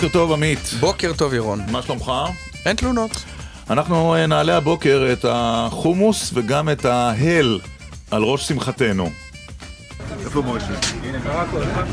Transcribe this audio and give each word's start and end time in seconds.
בוקר 0.00 0.08
טוב 0.12 0.32
עמית. 0.32 0.70
בוקר 0.80 1.12
טוב 1.16 1.34
ירון. 1.34 1.60
מה 1.70 1.82
שלומך? 1.82 2.12
אין 2.66 2.76
תלונות. 2.76 3.10
אנחנו 3.70 4.14
אה, 4.14 4.26
נעלה 4.26 4.56
הבוקר 4.56 5.08
את 5.12 5.24
החומוס 5.28 6.30
וגם 6.34 6.68
את 6.68 6.84
ההל 6.84 7.60
על 8.10 8.22
ראש 8.22 8.48
שמחתנו. 8.48 9.10
איפה 10.24 10.40
מוישה? 10.42 10.66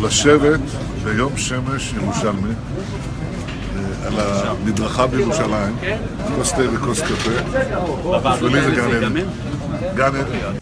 לשבת 0.02 0.60
ביום 1.04 1.38
שמש 1.38 1.94
ירושלמי 1.94 2.50
אה, 2.50 4.08
על 4.08 4.14
המדרכה 4.20 5.08
בירושלים, 5.08 5.76
כוס 6.36 6.52
תה 6.52 6.62
וכוס 6.74 7.02
קפה. 7.02 7.60
בשבילי 8.20 8.62
זה 8.62 8.72
גן 8.72 8.96
עדן. 8.96 9.14
גן 9.96 10.16
עדן. 10.16 10.58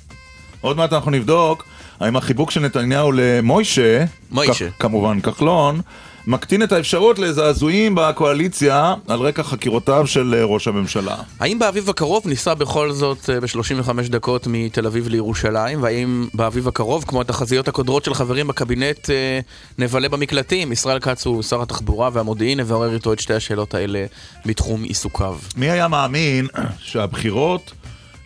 עוד 0.62 0.78
מעט 0.78 0.94
אנחנו 0.94 1.12
נבדוק 1.12 1.66
האם 2.00 2.16
החיבוק 2.16 2.52
של 2.52 2.60
נתניהו 2.62 3.12
למוישה, 3.16 4.06
מוישה. 4.32 4.70
כ- 4.70 4.82
כמובן 4.82 5.20
כחלון, 5.22 5.82
מקטין 6.28 6.64
את 6.64 6.72
האפשרות 6.72 7.20
לזעזועים 7.20 7.96
בקואליציה 7.96 8.94
על 9.08 9.20
רקע 9.20 9.44
חקירותיו 9.44 10.08
של 10.08 10.34
אה, 10.38 10.44
ראש 10.44 10.68
הממשלה. 10.68 11.16
האם 11.40 11.60
באביב 11.60 11.90
הקרוב 11.90 12.28
ניסע 12.28 12.54
בכל 12.54 12.92
זאת 12.92 13.30
אה, 13.30 13.40
ב-35 13.40 14.10
דקות 14.10 14.48
מתל 14.48 14.88
אביב 14.88 15.08
לירושלים? 15.08 15.84
והאם 15.84 16.28
באביב 16.34 16.68
הקרוב, 16.68 17.06
כמו 17.08 17.22
התחזיות 17.22 17.68
הקודרות 17.68 18.06
של 18.06 18.14
חברים 18.14 18.48
בקבינט, 18.48 19.10
אה, 19.10 19.40
נבלה 19.78 20.10
במקלטים? 20.10 20.72
ישראל 20.72 21.00
כץ 21.00 21.26
הוא 21.26 21.44
שר 21.44 21.62
התחבורה 21.62 22.10
והמודיעין, 22.14 22.60
נברר 22.60 22.94
איתו 22.94 23.14
את 23.14 23.20
שתי 23.20 23.34
השאלות 23.34 23.74
האלה 23.74 24.06
בתחום 24.46 24.84
עיסוקיו. 24.84 25.38
מי 25.58 25.70
היה 25.70 25.88
מאמין 25.88 26.48
שהבחירות 26.80 27.72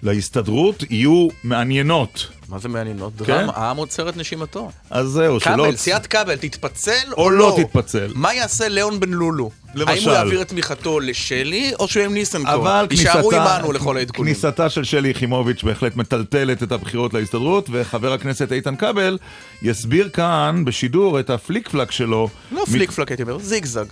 להסתדרות 0.03 0.83
יהיו 0.89 1.27
מעניינות? 1.43 2.36
מה 2.49 2.59
זה 2.59 2.69
מעניינות? 2.69 3.13
כן? 3.17 3.23
דרמה, 3.25 3.53
העם 3.55 3.77
עוצר 3.77 4.09
את 4.09 4.17
נשימתו. 4.17 4.71
אז 4.89 5.07
זהו, 5.07 5.39
שלא... 5.39 5.53
כבל, 5.53 5.75
סיעת 5.75 6.07
כבל, 6.07 6.35
תתפצל 6.35 6.91
או 7.11 7.23
או 7.23 7.29
לא 7.29 7.37
לא? 7.37 7.63
תתפצל. 7.63 8.11
מה 8.15 8.33
יעשה 8.33 8.67
ליאון 8.67 8.99
בן 8.99 9.09
לולו? 9.09 9.49
האם 9.67 9.79
למשל. 9.89 10.09
הוא 10.09 10.15
יעביר 10.17 10.41
את 10.41 10.47
תמיכתו 10.47 10.99
לשלי, 10.99 11.71
או 11.79 11.87
שהוא 11.87 12.03
עם 12.03 12.13
ניסנקורן? 12.13 12.53
אבל 12.55 12.87
יישארו 12.91 13.29
כניסתה, 13.29 13.55
עמנו 13.55 13.71
לכל 13.71 13.97
העדכונים. 13.97 14.33
כניסתה 14.33 14.69
של 14.69 14.83
שלי 14.83 15.09
יחימוביץ' 15.09 15.63
בהחלט 15.63 15.95
מטלטלת 15.95 16.63
את 16.63 16.71
הבחירות 16.71 17.13
להסתדרות, 17.13 17.69
וחבר 17.71 18.13
הכנסת 18.13 18.51
איתן 18.51 18.75
כבל 18.75 19.17
יסביר 19.61 20.09
כאן 20.09 20.65
בשידור 20.65 21.19
את 21.19 21.29
הפליק 21.29 21.69
פלק 21.69 21.91
שלו. 21.91 22.29
לא 22.51 22.61
מת- 22.63 22.69
פליק 22.69 22.91
פלק 22.91 23.11
הייתי 23.11 23.23
אומר, 23.23 23.37
זיגזג. 23.39 23.85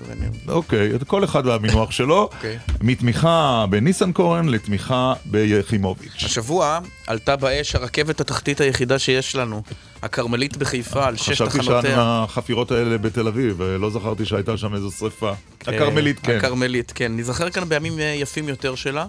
אוקיי, 0.48 0.92
כל 1.08 1.24
אחד 1.24 1.46
והמינוח 1.46 1.92
שלו. 1.92 2.22
אוקיי. 2.36 2.58
מתמיכה 2.82 3.66
בניסנקורן 3.70 4.50
לתמיכה 4.50 5.14
ביחימוביץ'. 5.26 6.24
השבוע 6.26 6.80
עלתה 7.08 7.36
באש 7.36 7.76
הרכבת 7.76 8.22
התחתית 8.22 8.45
היחידה 8.60 9.00
שיש 9.00 9.36
לנו, 9.36 9.64
הכרמלית 10.02 10.58
בחיפה, 10.58 11.06
על 11.06 11.18
שש 11.18 11.30
חשבתי 11.30 11.58
תחנותיה. 11.58 11.82
שאני 11.82 11.94
החפירות 11.98 12.72
האלה 12.72 12.98
בתל 12.98 13.28
אביב, 13.28 13.56
ולא 13.58 13.90
זכרתי 13.90 14.26
שהייתה 14.26 14.58
שם 14.58 14.76
איזו 14.76 14.92
שריפה. 14.92 15.34
כן, 15.60 15.74
הכרמלית, 15.74 16.20
כן. 16.20 16.38
הכרמלית, 16.38 16.92
כן. 16.96 17.18
נזכר 17.18 17.50
כאן 17.50 17.70
בימים 17.70 18.00
אה, 18.00 18.04
יפים 18.04 18.50
יותר 18.50 18.76
שלה, 18.76 19.06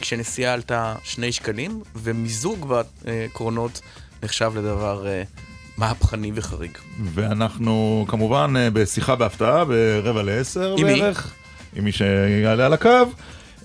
כשנסיעה 0.00 0.52
עלתה 0.52 0.94
שני 1.04 1.32
שקלים, 1.32 1.82
ומיזוג 1.96 2.74
בקרונות 3.04 3.80
נחשב 4.22 4.52
לדבר 4.56 5.06
אה, 5.06 5.22
מהפכני 5.76 6.32
וחריג. 6.34 6.78
ואנחנו 7.14 8.04
כמובן 8.08 8.54
אה, 8.56 8.70
בשיחה 8.70 9.16
בהפתעה 9.16 9.64
ברבע 9.64 10.22
לעשר? 10.22 10.76
בערך, 10.82 11.32
עם 11.76 11.84
מי 11.84 11.92
שיעלה 11.92 12.66
על 12.66 12.72
הקו. 12.72 12.90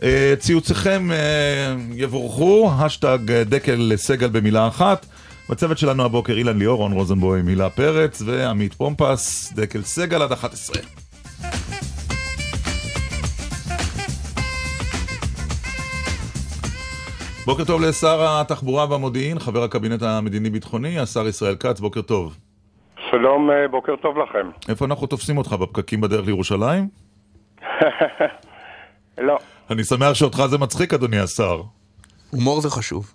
אה, 0.04 0.34
ציוציכם 0.38 1.12
אה, 1.12 1.74
יבורכו, 1.96 2.70
השטג 2.80 3.32
אה, 3.32 3.44
דקל 3.44 3.92
סגל 3.96 4.28
במילה 4.28 4.68
אחת. 4.68 5.06
בצוות 5.50 5.78
שלנו 5.78 6.06
הבוקר 6.06 6.34
אילן 6.34 6.58
ליאור, 6.58 6.78
רון 6.78 6.92
רוזנבוים, 6.92 7.48
הילה 7.48 7.70
פרץ 7.70 8.22
ועמית 8.26 8.74
פומפס, 8.74 9.54
דקל 9.54 9.82
סגל 9.82 10.22
עד 10.22 10.32
11. 10.32 10.82
בוקר 17.46 17.66
טוב 17.66 17.82
לשר 17.82 18.42
התחבורה 18.42 18.86
והמודיעין, 18.90 19.40
חבר 19.40 19.64
הקבינט 19.64 20.04
המדיני-ביטחוני, 20.04 21.00
השר 21.00 21.28
ישראל 21.28 21.56
כץ, 21.56 21.80
בוקר 21.80 22.02
טוב. 22.02 22.38
שלום, 23.12 23.50
בוקר 23.72 23.96
טוב 24.02 24.18
לכם. 24.18 24.50
איפה 24.70 24.86
אנחנו 24.86 25.08
תופסים 25.08 25.38
אותך? 25.38 25.54
בפקקים 25.54 26.02
בדרך 26.02 26.26
לירושלים? 26.26 26.88
לא. 29.18 29.38
אני 29.70 29.84
שמח 29.84 30.14
שאותך 30.14 30.42
זה 30.46 30.58
מצחיק, 30.58 30.94
אדוני 30.94 31.20
השר. 31.20 31.62
הומור 32.32 32.62
זה 32.62 32.70
חשוב. 32.70 33.14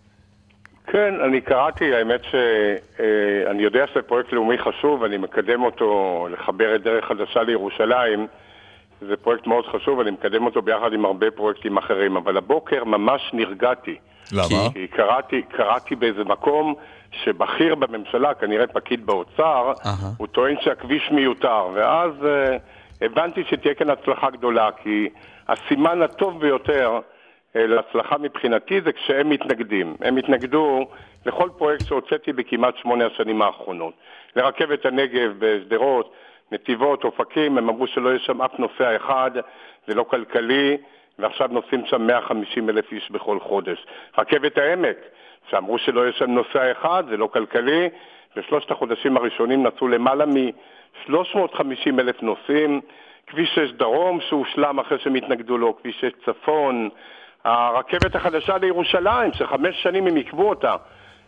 כן, 0.86 1.14
אני 1.28 1.40
קראתי, 1.40 1.94
האמת 1.94 2.20
שאני 2.30 3.62
יודע 3.62 3.84
שזה 3.86 4.02
פרויקט 4.02 4.32
לאומי 4.32 4.58
חשוב, 4.58 5.04
אני 5.04 5.16
מקדם 5.16 5.62
אותו 5.62 6.28
לחבר 6.30 6.74
את 6.74 6.82
דרך 6.82 7.04
חדשה 7.04 7.42
לירושלים. 7.42 8.26
זה 9.00 9.16
פרויקט 9.16 9.46
מאוד 9.46 9.64
חשוב, 9.66 10.00
אני 10.00 10.10
מקדם 10.10 10.46
אותו 10.46 10.62
ביחד 10.62 10.92
עם 10.92 11.04
הרבה 11.04 11.30
פרויקטים 11.30 11.76
אחרים, 11.76 12.16
אבל 12.16 12.36
הבוקר 12.36 12.84
ממש 12.84 13.30
נרגעתי. 13.32 13.96
למה? 14.32 14.70
כי 14.72 14.86
קראתי, 14.86 15.42
קראתי 15.42 15.96
באיזה 15.96 16.24
מקום 16.24 16.74
שבכיר 17.10 17.74
בממשלה, 17.74 18.34
כנראה 18.34 18.66
פקיד 18.66 19.06
באוצר, 19.06 19.72
אהה. 19.86 20.10
הוא 20.18 20.26
טוען 20.26 20.56
שהכביש 20.60 21.10
מיותר, 21.10 21.68
ואז 21.74 22.12
uh, 22.22 23.04
הבנתי 23.04 23.44
שתהיה 23.50 23.74
כאן 23.74 23.90
הצלחה 23.90 24.30
גדולה, 24.30 24.68
כי 24.82 25.08
הסימן 25.48 26.02
הטוב 26.02 26.40
ביותר 26.40 27.00
uh, 27.00 27.58
להצלחה 27.58 28.18
מבחינתי 28.18 28.80
זה 28.80 28.92
כשהם 28.92 29.30
מתנגדים. 29.30 29.96
הם 30.00 30.16
התנגדו 30.16 30.86
לכל 31.26 31.48
פרויקט 31.58 31.86
שהוצאתי 31.86 32.32
בכמעט 32.32 32.76
שמונה 32.76 33.06
השנים 33.06 33.42
האחרונות. 33.42 33.94
לרכבת 34.36 34.86
הנגב 34.86 35.32
בשדרות, 35.38 36.12
נתיבות, 36.52 37.04
אופקים, 37.04 37.58
הם 37.58 37.68
אמרו 37.68 37.86
שלא 37.86 38.08
יהיה 38.08 38.18
שם 38.18 38.42
אף 38.42 38.58
נוסע 38.58 38.96
אחד, 38.96 39.30
זה 39.86 39.94
לא 39.94 40.02
כלכלי, 40.02 40.76
ועכשיו 41.18 41.48
נוסעים 41.52 41.86
שם 41.86 42.06
150 42.06 42.70
אלף 42.70 42.92
איש 42.92 43.10
בכל 43.10 43.40
חודש. 43.40 43.86
רכבת 44.18 44.58
העמק, 44.58 44.96
שאמרו 45.50 45.78
שלא 45.78 46.00
יהיה 46.00 46.12
שם 46.12 46.30
נוסע 46.30 46.72
אחד, 46.72 47.04
זה 47.10 47.16
לא 47.16 47.26
כלכלי, 47.26 47.88
בשלושת 48.36 48.70
החודשים 48.70 49.16
הראשונים 49.16 49.66
נסעו 49.66 49.88
למעלה 49.88 50.26
מ-350 50.26 52.00
אלף 52.00 52.22
נוסעים. 52.22 52.80
כביש 53.26 53.54
6 53.54 53.72
דרום 53.72 54.20
שהושלם 54.20 54.80
אחרי 54.80 54.98
שהם 54.98 55.14
התנגדו 55.14 55.58
לו, 55.58 55.76
כביש 55.76 56.00
6 56.00 56.10
צפון, 56.26 56.88
הרכבת 57.44 58.14
החדשה 58.14 58.58
לירושלים, 58.58 59.32
שחמש 59.32 59.82
שנים 59.82 60.06
הם 60.06 60.16
עיכבו 60.16 60.48
אותה 60.48 60.74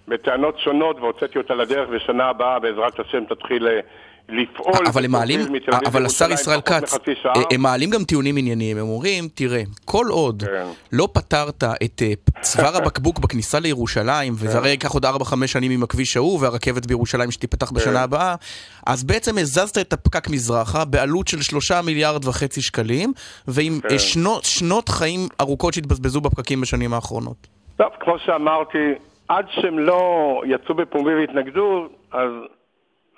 בטענות 0.08 0.58
שונות 0.58 1.00
והוצאתי 1.00 1.38
אותה 1.38 1.54
לדרך, 1.54 1.88
ושנה 1.92 2.24
הבאה 2.24 2.58
בעזרת 2.58 3.00
השם 3.00 3.24
תתחיל 3.24 3.68
אה, 3.68 3.80
לפעול. 4.28 4.86
אבל 4.86 5.04
הם 5.04 5.10
מעלים, 5.10 5.40
אבל 5.86 6.06
השר 6.06 6.32
ישראל 6.32 6.60
כץ. 6.60 6.94
אה, 6.94 7.42
הם 7.50 7.60
מעלים 7.62 7.90
גם 7.90 8.04
טיעונים 8.04 8.36
ענייניים, 8.36 8.76
הם 8.76 8.88
אומרים, 8.88 9.28
תראה, 9.34 9.62
כל 9.84 10.06
עוד 10.10 10.42
כן. 10.46 10.66
לא 10.92 11.08
פתרת 11.12 11.64
את 11.84 12.02
אה, 12.02 12.12
צוואר 12.40 12.76
הבקבוק 12.82 13.18
בכניסה 13.18 13.60
לירושלים, 13.60 14.32
וזה 14.36 14.52
כן. 14.52 14.56
הרי 14.58 14.68
ייקח 14.70 14.92
עוד 14.92 15.04
4-5 15.06 15.08
שנים 15.46 15.70
עם 15.70 15.82
הכביש 15.82 16.16
ההוא, 16.16 16.38
והרכבת 16.42 16.86
בירושלים 16.86 17.30
שתיפתח 17.30 17.68
כן. 17.68 17.74
בשנה 17.74 18.02
הבאה, 18.02 18.34
אז 18.86 19.04
בעצם 19.04 19.38
הזזת 19.38 19.78
את 19.78 19.92
הפקק 19.92 20.28
מזרחה 20.28 20.84
בעלות 20.84 21.28
של 21.28 21.42
3 21.42 21.70
מיליארד 21.72 22.24
וחצי 22.24 22.62
שקלים, 22.62 23.12
ועם 23.48 23.80
כן. 23.82 23.88
אה, 23.94 23.98
שנות- 23.98 24.44
שנות 24.44 24.88
חיים 24.88 25.20
ארוכות 25.40 25.74
שהתבזבזו 25.74 26.20
בפקקים 26.20 26.60
בשנים 26.60 26.94
האחרונות. 26.94 27.46
טוב, 27.76 27.88
כמו 28.00 28.14
שאמרתי, 28.26 28.78
עד 29.28 29.44
שהם 29.50 29.78
לא 29.78 30.00
יצאו 30.46 30.74
בפומבי 30.74 31.14
והתנגדו, 31.14 31.86
אז 32.12 32.30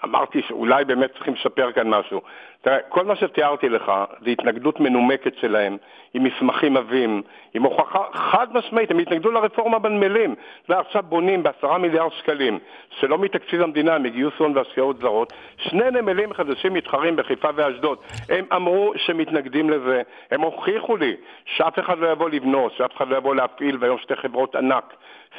אמרתי 0.05 0.43
שאולי 0.49 0.85
באמת 0.85 1.13
צריכים 1.13 1.35
לשפר 1.35 1.73
כאן 1.73 1.89
משהו. 1.89 2.21
תראה, 2.63 2.79
כל 2.89 3.05
מה 3.05 3.17
שתיארתי 3.17 3.69
לך 3.69 3.93
זה 4.25 4.31
התנגדות 4.31 4.81
מנומקת 4.81 5.33
שלהם, 5.41 5.77
עם 6.15 6.25
מסמכים 6.25 6.77
עבים, 6.77 7.23
עם 7.55 7.63
הוכחה 7.63 8.05
חד 8.13 8.47
משמעית, 8.53 8.91
הם 8.91 8.99
התנגדו 8.99 9.31
לרפורמה 9.31 9.79
בנמלים, 9.79 10.35
ועכשיו 10.69 11.03
בונים 11.09 11.43
בעשרה 11.43 11.79
מיליארד 11.79 12.13
שקלים, 12.13 12.59
שלא 12.91 13.19
מתקציב 13.19 13.63
המדינה, 13.63 13.99
מגיוס 13.99 14.35
הון 14.39 14.57
והשקעות 14.57 14.99
זרות, 14.99 15.33
שני 15.57 15.91
נמלים 15.91 16.33
חדשים 16.33 16.75
מתחרים 16.75 17.17
בחיפה 17.17 17.49
ואשדוד. 17.55 17.99
הם 18.29 18.45
אמרו 18.55 18.93
שהם 18.97 19.19
מתנגדים 19.19 19.71
לזה, 19.71 20.03
הם 20.31 20.41
הוכיחו 20.41 20.97
לי 20.97 21.17
שאף 21.45 21.79
אחד 21.79 21.99
לא 21.99 22.13
יבוא 22.13 22.31
לבנות, 22.31 22.73
שאף 22.73 22.97
אחד 22.97 23.09
לא 23.09 23.17
יבוא 23.17 23.35
להפעיל, 23.35 23.77
והיום 23.81 23.99
שתי 23.99 24.17
חברות 24.17 24.57
ענק, 24.57 24.95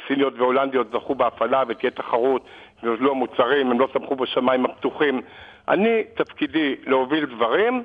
סיניות 0.08 0.34
והולנדיות, 0.36 0.86
זכו 0.92 1.14
בהפעלה 1.14 1.62
ותהיה 1.68 1.90
תחרות, 1.90 2.42
והוזלו 2.82 3.10
המוצרים, 3.10 3.70
הם 3.70 3.80
לא 3.80 3.88
סמכו 3.92 4.16
בשמיים 4.16 4.64
הפתוחים. 4.64 5.20
אני, 5.68 5.88
תפקידי 6.16 6.74
להוביל 6.86 7.24
דברים, 7.36 7.82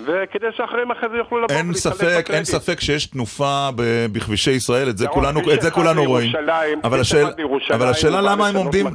וכדי 0.00 0.46
שאחרים 0.56 0.90
אחרי 0.90 1.08
זה 1.12 1.16
יוכלו 1.16 1.38
לבוא 1.40 1.56
אין 1.56 1.74
ספק, 1.74 2.24
אין. 2.30 2.44
ספק 2.44 2.80
שיש 2.80 3.06
תנופה 3.06 3.68
ב- 3.76 4.06
בכבישי 4.12 4.50
ישראל, 4.50 4.88
את 4.88 4.98
זה 4.98 5.04
ירון, 5.04 5.14
כולנו, 5.14 5.52
את 5.54 5.62
זה 5.62 5.70
כולנו 5.70 6.04
רואים. 6.04 6.32
אבל 6.84 7.00
השאל- 7.00 7.26
אבל 7.74 7.88
השאלה 7.88 8.20
למה 8.20 8.48
הם 8.48 8.56
עומדים. 8.56 8.86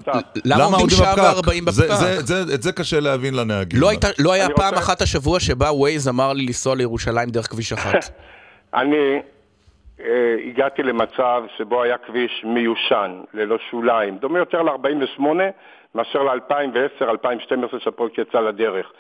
למה 0.46 0.64
עומדים 0.64 0.90
שעה 0.90 1.14
וארבעים 1.18 1.64
זה- 1.70 1.84
בפקק? 1.88 1.96
זה- 1.96 2.44
זה- 2.44 2.56
את 2.56 2.62
זה 2.62 2.72
קשה 2.72 3.00
להבין 3.00 3.34
לנהגים. 3.34 3.80
לא, 3.82 3.90
הייתה, 3.90 4.08
לא 4.20 4.34
היה 4.34 4.50
פעם 4.50 4.70
רוצה- 4.74 4.80
אחת 4.80 5.02
השבוע 5.02 5.40
שבה 5.40 5.72
ווייז 5.72 6.08
אמר 6.10 6.34
לי 6.34 6.46
לנסוע 6.46 6.76
לירושלים 6.76 7.30
דרך 7.30 7.48
כביש 7.52 7.74
אחת. 7.74 7.94
אני 8.74 9.22
אה, 10.00 10.06
הגעתי 10.50 10.84
למצב 10.84 11.44
שבו 11.58 11.84
היה 11.84 11.96
כביש 12.08 12.32
מיושן, 12.44 13.12
ללא 13.34 13.58
שוליים, 13.72 14.18
דומה 14.18 14.40
יותר 14.40 14.62
ל-48 14.62 15.22
מאשר 15.98 16.24
ל-2010-2012 16.24 17.80
שהפרויקט 17.80 18.18
יצא 18.18 18.40
לדרך. 18.40 18.92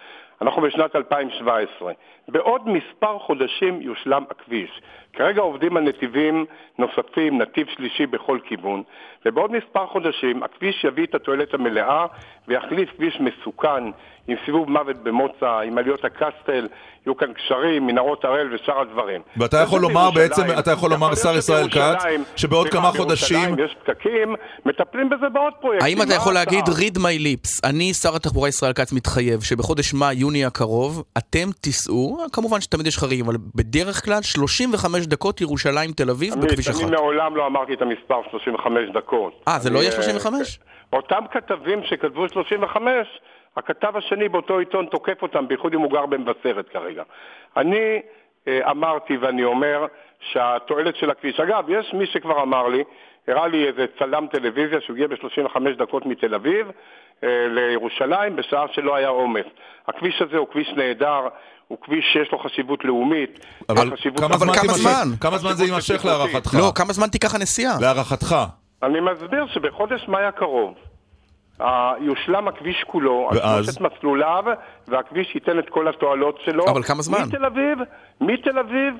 אנחנו 0.42 0.62
בשנת 0.62 0.96
2017. 0.96 1.94
בעוד 2.28 2.62
מספר 2.70 3.20
חודשים 3.20 3.82
יושלם 3.82 4.24
הכביש. 4.32 4.82
כרגע 5.18 5.42
עובדים 5.42 5.78
על 5.78 5.84
נתיבים 5.84 6.46
נוספים, 6.78 7.42
נתיב 7.42 7.68
שלישי 7.76 8.06
בכל 8.06 8.40
כיוון, 8.44 8.84
ובעוד 9.26 9.52
מספר 9.52 9.88
חודשים 9.88 10.44
הכביש 10.44 10.84
יביא 10.84 11.06
את 11.06 11.16
התועלת 11.16 11.54
המלאה 11.54 12.06
ויחליף 12.48 12.90
כביש 12.98 13.20
מסוכן 13.20 13.84
עם 14.28 14.38
סיבוב 14.46 14.70
מוות 14.70 14.98
במוצא, 15.04 15.60
עם 15.66 15.78
עליות 15.78 16.06
הקסטל, 16.06 16.68
יהיו 17.06 17.18
כאן 17.18 17.34
קשרים, 17.34 17.88
מנהרות 17.88 18.26
הראל 18.26 18.56
ושאר 18.56 18.82
הדברים. 18.82 19.22
ואתה 19.38 19.58
יכול 19.58 19.82
לומר. 19.82 20.12
בעצם, 20.12 20.42
אתה 20.60 20.72
יכול 20.72 20.90
לומר 20.90 21.08
להיות 21.08 21.38
ישראל 21.38 21.70
כץ, 21.70 22.04
שבעוד 22.36 22.70
כמה 22.70 22.92
חודשים... 22.92 23.60
יש 23.60 23.76
פקקים, 23.84 24.36
מטפלים 24.66 25.10
בזה 25.10 25.30
בעוד 25.34 25.54
פרויקטים. 25.62 25.88
האם 25.88 26.02
אתה 26.02 26.14
יכול? 26.14 26.34
להגיד, 26.34 26.66
read 26.66 26.98
my 26.98 27.22
lips, 27.22 27.60
אני, 27.64 27.94
שר 27.94 28.16
התחבורה 28.16 28.50
ישראל 28.50 28.74
כץ, 28.74 28.94
מתחייב 28.94 29.42
שבחודש 29.42 29.94
מאי-יוני 29.94 30.46
הקרוב, 30.46 31.04
אתם 31.18 31.50
תיסעו, 31.62 32.18
כמובן 32.34 32.62
שתמיד 32.62 32.88
יש 32.88 32.98
חריגים, 32.98 33.26
אבל 33.26 33.38
בדרך 33.56 34.06
כלל 34.06 34.22
35 34.22 35.07
דקות 35.08 35.42
ירושלים-תל 35.42 36.10
אביב 36.10 36.34
עמית, 36.34 36.46
בכביש 36.46 36.68
אחד. 36.68 36.82
אני 36.82 36.92
מעולם 36.92 37.36
לא 37.36 37.46
אמרתי 37.46 37.74
את 37.74 37.82
המספר 37.82 38.22
35 38.32 38.90
דקות. 38.94 39.44
אה, 39.48 39.60
זה 39.60 39.70
לא 39.70 39.80
יהיה 39.80 39.92
35? 39.92 40.60
אותם 40.94 41.24
כתבים 41.32 41.84
שכתבו 41.84 42.30
35, 42.30 43.20
הכתב 43.58 43.98
השני 43.98 44.30
באותו 44.30 44.60
עיתון 44.60 44.86
תוקף 44.86 45.22
אותם, 45.22 45.48
בייחוד 45.48 45.74
אם 45.74 45.80
הוא 45.80 45.92
גר 45.92 46.06
במבשרת 46.06 46.70
כרגע. 46.70 47.04
אני 47.58 48.02
אה, 48.48 48.72
אמרתי 48.72 49.18
ואני 49.18 49.44
אומר 49.44 49.86
שהתועלת 50.32 50.96
של 50.96 51.10
הכביש, 51.10 51.40
אגב, 51.40 51.66
יש 51.70 51.94
מי 51.94 52.06
שכבר 52.06 52.42
אמר 52.42 52.68
לי, 52.68 52.84
הראה 53.28 53.48
לי 53.48 53.68
איזה 53.68 53.86
צלם 54.00 54.28
טלוויזיה 54.32 54.82
שהוא 54.82 54.94
הגיע 54.96 55.08
ב-35 55.08 55.60
דקות 55.78 56.06
מתל 56.06 56.36
אביב 56.36 56.68
אה, 57.24 57.30
לירושלים 57.48 58.36
בשעה 58.36 58.66
שלא 58.74 58.96
היה 58.96 59.08
עומס. 59.08 59.46
הכביש 59.88 60.22
הזה 60.22 60.38
הוא 60.38 60.48
כביש 60.52 60.68
נהדר, 60.78 61.28
הוא 61.68 61.78
כביש 61.82 62.06
שיש 62.14 62.32
לו 62.32 62.40
חשיבות 62.40 62.86
לאומית. 62.86 63.46
אבל 63.70 63.92
חשיבות 63.92 64.20
כמה 64.20 64.36
אבל 64.36 64.38
זמן 64.38 64.54
כמה 64.54 64.74
זמן? 64.74 65.16
כמה 65.22 65.38
זמן 65.38 65.54
זה 65.54 65.66
יימשך. 65.66 66.06
להערכתך? 66.06 66.54
לא, 66.54 66.72
כמה 66.76 66.94
זמן 66.94 67.08
תיקח 67.08 67.36
הנסיעה? 67.36 67.74
להערכתך. 67.82 68.36
אני 68.84 69.00
מסביר 69.00 69.48
שבחודש 69.48 70.08
מאי 70.08 70.24
הקרוב 70.24 70.74
יושלם 72.00 72.48
הכביש 72.48 72.84
כולו, 72.88 73.30
על 73.32 73.38
ואז? 73.38 73.66
שלושת 73.66 73.82
מסלוליו, 73.82 74.44
והכביש 74.88 75.36
ייתן 75.36 75.60
את 75.60 75.70
כל 75.70 75.88
התועלות 75.88 76.40
שלו. 76.46 76.66
אבל 76.70 76.84
כמה 76.84 77.02
זמן? 77.02 77.18
מתל 77.28 77.46
אביב, 77.46 77.80
מתל 78.22 78.60
אביב 78.60 78.94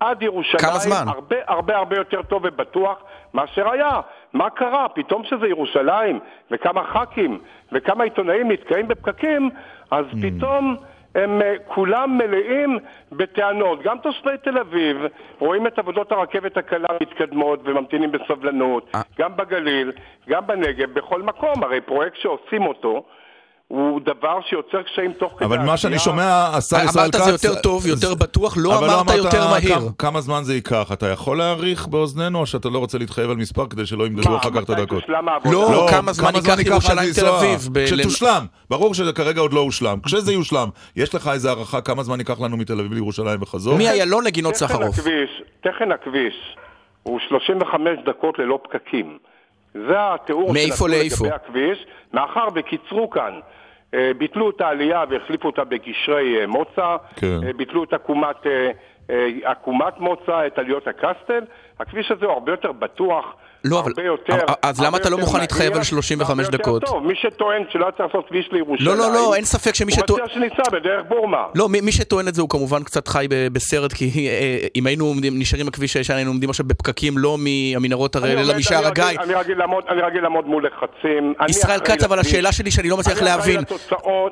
עד 0.00 0.22
ירושלים. 0.22 0.58
כמה 0.70 0.78
זמן? 0.78 1.04
הרבה 1.06 1.36
הרבה 1.46 1.76
הרבה 1.76 1.96
יותר 1.96 2.22
טוב 2.22 2.42
ובטוח 2.44 2.98
מאשר 3.34 3.70
היה. 3.70 4.00
מה 4.32 4.50
קרה? 4.50 4.88
פתאום 4.88 5.24
שזה 5.24 5.46
ירושלים, 5.46 6.20
וכמה 6.50 6.84
ח"כים, 6.84 7.40
וכמה 7.72 8.04
עיתונאים 8.04 8.50
נתקעים 8.50 8.88
בפקקים, 8.88 9.50
אז 9.90 10.04
Hmm. 10.12 10.16
פתאום... 10.22 10.76
הם 11.14 11.42
אה, 11.42 11.54
כולם 11.66 12.18
מלאים 12.18 12.78
בטענות. 13.12 13.82
גם 13.82 13.98
תושבי 13.98 14.30
תל 14.42 14.58
אביב 14.58 14.96
רואים 15.38 15.66
את 15.66 15.78
עבודות 15.78 16.12
הרכבת 16.12 16.56
הקלה 16.56 16.88
מתקדמות 17.02 17.60
וממתינים 17.64 18.12
בסבלנות, 18.12 18.90
אה. 18.94 19.00
גם 19.18 19.36
בגליל, 19.36 19.92
גם 20.28 20.46
בנגב, 20.46 20.90
בכל 20.94 21.22
מקום. 21.22 21.64
הרי 21.64 21.80
פרויקט 21.80 22.16
שעושים 22.16 22.66
אותו 22.66 23.04
הוא 23.74 24.00
דבר 24.00 24.38
שיוצר 24.48 24.82
קשיים 24.82 25.12
תוך 25.12 25.32
כדי 25.36 25.44
אבל 25.44 25.58
מה 25.58 25.76
שאני 25.76 25.98
שומע, 25.98 26.46
השר 26.52 26.76
ישראל 26.84 27.10
כץ... 27.10 27.14
אמרת 27.20 27.24
זה 27.40 27.48
יותר 27.48 27.60
טוב, 27.60 27.86
יותר 27.86 28.14
בטוח, 28.14 28.54
לא 28.56 28.78
אבל 28.78 28.90
אמרת 28.90 29.16
יותר 29.16 29.48
מהיר. 29.50 29.78
כמה- 29.98 30.20
זמן 30.20 30.40
זה 30.44 30.54
ייקח? 30.54 30.92
אתה 30.92 31.08
יכול 31.08 31.38
להעריך 31.38 31.86
באוזנינו, 31.86 32.38
או 32.38 32.46
שאתה 32.46 32.68
לא 32.68 32.78
רוצה 32.78 32.98
להתחייב 32.98 33.30
על 33.30 33.36
מספר 33.36 33.66
כדי 33.66 33.86
שלא 33.86 34.06
ימדדו 34.06 34.36
אחר 34.36 34.50
כך 34.50 34.62
את 34.62 34.70
הדקות? 34.70 35.02
העבודה? 35.08 35.50
לא, 35.72 35.86
כמה 35.90 36.12
זמן 36.12 36.30
ייקח 36.34 36.56
ירושלים 36.66 37.12
תל? 37.14 37.26
אביב? 37.26 37.68
כשתושלם. 37.84 38.46
ברור 38.70 38.94
שזה 38.94 39.12
כרגע 39.12 39.40
עוד 39.40 39.52
לא 39.52 39.60
הושלם. 39.60 39.98
כשזה 40.06 40.32
יושלם, 40.32 40.68
יש 40.96 41.14
לך 41.14 41.28
איזה 41.32 41.48
הערכה 41.48 41.80
כמה 41.80 42.02
זמן 42.02 42.18
ייקח 42.18 42.40
לנו 42.40 42.56
מתל 42.56 42.78
אביב 42.78 42.92
לירושלים 42.92 43.42
וחזור? 43.42 43.78
מאיילון 43.78 44.24
לגינות 44.24 44.54
תכן 44.54 44.66
סחרוף. 44.66 44.98
הכביש, 44.98 45.30
תכן 45.60 45.92
הכביש 45.92 46.34
הוא 47.02 47.18
35 47.28 47.98
דקות 48.06 48.38
ללא 48.38 48.58
פקקים. 48.62 49.18
זה 49.74 49.94
התיאור 50.14 50.52
לאיפה? 50.54 50.88
לגבי 50.88 51.30
הכביש, 51.34 51.78
מאחר 52.14 52.48
וקיצרו 52.54 53.10
כאן. 53.10 53.32
אה, 53.94 54.10
ביטלו 54.18 54.50
את 54.50 54.60
העלייה 54.60 55.04
והחליפו 55.10 55.48
אותה 55.48 55.64
בגשרי 55.64 56.40
אה, 56.40 56.46
מוצא, 56.46 56.96
כן. 57.16 57.46
אה, 57.46 57.52
ביטלו 57.52 57.84
את 57.84 57.92
עקומת, 57.92 58.36
עקומת 59.44 60.00
מוצא, 60.00 60.46
את 60.46 60.58
עליות 60.58 60.88
הקסטל. 60.88 61.44
הכביש 61.80 62.10
הזה 62.10 62.26
הוא 62.26 62.32
הרבה 62.32 62.52
יותר 62.52 62.72
בטוח, 62.72 63.34
לא, 63.64 63.80
אבל- 63.80 63.92
הרבה 63.96 64.02
יותר... 64.02 64.32
אבל- 64.34 64.54
אז 64.62 64.80
למה 64.80 64.96
אתה 64.98 65.10
לא 65.10 65.14
יותר 65.14 65.26
מוכן 65.26 65.40
להתחייב 65.40 65.76
על 65.76 65.82
35 65.82 66.28
והרבה 66.28 66.42
יותר 66.42 66.56
דקות? 66.56 66.82
טוב. 66.84 67.02
מי 67.06 67.14
שטוען 67.14 67.62
שלא 67.70 67.86
צריך 67.96 68.14
לעשות 68.14 68.28
כביש 68.28 68.48
לירושלים, 68.52 68.86
לא, 68.88 68.96
לא, 68.96 69.12
לא, 69.12 69.34
אין 69.34 69.44
ספק 69.44 69.74
שמי 69.74 69.92
הוא 69.92 70.00
שטוען... 70.02 70.22
מציע 70.24 70.34
שניסע 70.34 70.62
בדרך 70.72 71.02
בורמה. 71.08 71.38
לא, 71.54 71.68
מי, 71.68 71.92
שטוען 71.92 72.28
את 72.28 72.34
זה 72.34 72.40
הוא 72.42 72.48
כמובן 72.48 72.82
קצת 72.82 73.08
חי 73.08 73.26
בסרט, 73.52 73.92
כי 73.92 74.28
אה, 74.28 74.66
אם 74.76 74.86
היינו 74.86 75.14
נשארים 75.22 75.66
בכביש 75.66 75.96
הישן, 75.96 76.14
היינו 76.14 76.30
עומדים 76.30 76.50
עכשיו 76.50 76.66
בפקקים 76.66 77.18
לא 77.18 77.38
מהמנהרות 77.38 78.16
הראל, 78.16 78.38
אלא 78.38 78.54
משער 78.56 78.86
הגיא. 78.86 79.04
אני 79.20 79.34
רגיל 79.34 79.58
לעמוד- 80.22 80.46
מול 80.46 80.66
לחצים. 80.66 81.34
ישראל 81.48 81.80
כץ, 81.80 82.02
אבל. 82.04 82.18
השאלה 82.18 82.52
שלי 82.52 82.70
שאני 82.70 82.88
לא 82.88 82.96
מצליח 82.96 83.22
להבין, 83.22 83.60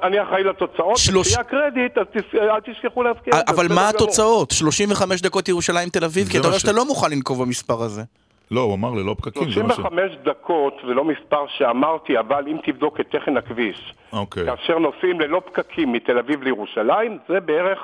אני 0.02 0.23
אחראי 0.23 0.44
לתוצאות, 0.44 0.96
שלוש- 0.96 1.26
וכשיהיה 1.26 1.44
קרדיט, 1.44 1.99
אז 1.99 2.06
אל 2.35 2.73
תשכחו 2.73 3.02
להזכיר 3.02 3.35
את 3.40 3.46
זה. 3.49 3.55
אבל 3.55 3.69
מה. 3.69 3.88
התוצאות? 3.88 4.50
35 4.50 5.20
דקות 5.23 5.49
ירושלים 5.49 5.88
תל 5.88 6.05
אביב? 6.05 6.28
כי 6.28 6.38
אתה 6.38 6.46
אומר 6.46 6.58
שאתה 6.58 6.73
לא 6.73 6.87
מוכן 6.87 7.11
לנקוב 7.11 7.43
במספר 7.43 7.82
הזה. 7.82 8.02
לא, 8.50 8.60
הוא 8.60 8.74
אמר 8.74 8.90
ללא 8.90 9.14
פקקים. 9.18 9.50
זה 9.52 9.62
מה 9.62 9.72
ש- 9.74 9.76
35 9.76 10.12
דקות 10.24 10.74
זה 10.86 10.94
לא 10.94 11.04
מספר 11.04 11.44
שאמרתי, 11.58 12.18
אבל 12.18 12.44
אם 12.48 12.56
תבדוק 12.66 13.00
את 13.00 13.06
תכן 13.16 13.36
הכביש, 13.36 13.94
אוקיי. 14.12 14.44
כאשר 14.46 14.78
נוסעים 14.78 15.20
ללא 15.20 15.42
פקקים 15.46 15.92
מתל 15.92 16.18
אביב 16.18 16.42
לירושלים, 16.42 17.18
זה 17.28 17.40
בערך, 17.40 17.78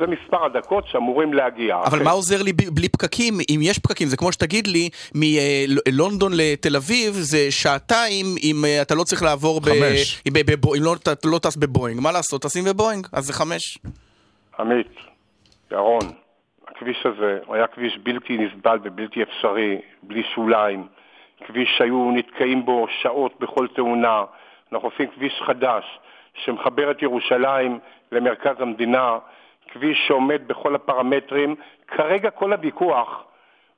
זה 0.00 0.06
מספר 0.06 0.44
הדקות 0.44 0.84
שאמורים 0.86 1.32
להגיע. 1.32 1.76
אבל 1.76 1.84
אוקיי. 1.86 2.04
מה 2.04 2.10
עוזר 2.10 2.42
לי 2.42 2.52
בלי 2.52 2.88
פקקים? 2.88 3.34
אם 3.54 3.60
יש 3.62 3.78
פקקים, 3.78 4.08
זה 4.08 4.16
כמו 4.16 4.32
שתגיד 4.32 4.66
לי, 4.66 4.88
מלונדון 5.14 6.32
לתל 6.34 6.76
אביב 6.76 7.12
זה 7.14 7.50
שעתיים 7.50 8.26
אם 8.42 8.64
אה, 8.64 8.82
אתה 8.82 8.94
לא 8.94 9.04
צריך 9.04 9.22
לעבור 9.22 9.60
ב... 9.60 9.64
חמש. 9.64 10.22
אם 10.28 10.32
ב- 10.32 10.52
בבו- 10.52 10.74
אם 10.74 10.82
לא- 10.82 10.94
אתה 11.02 11.12
לא 11.24 11.38
טס 11.38 11.56
בבואינג. 11.56 12.00
מה 12.00 12.12
לעשות? 12.12 12.42
טסים 12.42 12.64
בבואינג, 12.64 13.06
אז 13.12 13.24
זה 13.26 13.32
חמש. 13.32 13.78
עמית, 14.60 14.86
ירון, 15.72 16.00
הכביש 16.78 17.06
הזה 17.06 17.38
הוא 17.46 17.54
היה 17.54 17.66
כביש 17.66 17.98
בלתי 17.98 18.38
נסבל 18.38 18.78
ובלתי 18.82 19.22
אפשרי, 19.22 19.80
בלי 20.02 20.22
שוליים, 20.22 20.86
כביש 21.46 21.68
שהיו 21.78 22.10
נתקעים 22.10 22.64
בו 22.64 22.86
שעות 22.88 23.40
בכל 23.40 23.66
תאונה. 23.66 24.24
אנחנו 24.72 24.88
עושים 24.88 25.06
כביש 25.06 25.42
חדש 25.42 25.98
שמחבר 26.34 26.90
את 26.90 27.02
ירושלים 27.02 27.78
למרכז 28.12 28.60
המדינה, 28.60 29.18
כביש 29.68 30.06
שעומד 30.06 30.48
בכל 30.48 30.74
הפרמטרים. 30.74 31.54
כרגע 31.88 32.30
כל 32.30 32.52
הוויכוח 32.52 33.24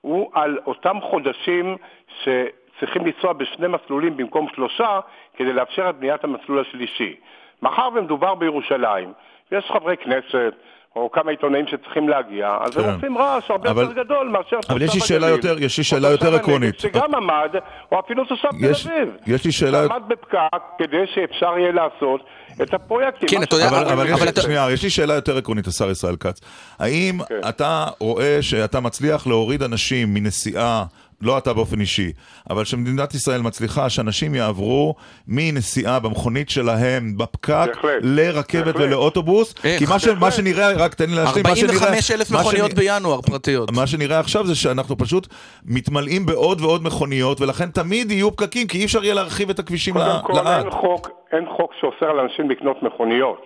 הוא 0.01 0.31
על 0.35 0.59
אותם 0.67 0.97
חודשים 1.01 1.77
שצריכים 2.23 3.07
לנסוע 3.07 3.33
בשני 3.33 3.69
מסלולים 3.69 4.17
במקום 4.17 4.49
שלושה 4.55 5.01
כדי 5.37 5.53
לאפשר 5.53 5.91
את 5.91 5.97
בניית 5.97 6.25
המסלול 6.25 6.61
השלישי. 6.61 7.17
מאחר 7.63 7.89
ומדובר 7.95 8.35
בירושלים, 8.35 9.13
ויש 9.53 9.65
חברי 9.71 9.97
כנסת 9.97 10.55
או 10.97 11.11
כמה 11.13 11.31
עיתונאים 11.31 11.65
שצריכים 11.67 12.09
להגיע, 12.09 12.57
אז 12.61 12.75
כן. 12.75 12.81
הם 12.85 12.95
עושים 12.95 13.19
רעש 13.19 13.51
הרבה 13.51 13.71
אבל- 13.71 13.83
יותר 13.83 14.03
גדול 14.03 14.29
מאשר 14.29 14.57
אבל 14.69 14.83
יש 14.83 14.95
לי 14.95 15.01
שאלה. 15.01 15.29
יותר- 15.29 15.57
יש 15.63 15.79
לי 15.79 15.85
שאלה 15.85 16.09
יותר 16.09 16.35
עקרונית. 16.35 16.81
שגם 16.81 17.15
עמד, 17.15 17.51
או 17.93 18.01
אפילו 18.01 18.25
תושב 18.25 18.49
תל 18.49 18.57
אביב. 18.91 19.17
יש 19.27 19.45
לי 19.45 19.53
שאלה- 19.53 19.85
עמד 19.85 20.03
בפקק 20.09 20.39
כדי 20.79 20.97
שאפשר 21.15 21.59
יהיה 21.59 21.73
לעשות 21.73 22.21
את 22.63 22.75
הפרויקטים. 22.75 23.29
כן, 23.29 23.43
אתה 23.43 23.57
יודע, 23.57 23.69
אבל, 23.69 23.89
אבל, 23.89 24.07
זה 24.17 24.25
יש, 24.25 24.29
אתה- 24.31 24.41
שנייה, 24.41 24.67
יש 24.73 24.83
לי 24.83 24.91
שאלה 24.91 25.15
יותר 25.15 25.37
עקרונית, 25.39 25.67
השר 25.67 25.91
ישראל 25.91 26.17
כץ. 26.17 26.41
האם 26.79 27.19
כן. 27.29 27.49
אתה 27.49 27.87
רואה 28.01 28.39
שאתה 28.41 28.81
מצליח 28.81 29.27
להוריד 29.27 29.63
אנשים 29.63 30.15
מנסיעה, 30.15 30.85
לא 31.23 31.39
אתה 31.39 31.53
באופן 31.53 31.81
אישי, 31.81 32.13
אבל 32.51 32.65
שמדינת 32.65 33.15
ישראל 33.15 33.41
מצליחה 33.41 33.91
שאנשים 33.91 34.35
יעברו 34.35 34.95
מנסיעה 35.29 36.01
במכונית 36.01 36.51
שלהם 36.51 37.17
בפקק 37.17 37.49
בהחלט, 37.75 37.93
לרכבת 38.03 38.65
בהחלט. 38.65 38.81
ולאוטובוס? 38.81 39.55
איך? 39.65 39.79
כי 39.79 39.85
מה, 39.91 39.99
ש, 39.99 40.09
מה 40.09 40.31
שנראה, 40.31 40.73
רק 40.77 40.95
תן 40.95 41.11
לי 41.11 41.17
להשלים, 41.17 41.45
מה 41.49 41.57
שנראה... 41.57 41.75
45 41.75 42.11
אלף 42.11 42.31
מה 42.31 42.41
מכוניות 42.41 42.71
שנראה- 42.71 42.95
בינואר 42.99 43.21
פרטיות. 43.21 43.71
מה 43.73 43.87
שנראה 43.87 44.19
עכשיו 44.21 44.47
זה 44.47 44.55
שאנחנו 44.55 44.99
פשוט 44.99 45.27
מתמלאים 45.65 46.27
בעוד 46.27 46.61
ועוד 46.61 46.83
מכוניות, 46.85 47.41
ולכן 47.41 47.71
תמיד 47.71 48.11
יהיו 48.11 48.37
פקקים, 48.37 48.67
כי 48.67 48.79
אי 48.79 48.85
אפשר 48.85 49.05
יהיה 49.05 49.15
להרחיב 49.15 49.51
את 49.51 49.59
הכבישים 49.59 49.95
קודם 49.95 50.07
לה- 50.07 50.21
כל, 50.23 50.33
לאט. 50.33 50.63
אין 50.65 50.71
חוק, 50.71 51.09
אין 51.33 51.45
חוק 51.57 51.71
שאוסר 51.81 52.07
על 52.11 52.19
אנשים 52.21 52.51
לקנות 52.51 52.83
מכוניות. 52.83 53.41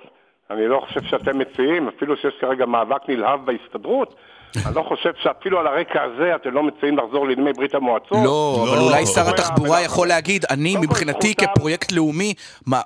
אני 0.51 0.69
לא 0.69 0.81
חושב 0.89 1.01
שאתם 1.11 1.39
מציעים, 1.39 1.89
אפילו 1.97 2.17
שיש 2.17 2.35
כרגע 2.41 2.67
מאבק 2.67 3.01
נלהב 3.09 3.41
בהסתדרות, 3.47 4.15
אני 4.67 4.75
לא 4.75 4.83
חושב 4.83 5.11
שאפילו 5.23 5.61
על 5.61 5.67
הרקע 5.67 6.03
הזה 6.03 6.35
אתם 6.37 6.51
לא 6.51 6.63
מציעים 6.63 6.99
לחזור 6.99 7.27
לימי 7.27 7.53
ברית 7.53 7.75
המועצות. 7.75 8.19
לא, 8.25 8.67
אבל 8.69 8.79
לא. 8.79 8.91
אולי 8.91 9.07
שר. 9.07 9.29
התחבורה. 9.29 9.83
יכול 9.83 10.09
להגיד, 10.09 10.45
אני 10.51 10.77
מבחינתי 10.77 11.35
כפרויקט 11.35 11.93
לאומי 11.93 12.35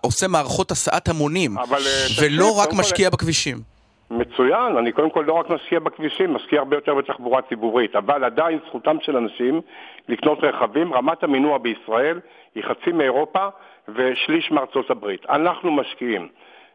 עושה 0.00 0.28
מערכות 0.28 0.70
הסעת 0.70 1.08
המונים, 1.08 1.58
אה, 1.58 1.64
ולא 2.20 2.58
רק 2.58 2.68
משקיע 2.78 3.10
בכבישים. 3.10 3.56
מצוין, 4.10 4.76
אני 4.78 4.92
קודם 4.92 5.10
כל 5.10 5.24
לא 5.26 5.32
רק 5.32 5.50
משקיע 5.50 5.78
בכבישים, 5.80 6.34
משקיע 6.34 6.58
הרבה 6.58 6.76
יותר 6.76 6.94
בתחבורה 6.94 7.42
ציבורית, 7.42 7.96
אבל 7.96 8.24
עדיין 8.24 8.58
זכותם 8.68 8.96
של 9.02 9.16
אנשים 9.16 9.60
לקנות 10.08 10.38
רכבים, 10.42 10.94
רמת 10.94 11.22
המינוע 11.22 11.58
בישראל 11.58 12.20
היא 12.54 12.64
חצי 12.64 12.92
מאירופה 12.92 13.48
ושליש 13.88 14.50
מארצות 14.50 14.90
הברית. 14.90 15.26
אנחנו 15.28 15.72
משקיעים 15.72 16.28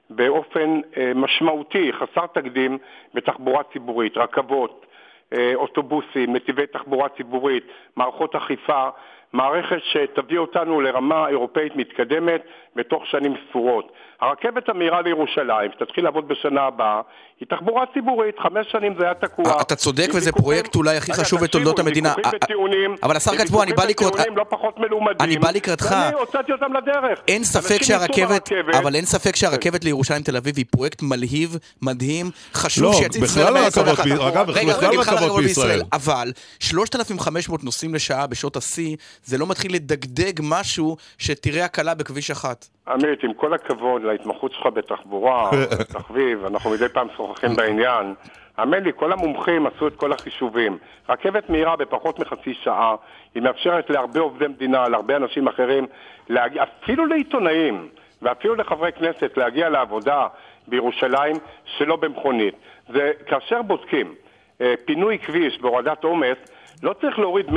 באופן 0.10 0.82
אה, 0.98 1.12
משמעותי, 1.16 1.94
חסר 1.94 2.26
תקדים, 2.26 2.78
בתחבורה 3.14 3.64
ציבורית, 3.64 4.18
רכבות, 4.18 4.86
אה, 5.34 5.52
אוטובוסים, 5.56 6.36
נתיבי 6.36 6.68
תחבורה 6.68 7.10
ציבורית, 7.10 7.64
מערכות 7.96 8.36
אכיפה, 8.36 8.90
מערכת 9.34 9.80
שתביא 9.84 10.38
אותנו 10.38 10.82
לרמה 10.82 11.28
אירופאית 11.28 11.76
מתקדמת 11.76 12.44
בתוך 12.76 13.04
שנים 13.12 13.34
ספורות. 13.50 13.92
הרכבת 14.22 14.70
המהירה 14.70 15.02
לירושלים, 15.02 15.72
שתתחיל 15.76 16.04
לעבוד 16.04 16.28
בשנה 16.28 16.62
הבאה, 16.62 17.02
היא 17.40 17.48
תחבורה 17.50 17.86
ציבורית, 17.94 18.36
חמש 18.40 18.68
שנים 18.72 18.96
זה 19.00 19.06
היה 19.06 19.14
תקוע. 19.14 19.46
אה, 19.46 19.62
אתה 19.62 19.76
צודק, 19.76 20.08
וזה 20.16 20.32
פרויקט 20.32 20.76
אולי 20.76 20.98
הכי 20.98 21.14
חשוב 21.14 21.44
בתולדות 21.44 21.80
המדינה. 21.80 22.14
אה, 22.26 22.32
וטיעונים, 22.36 22.96
אבל 23.04 23.16
השר 23.16 23.32
בוא, 23.52 23.64
אני 23.64 23.74
בא. 23.74 23.84
וטיעונים 23.90 24.38
לא 24.38 24.46
פחות 24.50 24.80
מלומדים. 24.80 25.18
אני 25.22 25.38
בא 25.38 25.52
לקראתך. 25.52 25.92
ואני 25.92 26.16
הוצאתי 26.16 26.52
אותם 26.52 26.74
לדרך. 26.74 27.20
אין 27.28 27.44
ספק 27.44 27.84
שהרכבת. 27.84 28.50
אבל 28.78 28.96
אין 28.96 29.06
ספק 29.06 29.36
שהרכבת 29.36 29.84
לירושלים 29.84 30.22
תל 30.22 30.38
אביב 30.38 30.58
היא 30.58 30.66
פרויקט 30.72 31.02
מלהיב, 31.02 31.58
מדהים, 31.82 32.26
חשוב 32.54 32.84
לא, 32.84 32.94
שיציץ 32.94 33.22
בכלל 33.24 33.50
למאה 33.50 33.64
הרכבות 33.64 34.00
ה-21. 34.00 34.08
ב- 34.08 34.22
אגב, 34.22 34.50
רגע, 34.50 34.74
בכלל 34.74 34.90
רגע, 34.90 35.12
הרכבות 35.12 35.44
בישראל. 35.44 35.82
אבל 35.94 36.32
3,500 36.60 37.64
נוסעים 37.64 37.96
לשעה 37.96 38.28
בשעות 38.28 38.56
השיא, 38.56 38.96
זה 39.24 39.38
לא 39.38 39.48
מתחיל 39.48 39.76
לדגדג 39.76 40.34
משהו 40.44 40.98
שתראה 41.18 41.66
הקלה 41.66 41.94
בכביש 41.94 42.32
אחת. 42.32 42.63
עמית, 42.88 43.24
עם 43.24 43.34
כל 43.34 43.54
הכבוד 43.54 44.04
להתמחות 44.04 44.52
שלך 44.52 44.66
בתחבורה, 44.66 45.52
בתחביב, 45.80 46.46
אנחנו 46.46 46.70
מדי 46.70 46.90
פעם 46.90 47.08
שוחחים 47.18 47.56
בעניין. 47.58 48.14
האמן 48.58 48.84
לי, 48.84 48.92
כל 48.96 49.12
המומחים 49.12 49.68
עשו 49.68 49.88
את 49.88 49.96
כל 49.96 50.14
החישובים. 50.14 50.78
רכבת 51.10 51.50
מהירה 51.50 51.76
בפחות 51.76 52.20
מחצי 52.20 52.54
שעה, 52.54 52.96
היא 53.36 53.44
מאפשרת 53.44 53.90
להרבה 53.90 54.20
עובדי 54.20 54.48
מדינה, 54.48 54.88
להרבה 54.88 55.16
אנשים 55.16 55.48
אחרים, 55.48 55.88
להגיע, 56.30 56.64
אפילו 56.64 57.06
לעיתונאים 57.06 57.90
ואפילו 58.22 58.56
לחברי 58.56 58.92
כנסת 58.92 59.38
להגיע 59.38 59.70
לעבודה 59.70 60.28
בירושלים 60.68 61.36
שלא 61.66 61.96
במכונית. 61.96 62.56
זה 62.90 63.12
כאשר 63.26 63.62
בודקים 63.62 64.16
אה, 64.62 64.74
פינוי 64.86 65.20
כביש 65.20 65.60
והורדת 65.62 66.04
עומס, 66.04 66.38
לא 66.84 66.94
צריך 66.94 67.20
להוריד 67.20 67.50
100% 67.50 67.54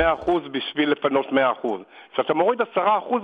בשביל 0.51 0.91
לפנות 0.91 1.25
100%. 1.63 1.67
כשאתה 2.13 2.33
מוריד 2.33 2.61
10% 2.61 2.77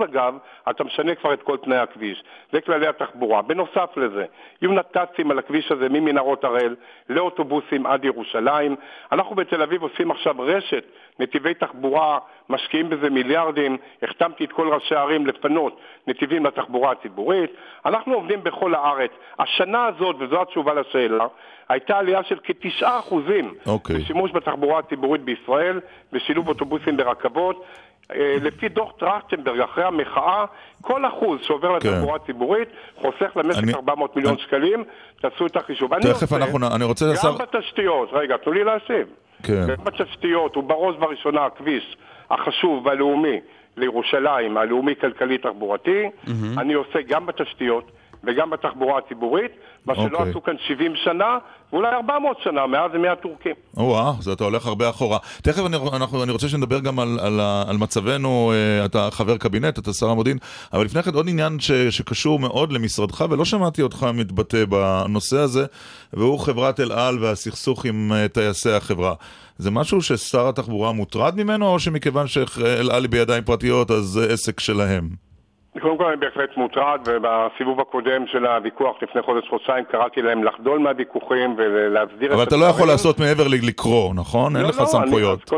אגב, 0.04 0.38
אתה 0.70 0.84
משנה 0.84 1.16
כבר 1.16 1.34
את 1.34 1.44
כל 1.44 1.58
תנאי 1.58 1.78
הכביש. 1.78 2.24
זה 2.52 2.62
כללי 2.62 2.88
התחבורה. 2.88 3.42
בנוסף 3.42 3.98
לזה, 3.98 4.26
יהיו 4.62 4.72
נת"צים 4.72 5.32
על 5.32 5.40
הכביש 5.40 5.72
הזה 5.72 5.90
ממנהרות 5.90 6.44
הראל 6.44 6.76
לאוטובוסים 7.10 7.86
עד 7.86 8.06
ירושלים. 8.06 8.76
אנחנו 9.12 9.36
בתל 9.36 9.62
אביב 9.62 9.82
עושים 9.82 10.12
עכשיו 10.12 10.36
רשת 10.40 10.84
נתיבי 11.20 11.54
תחבורה, 11.54 12.20
משקיעים 12.50 12.90
בזה 12.90 13.10
מיליארדים. 13.10 13.78
החתמתי 14.04 14.46
את 14.46 14.52
כל 14.52 14.74
ראשי 14.74 14.96
הערים 14.96 15.28
לפנות 15.28 15.80
נתיבים 16.08 16.46
לתחבורה 16.46 16.92
הציבורית. 16.92 17.52
אנחנו 17.86 18.14
עובדים 18.14 18.44
בכל 18.44 18.76
הארץ. 18.76 19.12
השנה 19.40 19.86
הזאת, 19.86 20.16
וזו 20.20 20.42
התשובה 20.42 20.74
לשאלה, 20.74 21.26
הייתה 21.70 21.98
עלייה 21.98 22.24
של 22.24 22.40
כתשעה 22.44 23.00
אחוזים 23.00 23.54
אוקיי. 23.66 23.96
בשימוש 23.96 24.32
בתחבורה 24.32 24.80
הציבורית 24.80 25.22
בישראל, 25.22 25.80
בשילוב 26.12 26.48
אוטובוסים 26.48 26.98
ברכבות. 26.98 27.66
אה, 28.12 28.36
לפי 28.42 28.70
דוח 28.70 28.92
טרכטנברג, 29.00 29.60
אחרי 29.60 29.84
המחאה, 29.84 30.46
כל 30.82 31.06
אחוז 31.08 31.40
שעובר 31.42 31.80
כן. 31.80 31.90
לתחבורה 31.90 32.20
ציבורית 32.20 32.68
חוסך 32.96 33.32
למשק 33.36 33.64
אני- 33.64 33.74
400 33.74 34.16
מיליון 34.16 34.38
שקלים. 34.38 34.84
תעשו 35.22 35.46
את 35.46 35.56
החישוב. 35.56 35.92
תכף 36.00 36.34
אנחנו, 36.34 36.58
אני 36.76 36.84
רוצה. 36.84 37.06
גם 37.26 37.38
בתשתיות, 37.38 38.10
רגע, 38.12 38.38
תנו 38.38 38.52
לי 38.52 38.64
להשיב. 38.64 39.08
כן. 39.44 39.66
גם 39.68 39.84
בתשתיות, 39.84 40.58
ובראש 40.58 40.96
ובראשונה 40.96 41.46
הכביש 41.46 41.98
החשוב 42.32 42.86
והלאומי 42.86 43.40
לירושלים, 43.78 44.58
הלאומי-כלכלי 44.58 45.38
תחבורתי, 45.38 46.10
אני 46.58 46.74
עושה 46.74 47.02
גם 47.08 47.26
בתשתיות 47.26 47.92
וגם 48.24 48.50
בתחבורה 48.50 48.98
הציבורית, 48.98 49.52
מה 49.86 49.96
שלא 49.96 50.18
אוקיי. 50.18 50.30
עשו 50.30 50.44
כאן 50.44 50.54
70 50.68 50.94
שנה, 50.96 51.38
ואולי 51.74 51.90
400 51.96 52.38
שנה, 52.44 52.68
מאז 52.68 52.92
ימי 52.96 53.08
הטורקים. 53.08 53.56
או-אה, 53.78 54.12
זה 54.20 54.34
אתה 54.34 54.44
הולך 54.44 54.66
הרבה 54.66 54.90
אחורה. 54.90 55.18
תכף 55.42 55.66
אני, 55.66 55.78
אנחנו, 55.94 56.24
אני 56.24 56.32
רוצה 56.32 56.50
שנדבר 56.50 56.80
גם 56.80 57.00
על, 57.00 57.20
על, 57.22 57.40
על 57.68 57.78
מצבנו, 57.78 58.54
אה, 58.54 58.86
אתה 58.86 59.08
חבר 59.12 59.38
קבינט, 59.38 59.80
אתה 59.80 59.94
שר 59.94 60.10
המודיעין, 60.10 60.38
אבל 60.74 60.86
לפני 60.86 61.04
כן 61.04 61.14
עוד 61.14 61.30
עניין 61.30 61.60
ש, 61.60 61.72
שקשור 61.72 62.40
מאוד 62.40 62.72
למשרדך, 62.72 63.26
ולא 63.30 63.46
שמעתי 63.46 63.82
אותך 63.82 64.08
מתבטא 64.14 64.66
בנושא 64.66 65.38
הזה, 65.38 65.66
והוא 66.14 66.40
חברת 66.40 66.80
אל 66.80 66.92
על 66.92 67.24
והסכסוך 67.24 67.86
עם 67.86 68.12
אה, 68.14 68.28
טייסי 68.28 68.72
החברה. 68.72 69.14
זה 69.58 69.72
משהו 69.72 70.02
ששר 70.02 70.50
התחבורה 70.50 70.92
מוטרד 70.92 71.36
ממנו, 71.36 71.68
או 71.68 71.80
שמכיוון 71.80 72.28
שאל 72.28 72.92
על 72.92 73.04
היא 73.04 73.10
בידיים 73.10 73.44
פרטיות, 73.44 73.92
אז 73.92 74.04
זה 74.04 74.34
עסק 74.34 74.60
שלהם? 74.60 75.33
קודם 75.82 75.98
כל 75.98 76.06
אני 76.06 76.16
בהחלט 76.18 76.58
מוטרד, 76.58 77.00
ובסיבוב 77.06 77.80
הקודם 77.80 78.28
של 78.28 78.46
הוויכוח 78.46 78.96
לפני 79.02 79.22
חודש-חודשיים 79.22 79.86
קראתי 79.86 80.22
להם 80.22 80.44
לחדול 80.44 80.80
מהוויכוחים 80.80 81.54
ולהסדיר 81.58 82.30
את 82.30 82.34
אבל 82.34 82.44
אתה 82.44 82.56
לא 82.56 82.66
יכול. 82.66 82.88
לעשות 82.88 83.20
מעבר 83.20 83.44
לקרוא, 83.68 84.14
נכון? 84.16 84.56
אין 84.56 84.64
לא, 84.64 84.70
לך 84.70 84.80
לא, 84.80 84.86
סמכויות. 84.86 85.54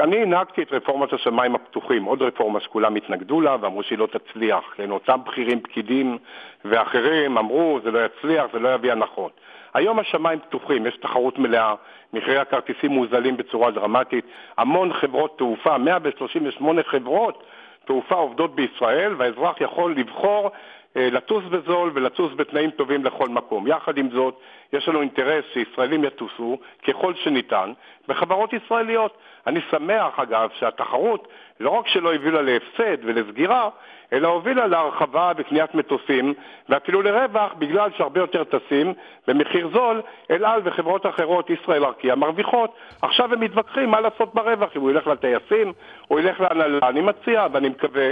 אני 0.00 0.22
הנהגתי 0.22 0.62
את 0.62 0.72
רפורמת 0.72 1.12
השמיים 1.12 1.54
הפתוחים, 1.54 2.04
עוד 2.04 2.22
רפורמה 2.22 2.60
שכולם 2.60 2.94
התנגדו 2.94 3.40
לה 3.40 3.56
ואמרו 3.60 3.82
שהיא 3.82 3.98
לא 3.98 4.06
תצליח. 4.06 4.64
כן, 4.76 4.90
אותם 4.90 5.20
בכירים, 5.26 5.60
פקידים 5.60 6.18
ואחרים 6.64 7.38
אמרו 7.38 7.78
זה 7.84 7.90
לא 7.90 7.98
יצליח, 8.04 8.44
זה 8.52 8.58
לא 8.58 8.74
יביא 8.74 8.92
הנחות. 8.92 9.32
היום 9.74 9.98
השמיים 9.98 10.38
פתוחים, 10.38 10.86
יש 10.86 10.96
תחרות 10.96 11.38
מלאה, 11.38 11.74
מחירי 12.12 12.38
הכרטיסים 12.38 12.90
מוזלים 12.90 13.36
בצורה 13.36 13.70
דרמטית, 13.70 14.24
המון 14.58 14.92
חברות 14.92 15.38
תעופה, 15.38 15.78
138 15.78 16.82
חברות 16.82 17.42
תעופה 17.84 18.14
עובדות 18.14 18.54
בישראל, 18.54 19.14
והאזרח 19.18 19.60
יכול 19.60 19.96
לבחור 19.96 20.50
אה, 20.96 21.08
לטוס 21.10 21.44
בזול 21.44 21.90
ולטוס 21.94 22.32
בתנאים 22.36 22.70
טובים 22.70 23.04
לכל 23.04 23.28
מקום. 23.28 23.66
יחד 23.66 23.98
עם 23.98 24.10
זאת, 24.10 24.40
יש 24.72 24.88
לנו 24.88 25.00
אינטרס 25.00 25.44
שישראלים 25.52 26.04
יטוסו 26.04 26.58
ככל 26.88 27.14
שניתן 27.14 27.72
בחברות 28.08 28.52
ישראליות. 28.52 29.16
אני 29.46 29.60
שמח, 29.70 30.18
אגב, 30.18 30.50
שהתחרות 30.58 31.28
לא 31.60 31.70
רק 31.70 31.88
שלא 31.88 32.14
הביאה 32.14 32.42
להפסד 32.42 32.96
ולסגירה, 33.04 33.68
אלא 34.12 34.28
הובילה 34.28 34.66
להרחבה 34.66 35.32
וקניית 35.36 35.74
מטוסים, 35.74 36.34
ואפילו 36.68 37.02
לרווח, 37.02 37.52
בגלל 37.58 37.90
שהרבה 37.96 38.20
יותר 38.20 38.44
טסים 38.44 38.94
במחיר 39.28 39.68
זול, 39.72 40.02
אל 40.30 40.44
על 40.44 40.60
וחברות 40.64 41.06
אחרות, 41.06 41.50
ישראל 41.50 41.84
ארקיע, 41.84 42.14
מרוויחות. 42.14 42.74
עכשיו 43.02 43.32
הם 43.32 43.40
מתווכחים 43.40 43.90
מה 43.90 44.00
לעשות 44.00 44.34
ברווח, 44.34 44.76
אם 44.76 44.80
הוא 44.80 44.90
ילך 44.90 45.06
לטייסים 45.06 45.72
או 46.10 46.18
ילך 46.18 46.40
להנהלה. 46.40 46.88
אני 46.88 47.00
מציע 47.00 47.46
ואני 47.52 47.68
מקווה 47.68 48.10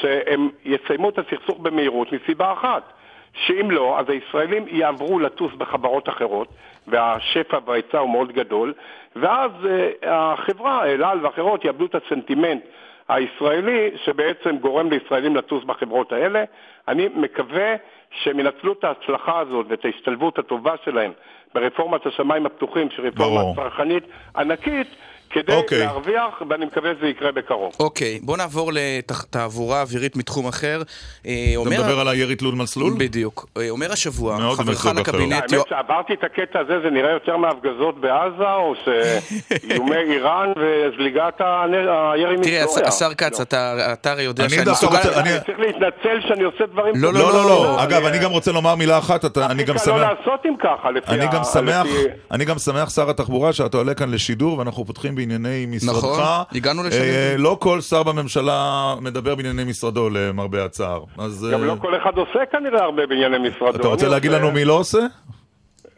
שהם 0.00 0.48
יסיימו 0.64 1.08
את 1.08 1.18
הסכסוך 1.18 1.58
במהירות 1.58 2.12
מסיבה 2.12 2.52
אחת. 2.52 2.92
שאם 3.44 3.70
לא, 3.70 3.98
אז 3.98 4.08
הישראלים 4.08 4.64
יעברו 4.68 5.18
לטוס 5.18 5.52
בחברות 5.54 6.08
אחרות, 6.08 6.48
והשפע 6.86 7.58
וההיצע 7.64 7.98
הוא 7.98 8.10
מאוד 8.10 8.32
גדול, 8.32 8.72
ואז 9.16 9.50
אה, 9.66 10.32
החברה, 10.32 10.86
אל 10.86 11.04
על 11.04 11.26
ואחרות, 11.26 11.64
יאבדו 11.64 11.86
את 11.86 11.94
הסנטימנט 11.94 12.62
הישראלי, 13.08 13.90
שבעצם 14.04 14.56
גורם 14.56 14.90
לישראלים 14.90 15.36
לטוס 15.36 15.64
בחברות 15.64 16.12
האלה. 16.12 16.44
אני 16.88 17.08
מקווה 17.14 17.74
שהם 18.10 18.40
ינצלו 18.40 18.72
את 18.72 18.84
ההצלחה 18.84 19.38
הזאת 19.38 19.66
ואת 19.68 19.84
ההשתלבות 19.84 20.38
הטובה 20.38 20.74
שלהם 20.84 21.12
ברפורמת 21.54 22.06
השמיים 22.06 22.46
הפתוחים, 22.46 22.90
שהיא 22.90 23.06
רפורמה. 23.06 23.54
צרכנית 23.54 24.04
ענקית, 24.36 24.86
כדי 25.30 25.52
אוקיי. 25.54 25.78
להרוויח, 25.78 26.22
ואני 26.50 26.64
מקווה 26.64 26.90
שזה 26.98 27.06
יקרה 27.06 27.32
בקרוב. 27.32 27.72
אוקיי, 27.80 28.18
בוא 28.22 28.36
נעבור 28.36 28.70
לתעבורה 28.74 29.80
אווירית 29.80 30.16
מתחום 30.16 30.46
אחר. 30.48 30.82
אה, 31.26 31.32
אתה 31.50 31.58
אומר- 31.58 31.70
מדבר 31.70 32.00
על 32.00 32.08
הירי 32.08 32.36
תלול 32.36 32.54
מסלול? 32.54 32.92
בדיוק. 32.98 33.46
אה, 33.56 33.70
אומר 33.70 33.92
השבוע, 33.92 34.38
חברך. 34.56 34.86
לקבינט... 34.86 35.32
האמת 35.52 35.68
שעברתי 35.68 36.12
את 36.12 36.24
הקטע 36.24 36.58
הזה, 36.60 36.80
זה 36.84 36.90
נראה 36.90 37.10
יותר 37.10 37.36
מהפגזות 37.36 38.00
בעזה, 38.00 38.52
או 38.54 38.74
שאיומי 38.84 39.96
איראן 40.12 40.52
וזליגת 40.56 41.40
הירי 41.40 42.36
תראה, 42.42 42.64
מסוריה. 42.64 42.88
השר 42.88 43.14
כץ, 43.14 43.40
אתה 43.40 43.56
אתה 43.92 44.10
הרי 44.12 44.22
יודע 44.22 44.44
אני 44.44 44.50
שאני 44.54 44.70
מסוגל... 44.70 44.96
אני- 45.16 45.30
צריך 45.46 45.58
להתנצל 45.58 46.20
שאני 46.28 46.44
עושה 46.44 46.66
דברים 46.72 46.92
לא, 46.96 47.08
טובים. 47.08 47.22
לא, 47.22 47.32
לא, 47.32 47.44
לא. 47.48 47.82
אגב, 47.84 48.04
אני- 48.04 48.18
גם 48.18 48.30
רוצה 48.30 48.52
לומר 48.52 48.74
מילה 48.74 48.98
אחת, 48.98 49.38
אני 49.38 49.62
גם 49.64 49.74
קל 49.78 49.90
לא 49.90 49.98
שמח... 49.98 50.08
לעשות 50.18 50.40
אם 50.46 50.54
ככה, 50.62 50.88
שמח, 51.52 51.86
לפי- 51.86 52.08
אני 52.30 52.44
גם 52.44 52.58
שמח, 52.58 52.90
שר 52.90 53.10
התחבורה, 53.10 53.52
שאתה 53.52 53.76
עולה 53.76 53.94
כאן 53.94 54.10
לשידור, 54.10 54.58
ואנחנו 54.58 54.84
פותחים 54.84 55.15
בענייני 55.16 55.66
משרדך. 55.66 55.96
נכון, 55.98 56.20
הגענו 56.54 56.82
לשם. 56.82 57.00
אה, 57.00 57.34
לא 57.38 57.56
כל 57.60 57.80
שר 57.80 58.02
בממשלה 58.02 58.94
מדבר 59.00 59.34
בענייני 59.34 59.64
משרדו, 59.64 60.08
למרבה 60.10 60.64
הצער. 60.64 61.00
אז... 61.18 61.46
גם 61.52 61.60
אה, 61.62 61.66
לא 61.66 61.74
כל 61.80 61.96
אחד 61.96 62.16
עושה 62.16 62.46
כנראה 62.52 62.82
הרבה 62.84 63.06
בענייני 63.06 63.48
משרדו. 63.48 63.76
אתה 63.80 63.88
רוצה 63.88 64.08
להגיד 64.08 64.30
עושה- 64.30 64.42
לנו 64.42 64.52
מי 64.52 64.64
לא 64.64 64.72
עושה? 64.72 64.98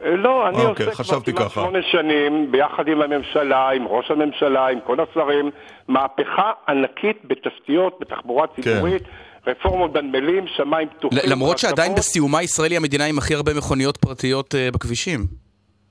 אה, 0.05 0.15
לא, 0.15 0.49
אני 0.49 0.65
אוקיי, 0.65 0.85
עושה 0.85 1.03
כבר 1.03 1.19
כמעט 1.21 1.39
ככה. 1.39 1.61
שמונה 1.61 1.79
שנים, 1.91 2.51
ביחד 2.51 2.87
עם 2.87 3.01
הממשלה, 3.01 3.69
עם 3.69 3.85
ראש 3.87 4.11
הממשלה, 4.11 4.67
עם 4.67 4.79
כל 4.87 4.97
השרים, 4.99 5.51
מהפכה 5.87 6.51
ענקית 6.69 7.17
בתשתיות, 7.27 7.97
בתחבורה 8.01 8.47
כן. 8.55 8.61
ציבורית, 8.61 9.03
רפורמות 9.47 9.93
בנמלים, 9.93 10.45
שמיים 10.57 10.87
פתוחים. 10.97 11.19
למרות 11.27 11.57
שעדיין. 11.57 11.95
בסיומה 11.95 12.43
ישראל 12.43 12.71
היא 12.71 12.77
המדינה 12.77 13.05
עם 13.05 13.17
הכי 13.17 13.35
הרבה 13.35 13.53
מכוניות 13.53 13.97
פרטיות 13.97 14.55
אה, 14.55 14.71
בכבישים. 14.71 15.25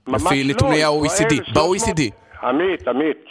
ממש 0.09 0.23
לפי 0.27 0.45
לא, 0.45 0.51
נתוני 0.55 0.77
ישראל, 0.77 0.89
ה-OECD. 1.05 1.35
300 1.47 1.55
ב-OECD. 1.55 2.03
עמית, 2.43 2.89
עמית. 2.89 3.25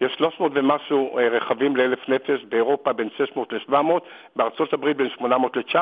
יש 0.00 0.12
300 0.18 0.52
ומשהו 0.54 1.18
אה, 1.18 1.28
רכבים 1.28 1.76
לאלף 1.76 1.98
נפש, 2.08 2.44
באירופה 2.48 2.92
בין 2.92 3.08
600 3.18 3.52
ל-700, 3.52 3.74
בארצות 4.36 4.72
הברית 4.72 4.96
בין 4.96 5.08
800 5.16 5.56
ל-900. 5.56 5.78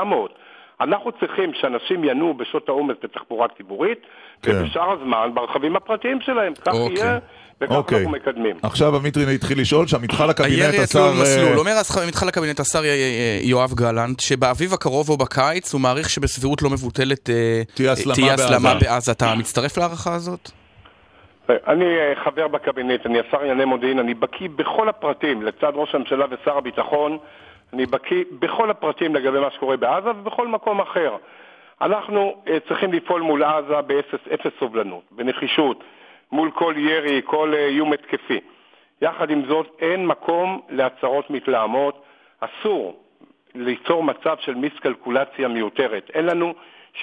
אנחנו 0.80 1.12
צריכים 1.12 1.50
שאנשים 1.60 2.04
ינועו 2.04 2.34
בשעות 2.34 2.68
העומס 2.68 2.96
בתחבורה 3.02 3.48
ציבורית, 3.56 3.98
כן. 4.42 4.52
ובשאר 4.54 4.92
הזמן 4.92 5.30
ברכבים 5.34 5.76
הפרטיים 5.76 6.20
שלהם. 6.20 6.54
כך 6.54 6.74
אוקיי. 6.74 6.96
יהיה, 6.96 7.18
וכך 7.60 7.72
אוקיי. 7.72 7.98
אנחנו 7.98 8.12
מקדמים. 8.12 8.56
עכשיו 8.62 8.96
עמיתרי 8.96 9.34
התחיל 9.34 9.60
לשאול, 9.60 9.86
שהמתחל 9.86 10.26
לקבינט 10.26 10.52
הירי 10.52 10.68
השר... 10.68 10.82
אצלו 10.84 11.02
במסלול. 11.02 11.52
אה, 11.52 11.56
אומר 11.56 11.72
אז 11.72 12.08
מתחל 12.08 12.28
הקבינט 12.28 12.60
השר 12.60 12.84
אה, 12.84 13.38
יואב 13.42 13.74
גלנט, 13.74 14.20
שבאביב 14.20 14.72
הקרוב 14.72 15.10
או 15.10 15.16
בקיץ 15.16 15.72
הוא 15.72 15.80
מעריך 15.80 16.10
שבסבירות 16.10 16.62
לא 16.62 16.70
מבוטלת 16.70 17.30
תהיה 17.74 17.92
הסלמה. 18.34 18.74
בעזה. 18.74 19.12
אתה 19.12 19.34
מצטרף 19.34 19.78
להערכה 19.78 20.14
הזאת? 20.14 20.50
אני 21.50 21.98
אה, 21.98 22.12
חבר 22.24 22.48
בקבינט, 22.48 23.06
אני 23.06 23.20
השר 23.20 23.38
לענייני 23.38 23.64
מודיעין, 23.64 23.98
אני 23.98 24.14
בקיא 24.14 24.48
בכל 24.56 24.88
הפרטים, 24.88 25.42
לצד 25.42 25.72
ראש 25.74 25.94
הממשלה 25.94 26.26
ושר 26.30 26.58
הביטחון, 26.58 27.18
אני 27.72 27.86
בקיא 27.86 28.24
בכל 28.38 28.70
הפרטים 28.70 29.14
לגבי 29.14 29.40
מה 29.40 29.50
שקורה 29.50 29.76
בעזה 29.76 30.10
ובכל 30.10 30.48
מקום 30.48 30.80
אחר. 30.80 31.16
אנחנו 31.80 32.42
אה, 32.48 32.60
צריכים 32.68 32.92
לפעול 32.92 33.20
מול 33.20 33.42
עזה 33.44 33.80
באפס 33.80 34.20
אפס 34.34 34.52
סובלנות, 34.58 35.02
בנחישות, 35.10 35.84
מול 36.32 36.50
כל 36.50 36.74
ירי, 36.76 37.20
כל 37.24 37.54
אה, 37.54 37.66
איום 37.66 37.92
התקפי. 37.92 38.40
יחד 39.02 39.30
עם 39.30 39.42
זאת, 39.48 39.76
אין 39.80 40.06
מקום 40.06 40.60
להצהרות 40.68 41.30
מתלהמות, 41.30 42.02
אסור 42.40 42.96
ליצור 43.54 44.02
מצב 44.02 44.36
של 44.40 44.54
מיסקלקולציה 44.54 45.48
מיותרת. 45.48 46.10
אין 46.14 46.26
לנו 46.26 46.54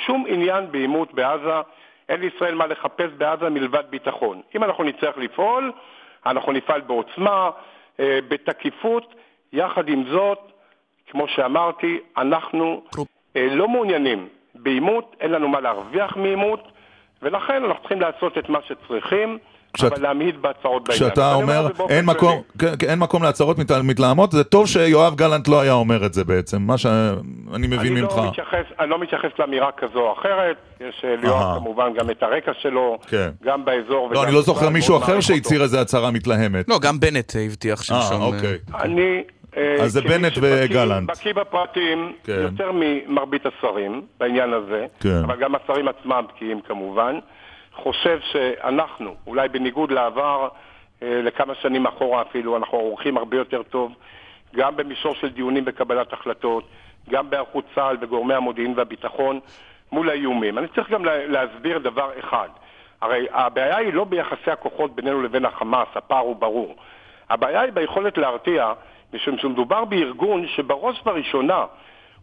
שום 0.05 0.25
עניין 0.27 0.71
בעימות 0.71 1.13
בעזה, 1.13 1.61
אין 2.09 2.19
לישראל 2.19 2.55
מה 2.55 2.67
לחפש 2.67 3.11
בעזה 3.17 3.49
מלבד 3.49 3.83
ביטחון. 3.89 4.41
אם 4.55 4.63
אנחנו 4.63 4.83
נצטרך 4.83 5.17
לפעול, 5.17 5.71
אנחנו 6.25 6.51
נפעל 6.51 6.81
בעוצמה, 6.81 7.49
אה, 7.99 8.19
בתקיפות. 8.27 9.15
יחד 9.53 9.89
עם 9.89 10.03
זאת, 10.11 10.39
כמו 11.07 11.27
שאמרתי, 11.27 11.99
אנחנו 12.17 12.83
אה, 13.35 13.47
לא 13.51 13.67
מעוניינים 13.67 14.27
בעימות, 14.55 15.15
אין 15.19 15.31
לנו 15.31 15.47
מה 15.47 15.59
להרוויח 15.59 16.17
מעימות, 16.17 16.67
ולכן 17.21 17.63
אנחנו 17.63 17.79
צריכים 17.79 18.01
לעשות 18.01 18.37
את 18.37 18.49
מה 18.49 18.59
שצריכים, 18.61 19.37
כשאת- 19.73 19.91
אבל 19.93 20.01
להמעיט 20.03 20.35
בהצהרות 20.35 20.83
בעניין. 20.87 21.03
כשאתה 21.09 21.33
אומר 21.33 21.67
אין. 21.89 22.05
מקום, 22.05 22.41
כן, 22.59 22.73
כן, 22.79 22.89
אין 22.89 22.99
מקום 22.99 23.23
להצהרות 23.23 23.57
מת- 23.59 23.71
מתלהמות, 23.83 24.31
זה 24.31 24.43
טוב 24.43 24.67
שיואב 24.67 25.15
גלנט 25.15 25.47
לא 25.47 25.61
היה 25.61 25.73
אומר 25.73 26.05
את 26.05 26.13
זה 26.13 26.23
בעצם, 26.23 26.61
מה 26.61 26.77
שאני 26.77 27.67
מבין 27.67 27.79
אני 27.79 28.01
ממך. 28.01 28.17
לא 28.17 28.27
מתייחס, 28.29 28.65
אני 28.79 28.89
לא 28.89 28.99
מתייחס 28.99 29.29
לאמירה 29.39 29.69
כזו 29.77 29.99
או 29.99 30.13
אחרת, 30.19 30.55
יש 30.81 31.05
אה. 31.05 31.15
ליואב 31.21 31.57
כמובן 31.59 31.93
גם 31.99 32.09
את 32.09 32.23
הרקע 32.23 32.51
שלו, 32.61 32.97
כן. 33.07 33.29
גם 33.43 33.65
באזור. 33.65 34.09
לא, 34.13 34.23
אני 34.23 34.31
לא 34.33 34.41
זוכר 34.41 34.69
מישהו 34.69 34.97
אחר 34.97 35.19
שהצהיר. 35.21 35.63
איזה 35.63 35.81
הצהרה 35.81 36.11
מתלהמת. 36.11 36.69
לא, 36.69 36.79
גם 36.79 36.99
בנט 36.99 37.33
הבטיח 37.45 37.79
אה, 37.79 37.83
שלשום. 37.83 38.21
אה, 38.21 38.27
אוקיי. 38.27 38.57
אני... 38.81 39.23
אז 39.81 39.91
זה 39.91 40.01
בנט 40.01 40.33
וגלנט. 40.41 41.09
בקיא 41.09 41.33
בפרטים 41.33 42.13
כן. 42.23 42.39
יותר 42.41 42.71
ממרבית 42.73 43.41
השרים 43.45 44.01
בעניין 44.19 44.53
הזה, 44.53 44.85
כן. 44.99 45.21
אבל 45.25 45.35
גם 45.39 45.55
השרים 45.55 45.87
עצמם 45.87 46.23
בקיאים 46.35 46.61
כמובן. 46.67 47.15
חושב 47.75 48.19
שאנחנו, 48.31 49.15
אולי 49.27 49.49
בניגוד 49.49 49.91
לעבר, 49.91 50.47
אה, 51.03 51.21
לכמה 51.23 51.55
שנים 51.55 51.85
אחורה 51.85 52.21
אפילו, 52.21 52.57
אנחנו 52.57 52.77
עורכים 52.77 53.17
הרבה 53.17 53.37
יותר 53.37 53.63
טוב, 53.63 53.91
גם 54.55 54.75
במישור 54.75 55.13
של 55.15 55.29
דיונים 55.29 55.65
בקבלת 55.65 56.13
החלטות, 56.13 56.63
גם 57.09 57.29
בהיערכות 57.29 57.65
צה"ל 57.75 57.97
וגורמי 58.01 58.33
המודיעין 58.33 58.73
והביטחון 58.75 59.39
מול 59.91 60.09
האיומים. 60.09 60.57
אני 60.57 60.67
צריך 60.67 60.89
גם 60.89 61.05
לה- 61.05 61.27
להסביר 61.27 61.77
דבר 61.77 62.09
אחד. 62.19 62.49
הרי 63.01 63.27
הבעיה 63.31 63.77
היא 63.77 63.93
לא 63.93 64.03
ביחסי 64.03 64.51
הכוחות 64.51 64.95
בינינו 64.95 65.21
לבין 65.23 65.45
החמאס, 65.45 65.87
הפער 65.95 66.19
הוא 66.19 66.35
ברור. 66.35 66.75
הבעיה 67.29 67.61
היא 67.61 67.71
ביכולת 67.73 68.17
להרתיע, 68.17 68.73
משום 69.13 69.37
שמדובר 69.37 69.85
בארגון 69.85 70.47
שבראש 70.47 71.01
ובראשונה 71.01 71.65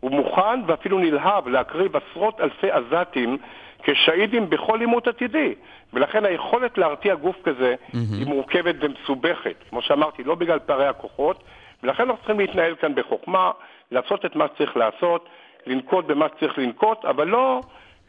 הוא 0.01 0.11
מוכן 0.11 0.61
ואפילו 0.67 0.99
נלהב 0.99 1.49
להקריב 1.49 1.97
עשרות 1.97 2.41
אלפי 2.41 2.71
עזתים 2.71 3.39
כשהידים 3.83 4.51
בכל 4.51 4.81
עימות 4.81 5.09
עתידי. 5.09 5.55
ולכן 5.93 6.25
היכולת 6.25 6.79
להרתיע 6.79 7.15
גוף 7.15 7.37
כזה 7.45 7.75
היא 7.93 8.27
מורכבת 8.27 8.75
ומסובכת. 8.81 9.55
כמו 9.71 9.83
שאמרתי, 9.83 10.25
לא 10.25 10.35
בגלל 10.35 10.59
פערי 10.59 10.87
הכוחות, 10.87 11.45
ולכן 11.83 12.03
אנחנו 12.03 12.17
צריכים 12.17 12.41
להתנהל 12.41 12.75
כאן 12.81 12.95
בחוכמה, 12.95 13.51
לעשות 13.91 14.25
את 14.25 14.37
מה 14.37 14.47
שצריך 14.55 14.77
לעשות, 14.77 15.29
לנקוט 15.67 16.05
במה 16.05 16.27
שצריך 16.37 16.59
לנקוט, 16.59 17.05
אבל 17.05 17.29
לא 17.29 17.61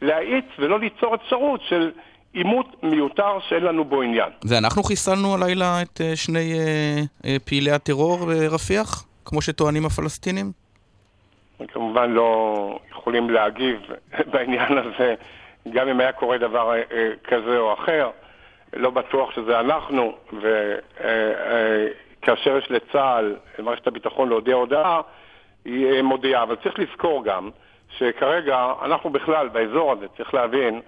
להאיץ 0.02 0.44
ולא 0.58 0.80
ליצור 0.80 1.14
אפשרות 1.14 1.60
של 1.68 1.90
עימות 2.32 2.82
מיותר 2.82 3.38
שאין 3.48 3.62
לנו 3.62 3.84
בו 3.84 4.02
עניין. 4.02 4.30
זה 4.44 4.58
אנחנו 4.58 4.82
חיסלנו 4.82 5.34
הלילה 5.34 5.82
את 5.82 6.00
אה, 6.00 6.16
שני 6.16 6.52
אה, 6.52 7.00
אה, 7.24 7.36
פעילי 7.44 7.70
הטרור 7.70 8.26
ברפיח? 8.26 9.04
כמו 9.24 9.42
שטוענים 9.42 9.86
הפלסטינים? 9.86 10.52
כמובן 11.68 12.10
לא 12.10 12.78
יכולים 12.90 13.30
להגיב 13.30 13.80
בעניין 14.32 14.78
הזה, 14.78 15.14
גם 15.70 15.88
אם 15.88 16.00
היה 16.00 16.12
קורה 16.12 16.38
דבר 16.38 16.72
אה, 16.72 16.82
אה, 16.92 17.12
כזה 17.24 17.58
או 17.58 17.72
אחר. 17.72 18.10
לא 18.72 18.90
בטוח 18.90 19.30
שזה 19.34 19.60
אנחנו, 19.60 20.16
וכאשר 22.22 22.56
יש 22.56 22.70
לצה"ל, 22.70 23.36
למערכת 23.58 23.86
הביטחון 23.86 24.28
להודיע 24.28 24.54
הודעה, 24.54 25.00
היא 25.64 25.92
אה, 25.92 26.02
מודיעה. 26.02 26.42
אבל 26.42 26.56
צריך 26.56 26.78
לזכור 26.78 27.24
גם 27.24 27.50
שכרגע 27.98 28.72
אנחנו 28.82 29.10
בכלל 29.10 29.48
באזור 29.48 29.92
הזה, 29.92 30.06
צריך 30.16 30.34
להבין, 30.34 30.80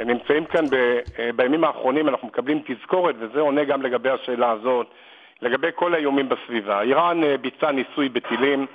נמצאים 0.00 0.44
כאן 0.44 0.66
ב, 0.70 0.74
אה, 1.18 1.30
בימים 1.36 1.64
האחרונים, 1.64 2.08
אנחנו 2.08 2.28
מקבלים 2.28 2.62
תזכורת, 2.66 3.14
וזה 3.18 3.40
עונה 3.40 3.64
גם 3.64 3.82
לגבי 3.82 4.10
השאלה 4.10 4.50
הזאת, 4.50 4.86
לגבי 5.42 5.68
כל 5.74 5.94
האיומים 5.94 6.28
בסביבה. 6.28 6.80
איראן 6.80 7.24
אה, 7.24 7.36
ביצעה 7.36 7.72
ניסוי 7.72 8.08
בטילים, 8.08 8.60
אה, 8.60 8.66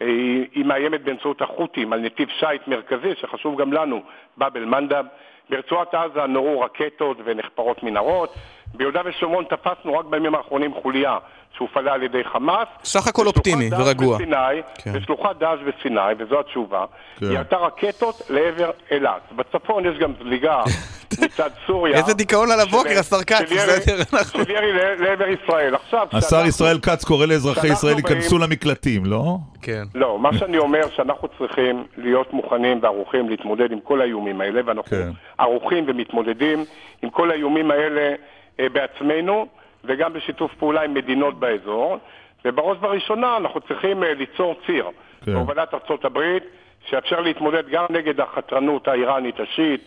היא, 0.00 0.46
היא 0.54 0.64
מאיימת 0.64 1.02
באמצעות 1.02 1.42
החות'ים 1.42 1.92
על 1.92 2.00
נתיב 2.00 2.28
שיט 2.28 2.68
מרכזי, 2.68 3.14
שחשוב 3.14 3.60
גם 3.60 3.72
לנו, 3.72 4.02
באב 4.36 4.56
אל-מנדב. 4.56 5.04
ברצועת 5.50 5.94
עזה 5.94 6.26
נורו 6.26 6.60
רקטות 6.60 7.16
ונחפרות 7.24 7.82
מנהרות. 7.82 8.34
ביהודה 8.74 9.00
ושומרון 9.04 9.44
תפסנו 9.44 9.98
רק 9.98 10.04
בימים 10.10 10.34
האחרונים 10.34 10.74
חוליה 10.82 11.18
שהופעלה 11.56 11.92
על 11.92 12.02
ידי 12.02 12.24
חמאס. 12.24 12.68
סך 12.84 13.06
הכל 13.06 13.26
אופטימי 13.26 13.70
ורגוע. 13.78 14.16
בסיני, 14.18 14.36
כן. 14.74 14.90
ושלוחת 14.94 15.36
דאעש 15.38 15.58
בסיני, 15.60 16.00
וזו 16.18 16.40
התשובה, 16.40 16.84
כן. 17.16 17.26
היא 17.26 17.38
ירתה 17.38 17.56
רקטות 17.56 18.22
לעבר 18.30 18.70
אילת. 18.90 19.20
בצפון 19.36 19.86
יש 19.86 19.98
גם 19.98 20.12
זליגה 20.22 20.62
מצד 21.24 21.50
סוריה. 21.66 21.96
איזה 21.96 22.14
דיכאון 22.14 22.50
על 22.50 22.60
הבוקר, 22.60 22.98
השר 23.00 23.22
כץ, 23.22 23.52
בסדר, 23.52 24.02
אנחנו- 24.12 24.44
של 24.44 24.50
ירי 24.50 24.72
לעבר 24.98 25.24
ישראל. 25.28 25.74
עכשיו, 25.74 26.06
השר 26.12 26.46
ישראל 26.46 26.78
כץ 26.78 27.04
קורא 27.04 27.26
לאזרחי 27.26 27.68
ישראל 27.68 27.94
להיכנסו 27.94 28.38
למקלטים, 28.38 29.06
לא? 29.06 29.36
כן. 29.62 29.82
לא, 29.94 30.18
מה 30.18 30.38
שאני 30.38 30.58
אומר 30.58 30.80
שאנחנו 30.96 31.28
צריכים 31.38 31.84
להיות 31.96 32.32
מוכנים 32.32 32.78
וערוכים 32.82 33.28
להתמודד 33.28 33.72
עם 33.72 33.80
כל 33.80 34.00
האיומים 34.00 34.40
האלה, 34.40 34.60
ואנחנו 34.64 34.90
כן. 34.90 35.10
ערוכים 35.38 35.84
ומתמודדים 35.88 36.64
עם 37.02 37.10
כל 37.10 37.30
האיומים 37.30 37.70
האלה 37.70 38.14
בעצמנו, 38.58 39.46
וגם 39.84 40.12
בשיתוף 40.12 40.54
פעולה 40.54 40.82
עם 40.82 40.94
מדינות 40.94 41.38
באזור. 41.38 41.98
ובראש 42.44 42.76
ובראשונה 42.78 43.36
אנחנו 43.36 43.60
צריכים 43.60 44.04
אה, 44.04 44.14
ליצור 44.14 44.54
ציר 44.66 44.86
כן. 45.24 45.32
בהובלת 45.34 45.74
ארצות 45.74 46.04
הברית, 46.04 46.42
שיאפשר 46.88 47.20
להתמודד 47.20 47.68
גם 47.68 47.84
נגד 47.90 48.20
החתרנות 48.20 48.88
האיראנית 48.88 49.40
השיעית, 49.40 49.80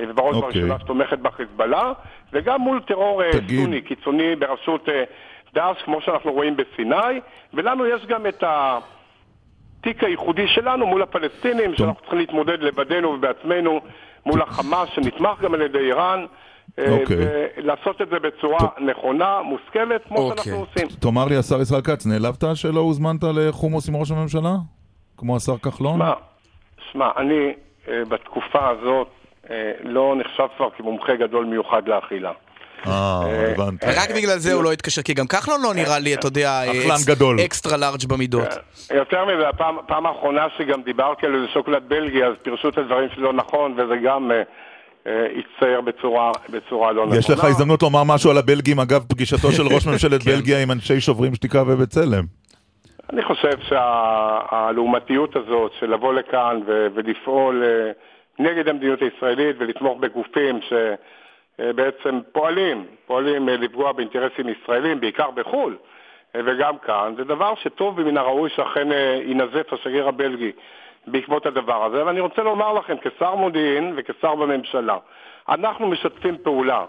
אה, 0.00 0.04
ובראש 0.08 0.36
אוקיי. 0.36 0.48
ובראשונה 0.48 0.78
שתומכת 0.78 1.18
בחיזבאללה, 1.18 1.92
וגם 2.32 2.60
מול 2.60 2.80
טרור 2.80 3.22
אה, 3.22 3.32
תגיד- 3.32 3.60
סוני 3.64 3.82
קיצוני 3.82 4.36
בראשות 4.36 4.88
אה, 4.88 5.04
דאעש, 5.54 5.82
כמו 5.82 6.00
שאנחנו 6.00 6.32
רואים 6.32 6.56
בסיני, 6.56 7.20
ולנו 7.54 7.86
יש 7.86 8.06
גם 8.06 8.26
את 8.26 8.42
ה... 8.42 8.78
התיק 9.80 10.04
הייחודי 10.04 10.48
שלנו 10.48 10.86
מול 10.86 11.02
הפלסטינים, 11.02 11.74
שאנחנו 11.74 12.00
צריכים 12.00 12.18
להתמודד 12.18 12.62
לבדנו 12.62 13.08
ובעצמנו 13.08 13.80
מול 14.26 14.42
החמאס, 14.42 14.88
שנתמך 14.88 15.40
גם 15.40 15.54
על 15.54 15.62
ידי 15.62 15.78
איראן, 15.78 16.20
אה, 16.20 16.26
אוקיי. 16.78 17.16
ולעשות 17.56 18.02
את 18.02 18.08
זה 18.08 18.16
בצורה 18.18 18.58
נכונה, 18.78 19.42
מושכלת, 19.42 20.04
כמו 20.08 20.18
אוקיי. 20.18 20.44
שאנחנו 20.44 20.60
עושים. 20.60 20.88
תאמר 21.00 21.24
לי, 21.24 21.36
השר 21.36 21.60
ישראל 21.60 21.80
כץ, 21.80 22.06
נעלבת 22.06 22.44
שלא 22.54 22.80
הוזמנת 22.80 23.24
לחומוס 23.34 23.88
עם 23.88 23.96
ראש 23.96 24.10
הממשלה? 24.10 24.54
כמו 25.16 25.36
השר 25.36 25.58
כחלון? 25.58 25.96
שמע, 25.96 26.12
שמע, 26.92 27.10
אני 27.16 27.52
אה, 27.88 28.02
בתקופה 28.08 28.68
הזאת 28.68 29.08
אה, 29.50 29.72
לא 29.80 30.14
נחשב 30.16 30.46
כבר 30.56 30.68
כמומחה 30.76 31.16
גדול 31.16 31.44
מיוחד 31.44 31.88
לאכילה. 31.88 32.32
אה, 32.86 33.52
הבנתי. 33.52 33.86
רק 33.86 34.10
בגלל 34.16 34.38
זה 34.38 34.52
הוא 34.52 34.64
לא 34.64 34.72
התקשר, 34.72 35.02
כי 35.02 35.14
גם 35.14 35.26
כחלון 35.26 35.62
לא 35.62 35.74
נראה 35.74 35.98
לי, 35.98 36.14
אתה 36.14 36.26
יודע. 36.26 36.60
אקסטרה 37.44 37.76
לארג' 37.76 38.04
במידות. 38.08 38.48
יותר 38.94 39.24
מזה, 39.24 39.48
הפעם, 39.48 40.06
האחרונה 40.06 40.46
שגם 40.58 40.82
דיברתי 40.82 41.26
על 41.26 41.34
איזה 41.34 41.46
שוקולד 41.52 41.82
בלגי, 41.88 42.24
אז 42.24 42.32
פירשו 42.42 42.68
את 42.68 42.78
הדברים 42.78 43.08
שלי 43.14 43.22
לא 43.22 43.32
נכון, 43.32 43.72
וזה 43.72 43.94
גם 44.04 44.30
אה, 44.30 44.36
אה, 44.36 44.42
הצטייר 45.06 45.80
בצורה, 45.80 46.32
בצורה 46.48 46.92
לא 46.92 47.02
נכונה. 47.06 47.18
יש 47.18 47.30
לך 47.30 47.44
הזדמנות 47.44 47.82
לומר 47.82 48.02
משהו 48.04 48.30
על 48.30 48.38
הבלגים 48.38 48.80
אגב 48.80 49.04
פגישתו 49.08 49.52
של 49.52 49.62
ראש 49.62 49.86
ממשלת 49.92 50.24
בלגיה 50.24 50.62
עם 50.62 50.70
אנשי 50.70 51.00
שוברים 51.00 51.34
שתיקה 51.34 51.62
ובצלם. 51.66 52.24
אני 53.12 53.22
חושב 53.22 53.58
שהלעומתיות 53.68 55.36
הזאת 55.36 55.72
של 55.80 55.90
לבוא 55.94 56.14
לכאן 56.14 56.60
ו- 56.66 56.86
ולפעול 56.94 57.62
אה, 57.64 57.90
נגד 58.38 58.68
המדיניות 58.68 59.00
הישראלית 59.02 59.56
ולתמוך 59.58 59.98
בגופים 60.00 60.60
שבעצם 60.68 62.20
פועלים, 62.32 62.84
פועלים 63.06 63.48
אה, 63.48 63.56
לפגוע 63.56 63.92
באינטרסים 63.92 64.48
ישראלים, 64.48 65.00
בעיקר 65.00 65.30
בחו"ל 65.30 65.76
אה, 66.36 66.40
וגם 66.44 66.78
כאן, 66.78 67.14
זה 67.16 67.24
דבר 67.24 67.54
שטוב 67.54 67.98
ומן 67.98 68.16
הראוי 68.16 68.50
שאכן 68.56 68.92
אה, 68.92 69.20
ינזף 69.24 69.72
השגריר 69.72 70.08
הבלגי 70.08 70.52
בעקבות 71.06 71.46
הדבר 71.46 71.84
הזה. 71.84 72.06
ואני 72.06 72.20
רוצה 72.20 72.42
לומר 72.42 72.72
לכם, 72.72 72.94
כשר 73.02 73.34
מודיעין 73.34 73.94
וכשר 73.96 74.34
בממשלה, 74.34 74.96
אנחנו 75.48 75.86
משתפים 75.86 76.36
פעולה 76.42 76.84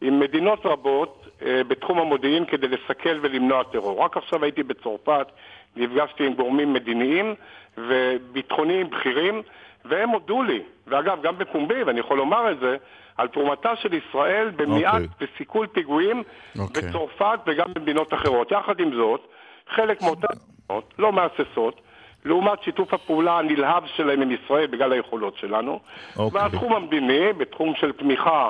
עם 0.00 0.20
מדינות 0.20 0.66
רבות 0.66 1.26
אה, 1.42 1.64
בתחום 1.68 1.98
המודיעין 1.98 2.44
כדי 2.44 2.68
לסכל 2.68 3.18
ולמנוע 3.22 3.62
טרור. 3.62 4.04
רק 4.04 4.16
עכשיו 4.16 4.44
הייתי 4.44 4.62
בצרפת, 4.62 5.26
נפגשתי 5.76 6.26
עם 6.26 6.34
גורמים 6.34 6.72
מדיניים 6.72 7.34
וביטחוניים 7.78 8.90
בכירים, 8.90 9.42
והם 9.84 10.08
הודו 10.08 10.42
לי, 10.42 10.62
ואגב, 10.86 11.22
גם 11.22 11.38
בפומבי, 11.38 11.82
ואני 11.82 12.00
יכול 12.00 12.18
לומר 12.18 12.52
את 12.52 12.60
זה, 12.60 12.76
על 13.16 13.28
תרומתה 13.28 13.76
של 13.76 13.94
ישראל 13.94 14.50
במניעת 14.56 14.94
אוקיי. 14.94 15.26
וסיכול 15.34 15.66
פיגועים 15.66 16.22
אוקיי. 16.58 16.82
בצרפת 16.82 17.38
וגם 17.46 17.66
במדינות 17.74 18.14
אחרות. 18.14 18.52
יחד 18.52 18.80
עם 18.80 18.94
זאת, 18.94 19.20
חלק 19.68 20.02
מאותן 20.02 20.28
מדינות 20.68 20.94
לא 20.98 21.12
מהססות, 21.12 21.80
לעומת 22.26 22.62
שיתוף 22.64 22.94
הפעולה 22.94 23.38
הנלהב 23.38 23.82
שלהם 23.96 24.22
עם 24.22 24.30
ישראל 24.32 24.66
בגלל 24.66 24.92
היכולות 24.92 25.34
שלנו. 25.40 25.80
אוקיי. 26.16 26.40
והתחום 26.42 26.72
המדיני, 26.72 27.32
בתחום 27.38 27.72
של 27.80 27.92
תמיכה 27.92 28.48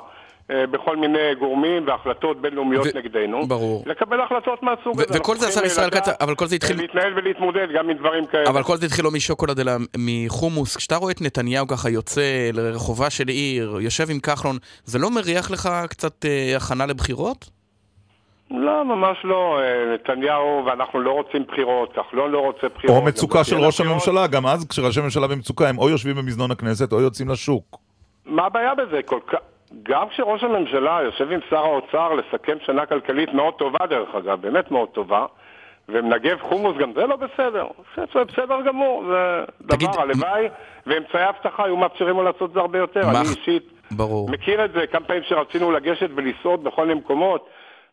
אה, 0.50 0.66
בכל 0.66 0.96
מיני 0.96 1.34
גורמים 1.38 1.86
והחלטות 1.86 2.40
בינלאומיות 2.40 2.86
ו- 2.94 2.98
נגדנו. 2.98 3.46
ברור. 3.46 3.82
לקבל 3.86 4.20
החלטות 4.20 4.62
מהסוג 4.62 5.00
הזה. 5.00 5.18
וכל 5.20 5.36
זה, 5.36 5.48
השר 5.48 5.64
ישראל 5.66 5.90
כץ, 5.90 6.08
לדעת, 6.08 6.22
אבל 6.22 6.34
כל 6.34 6.46
זה 6.46 6.56
התחיל- 6.56 6.76
להתנהל 6.76 7.12
ולהתמודד 7.18 7.66
גם 7.74 7.90
עם 7.90 7.96
דברים 7.96 8.26
כאלה. 8.26 8.48
אבל 8.48 8.62
כל 8.62 8.76
זה 8.76 8.86
התחיל 8.86 9.04
לא 9.04 9.10
משוקולד 9.10 9.60
אלא 9.60 9.72
מחומוס. 9.96 10.76
כשאתה 10.76 10.96
רואה 10.96 11.12
את 11.12 11.20
נתניהו 11.20 11.66
ככה 11.66 11.90
יוצא 11.90 12.22
לרחובה 12.52 13.10
של 13.10 13.28
עיר, 13.28 13.76
יושב 13.80 14.10
עם 14.10 14.20
כחלון, 14.20 14.56
זה 14.84 14.98
לא 14.98 15.10
מריח 15.10 15.50
לך 15.50 15.68
קצת 15.88 16.24
אה, 16.24 16.56
הכנה 16.56 16.86
לבחירות? 16.86 17.55
לא, 18.50 18.84
ממש 18.84 19.18
לא. 19.24 19.58
אה, 19.60 19.94
נתניהו, 19.94 20.62
ואנחנו 20.66 21.00
לא 21.00 21.10
רוצים 21.12 21.44
בחירות, 21.48 21.92
כחלון 21.92 22.30
לא 22.30 22.38
רוצה 22.38 22.66
בחירות. 22.76 22.96
או 22.96 23.04
מצוקה 23.04 23.44
של 23.44 23.56
ראש 23.56 23.74
בחירות. 23.80 23.90
הממשלה, 23.92 24.26
גם 24.26 24.46
אז 24.46 24.68
כשראשי 24.68 25.00
ממשלה 25.00 25.26
במצוקה 25.26 25.68
הם 25.68 25.78
או 25.78 25.88
יושבים 25.90 26.16
במזנון 26.16 26.50
הכנסת 26.50 26.92
או 26.92 27.00
יוצאים 27.00 27.28
לשוק. 27.28 27.76
מה 28.26 28.46
הבעיה 28.46 28.74
בזה? 28.74 29.02
כל 29.02 29.20
כך... 29.26 29.38
גם 29.82 30.08
כשראש 30.08 30.44
הממשלה 30.44 31.00
יושב 31.04 31.32
עם 31.32 31.40
שר 31.50 31.56
האוצר 31.64 32.12
לסכם 32.12 32.56
שנה 32.66 32.86
כלכלית 32.86 33.34
מאוד 33.34 33.54
טובה, 33.54 33.86
דרך 33.90 34.14
אגב, 34.14 34.40
באמת 34.40 34.70
מאוד 34.70 34.88
טובה, 34.88 35.26
ומנגב 35.88 36.36
חומוס, 36.40 36.76
גם 36.76 36.92
זה 36.94 37.06
לא 37.06 37.16
בסדר. 37.16 37.66
זה 37.96 38.24
בסדר 38.24 38.60
גמור, 38.66 39.04
זה 39.08 39.44
תגיד, 39.68 39.88
דבר, 39.92 40.02
הלוואי, 40.02 40.48
ואמצעי 40.86 41.28
אבטחה 41.28 41.64
היו 41.64 41.76
מאפשרים 41.76 42.16
לו 42.16 42.22
לעשות 42.22 42.42
את 42.48 42.54
זה 42.54 42.60
הרבה 42.60 42.78
יותר. 42.78 43.00
מה- 43.06 43.20
אני 43.20 43.28
אישית 43.28 43.62
ברור. 43.90 44.30
מכיר 44.30 44.64
את 44.64 44.72
זה, 44.72 44.86
כמה 44.86 45.06
פעמים 45.06 45.22
שרצינו 45.28 45.72
לגשת 45.72 46.10
ולסעוד 46.16 46.64
בכל 46.64 46.86
מיני 46.86 47.00
מקומות. 47.00 47.48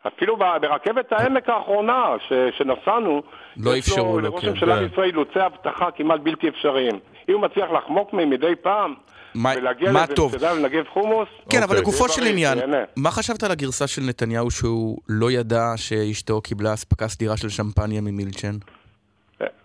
אפילו 0.07 0.37
ברכבת 0.37 1.11
העמק 1.11 1.49
האחרונה 1.49 2.05
ש, 2.27 2.33
שנסענו, 2.57 3.21
לא 3.57 3.75
יש 3.75 3.89
לו- 3.89 3.93
אפשרו 3.95 4.19
לו, 4.19 4.29
לראש 4.29 4.41
כן. 4.41 4.47
הממשלה 4.47 4.75
כן. 4.79 4.87
בישראל 4.87 5.07
אילוצי 5.07 5.39
אבטחה 5.45 5.91
כמעט 5.91 6.19
בלתי 6.19 6.49
אפשריים. 6.49 6.99
אם 7.29 7.33
הוא 7.33 7.41
מצליח 7.41 7.71
לחמוק 7.71 8.13
מהם 8.13 8.29
מדי 8.29 8.55
פעם, 8.61 8.93
מה- 9.35 9.53
ולהגיע 9.57 9.91
מה 9.91 9.99
לאיזה 9.99 10.15
טוב? 10.15 10.33
ולנגב 10.39 10.83
חומוס, 10.93 11.27
כן, 11.49 11.57
אבל 11.57 11.65
אוקיי. 11.77 11.81
לגופו 11.81 12.09
של 12.09 12.23
עניין. 12.23 12.57
מה 12.97 13.11
חשבת 13.11 13.43
על 13.43 13.51
הגרסה 13.51 13.87
של 13.87 14.01
נתניהו 14.09 14.51
שהוא 14.51 14.97
לא 15.09 15.31
ידע 15.31 15.63
שאשתו 15.75 16.41
קיבלה 16.41 16.73
אספקה 16.73 17.07
סדירה 17.07 17.37
של 17.37 17.49
שמפניה 17.49 18.01
ממילצ'ן? 18.01 18.55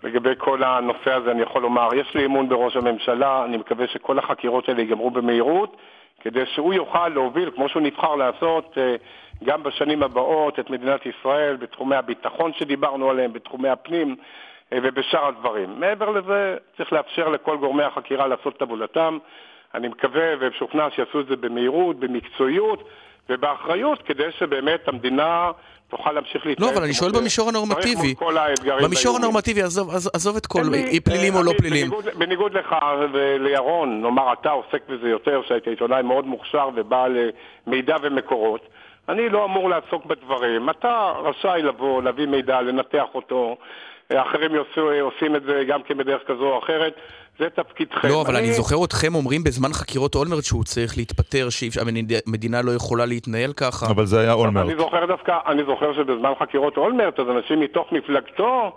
לגבי 0.05 0.31
כל 0.39 0.63
הנושא 0.63 1.11
הזה 1.13 1.31
אני 1.31 1.43
יכול 1.43 1.63
לומר, 1.63 1.89
יש 1.95 2.15
לי 2.15 2.25
אמון 2.27 2.49
בראש 2.49 2.77
הממשלה, 2.77 3.45
אני 3.45 3.57
מקווה 3.57 3.87
שכל 3.93 4.19
החקירות 4.19 4.69
האלה 4.69 4.81
ייגמרו 4.81 5.11
במהירות, 5.11 5.77
כדי 6.21 6.47
שהוא 6.47 6.75
יוכל 6.75 7.09
להוביל, 7.09 7.51
כמו 7.51 7.69
שהוא 7.69 7.83
נבחר 7.83 8.15
לעשות, 8.15 8.79
אה, 8.79 8.97
גם 9.45 9.63
בשנים 9.63 10.03
הבאות 10.03 10.59
את 10.59 10.71
מדינת 10.71 11.07
ישראל 11.07 11.57
בתחומי 11.57 11.97
הביטחון 11.97 12.53
שדיברנו 12.53 13.11
עליהם, 13.11 13.33
בתחומי 13.33 13.69
הפנים 13.69 14.17
אה, 14.73 14.79
ובשאר 14.83 15.27
הדברים. 15.27 15.81
מעבר 15.81 16.11
לזה, 16.11 16.57
צריך 16.77 16.93
לאפשר 16.93 17.29
לכל 17.29 17.57
גורמי 17.57 17.83
החקירה 17.83 18.27
לעשות 18.27 18.57
את 18.57 18.63
עבודתם. 18.63 19.19
אני 19.75 19.89
מקווה 19.89 20.35
ומשוכנע 20.41 20.91
שיעשו 20.91 21.21
את 21.21 21.27
זה 21.27 21.37
במהירות, 21.37 21.97
במקצועיות 21.97 22.89
ובאחריות, 23.29 24.03
כדי 24.03 24.33
שבאמת 24.33 24.89
המדינה 24.89 25.51
תוכל 25.89 26.13
להמשיך 26.13 26.47
להתנהל. 26.47 26.71
לא, 26.71 26.75
אבל 26.75 26.85
אני 26.85 26.95
שואל 26.95 27.11
במישור 27.13 27.49
הנורמטיבי. 27.49 28.15
במישור. 28.83 29.17
הנורמטיבי, 29.17 29.63
עזוב- 29.63 30.37
את 30.37 30.47
כל, 30.47 30.61
אי 30.75 31.01
פלילים 31.01 31.35
או 31.35 31.43
לא 31.43 31.53
פלילים. 31.59 31.91
בניגוד, 32.19 32.53
לך 32.53 32.75
ולירון, 33.13 34.03
נאמר 34.03 34.33
אתה 34.33 34.51
עוסק 34.51 34.89
בזה 34.89 35.09
יותר, 35.09 35.41
שהיית 35.49 35.67
עיתונאי 35.67 36.03
מאוד 36.03 36.27
מוכשר 36.27 36.69
ובעל 36.75 37.17
מידע 37.67 37.97
ומקורות, 38.03 38.61
אני 39.09 39.29
לא 39.29 39.45
אמור 39.45 39.71
לעסוק 39.71 40.05
בדברים. 40.07 40.71
אתה 40.71 41.13
רשאי 41.25 41.63
לבוא, 41.63 42.03
להביא 42.03 42.27
מידע, 42.27 42.61
לנתח 42.61 43.07
אותו. 43.15 43.57
אחרים 44.13 44.55
יעשו, 44.55 44.91
עושים 45.01 45.37
את 45.37 45.43
זה 45.43 45.65
גם 45.69 45.83
כן 45.83 45.99
בדרך 45.99 46.23
כזו 46.27 46.45
או 46.45 46.59
אחרת. 46.59 46.95
זה 47.39 47.51
תפקידכם. 47.51 48.09
לא, 48.09 48.23
אבל 48.23 48.37
אני 48.37 48.53
זוכר 48.53 48.85
אתכם 48.85 49.15
אומרים 49.15 49.45
בזמן 49.45 49.73
חקירות 49.73 50.15
אולמרט 50.15 50.45
שהוא 50.45 50.65
צריך 50.65 50.97
להתפטר, 50.97 51.49
שהמדינה 51.51 52.63
לא 52.63 52.71
יכולה 52.71 53.07
להתנהל 53.07 53.53
ככה. 53.53 53.87
אבל 53.91 54.07
זה 54.07 54.21
היה 54.21 54.33
אני 54.33 54.41
אולמרט. 54.41 54.79
זוכר 54.79 55.07
דווקא, 55.07 55.39
אני 55.47 55.65
זוכר 55.65 55.93
שבזמן 55.95 56.33
חקירות 56.41 56.77
אולמרט, 56.77 57.21
אז 57.21 57.27
אנשים 57.29 57.61
מתוך 57.61 57.93
מפלגתו, 57.93 58.73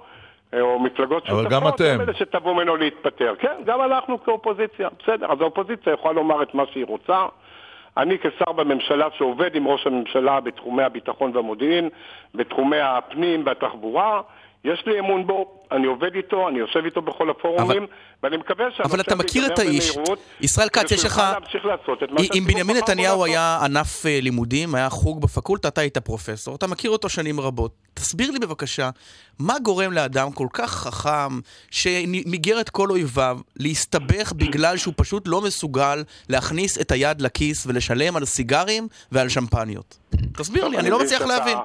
אה, 0.54 0.62
או 0.62 0.80
מפלגות 0.80 1.24
אבל 1.30 1.44
שותפות, 1.44 1.52
גם 1.52 1.68
אתם. 1.68 1.84
הם 1.84 2.02
אלה 2.02 2.14
שתבעו 2.14 2.56
ממנו 2.56 2.76
להתפטר. 2.76 3.34
כן, 3.40 3.56
גם 3.66 3.82
אנחנו 3.82 4.24
כאופוזיציה, 4.24 4.90
בסדר. 5.04 5.32
אז 5.32 5.42
האופוזיציה 5.42 5.94
יכולה 5.94 6.14
לומר 6.14 6.44
את 6.44 6.54
מה 6.54 6.64
שהיא 6.72 6.86
רוצה. 6.86 7.26
אני 7.98 8.18
כשר 8.20 8.52
בממשלה 8.52 9.08
שעובד 9.18 9.56
עם 9.56 9.68
ראש 9.68 9.88
הממשלה 9.88 10.40
בתחומי 10.40 10.84
הביטחון 10.84 11.32
והמודיעין, 11.36 11.90
בתחומי 12.36 12.80
הפנים 12.80 13.44
והתחבורה, 13.46 14.22
יש 14.66 14.84
לי 14.86 15.00
אמון 15.00 15.28
בו, 15.28 15.64
אני 15.72 15.88
עובד 15.88 16.16
איתו, 16.16 16.50
אני 16.50 16.60
יושב 16.60 16.80
איתו 16.86 17.02
בכל 17.02 17.30
הפורומים, 17.30 17.88
ואני 18.24 18.38
מקווה 18.38 18.66
שהנושא 18.72 18.94
אבל 18.94 19.02
אתה 19.02 19.16
מכיר 19.16 19.46
את 19.46 19.60
האיש. 19.60 19.98
ישראל 20.42 20.70
כץ, 20.70 20.92
יש 20.92 21.06
לך... 21.06 21.22
אם 22.36 22.44
בנימין 22.48 22.78
נתניהו. 22.78 23.26
היה 23.26 23.60
ענף 23.64 24.06
אה, 24.06 24.20
לימודים, 24.22 24.76
היה 24.76 24.90
חוג 24.90 25.22
בפקולטה, 25.22 25.68
אתה 25.68 25.82
היית 25.82 25.98
פרופסור, 25.98 26.56
אתה 26.56 26.68
מכיר 26.68 26.92
אותו 26.92 27.10
שנים 27.10 27.40
רבות. 27.40 27.72
תסביר 27.94 28.32
לי 28.32 28.40
בבקשה, 28.40 28.90
מה 29.40 29.60
גורם 29.64 29.92
לאדם 29.92 30.32
כל 30.32 30.48
כך 30.54 30.72
חכם, 30.72 31.40
שמיגר 31.72 32.62
את 32.62 32.70
כל 32.70 32.90
אויביו, 32.90 33.40
להסתבך 33.56 34.34
בגלל 34.34 34.78
שהוא 34.78 34.94
פשוט 34.98 35.28
לא 35.28 35.42
מסוגל 35.42 36.04
להכניס 36.30 36.82
את 36.82 36.92
היד 36.92 37.22
לכיס 37.22 37.66
ולשלם 37.68 38.16
על 38.16 38.26
סיגרים 38.26 38.88
ועל 39.12 39.30
שמפניות? 39.30 40.01
תסביר 40.38 40.68
לי, 40.68 40.78
אני 40.78 40.90
לא 40.90 41.00
מצליח 41.00 41.22
להבין. 41.22 41.58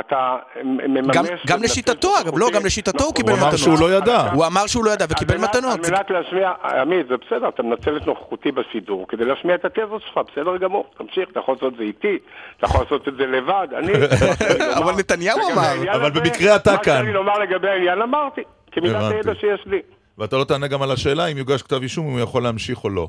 אתה 0.00 0.36
מממש... 0.64 1.16
גם- 1.16 1.24
גם 1.46 1.62
לשיטתו. 1.62 2.08
אגב, 2.20 2.38
לא, 2.38 2.50
גם 2.54 2.66
לשיטתו 2.66 3.04
הוא 3.04 3.14
קיבל 3.14 3.30
הוא 3.30 3.38
אמר 3.38 3.46
מתנות. 3.46 3.58
שהוא 3.60 3.80
לא 3.80 3.92
ידע. 3.96 4.30
הוא 4.32 4.46
אמר 4.46 4.66
שהוא 4.66 4.84
לא 4.84 4.90
ידע 4.90 5.04
וקיבל 5.10 5.36
מתנות. 5.38 5.84
על 5.84 5.90
מנת 5.92 6.10
להשמיע, 6.10 6.52
עמית, 6.80 7.06
זה 7.08 7.14
בסדר, 7.16 7.48
אתה 7.48 7.62
מנצל 7.62 7.96
את 7.96 8.06
נוכחותי 8.06 8.52
בשידור 8.52 9.06
כדי 9.08 9.24
להשמיע 9.24 9.54
את 9.54 9.64
התזות 9.64 10.02
שלך, 10.02 10.20
בסדר 10.32 10.56
גמור, 10.56 10.84
תמשיך, 10.98 11.28
אתה 11.30 11.40
יכול 11.40 11.54
לעשות 11.54 11.72
את 11.72 11.78
זה 11.78 11.84
איתי, 11.84 12.18
אתה 12.58 12.66
יכול 12.66 12.80
לעשות 12.82 13.08
את 13.08 13.14
זה 13.16 13.26
לבד, 13.26 13.68
אני... 13.78 13.92
אבל 14.82 14.92
נתניהו 14.98 15.38
אמר. 15.52 15.94
אבל 15.94 16.10
במקרה 16.10 16.56
אתה 16.56 16.72
מה 16.72 16.78
כאן. 16.78 16.84
שהיה 16.92 17.02
לי 17.02 17.12
לומר 17.12 17.38
לגבי 17.38 17.68
העניין 17.68 18.02
אמרתי, 18.02 18.40
כמידת. 18.72 19.12
הידע 19.12 19.32
שיש 19.34 19.66
לי. 19.66 19.80
ואתה 20.18 20.36
לא 20.36 20.44
תענה 20.44 20.66
גם 20.66 20.82
על 20.82 20.90
השאלה 20.90 21.26
אם 21.26 21.38
יוגש 21.38 21.62
כתב 21.62 21.82
אישום, 21.82 22.06
אם 22.06 22.12
הוא 22.12 22.20
יכול 22.20 22.42
להמשיך 22.42 22.84
או 22.84 22.88
לא. 22.88 23.08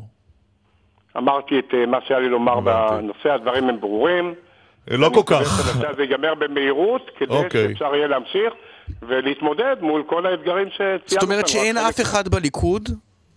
אמרתי 1.18 1.60
את 1.60 1.74
אה, 1.74 1.86
מה 1.86 1.98
שהיה 2.08 2.20
לי 2.20 2.30
לומר. 2.30 2.60
בנושא, 2.60 3.30
הדברים 3.30 3.70
הם 3.70 3.80
ברורים. 3.82 4.34
לא 4.92 5.08
אני 5.08 5.16
כל 5.16 5.22
מקווה 5.22 5.44
כך. 5.46 5.66
שהנושא 5.68 5.88
הזה 5.90 6.02
ייגמר 6.02 6.34
במהירות, 6.36 7.12
כדי 7.18 7.34
אוקיי. 7.34 7.68
שאפשר 7.70 7.96
יהיה 7.96 8.08
להמשיך 8.08 8.54
ולהתמודד 9.02 9.76
מול 9.82 10.04
כל 10.08 10.26
האתגרים 10.26 10.70
שציינו. 10.70 11.00
זאת 11.08 11.24
אומרת 11.24 11.48
שאין 11.48 11.78
אף 11.78 12.02
אחד 12.02 12.28
בליכוד, 12.28 12.90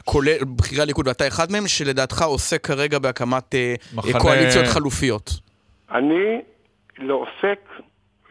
כולל 0.05 0.45
בכירי 0.57 0.83
הליכוד 0.83 1.09
ואתה 1.09 1.29
אחד 1.29 1.53
מהם, 1.53 1.67
שלדעתך 1.69 2.23
עוסק 2.23 2.67
כרגע 2.67 2.99
בהקמת 2.99 3.55
אה, 3.55 3.75
מחנה- 3.95 4.21
קואליציות 4.21 4.67
חלופיות. 4.67 5.31
אני 5.91 6.41
לא 6.99 7.15
עוסק, 7.15 7.61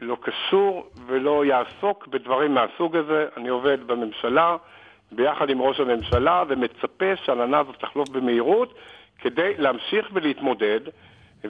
לא 0.01 0.17
קשור 0.21 0.85
ולא 1.07 1.43
יעסוק 1.45 2.07
בדברים 2.07 2.53
מהסוג 2.53 2.95
הזה. 2.95 3.25
אני 3.37 3.49
עובד 3.49 3.77
בממשלה 3.87 4.55
ביחד 5.11 5.49
עם 5.49 5.61
ראש 5.61 5.79
הממשלה 5.79 6.43
ומצפה 6.49 7.05
שהעננה 7.25 7.59
הזאת 7.59 7.75
תחלוף 7.79 8.09
במהירות 8.09 8.73
כדי 9.21 9.53
להמשיך 9.57 10.05
ולהתמודד 10.13 10.79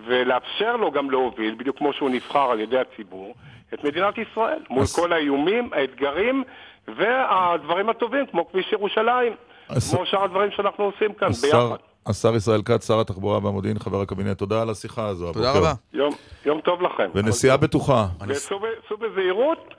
ולאפשר 0.07 0.75
לו 0.75 0.91
גם 0.91 1.11
להוביל, 1.11 1.55
בדיוק 1.59 1.77
כמו 1.77 1.93
שהוא 1.93 2.09
נבחר 2.09 2.51
על 2.51 2.59
ידי 2.59 2.77
הציבור, 2.79 3.35
את 3.73 3.83
מדינת 3.83 4.13
ישראל, 4.17 4.59
מול 4.69 4.81
אז- 4.83 4.95
כל 4.95 5.13
האיומים, 5.13 5.69
האתגרים 5.73 6.43
והדברים 6.87 7.89
הטובים, 7.89 8.25
כמו 8.31 8.51
כביש 8.51 8.71
ירושלים, 8.71 9.33
אז- 9.69 9.93
כמו 9.95 10.05
שאר 10.05 10.23
הדברים 10.23 10.51
שאנחנו 10.51 10.83
עושים 10.83 11.13
כאן 11.13 11.27
השר, 11.29 11.47
ביחד. 11.67 11.75
השר 12.05 12.35
ישראל 12.35 12.61
כץ, 12.65 12.87
שר 12.87 12.99
התחבורה 12.99 13.39
והמודיעין, 13.43 13.79
חבר 13.79 14.01
הקבינט, 14.01 14.37
תודה 14.37 14.61
על 14.61 14.69
השיחה 14.69 15.07
הזו. 15.07 15.33
תודה 15.33 15.49
הבוקר. 15.49 15.59
רבה. 15.67 15.73
יום, 15.93 16.13
יום 16.45 16.61
טוב 16.61 16.81
לכם. 16.81 17.09
ונסיעה 17.15 17.57
בטוחה. 17.57 18.07
וסעו 18.27 18.59
בזהירות 18.99 19.73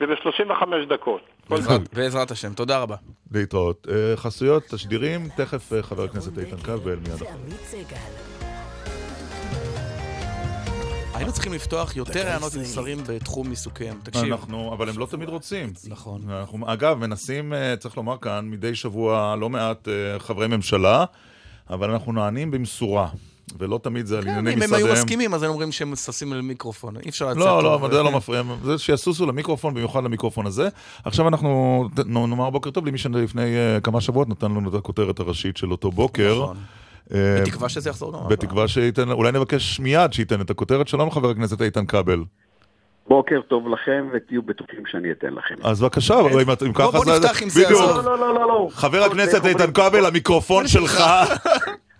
וב-35 0.00 0.52
דקות. 0.88 1.20
כל 1.48 1.54
בעזרת-. 1.54 1.94
בעזרת 1.94 2.30
השם, 2.30 2.52
תודה 2.54 2.78
רבה. 2.82 2.96
להתראות. 3.32 3.86
אה, 3.90 4.16
חסויות, 4.16 4.62
תשדירים, 4.62 5.28
תכף 5.36 5.72
אה, 5.72 5.82
חבר 5.82 6.02
הכנסת 6.04 6.38
איתן 6.38 6.56
כבל 6.56 6.96
מיד 6.96 7.12
אחר. 7.22 8.31
היינו 11.14 11.32
צריכים 11.32 11.52
לפתוח 11.52 11.96
יותר 11.96 12.26
רעיונות 12.26 12.54
עם 12.54 12.64
שרים 12.64 12.98
בתחום 13.06 13.50
עיסוקיהם. 13.50 13.98
תקשיב. 14.02 14.24
אנחנו, 14.24 14.72
אבל 14.74 14.88
הם 14.88 14.98
לא 14.98 15.06
תמיד 15.06 15.28
רוצים. 15.28 15.72
נכון. 15.88 16.20
אנחנו, 16.30 16.72
אגב, 16.72 16.98
מנסים, 16.98 17.52
אה, 17.52 17.76
צריך 17.76 17.96
לומר 17.96 18.16
כאן, 18.18 18.48
מדי 18.50 18.74
שבוע 18.74 19.36
לא 19.40 19.50
מעט 19.50 19.88
אה, 19.88 20.18
חברי 20.18 20.46
ממשלה, 20.46 21.04
אבל 21.70 21.90
אנחנו 21.90 22.12
נענים 22.12 22.50
במשורה, 22.50 23.08
ולא 23.58 23.80
תמיד 23.82 24.06
זה 24.06 24.18
על 24.18 24.24
כן, 24.24 24.30
ענייני 24.30 24.50
אם 24.54 24.62
הם 24.62 24.68
משרדיהם. 24.68 24.86
היו 24.86 24.94
מסכימים, 24.94 25.34
אז 25.34 25.42
הם 25.42 25.50
אומרים 25.50 25.72
שהם 25.72 25.96
ששים 25.96 26.32
למיקרופון. 26.32 26.96
אי 26.96 27.08
אפשר 27.08 27.28
לצאת 27.28 27.38
לא, 27.38 27.62
לא, 27.62 27.88
זה 27.92 28.02
לא 28.02 28.12
מפריע, 28.12 28.42
זה 28.64 28.78
שיסוסו 28.78 29.26
למיקרופון, 29.26 29.74
במיוחד 29.74 30.04
למיקרופון 30.04 30.46
הזה. 30.46 30.68
עכשיו 31.04 31.28
אנחנו 31.28 31.88
נאמר 32.06 32.50
בוקר 32.50 32.70
טוב 32.70 32.86
למי 32.86 32.98
שלפני 32.98 33.56
אה, 33.56 33.80
כמה 33.80 34.00
שבועות 34.00 34.28
נתן 34.28 34.50
לנו 34.50 34.68
את 34.68 34.74
הכותרת 34.74 35.20
הראשית 35.20 35.56
של 35.56 35.70
אותו 35.70 35.90
בוקר. 35.90 36.42
נכון. 36.42 36.56
אה, 37.14 37.38
בתקווה 37.42 37.68
שזה 37.68 37.90
יחזור 37.90 38.12
גם. 38.12 38.28
בתקווה 38.28 38.68
שייתן, 38.68 39.10
אולי 39.10 39.32
נבקש 39.32 39.80
מיד 39.80 40.12
שייתן 40.12 40.40
את 40.40 40.50
הכותרת. 40.50 40.88
שלום 40.88 41.10
חבר 41.10 41.30
הכנסת 41.30 41.62
איתן 41.62 41.86
כבל. 41.86 42.24
בוקר 43.08 43.40
טוב 43.48 43.68
לכם, 43.68 44.08
ותהיו 44.12 44.42
בטוחים 44.42 44.86
שאני 44.86 45.12
אתן 45.12 45.34
לכם. 45.34 45.54
אז 45.62 45.82
בבקשה, 45.82 46.14
אם 46.20 46.26
אם 46.38 46.44
בוא- 46.44 46.54
ככה 46.74 46.90
בוא. 46.90 47.04
נפתח 47.16 47.42
עם 47.42 47.48
זה, 47.48 47.64
בדיוק. 47.64 47.80
עזוב. 47.80 48.06
לא, 48.06 48.18
לא, 48.18 48.34
לא, 48.34 48.48
לא. 48.48 48.68
חבר 48.72 48.98
בואו, 48.98 49.12
הכנסת 49.12 49.46
איתן? 49.46 49.72
כבל, 49.72 50.06
המיקרופון 50.06 50.68
שלך. 50.74 51.02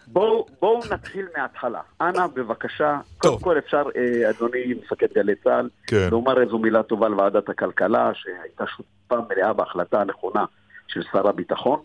בואו 0.07 0.81
נתחיל 0.91 1.27
מההתחלה. 1.37 1.81
אנא, 2.01 2.27
בבקשה. 2.27 2.99
טוב. 3.23 3.33
קודם 3.33 3.45
כל 3.45 3.59
אפשר, 3.59 3.83
אה, 3.97 4.31
אדוני 4.31 4.59
מפקד 4.85 5.07
גלי 5.15 5.33
צה"ל, 5.45 5.69
כן. 5.87 6.09
לומר 6.11 6.43
איזו 6.43 6.59
מילה 6.59 6.83
טובה 6.83 7.09
לוועדת 7.09 7.49
הכלכלה, 7.49 8.11
שהייתה 8.15 8.65
שותפה 8.77 9.17
מלאה 9.35 9.53
בהחלטה 9.53 10.01
הנכונה 10.01 10.45
של 10.88 11.01
שר 11.12 11.29
הביטחון, 11.29 11.79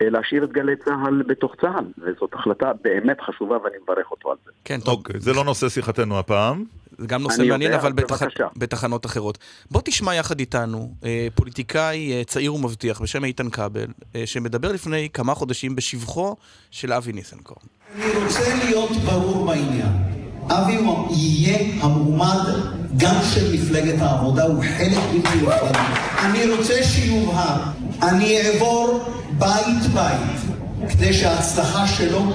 להשאיר 0.00 0.44
את 0.44 0.52
גלי 0.52 0.76
צה"ל 0.84 1.22
בתוך 1.26 1.54
צה"ל, 1.60 1.84
וזאת 1.98 2.34
החלטה 2.34 2.72
באמת 2.84 3.20
חשובה 3.20 3.56
ואני 3.64 3.76
מברך 3.82 4.10
אותו 4.10 4.30
על 4.30 4.36
זה. 4.44 4.50
כן, 4.64 4.80
טוב. 4.80 4.98
אוקיי, 4.98 5.20
זה 5.20 5.32
לא 5.32 5.44
נושא 5.44 5.68
שיחתנו 5.68 6.18
הפעם. 6.18 6.64
זה 6.98 7.06
גם 7.06 7.22
נושא 7.22 7.42
אני 7.42 7.50
מעניין, 7.50 7.72
יודע, 7.72 7.82
אבל 7.82 7.92
בתח... 7.92 8.22
בתחנות 8.56 9.06
אחרות. 9.06 9.38
בוא 9.70 9.80
תשמע 9.84 10.14
יחד 10.14 10.40
איתנו 10.40 10.94
אה, 11.04 11.28
פוליטיקאי 11.34 12.12
אה, 12.12 12.24
צעיר 12.24 12.54
ומבטיח 12.54 13.00
בשם 13.00 13.24
איתן 13.24 13.50
כבל, 13.50 13.86
אה, 14.16 14.26
שמדבר 14.26 14.72
לפני 14.72 15.08
כמה 15.12 15.34
חודשים 15.34 15.76
בשבחו 15.76 16.36
של 16.70 16.92
אבי 16.92 17.12
ניסנקורן. 17.12 17.66
אני 17.94 18.24
רוצה 18.24 18.64
להיות 18.64 18.90
ברור 18.90 19.46
בעניין. 19.46 20.25
אבי 20.48 20.76
הוא 20.76 21.06
יהיה 21.10 21.58
המועמד 21.80 22.48
גם 22.96 23.14
של 23.34 23.54
מפלגת 23.54 24.02
העבודה, 24.02 24.44
הוא 24.44 24.62
חלק 24.78 24.98
בלתי 25.12 25.38
נפרד. 25.38 25.76
אני 26.24 26.50
רוצה 26.50 26.74
שיובהר, 26.82 27.56
אני 28.02 28.38
אעבור 28.40 29.04
בית 29.38 29.82
בית, 29.94 30.90
כדי 30.90 31.12
שההצלחה 31.12 31.86
שלו 31.86 32.32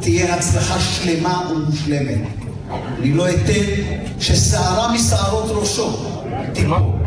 תהיה 0.00 0.34
הצלחה 0.34 0.80
שלמה 0.80 1.50
ומושלמת. 1.50 2.18
אני 2.98 3.12
לא 3.12 3.28
אתן 3.28 3.92
ששערה 4.20 4.92
משערות 4.92 5.50
ראשו. 5.50 5.98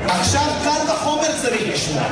עכשיו 0.05 0.45
קל 0.63 0.91
וחומר 0.93 1.41
צריך 1.41 1.61
לשמוע. 1.73 2.03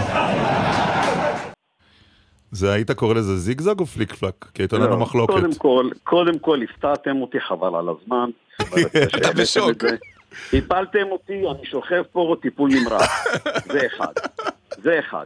זה 2.52 2.74
היית 2.74 2.92
קורא 2.92 3.14
לזה 3.14 3.36
זיגזג 3.38 3.80
או 3.80 3.86
פליק 3.86 4.14
פלאק? 4.14 4.46
כי 4.54 4.62
הייתה 4.64 4.76
לנו 4.78 4.90
לא, 4.90 4.98
מחלוקת. 4.98 5.34
קודם 5.34 5.54
כל, 5.58 5.90
קודם 6.04 6.40
כל 6.40 6.60
הפתעתם 6.64 7.22
אותי, 7.22 7.40
חבל 7.40 7.76
על 7.76 7.86
הזמן. 7.90 8.30
אתה 9.18 9.32
בשוק. 9.42 9.84
הפלתם 10.54 11.04
אותי, 11.12 11.34
אני 11.34 11.66
שוכב 11.66 12.04
פה 12.12 12.36
טיפול 12.42 12.70
נמרץ. 12.74 13.02
זה 13.74 13.80
אחד. 13.88 14.14
זה 14.84 15.00
אחד. 15.00 15.26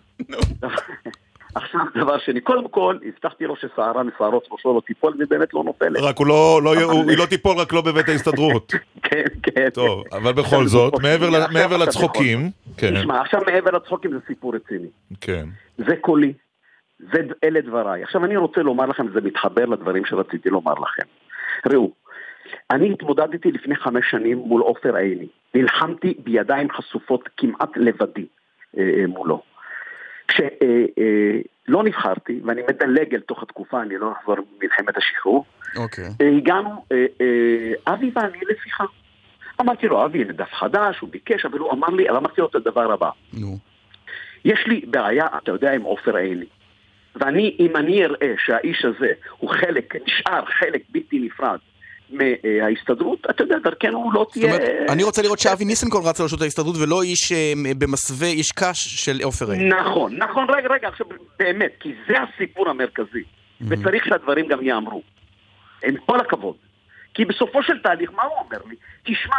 עכשיו 1.56 1.80
דבר 1.96 2.18
שני, 2.26 2.42
קודם 2.42 2.68
כל, 2.68 2.98
הבטחתי 3.08 3.44
לו 3.46 3.56
ששערה 3.56 4.04
משערות 4.04 4.48
ראשו 4.52 4.74
לא 4.76 4.82
תיפול, 4.88 5.14
והיא 5.18 5.28
באמת 5.30 5.54
לא 5.54 5.64
נופלת. 5.64 6.02
רק 6.02 6.18
הוא 6.18 6.28
לא, 6.28 6.62
לא, 6.64 6.82
הוא- 6.82 7.10
היא 7.10 7.18
לא 7.18 7.26
תיפול 7.26 7.58
רק 7.58 7.74
לא 7.74 7.82
בבית 7.82 8.10
ההסתדרות. 8.10 8.74
כן, 9.04 9.24
כן. 9.44 9.70
טוב, 9.70 10.04
אבל 10.12 10.34
בכל 10.34 10.68
זאת, 10.68 10.94
מעבר 11.02 11.30
מעבר 11.30 11.60
עכשיו, 11.76 11.78
לצחוקים, 11.78 12.50
כן, 12.78 13.00
תשמע, 13.00 13.22
עכשיו 13.22 13.42
מעבר 13.46 13.72
לצחוקים 13.72 14.12
זה 14.12 14.18
סיפור 14.28 14.56
רציני. 14.56 14.88
כן. 15.22 15.46
זה 15.78 15.96
קולי. 16.02 16.34
זה, 17.14 17.22
אלה 17.44 17.62
דבריי. 17.62 18.04
עכשיו 18.04 18.26
אני 18.26 18.38
רוצה 18.38 18.62
לומר 18.62 18.86
לכם, 18.86 19.08
זה 19.14 19.22
מתחבר 19.22 19.66
לדברים 19.66 20.06
שרציתי 20.06 20.50
לומר 20.50 20.74
לכם. 20.74 21.04
ראו, 21.66 21.92
אני 22.72 22.92
התמודדתי 22.94 23.52
לפני 23.52 23.76
חמש 23.76 24.12
שנים 24.12 24.38
מול 24.38 24.62
עופר 24.62 24.96
עיני. 24.96 25.28
נלחמתי 25.56 26.14
בידיים 26.24 26.72
חשופות 26.72 27.30
כמעט 27.38 27.78
לבדי 27.78 28.26
אה, 28.78 28.84
אה, 28.84 29.08
מולו. 29.08 29.42
כשלא 30.28 30.48
אה, 30.98 31.40
לא 31.68 31.84
נבחרתי, 31.84 32.40
ואני 32.46 32.62
מדלג 32.70 33.16
אל 33.16 33.20
תוך 33.20 33.44
התקופה, 33.44 33.82
אני 33.82 33.98
לא 33.98 34.12
אחזור 34.12 34.36
ממלחמת 34.58 34.98
השחרור, 34.98 35.46
אוקיי. 35.76 36.10
אה, 36.22 36.38
הגענו, 36.38 36.86
אה, 36.92 37.06
אה, 37.22 37.94
אבי 37.94 38.12
ואני 38.16 38.38
לשיחה. 38.50 38.84
אמרתי 39.62 39.88
לו, 39.88 40.06
אבי, 40.06 40.22
הנה 40.22 40.34
דף 40.34 40.54
חדש, 40.54 41.00
הוא 41.00 41.10
ביקש, 41.10 41.46
אבל 41.46 41.60
הוא 41.60 41.72
אמר 41.72 41.88
לי, 41.88 42.10
אמרתי 42.10 42.42
לו 42.42 42.48
את 42.48 42.56
הדבר 42.56 42.92
הבא. 42.92 43.10
נו. 43.34 43.58
יש 44.46 44.68
לי 44.68 44.82
בעיה, 44.88 45.28
אתה 45.38 45.52
יודע, 45.52 45.72
עם 45.74 45.82
עופר 45.82 46.16
עיני. 46.16 46.46
ואני, 47.16 47.56
אם 47.60 47.76
אני 47.76 48.06
אראה 48.06 48.34
שהאיש 48.46 48.86
הזה 48.86 49.12
הוא 49.38 49.50
חלק, 49.50 49.96
נשאר 49.96 50.46
חלק 50.46 50.82
בלתי 50.90 51.20
נפרד 51.20 51.60
מההסתדרות, 52.10 53.20
אתה 53.30 53.44
יודע, 53.44 53.58
דרכנו 53.64 54.12
לא 54.14 54.20
זאת 54.20 54.34
תהיה... 54.34 54.46
אומרת, 54.46 54.70
אני 54.90 55.04
רוצה 55.04 55.22
לראות 55.22 55.40
שאבי 55.40 55.66
ניסנקורן 55.66 56.10
רץ 56.10 56.20
לראשות 56.20 56.42
ההסתדרות 56.42 56.76
ולא 56.84 57.02
איש 57.02 57.32
אה, 57.32 57.54
במסווה, 57.78 58.28
איש 58.28 58.52
קש 58.52 59.06
של 59.06 59.20
עופר 59.24 59.52
עיני. 59.52 59.70
נכון, 59.70 60.16
נכון, 60.18 60.48
רגע, 60.50 60.68
רגע, 60.70 60.88
עכשיו 60.88 61.08
באמת, 61.40 61.72
כי 61.80 61.94
זה 62.08 62.14
הסיפור 62.22 62.70
המרכזי, 62.70 63.24
וצריך 63.62 64.06
שהדברים 64.06 64.48
גם 64.48 64.62
ייאמרו. 64.62 65.02
עם 65.84 65.96
כל 66.06 66.20
הכבוד. 66.20 66.56
כי 67.14 67.26
בסופו 67.26 67.64
של 67.64 67.80
תהליך, 67.80 68.12
מה 68.16 68.24
הוא 68.24 68.38
אומר 68.46 68.58
לי? 68.70 68.76
תשמע, 69.04 69.36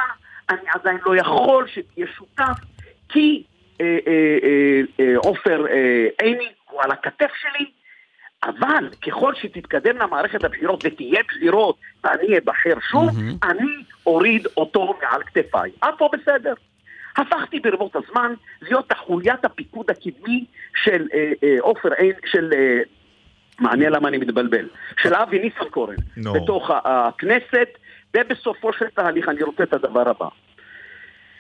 אני 0.51 0.69
עדיין 0.75 0.99
לא 1.07 1.17
יכול 1.17 1.67
שתהיה 1.75 2.07
שותף, 2.17 2.61
כי 3.09 3.43
אה, 3.81 3.99
אה, 4.07 4.39
אה, 4.43 4.81
אה, 5.01 5.17
עופר 5.17 5.67
אה, 5.67 6.07
עיני 6.23 6.49
הוא 6.73 6.83
על 6.83 6.91
הכתף 6.91 7.31
שלי, 7.41 7.67
אבל 8.45 8.89
ככל 9.07 9.35
שתתקדמנה 9.35 10.07
מערכת 10.07 10.45
הבחירות 10.45 10.85
ותהיה 10.85 11.21
בחירות 11.29 11.77
ואני 12.05 12.39
אבחר 12.39 12.81
שוב, 12.91 13.11
אני 13.45 13.73
אוריד 14.07 14.47
אותו 14.57 14.95
מעל 15.03 15.23
כתפיי. 15.23 15.71
עד 15.81 15.95
פה 15.99 16.09
בסדר. 16.13 16.55
הפכתי 17.17 17.61
ברבות 17.61 17.97
הזמן 17.97 18.35
להיות 18.63 18.93
החוליית 18.93 19.45
הפיקוד 19.45 19.91
הקדמי 19.91 20.45
של 20.85 21.09
אה, 21.15 21.33
אה, 21.43 21.57
עופר 21.61 21.93
עין, 21.93 22.13
של... 22.27 22.51
אה, 22.55 22.81
מעניין 23.61 23.93
למה 23.93 24.09
אני 24.09 24.19
מתבלבל. 24.19 24.69
של 25.03 25.15
אבי 25.15 25.39
ניסנקורן, 25.39 25.97
נו. 26.17 26.33
בתוך 26.33 26.71
הכנסת, 26.85 27.69
ובסופו 28.17 28.73
של 28.73 28.87
תהליך 28.95 29.29
אני 29.29 29.43
רוצה 29.43 29.63
את 29.63 29.73
הדבר 29.75 30.09
הבא. 30.09 30.29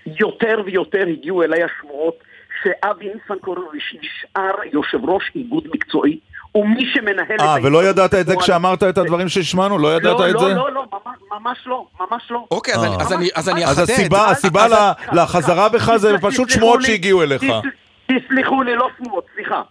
יותר 0.06 0.62
ויותר 0.64 1.06
הגיעו 1.06 1.42
אליי 1.42 1.62
השמועות 1.62 2.18
שאבי 2.64 3.08
ניסנקורן 3.14 3.62
נשאר 3.74 4.54
יושב 4.72 5.04
ראש 5.04 5.30
איגוד 5.34 5.64
מקצועי, 5.74 6.18
ומי 6.54 6.86
שמנהל 6.94 7.36
את 7.36 7.40
אה, 7.40 7.56
ולא 7.62 7.84
ידעת 7.84 8.14
את 8.14 8.26
זה 8.26 8.34
כשאמרת 8.36 8.82
את 8.82 8.98
הדברים 8.98 9.28
שהשמענו? 9.28 9.78
לא 9.78 9.96
ידעת 9.96 10.20
לא, 10.20 10.28
את 10.28 10.34
לא, 10.34 10.40
זה? 10.40 10.54
לא, 10.54 10.72
לא, 10.72 10.84
ממש- 10.92 11.18
ממש 11.40 11.58
לא, 11.66 11.86
ממש 12.00 12.22
לא. 12.30 12.44
אוקיי, 12.50 12.74
אז 12.74 12.84
אני- 13.12 13.28
אז 13.34 13.48
אני- 13.48 13.64
אז 13.64 13.72
אחדד. 13.78 13.90
הסיבה, 13.90 14.30
הסיבה 14.30 14.66
לחזרה 15.12 15.68
בך 15.68 15.96
זה 15.96 16.12
פשוט 16.22 16.50
שמועות 16.50 16.82
שהגיעו 16.82 17.22
אליך. 17.22 17.42
תס- 17.42 18.12
תסלחו 18.26 18.62
לי, 18.62 18.76
לא 18.76 18.88
שמועות, 18.98 19.24
סליחה, 19.34 19.62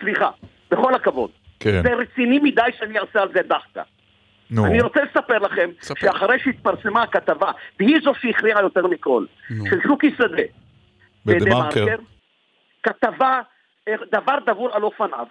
סליחה, 0.00 0.30
בכל 0.70 0.94
הכבוד. 0.94 1.30
כן. 1.60 1.82
זה 1.82 1.94
רציני 1.94 2.38
מדי 2.38 2.60
שאני 2.78 2.98
אעשה 2.98 3.20
על 3.22 3.28
זה 3.34 3.40
דחקה. 3.48 3.82
נו, 4.50 4.66
אני 4.66 4.80
רוצה 4.80 5.00
לספר 5.04 5.38
לכם, 5.38 5.70
ספר. 5.82 6.00
שאחרי 6.00 6.38
שהתפרסמה 6.44 7.02
הכתבה, 7.02 7.50
והיא 7.80 7.96
זו 8.04 8.12
שהכריעה 8.20 8.60
יותר 8.62 8.86
מכל, 8.86 9.24
של 9.48 9.78
שוקי 9.88 10.10
שדה, 10.18 10.42
בדה-מרקר. 11.26 11.86
כתבה, 12.82 13.40
אה, 13.88 13.94
דבר 14.12 14.38
דבור 14.46 14.74
על 14.76 14.82
אופניו. 14.82 15.26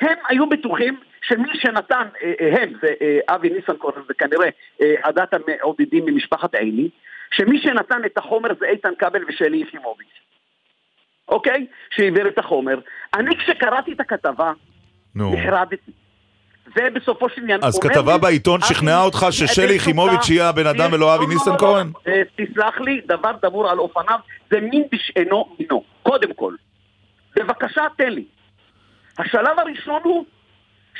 הם 0.00 0.16
היו 0.28 0.48
בטוחים 0.48 1.00
שמי 1.22 1.48
שנתן, 1.54 2.08
אה, 2.22 2.32
אה, 2.40 2.62
הם, 2.62 2.72
זה 2.82 2.88
אבי 3.28 3.50
ניסנקורן 3.50 4.02
וכנראה 4.08 4.48
אה, 4.82 4.94
עדת 5.02 5.34
המעודדים 5.34 6.04
ממשפחת 6.06 6.54
עיני, 6.54 6.88
שמי 7.30 7.60
שנתן 7.62 8.04
את 8.06 8.18
החומר 8.18 8.48
זה 8.60 8.66
איתן 8.66 8.92
כבל 8.98 9.24
ושלי 9.28 9.56
יחימוביץ'. 9.56 10.06
אוקיי? 11.28 11.66
שהעביר 11.90 12.28
את 12.28 12.38
החומר. 12.38 12.80
אני 13.14 13.36
כשקראתי 13.36 13.92
את 13.92 14.00
הכתבה, 14.00 14.52
נו. 15.14 15.34
נחרדתי. 15.34 15.92
ובסופו 16.76 17.28
של 17.28 17.42
עניין... 17.42 17.60
אז 17.62 17.78
כתבה 17.78 18.12
לי, 18.12 18.18
בעיתון 18.18 18.60
אבי, 18.62 18.74
שכנעה 18.74 19.02
אותך 19.02 19.26
ששלי 19.30 19.74
יחימוביץ'. 19.74 20.28
היא 20.28 20.42
הבן 20.42 20.66
אדם 20.66 20.92
ולא 20.92 21.14
אבי 21.14 21.24
לא, 21.24 21.28
לא, 21.28 21.28
לא, 21.28 21.34
ניסנקורן? 21.34 21.90
לא. 22.06 22.12
אה, 22.12 22.22
תסלח 22.36 22.80
לי, 22.80 23.00
דבר 23.06 23.32
דבור 23.42 23.70
על 23.70 23.78
אופניו, 23.78 24.18
זה 24.50 24.60
מין 24.60 24.82
בשאינו 24.92 25.56
מינו, 25.58 25.82
קודם 26.02 26.34
כל. 26.34 26.54
בבקשה, 27.38 27.82
תן 27.98 28.08
לי. 28.12 28.24
השלב 29.18 29.58
הראשון 29.58 30.00
הוא 30.04 30.24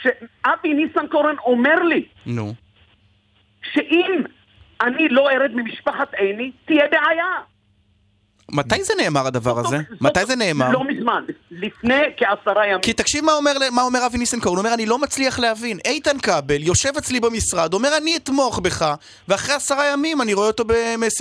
שאבי 0.03 0.75
ניסנקורן 0.75 1.35
אומר 1.39 1.83
לי 1.83 2.05
נו. 2.27 2.55
שאם 3.73 4.23
אני 4.83 5.09
לא 5.09 5.31
ארד 5.31 5.51
ממשפחת 5.55 6.15
עיני, 6.15 6.51
תהיה 6.67 6.85
בעיה. 6.91 7.25
מתי 8.51 8.83
זה 8.85 8.93
נאמר 9.03 9.27
הדבר 9.27 9.59
הזה? 9.59 9.77
מתי 10.01 10.27
זה 10.27 10.37
נאמר? 10.37 10.71
לא 10.71 10.85
מזמן, 10.85 11.25
לפני 11.51 12.01
כעשרה 12.17 12.67
ימים. 12.67 12.81
כי 12.81 12.93
תקשיב 12.93 13.25
מה 13.25 13.33
אומר, 13.33 13.53
מה 13.73 13.83
אומר 13.83 14.07
אבי 14.07 14.19
ניסנקורן, 14.19 14.57
הוא 14.57 14.65
אומר 14.65 14.75
אני 14.75 14.87
לא 14.87 14.99
מצליח 14.99 15.39
להבין, 15.39 15.79
איתן 15.85 16.19
כבל 16.19 16.63
יושב 16.63 16.89
אצלי 16.99 17.21
במשרד, 17.21 17.75
אומר 17.75 17.89
אני 17.97 18.17
אתמוך 18.17 18.59
בך, 18.59 18.95
ואחרי 19.29 19.55
עשרה 19.55 19.87
ימים 19.93 20.23
אני 20.23 20.35
רואה 20.35 20.47
אותו. 20.47 20.65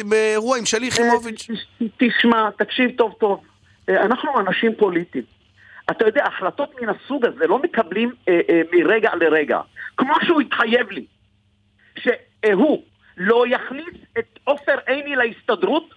באירוע 0.10 0.58
עם 0.58 0.66
שלי 0.66 0.88
יחימוביץ'. 0.88 1.48
אה, 1.50 1.56
תש- 1.56 1.84
תשמע, 1.98 2.50
תקשיב 2.58 2.90
טוב 2.98 3.14
טוב. 3.20 3.42
אה, 3.90 4.06
אנחנו 4.06 4.40
אנשים 4.40 4.76
פוליטיים. 4.76 5.24
אתה 5.92 6.06
יודע, 6.06 6.26
החלטות 6.26 6.82
מן 6.82 6.90
הסוג 6.90 7.26
הזה 7.26 7.48
לא 7.48 7.60
מקבלים 7.60 8.14
אה, 8.30 8.40
אה, 8.50 8.62
מרגע 8.72 9.16
לרגע. 9.16 9.62
כמו 9.98 10.14
שהוא 10.26 10.42
התחייב 10.42 10.92
לי, 10.92 11.06
שהוא 12.00 12.84
לא 13.18 13.44
יכניס 13.48 13.96
את 14.20 14.40
עופר 14.44 14.78
עיני 14.88 15.16
להסתדרות, 15.16 15.94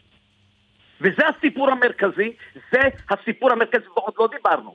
וזה 1.01 1.23
הסיפור 1.29 1.71
המרכזי, 1.71 2.33
זה 2.73 2.81
הסיפור 3.11 3.53
המרכזי, 3.53 3.87
ועוד 3.97 4.15
לא 4.19 4.29
דיברנו. 4.37 4.75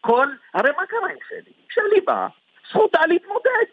כל, 0.00 0.28
הרי 0.54 0.70
מה 0.76 0.86
קרה 0.86 1.10
עם 1.10 1.18
שלי? 1.28 1.52
שלי 1.70 2.00
באה, 2.06 2.28
זכותה 2.70 3.06
להתמודד. 3.06 3.66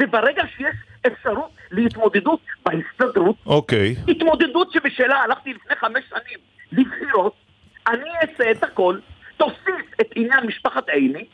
וברגע 0.00 0.42
שיש 0.56 0.76
אפשרות 1.06 1.50
להתמודדות 1.70 2.40
בהסתדרות, 2.66 3.36
אוקיי. 3.46 3.94
התמודדות 4.08 4.72
שבשלה 4.72 5.16
הלכתי 5.16 5.54
לפני 5.54 5.76
חמש 5.76 6.04
שנים 6.08 6.38
לבחירות, 6.72 7.34
אני 7.88 8.10
אעשה 8.22 8.50
את 8.50 8.62
הכל, 8.64 8.98
תוסיף 9.36 9.86
את 10.00 10.06
עניין 10.16 10.46
משפחת 10.46 10.88
עיני, 10.88 11.24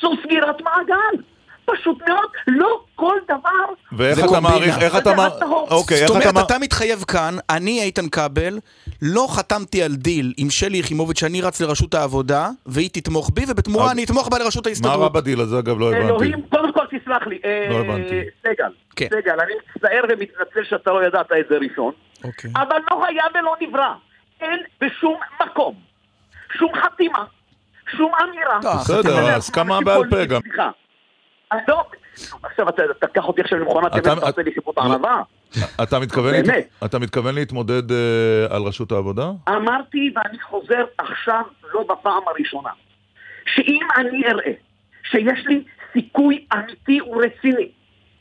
זו 0.00 0.10
סגירת 0.22 0.60
מעגל. 0.60 1.22
פשוט 1.78 1.98
מאוד, 2.08 2.28
לא 2.46 2.80
כל 2.94 3.14
דבר... 3.24 3.74
ואיך 3.92 4.18
אתה. 4.24 4.40
מעריך, 4.40 4.78
איך 4.82 4.96
אתה... 4.96 5.14
מע- 5.14 5.26
הטהור. 5.26 5.68
אוקיי, 5.70 5.96
איך 5.96 6.06
זאת 6.08 6.16
אתה... 6.16 6.24
אומרת, 6.28 6.34
מע- 6.34 6.40
אתה 6.46 6.58
מתחייב 6.60 7.04
כאן, 7.08 7.34
אני 7.50 7.82
איתן 7.82 8.08
כבל, 8.08 8.58
לא 9.02 9.26
חתמתי 9.30 9.82
על 9.82 9.94
דיל 9.94 10.32
עם 10.36 10.50
שלי 10.50 10.78
יחימוביץ' 10.78 11.20
שאני 11.20 11.40
רץ 11.40 11.60
לרשות 11.60 11.94
העבודה, 11.94 12.48
והיא 12.66 12.90
תתמוך 12.92 13.30
בי, 13.34 13.44
ובתמורה 13.48 13.92
אני 13.92 14.04
אתמוך 14.04 14.28
בה 14.28 14.38
לרשות 14.38 14.66
מה 14.66 14.70
רע 14.70 14.70
ההסתדרות. 14.70 15.12
בדיל 15.12 15.40
הזה? 15.40 15.58
אגב, 15.58 15.80
לא 15.80 15.88
הבנתי. 15.92 16.06
אלוהים, 16.06 16.42
קודם 16.50 16.72
כל 16.72 16.84
תסלח 16.98 17.26
לי. 17.26 17.38
אה, 17.44 17.66
לא 17.70 17.78
הבנתי. 17.80 18.20
סגל, 18.42 18.72
כן. 18.96 19.06
סגל, 19.06 19.40
אני 19.40 19.52
מצטער 19.76 20.02
ומתנצל 20.08 20.64
שאתה 20.70 20.90
לא 20.92 21.06
ידעת 21.06 21.32
את 21.40 21.46
זה 21.50 21.56
ראשון, 21.70 21.92
אוקיי. 22.24 22.50
אבל 22.56 22.78
לא 22.90 23.06
היה 23.06 23.24
ולא 23.34 23.56
נברא. 23.60 23.92
אין 24.40 24.58
בשום 24.80 25.16
מקום, 25.46 25.74
שום 26.58 26.72
חתימה, 26.76 27.24
שום 27.96 28.12
אמירה. 28.22 28.58
לא, 28.64 28.74
בסדר, 28.74 29.26
הסכמה 29.36 29.80
בעל 29.80 30.10
פה 30.10 30.24
גם. 30.24 30.40
סליחה. 30.40 30.70
אה, 31.52 31.58
לא, 31.68 31.84
עכשיו 32.42 32.68
אתה 32.68 32.82
תקח 33.00 33.24
אותי 33.24 33.40
עכשיו 33.42 33.58
למכונת 33.58 33.92
אמת, 33.94 34.00
אתה- 34.00 34.12
עושה 34.12 34.42
לי 34.42 34.50
לא. 34.76 34.82
ענווה. 34.82 35.22
אתה 36.84 36.98
מתכוון 36.98 37.34
להתמודד 37.34 37.92
אה, 37.92 37.96
על 38.56 38.62
ראשות 38.62 38.92
העבודה? 38.92 39.30
אמרתי, 39.48 40.12
ואני 40.16 40.40
חוזר 40.40 40.84
עכשיו, 40.98 41.42
לא 41.74 41.82
בפעם 41.88 42.22
הראשונה, 42.26 42.70
שאם 43.54 43.80
אני 43.96 44.26
אראה 44.26 44.52
שיש 45.10 45.46
לי 45.46 45.64
סיכוי 45.92 46.44
אמיתי 46.54 47.00
ורציני, 47.02 47.68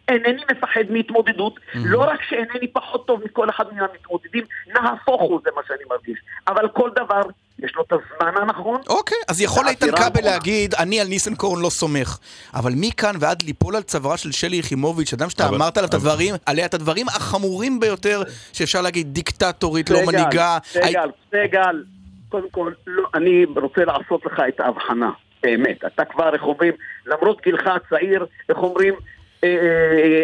אינני 0.09 0.41
מפחד 0.51 0.81
מהתמודדות, 0.89 1.53
לא 1.75 1.99
רק 2.01 2.19
שאינני 2.29 2.67
פחות 2.73 3.07
טוב 3.07 3.21
מכל 3.25 3.49
אחד 3.49 3.65
מן 3.73 3.79
המתמודדים, 3.79 4.43
נהפוך 4.67 5.21
הוא, 5.21 5.41
זה 5.43 5.49
מה 5.55 5.61
שאני 5.67 5.83
מרגיש. 5.89 6.19
אבל 6.47 6.67
כל 6.73 6.89
דבר, 6.95 7.21
יש 7.59 7.71
לו 7.75 7.83
את 7.87 7.91
הזמן 7.93 8.41
הנכון. 8.41 8.81
אוקיי, 8.87 9.17
אז 9.27 9.41
יכול 9.41 9.67
איתן 9.67 9.91
כבל. 9.91 10.23
להגיד, 10.23 10.75
אני 10.75 11.01
על 11.01 11.07
ניסנקורן 11.07 11.61
לא 11.61 11.69
סומך. 11.69 12.17
אבל 12.53 12.71
מכאן 12.75 13.15
ועד 13.19 13.43
ליפול 13.43 13.75
על 13.75 13.83
צווארה 13.83 14.17
של 14.17 14.31
שלי 14.31 14.57
יחימוביץ', 14.57 15.13
אדם 15.13 15.29
שאתה 15.29 15.47
אבל- 15.47 15.55
אמרת 15.55 15.77
עליו 15.77 15.89
את 15.89 15.93
הדברים, 15.93 16.35
עליה 16.45 16.65
את 16.65 16.73
הדברים 16.73 17.05
החמורים 17.07 17.79
ביותר 17.79 18.21
שאפשר 18.53 18.81
להגיד, 18.81 19.13
דיקטטורית, 19.13 19.89
לא 19.89 19.97
סגל, 19.97 20.05
מנהיגה. 20.07 20.57
סגל, 20.63 21.09
סגל, 21.31 21.83
קודם 22.29 22.49
כל, 22.51 22.71
לא, 22.87 23.07
אני 23.13 23.45
רוצה 23.55 23.85
לעשות 23.85 24.25
לך 24.25 24.41
את 24.47 24.59
ההבחנה, 24.59 25.09
באמת. 25.43 25.85
אתה 25.85 26.05
כבר, 26.05 26.33
איך 26.33 26.43
אומרים, 26.43 26.73
למרות 27.05 27.41
גילך 27.43 27.61
הצעיר, 27.67 28.25
איך 28.49 28.57
אומרים, 28.57 28.93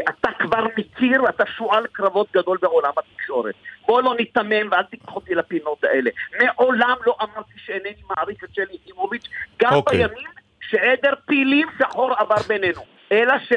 אתה 0.10 0.30
כבר 0.40 0.66
מכיר, 0.78 1.30
אתה 1.30 1.44
שועל 1.46 1.86
קרבות 1.92 2.28
גדול 2.34 2.58
בעולם 2.62 2.92
התקשורת. 2.98 3.56
בוא 3.88 4.02
לא 4.02 4.16
ניתמם 4.16 4.68
ואל 4.72 4.84
תיקח 4.84 5.16
אותי 5.16 5.36
לפינות 5.36 5.84
האלה. 5.84 6.10
מעולם 6.40 6.96
לא 7.06 7.16
אמרתי 7.22 7.54
שאינני 7.66 8.02
מעריך 8.10 8.44
את 8.44 8.50
שלי 8.54 8.78
יחימוביץ', 8.84 9.28
גם 9.62 9.74
אוקיי. 9.74 9.98
בימים 9.98 10.28
שעדר 10.62 11.14
פילים 11.26 11.68
שחור 11.80 12.14
עבר 12.14 12.36
בינינו. 12.48 12.82
אלא 13.12 13.34
ש, 13.40 13.54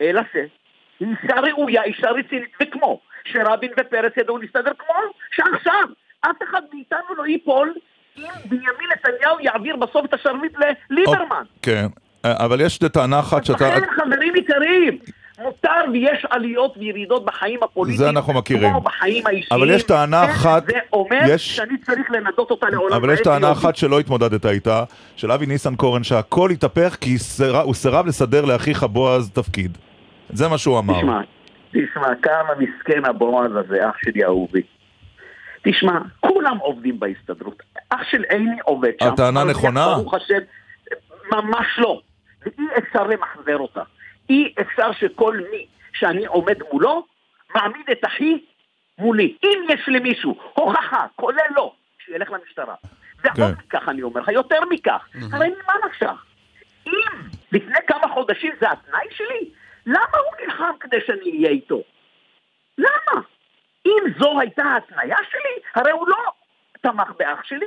אלא 0.00 0.22
ש, 0.32 0.36
היא 1.00 1.08
אישה 1.22 1.40
ראויה, 1.40 1.82
אישה 1.82 2.10
רצינית, 2.10 2.50
וכמו 2.62 3.00
שרבין 3.24 3.70
ופרס 3.80 4.12
ידעו 4.16 4.38
להסתדר 4.38 4.72
כמו 4.78 4.94
שעכשיו 5.30 5.84
אף 6.20 6.36
אחד 6.42 6.62
מאיתנו 6.72 7.14
לא 7.16 7.26
ייפול 7.26 7.74
אם 8.18 8.24
בנימין 8.44 8.88
נתניהו 8.92 9.40
יעביר 9.40 9.76
בסוף 9.76 10.04
את 10.04 10.14
השרביט 10.14 10.52
לליברמן. 10.90 11.44
כן. 11.62 11.86
אבל 12.24 12.60
יש 12.60 12.78
טענה 12.78 13.20
אחת 13.20 13.44
שאתה... 13.44 13.68
לכן, 13.76 13.86
חברים 13.96 14.36
יקרים, 14.36 14.98
מותר 15.42 15.70
ויש 15.92 16.26
עליות 16.30 16.74
וירידות 16.76 17.24
בחיים 17.24 17.60
הפוליטיים. 17.62 17.98
זה 17.98 18.08
אנחנו 18.08 18.32
מכירים. 18.32 18.70
כמו 18.70 18.80
בחיים 18.80 19.26
האישיים. 19.26 19.60
אבל 19.60 19.70
יש 19.70 19.82
טענה 19.82 20.26
כן, 20.26 20.32
אחת- 20.32 20.66
זה 20.66 20.72
אומר 20.92 21.20
יש- 21.28 21.56
שאני 21.56 21.78
צריך 21.78 22.10
לנדות 22.10 22.50
אותה 22.50 22.66
לעולם. 22.70 22.96
אבל 22.96 23.12
יש 23.14 23.20
טענה. 23.20 23.52
אחת 23.52 23.76
שלא 23.76 24.00
התמודדת 24.00 24.46
איתה, 24.46 24.84
של 25.16 25.32
אבי 25.32 25.46
ניסנקורן, 25.46 26.02
שהכל 26.04 26.50
התהפך 26.50 26.96
כי 27.00 27.18
סירב- 27.18 27.64
הוא 27.64 27.74
סירב 27.74 28.06
לסדר 28.06 28.44
לאחיך 28.44 28.82
בועז 28.84 29.30
תפקיד. 29.30 29.78
זה 30.30 30.48
מה 30.48 30.58
שהוא 30.58 30.78
אמר. 30.78 30.98
תשמע, 30.98 31.20
תשמע, 31.70 32.08
כמה 32.22 32.50
מסכן 32.58 33.04
הבועז 33.04 33.50
הזה, 33.56 33.88
אח 33.90 33.94
שלי 34.04 34.24
אהובי. 34.24 34.62
תשמע, 35.64 35.98
כולם 36.20 36.56
עובדים 36.58 37.00
בהסתדרות. 37.00 37.62
אח 37.90 38.00
של 38.10 38.22
עיני 38.28 38.56
עובד 38.64 38.90
שם. 39.02 39.08
הטענה 39.12 39.44
נכונה? 39.44 39.86
ברוך 39.94 40.14
השם, 40.14 40.38
ממש 41.32 41.66
לא. 41.78 42.00
ואי 42.44 42.66
אפשר 42.78 43.06
למחזר 43.06 43.58
אותה. 43.58 43.82
אי 44.30 44.54
אפשר 44.60 44.92
שכל 44.92 45.40
מי 45.50 45.66
שאני 45.92 46.26
עומד 46.26 46.58
מולו, 46.72 47.06
מעמיד 47.54 47.90
את 47.92 48.04
אחי 48.06 48.44
מולי. 48.98 49.36
אם 49.44 49.64
יש 49.68 49.88
למישהו 49.88 50.36
הוכחה, 50.54 51.06
כולל 51.16 51.38
לא, 51.56 51.72
שילך 51.98 52.30
למשטרה. 52.30 52.74
ועוד 53.24 53.36
כן. 53.36 53.64
מכך 53.66 53.88
אני 53.88 54.02
אומר 54.02 54.20
לך, 54.20 54.28
יותר 54.28 54.60
מכך. 54.70 55.08
הרי 55.32 55.48
ממה 55.48 55.74
נפשך? 55.86 56.24
אם 56.86 57.28
לפני 57.52 57.78
כמה 57.86 58.08
חודשים 58.14 58.52
זה 58.60 58.70
התנאי 58.70 59.06
שלי, 59.10 59.50
למה 59.86 60.18
הוא 60.18 60.46
נלחם 60.46 60.72
כדי 60.80 60.96
שאני 61.06 61.30
אהיה 61.30 61.50
איתו? 61.50 61.82
למה? 62.78 63.22
אם 63.86 64.02
זו 64.18 64.40
הייתה 64.40 64.64
ההתניה 64.64 65.16
שלי, 65.30 65.62
הרי 65.74 65.90
הוא 65.90 66.08
לא 66.08 66.16
תמך 66.80 67.10
באח 67.18 67.44
שלי. 67.44 67.66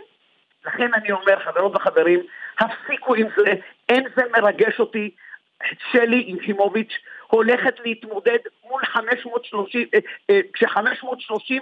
לכן 0.65 0.93
אני 0.93 1.11
אומר, 1.11 1.39
חברות 1.39 1.75
וחברים, 1.75 2.19
הפסיקו 2.59 3.15
עם 3.15 3.27
זה, 3.37 3.53
אין 3.89 4.03
זה 4.15 4.21
מרגש 4.37 4.79
אותי. 4.79 5.11
שלי 5.91 6.25
יחימוביץ' 6.27 6.93
הולכת 7.27 7.79
להתמודד 7.85 8.37
מול 8.69 8.85
530, 8.85 9.87
אה, 9.93 9.99
אה, 10.29 10.39
כש-530 10.53 11.53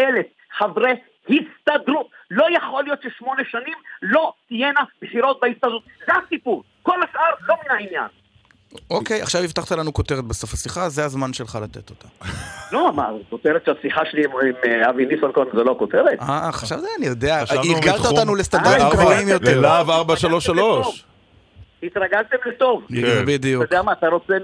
אלף 0.00 0.26
חברי 0.50 0.92
הסתדרות. 1.28 2.10
לא 2.30 2.46
יכול 2.56 2.84
להיות 2.84 3.02
ששמונה 3.02 3.42
שנים 3.50 3.74
לא 4.02 4.32
תהיינה 4.48 4.80
בחירות 5.02 5.40
בהסתדרות. 5.40 5.82
זה 6.06 6.12
הסיפור. 6.26 6.64
כל 6.82 7.02
השאר 7.02 7.34
לא 7.48 7.54
מן 7.64 7.70
העניין. 7.70 8.19
אוקיי, 8.90 9.22
עכשיו 9.22 9.42
הבטחת 9.42 9.72
לנו 9.72 9.92
כותרת 9.92 10.24
בסוף 10.24 10.54
השיחה, 10.54 10.88
זה 10.88 11.04
הזמן 11.04 11.32
שלך 11.32 11.58
לתת 11.62 11.90
אותה. 11.90 12.08
לא, 12.72 12.92
מה, 12.92 13.08
כותרת 13.30 13.62
שהשיחה 13.66 14.00
שלי 14.10 14.24
עם 14.24 14.30
אה, 14.64 14.90
אבי 14.90 15.06
ניסנקורן 15.06 15.46
זה 15.54 15.64
לא 15.64 15.76
כותרת? 15.78 16.20
אה, 16.20 16.52
חשבתי, 16.52 16.86
אני 16.98 17.06
יודע, 17.06 17.42
הרגלת 17.50 18.06
אותנו 18.06 18.34
לסטנדרטים 18.34 18.86
אה, 18.86 18.90
גבוהים 18.90 19.28
יותר. 19.28 19.58
ללהב 19.58 19.90
433. 19.90 21.04
התרגלתם 21.82 22.36
לטוב. 22.46 22.82
כן. 22.88 22.94
אתה 22.96 23.22
בדיוק. 23.26 23.62
יודע 23.62 23.82
מה, 23.82 23.92
אתה 23.92 24.08
רוצה... 24.08 24.34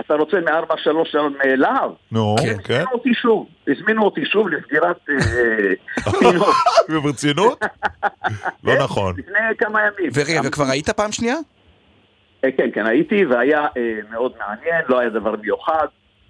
אתה 0.00 0.14
רוצה 0.14 0.36
מ-4 0.36 0.74
3 0.82 1.14
מלהב? 1.44 1.90
נו, 2.12 2.36
כן. 2.42 2.56
כן. 2.64 2.74
הזמינו 2.74 2.92
אותי 2.92 3.14
שוב, 3.14 3.46
הזמינו 3.68 4.04
אותי 4.04 4.20
שוב 4.24 4.48
לסגירת 4.48 4.96
אה, 5.08 6.12
פינות. 6.18 6.54
ברצינות? 6.88 7.60
לא 8.64 8.84
נכון. 8.84 9.14
לפני 9.18 9.38
כמה 9.58 9.80
ימים. 9.80 10.10
וכבר 10.44 10.64
היית 10.64 10.90
פעם 10.90 11.12
שנייה? 11.12 11.36
אה, 12.44 12.52
כן, 12.56 12.70
כן, 12.74 12.86
הייתי, 12.86 13.26
והיה 13.26 13.60
אה, 13.76 13.98
מאוד 14.10 14.32
מעניין, 14.38 14.84
לא 14.88 14.98
היה 14.98 15.10
דבר 15.10 15.34
מיוחד. 15.36 15.86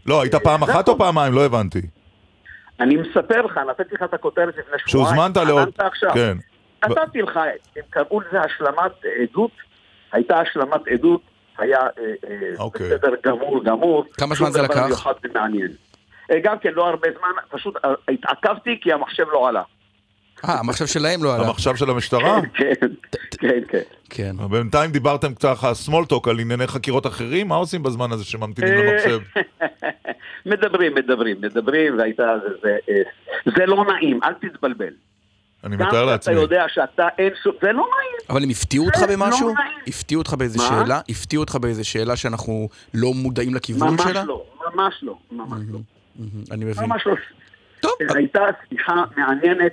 לא, 0.07 0.23
היית 0.23 0.35
פעם 0.35 0.67
זה 0.67 0.73
אחת 0.73 0.89
או 0.89 0.93
הכל. 0.93 1.05
פעמיים? 1.05 1.33
לא 1.33 1.45
הבנתי. 1.45 1.81
אני 2.81 2.97
מספר 2.97 3.43
לך, 3.43 3.61
נתתי 3.71 3.95
לך 3.95 4.03
את 4.03 4.15
הכותרת 4.15 4.49
לפני 4.49 4.79
שבועיים. 4.87 5.17
שהוזמנת 5.17 5.37
לעוד... 5.37 5.69
כן. 6.15 6.37
נתתי 6.89 7.23
לך, 7.23 7.37
הם 7.77 7.83
קראו 7.91 8.21
לזה 8.21 8.41
השלמת 8.41 8.93
עדות, 9.23 9.51
הייתה 10.13 10.41
השלמת 10.41 10.89
עדות, 10.89 11.21
היה 11.59 11.81
אה, 11.81 11.87
אה, 12.31 12.39
אוקיי. 12.59 12.87
בסדר 12.87 13.15
גמור 13.27 13.65
גמור. 13.65 14.05
כמה 14.19 14.35
זמן 14.35 14.51
זה 14.51 14.59
דבר 14.59 14.75
לקח? 14.75 14.87
מיוחד 14.87 15.13
ומעניין. 15.25 15.69
אה, 16.31 16.37
גם 16.43 16.59
כן, 16.59 16.71
לא 16.73 16.89
הרבה 16.89 17.09
זמן, 17.19 17.59
פשוט 17.59 17.77
אה, 17.85 17.91
התעכבתי 18.09 18.79
כי 18.81 18.93
המחשב 18.93 19.25
לא 19.33 19.49
עלה. 19.49 19.63
אה, 20.49 20.59
המחשב 20.59 20.87
שלהם 20.87 21.25
לא 21.25 21.35
עלה. 21.35 21.47
המחשב 21.47 21.77
של 21.77 21.91
המשטרה? 21.91 22.41
כן, 22.59 22.73
כן, 23.31 23.61
כן. 23.69 23.79
כן. 24.11 24.37
בינתיים 24.51 24.91
דיברתם 24.91 25.35
ככה 25.35 25.75
סמולטוק 25.75 26.29
על 26.29 26.39
ענייני 26.39 26.67
חקירות 26.67 27.07
אחרים, 27.07 27.49
מה 27.49 27.55
עושים 27.55 27.83
בזמן 27.83 28.13
הזה 28.13 28.25
שממתינים 28.25 28.75
למחשב? 28.75 29.19
מדברים, 30.47 30.95
מדברים, 30.95 31.37
מדברים, 31.41 31.99
והייתה, 31.99 32.35
זה, 32.43 32.49
זה, 32.63 32.77
אה, 32.89 33.03
זה 33.57 33.67
לא 33.67 33.85
נעים, 33.85 34.21
אל 34.25 34.33
תתבלבל. 34.33 34.93
אני 35.65 35.77
מתאר 35.77 36.05
לעצמי. 36.05 36.35
יודע 36.35 36.65
שאתה 36.69 37.09
אין 37.19 37.33
שום, 37.43 37.53
זה 37.63 37.73
לא 37.73 37.73
נעים. 37.73 38.17
אבל 38.31 38.43
הם 38.43 38.51
הפתיעו 38.51 38.87
אותך 38.87 39.03
במשהו? 39.13 39.49
לא 39.49 39.55
נעים. 39.55 39.79
הפתיעו 39.87 40.21
אותך 40.21 40.35
באיזה 40.35 40.59
מה? 40.59 40.65
שאלה? 40.65 41.01
הפתיעו 41.09 41.43
אותך 41.43 41.57
באיזה 41.57 41.85
שאלה 41.85 42.17
שאנחנו 42.17 42.69
לא 42.95 43.13
מודעים 43.15 43.55
לכיוון 43.55 43.89
ממש 43.91 44.03
שלה? 44.03 44.25
לא, 44.25 44.45
ממש 44.75 44.95
לא, 45.03 45.17
ממש 45.33 45.61
לא. 45.73 45.79
אני 46.51 46.65
מבין. 46.65 46.85
ממש 46.85 47.07
לא. 47.07 47.15
טוב, 47.81 47.93
הייתה 48.15 48.41
שיחה 48.69 49.05
מעניינת, 49.17 49.73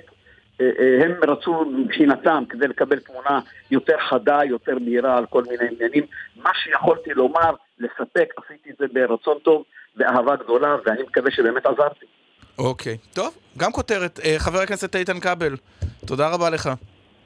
הם 1.04 1.12
רצו 1.28 1.64
מבחינתם 1.64 2.44
כדי 2.48 2.68
לקבל 2.68 2.98
תמונה 2.98 3.40
יותר 3.70 3.96
חדה, 4.08 4.40
יותר 4.44 4.78
מהירה 4.78 5.16
על 5.18 5.26
כל 5.26 5.42
מיני 5.42 5.64
עניינים. 5.74 6.04
מה 6.36 6.50
שיכולתי 6.54 7.10
לומר, 7.10 7.54
לספק, 7.78 8.34
עשיתי 8.36 8.70
את 8.70 8.76
זה 8.78 8.86
ברצון 8.92 9.38
טוב, 9.42 9.64
באהבה 9.96 10.36
גדולה, 10.36 10.76
ואני 10.86 11.02
מקווה 11.02 11.30
שבאמת 11.30 11.66
עזרתי. 11.66 12.06
אוקיי. 12.58 12.96
טוב, 13.14 13.36
גם 13.58 13.72
כותרת. 13.72 14.20
אה, 14.24 14.34
חבר 14.38 14.58
הכנסת 14.58 14.96
איתן 14.96 15.20
כבל, 15.20 15.56
תודה 16.06 16.28
רבה 16.28 16.50
לך. 16.50 16.70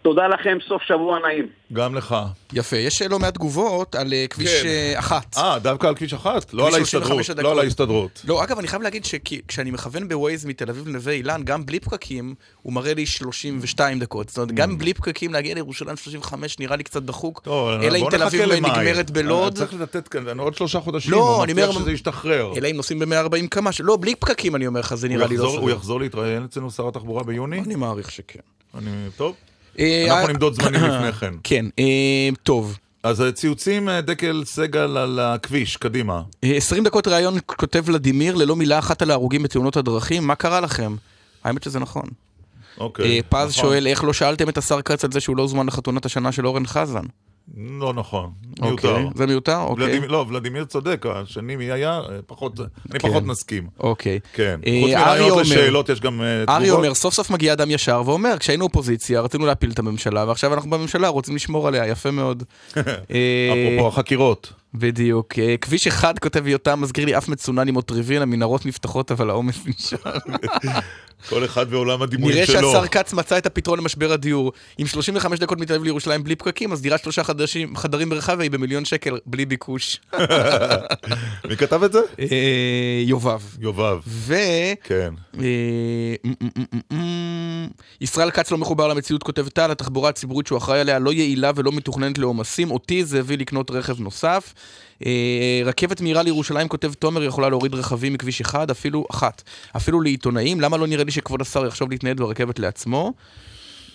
תודה 0.05 0.27
לכם, 0.29 0.59
סוף 0.69 0.83
שבוע 0.83 1.19
נעים. 1.19 1.47
גם 1.73 1.95
לך. 1.95 2.17
יפה, 2.53 2.77
יש 2.77 3.03
לא 3.03 3.19
מעט 3.19 3.35
תגובות 3.35 3.95
על 3.95 4.13
אה, 4.13 4.25
כביש 4.31 4.63
כן. 4.63 4.67
אה, 4.69 4.99
אחת. 4.99 5.37
אה, 5.39 5.59
דווקא 5.59 5.87
על 5.87 5.95
כביש 5.95 6.13
אחת? 6.15 6.55
לא 6.55 6.67
על 6.67 6.73
35 6.73 7.11
ההסתדרות. 7.19 7.45
לא 7.45 7.53
על 7.53 7.59
ההסתדרות. 7.59 8.23
לא, 8.25 8.45
אגב, 8.45 8.59
אני 8.59 8.69
חייב 8.69 8.83
להגיד 8.83 9.05
שכשאני 9.05 9.71
מכוון 9.71 10.09
בווייז 10.09 10.45
מתל 10.45 10.71
אביב 10.71 10.89
לנווה 10.89 11.13
אילן, 11.13 11.43
גם 11.45 11.67
בלי 11.67 11.81
פקקים, 11.81 12.35
הוא 12.63 12.73
מראה 12.73 12.95
לי 12.95 13.07
32 13.07 13.99
דקות. 13.99 14.29
זאת 14.29 14.39
אומרת, 14.39 14.53
גם 14.53 14.79
בלי 14.79 14.95
פקקים 14.95 15.33
להגיע 15.33 15.55
לירושלים 15.55 15.97
35 15.97 16.59
נראה 16.59 16.77
לי 16.77 16.83
קצת 16.85 17.03
דחוק. 17.03 17.41
טוב, 17.45 17.69
אלא 17.69 17.97
אם 17.99 18.07
תל 18.11 18.23
אביב 18.23 18.43
למאי. 18.43 18.71
נגמרת 18.71 19.11
בלוד. 19.11 19.55
צריך 19.55 19.75
לתת 19.75 20.09
כאן 20.09 20.39
עוד 20.41 20.55
שלושה 20.55 20.81
חודשים. 20.81 21.13
לא, 21.13 21.37
הוא 21.37 21.45
אני 21.45 21.53
מבטיח 21.53 21.69
אומר- 21.69 21.81
שזה 21.81 21.93
ישתחרר. 21.93 22.53
אלא 22.57 22.71
אם 22.71 22.77
נוסעים 22.77 22.99
ב-140 22.99 23.47
קמ"ש. 23.51 23.81
לא, 23.81 23.97
בלי 24.01 24.15
פקקים 24.15 24.57
אני 24.57 24.67
אומר 24.67 24.81
לך, 24.81 24.95
זה 24.95 25.07
הוא 25.07 25.15
נראה 25.17 25.27
לי 25.27 25.37
לא 25.37 25.43
יחזור- 25.43 25.57
הוא 25.59 25.63
סביר. 25.67 25.77
יחזור 25.77 26.01
להתראיין 26.01 26.45
אצלנו 26.45 26.71
שר 26.71 26.89
התחבורה 26.89 27.23
ביוני? 27.25 27.59
אני 27.61 27.75
מעריך 27.75 28.11
שכן. 28.11 28.41
אני- 28.79 28.91
טוב. 29.17 29.35
אה, 29.79 30.05
אנחנו 30.09 30.27
אה, 30.27 30.33
נמדוד 30.33 30.55
זמנים 30.55 30.83
לפני 30.91 31.13
כן. 31.13 31.35
כן, 31.45 31.67
אה, 31.79 32.29
טוב. 32.43 32.79
אז 33.03 33.25
ציוצים 33.35 33.89
דקל 33.91 34.43
סגל 34.47 34.97
על 34.97 35.19
הכביש, 35.19 35.77
קדימה. 35.77 36.23
אה, 36.45 36.57
20 36.57 36.85
דקות 36.85 37.09
ראיון 37.09 37.39
כותב 37.47 37.83
ולדימיר 37.87 38.35
ללא 38.35 38.57
מילה 38.57 38.79
אחת 38.79 39.03
על 39.03 39.11
ההרוגים 39.11 39.43
בתאונות 39.43 39.77
הדרכים, 39.77 40.27
מה 40.27 40.35
קרה 40.35 40.61
לכם? 40.61 40.97
האמת 41.45 41.63
שזה 41.63 41.79
נכון. 41.79 42.05
אוקיי. 42.79 43.23
פז 43.23 43.35
נכון. 43.35 43.51
שואל, 43.51 43.87
איך 43.87 44.05
לא 44.05 44.13
שאלתם 44.13 44.49
את 44.49 44.59
השר 44.59 44.83
כץ 44.83 45.05
על 45.05 45.13
זה 45.13 45.21
שהוא 45.21 45.37
לא 45.37 45.43
הוזמן 45.43 45.67
לחתונת 45.67 46.07
השנה 46.07 46.33
של 46.33 46.47
אורן 46.47 46.67
חזן? 46.67 47.05
לא 47.57 47.93
נכון, 47.95 48.31
מיותר. 48.61 48.89
אוקיי, 48.91 49.07
זה 49.15 49.27
מיותר? 49.27 49.61
אוקיי. 49.61 49.85
ולדימיר- 49.85 50.11
לא, 50.11 50.25
ולדימיר 50.29 50.65
צודק, 50.65 51.05
השני 51.15 51.57
מי 51.57 51.65
היה, 51.73 51.91
אה, 51.99 52.19
פחות, 52.27 52.61
אני 52.61 52.69
כן. 53.01 53.09
פחות 53.09 53.27
נסכים. 53.27 53.67
אוקיי. 53.81 54.21
כן. 54.33 54.61
אה, 54.67 54.81
חוץ 54.83 54.91
מרעיונות 54.95 55.31
אומר- 55.31 55.43
לשאלות 55.43 55.89
יש 55.89 56.01
גם 56.01 56.23
אה, 56.23 56.27
תגובות. 56.45 56.49
ארי 56.63 56.71
אומר, 56.71 56.95
סוף 56.95 57.15
סוף 57.15 57.31
מגיע 57.31 57.53
אדם 57.53 57.71
ישר 57.71 58.03
ואומר, 58.07 58.39
כשהיינו 58.39 58.65
אופוזיציה 58.65 59.21
רצינו 59.21 59.47
להפיל 59.47 59.71
את 59.71 59.79
הממשלה 59.79 60.25
ועכשיו 60.29 60.55
אנחנו 60.55 60.71
בממשלה 60.71 61.09
רוצים 61.09 61.37
לשמור 61.37 61.69
עליה, 61.69 61.87
יפה 61.87 62.11
מאוד. 62.11 62.43
אה, 62.77 62.83
אפרופו 63.53 63.89
החקירות. 63.89 64.53
בדיוק. 64.75 65.39
אה, 65.39 65.55
כביש 65.61 65.87
אחד 65.87 66.19
כותב 66.19 66.47
יותם, 66.47 66.81
מזכיר 66.81 67.05
לי 67.05 67.19
אף 67.19 67.29
מצונן 67.29 67.69
עם 67.69 67.77
אוטריבין, 67.77 68.23
המנהרות 68.23 68.67
נפתחות 68.67 69.13
אבל 69.13 69.31
העומס 69.31 69.59
נשאר. 69.67 69.99
כל 71.29 71.45
אחד 71.45 71.67
ועולם 71.71 72.03
הדימויים 72.03 72.37
נראה 72.37 72.47
שלו. 72.47 72.73
שהשר 72.73 72.87
כץ 72.87 73.13
מצא 73.13 73.39
את 73.39 73.47
הפתרון 73.47 73.79
למשבר 73.79 74.13
הדיור. 74.13 74.53
עם 74.79 74.87
35 74.87 75.39
דקות 75.39 75.61
מתל 75.61 75.73
אביב 75.73 75.85
לירושלים 75.85 76.25
בלי 76.25 76.37
פקקים, 76.37 76.73
אז 76.73 76.83
דירת 76.83 77.03
שלושה 77.03 77.25
חדשים, 77.25 77.77
חדרים 77.77 78.09
ברחבה 78.09 78.43
היא 78.43 78.51
במיליון 78.51 78.85
שקל 78.85 79.19
בלי 79.27 79.47
ביקוש. 79.47 80.01
מי 81.49 81.57
כתב 81.57 81.83
את 81.83 81.93
זה? 81.93 82.01
אה, 82.21 83.03
יובב. 83.05 83.41
יובב. 83.61 83.99
ו... 84.07 84.35
כן. 84.85 85.15
אה, 85.41 86.15
ישראל 88.01 88.31
כץ 88.31 88.51
לא 88.51 88.59
מחובר 88.59 88.89
למציאות, 88.89 89.23
כותב 89.23 89.49
טל, 89.49 89.71
התחבורה 89.71 90.09
הציבורית 90.09 90.47
שהוא 90.47 90.59
אחראי 90.59 90.81
עליה 90.81 90.99
לא 90.99 91.13
יעילה 91.13 91.51
ולא 91.55 91.73
מתוכננת 91.73 92.19
לעומסים. 92.19 92.71
אותי 92.71 93.05
זה 93.05 93.19
הביא 93.19 93.39
לקנות 93.39 93.71
רכב 93.71 94.01
נוסף. 94.01 94.55
אה, 95.05 95.61
רכבת 95.65 96.01
מהירה 96.01 96.23
לירושלים, 96.23 96.69
כותב 96.69 96.93
תומר, 96.93 97.23
יכולה 97.23 97.49
להוריד 97.49 97.75
רכבים 97.75 98.13
מכביש 98.13 98.41
אחד, 98.41 98.71
אפילו 98.71 99.07
אחת. 99.11 99.43
אפילו 99.77 100.01
לעיתונאים, 100.01 100.61
למה 100.61 100.77
לא 100.77 100.87
נראה 100.87 101.05
לי 101.05 101.11
שכבוד 101.11 101.41
השר 101.41 101.67
יחשוב 101.67 101.91
להתנייד 101.91 102.17
ברכבת 102.17 102.59
לעצמו? 102.59 103.13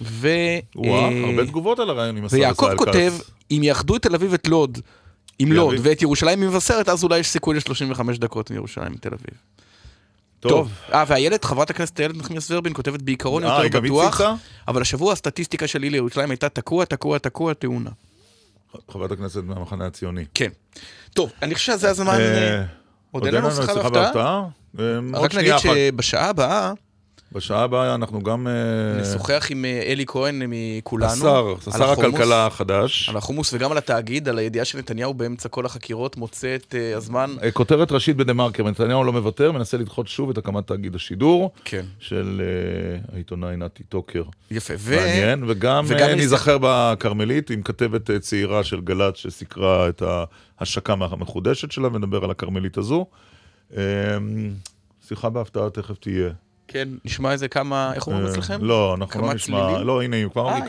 ו... 0.01 0.29
וואו, 0.75 1.11
אה, 1.11 1.23
הרבה 1.29 1.45
תגובות 1.45 1.79
על 1.79 1.89
הרעיון 1.89 2.17
עם 2.17 2.25
השר 2.25 2.37
ישראל 2.37 2.53
כץ. 2.53 2.63
ויעקב 2.63 2.77
כותב, 2.77 3.13
אם 3.51 3.61
יאחדו 3.63 3.95
את 3.95 4.01
תל 4.01 4.15
אביב 4.15 4.31
ואת 4.31 4.47
לוד, 4.47 4.77
עם 5.39 5.51
לוד. 5.51 5.75
ואת 5.81 6.01
ירושלים 6.01 6.39
ממבשרת, 6.39 6.89
אז 6.89 7.03
אולי 7.03 7.19
יש 7.19 7.27
סיכוי 7.27 7.55
ל-35 7.55 8.01
דקות 8.19 8.51
מירושלים 8.51 8.93
לתל 8.93 9.09
אביב. 9.13 9.37
טוב. 10.39 10.71
אה, 10.93 11.03
והילד, 11.07 11.45
חברת 11.45 11.69
הכנסת 11.69 11.99
איילת 11.99 12.17
נחמיאס 12.17 12.51
ורבין 12.51 12.73
כותבת 12.73 13.01
בעיקרון 13.01 13.43
אה, 13.43 13.63
יותר 13.65 13.79
בטוח? 13.79 14.21
אבל 14.67 14.81
השבוע 14.81 15.13
הסטטיסטיקה 15.13 15.67
שלי 15.67 15.89
לירושלים 15.89 16.29
הייתה 16.31 16.49
תקוע, 16.49 16.85
תקוע, 16.85 17.17
תקוע, 17.17 17.53
תאונה. 17.53 17.89
חברת 18.91 19.11
הכנסת 19.11 19.43
מהמחנה 19.43 19.87
הציוני. 19.87 20.25
כן. 20.33 20.49
טוב, 21.13 21.31
אני 21.41 21.55
חושב 21.55 21.73
שזה 21.73 21.89
הזמן... 21.89 22.13
אה, 22.19 22.57
אה, 22.59 22.65
עוד 23.11 23.25
אין 23.25 23.35
לנו 23.35 23.51
שיחה 23.51 23.89
בהפתעה? 23.89 24.45
אה, 24.79 24.83
רק 25.13 25.35
נגיד. 25.35 25.57
שבשעה 25.57 26.29
הבאה 26.29 26.73
בשעה 27.31 27.63
הבאה 27.63 27.95
אנחנו 27.95 28.23
גם... 28.23 28.47
אה, 28.47 29.01
נשוחח 29.01 29.47
עם 29.49 29.65
אה, 29.65 29.81
אלי 29.85 30.05
כהן 30.07 30.41
מכולנו. 30.47 31.11
השר, 31.11 31.55
שר. 31.77 31.91
הכלכלה 31.91 32.45
החדש. 32.45 33.09
על 33.09 33.17
החומוס 33.17 33.53
וגם 33.53 33.71
על 33.71 33.77
התאגיד, 33.77 34.29
על 34.29 34.37
הידיעה 34.37 34.65
שנתניהו 34.65 35.13
באמצע 35.13 35.49
כל 35.49 35.65
החקירות 35.65 36.17
מוצא 36.17 36.55
את 36.55 36.75
אה, 36.77 36.97
הזמן. 36.97 37.35
כותרת 37.53 37.91
ראשית 37.91 38.17
בדה 38.17 38.33
מרקר, 38.33 38.63
נתניהו 38.63 39.03
לא 39.03 39.13
מוותר, 39.13 39.51
מנסה 39.51 39.77
לדחות 39.77 40.07
שוב 40.07 40.29
את 40.29 40.37
הקמת 40.37 40.67
תאגיד 40.67 40.95
השידור 40.95 41.51
כן. 41.65 41.85
של 41.99 42.41
אה, 42.41 43.13
העיתונאי 43.13 43.57
נתי 43.57 43.83
טוקר. 43.83 44.23
יפה. 44.51 44.73
ו... 44.77 44.95
מעניין, 44.95 45.43
וגם 45.47 45.85
וגם 45.87 46.09
ניזכר 46.09 46.57
בכרמלית 46.61 47.49
עם 47.49 47.61
כתבת 47.61 48.11
צעירה 48.11 48.63
של 48.63 48.81
גל"צ 48.81 49.15
שסיקרה 49.15 49.89
את 49.89 50.03
ההשקה 50.59 50.93
המחודשת 50.93 51.71
שלה, 51.71 51.87
ונדבר 51.87 52.23
על 52.23 52.31
הכרמלית 52.31 52.77
הזו. 52.77 53.05
אה, 53.77 53.83
שיחה 55.07 55.29
בהפתעה 55.29 55.69
תכף 55.69 55.97
תהיה. 55.97 56.29
כן, 56.71 56.89
נשמע 57.05 57.31
איזה 57.31 57.47
כמה, 57.47 57.91
איך 57.95 58.07
אומרים 58.07 58.25
אה, 58.25 58.31
אצלכם? 58.31 58.57
לא, 58.61 58.93
אנחנו 58.97 59.21
לא 59.21 59.33
נשמע? 59.33 59.79
לא, 59.83 60.01
הנה, 60.01 60.15
היא 60.15 60.27
כבר, 60.29 60.47
אה, 60.49 60.59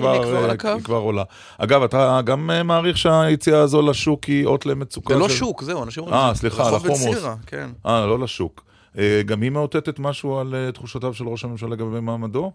אה, 0.91 0.95
עולה. 0.97 1.23
אגב, 1.59 1.83
אתה 1.83 2.21
גם 2.25 2.51
אה, 2.51 2.63
מעריך 2.63 2.99
שהיציאה 2.99 3.61
הזו 3.61 3.83
לשוק 3.83 4.25
היא 4.25 4.47
אות 4.47 4.67
למצוקה 4.67 5.15
זה 5.15 5.21
לא 5.21 5.29
שוק, 5.29 5.63
זהו, 5.63 5.83
אנשים 5.85 6.03
אומרים... 6.03 6.21
אה, 6.21 6.35
סליחה, 6.35 6.69
החומוס. 6.77 7.07
בצירה, 7.07 7.35
כן. 7.47 7.71
אה, 7.87 8.07
לא 8.07 8.19
לשוק. 8.19 8.65
אה, 8.99 9.23
גם 9.27 9.43
היא 9.43 9.51
מאותתת 9.51 9.99
משהו 9.99 10.39
על 10.39 10.55
אה, 10.55 10.73
תחושותיו 10.73 11.15
של 11.15 11.25
ראש 11.29 11.45
הממשלה 11.45 11.69
לגבי 11.69 12.01
מעמדו? 12.01 12.53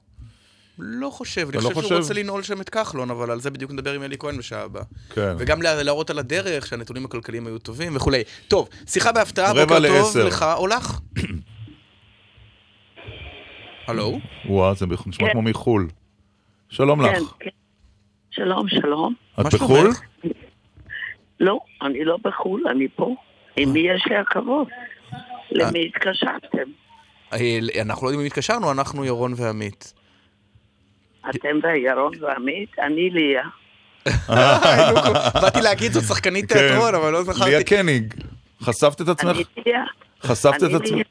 לא 0.79 1.09
חושב, 1.09 1.41
אני 1.41 1.49
אתה 1.49 1.57
לא 1.57 1.61
חושב 1.63 1.73
שהוא 1.73 1.81
חושב? 1.83 1.95
רוצה 1.95 2.13
לנעול 2.13 2.43
שם 2.43 2.61
את 2.61 2.69
כחלון, 2.69 3.11
אבל 3.11 3.31
על 3.31 3.41
זה 3.41 3.49
בדיוק 3.51 3.71
נדבר 3.71 3.93
עם 3.93 4.03
אלי 4.03 4.15
כהן 4.19 4.37
בשעה 4.37 4.61
הבאה. 4.63 4.83
כן. 5.13 5.35
וגם 5.37 5.61
לה- 5.61 5.83
להראות 5.83 6.09
על 6.09 6.19
הדרך 6.19 6.67
שהנתונים 6.67 7.05
הכלכליים 7.05 7.47
היו 7.47 7.59
טובים 7.59 7.95
וכולי. 7.95 8.23
טוב, 8.47 8.69
שיחה 8.87 9.11
בהפתעה, 9.11 9.53
בוקר 9.53 9.87
טוב. 9.87 10.17
לך 10.17 10.45
או 10.57 10.67
לך. 10.67 10.99
הלו? 13.87 14.19
וואה, 14.45 14.73
זה 14.73 14.85
נשמע 15.07 15.31
כמו 15.31 15.41
מחו"ל. 15.41 15.87
שלום 16.69 17.01
לך. 17.01 17.11
כן, 17.11 17.23
כן. 17.39 17.49
שלום, 18.31 18.69
שלום. 18.69 19.13
את 19.41 19.45
בחו"ל? 19.53 19.89
לא, 21.39 21.59
אני 21.81 22.05
לא 22.05 22.17
בחו"ל, 22.23 22.67
אני 22.67 22.87
פה. 22.95 23.15
עם 23.57 23.73
מי 23.73 23.79
יש 23.79 24.05
לי 24.09 24.15
הכבוד? 24.15 24.67
למי 25.51 25.85
התקשרתם? 25.85 26.69
אה, 27.33 27.59
אנחנו 27.81 28.05
לא 28.05 28.09
יודעים 28.09 28.19
אם 28.19 28.25
התקשרנו, 28.25 28.71
אנחנו 28.71 29.05
ירון 29.05 29.33
ועמית. 29.37 29.93
אתם 31.29 31.59
וירון 31.63 32.11
ועמית? 32.21 32.69
אני 32.79 33.09
ליה. 33.09 33.43
באתי 35.41 35.61
להגיד 35.61 35.91
זאת 35.91 36.03
שחקנית 36.03 36.53
כן. 36.53 36.59
תיאטרון, 36.59 36.95
אבל 36.95 37.11
לא 37.11 37.23
ליה 37.23 37.33
זכרתי. 37.33 37.63
קניג, 37.63 38.13
חשפת 38.61 39.01
את 39.01 39.07
עצמך? 39.07 39.35
אני 39.35 39.43
ליה. 39.65 39.83
חשפת 40.23 40.63
את 40.63 40.81
עצמך? 40.81 41.07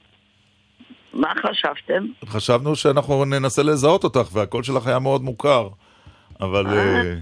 מה 1.15 1.33
חשבתם? 1.49 2.07
חשבנו 2.27 2.77
שאנחנו 2.77 3.25
ננסה 3.25 3.63
לזהות 3.63 4.05
אותך, 4.05 4.29
והקול 4.33 4.63
שלך 4.63 4.87
היה 4.87 4.99
מאוד 4.99 5.23
מוכר. 5.23 5.69
אבל... 6.41 6.67
אה. 6.67 7.15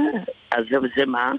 אה, 0.00 0.04
אז 0.52 0.64
זה- 0.70 0.76
זה 0.96 1.06
מה? 1.06 1.32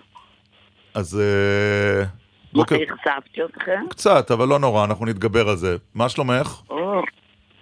אז... 0.94 1.20
אה, 1.22 2.04
מה, 2.04 2.08
בוקר... 2.54 2.76
אכזבתי 2.76 3.44
אתכם? 3.44 3.84
קצת, 3.90 4.32
אבל 4.32 4.48
לא 4.48 4.60
נורא, 4.60 4.86
אנחנו 4.86 5.06
נתגבר 5.06 5.50
על 5.50 5.56
זה. 5.56 5.78
מה 5.96 6.10
שלומך? 6.10 6.62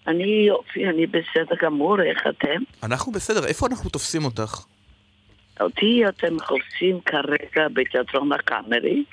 אני 0.07 0.45
יופי, 0.47 0.89
אני 0.89 1.07
בסדר 1.07 1.55
גמור, 1.61 2.01
איך 2.01 2.19
אתם? 2.29 2.61
אנחנו 2.83 3.11
בסדר, 3.11 3.45
איפה 3.45 3.67
אנחנו 3.67 3.89
תופסים 3.89 4.25
אותך? 4.25 4.59
אותי 5.61 6.01
אתם 6.09 6.39
חופשים 6.39 6.99
כרגע 7.05 7.67
בתיאטרון 7.73 8.31
הקאמרי, 8.31 9.03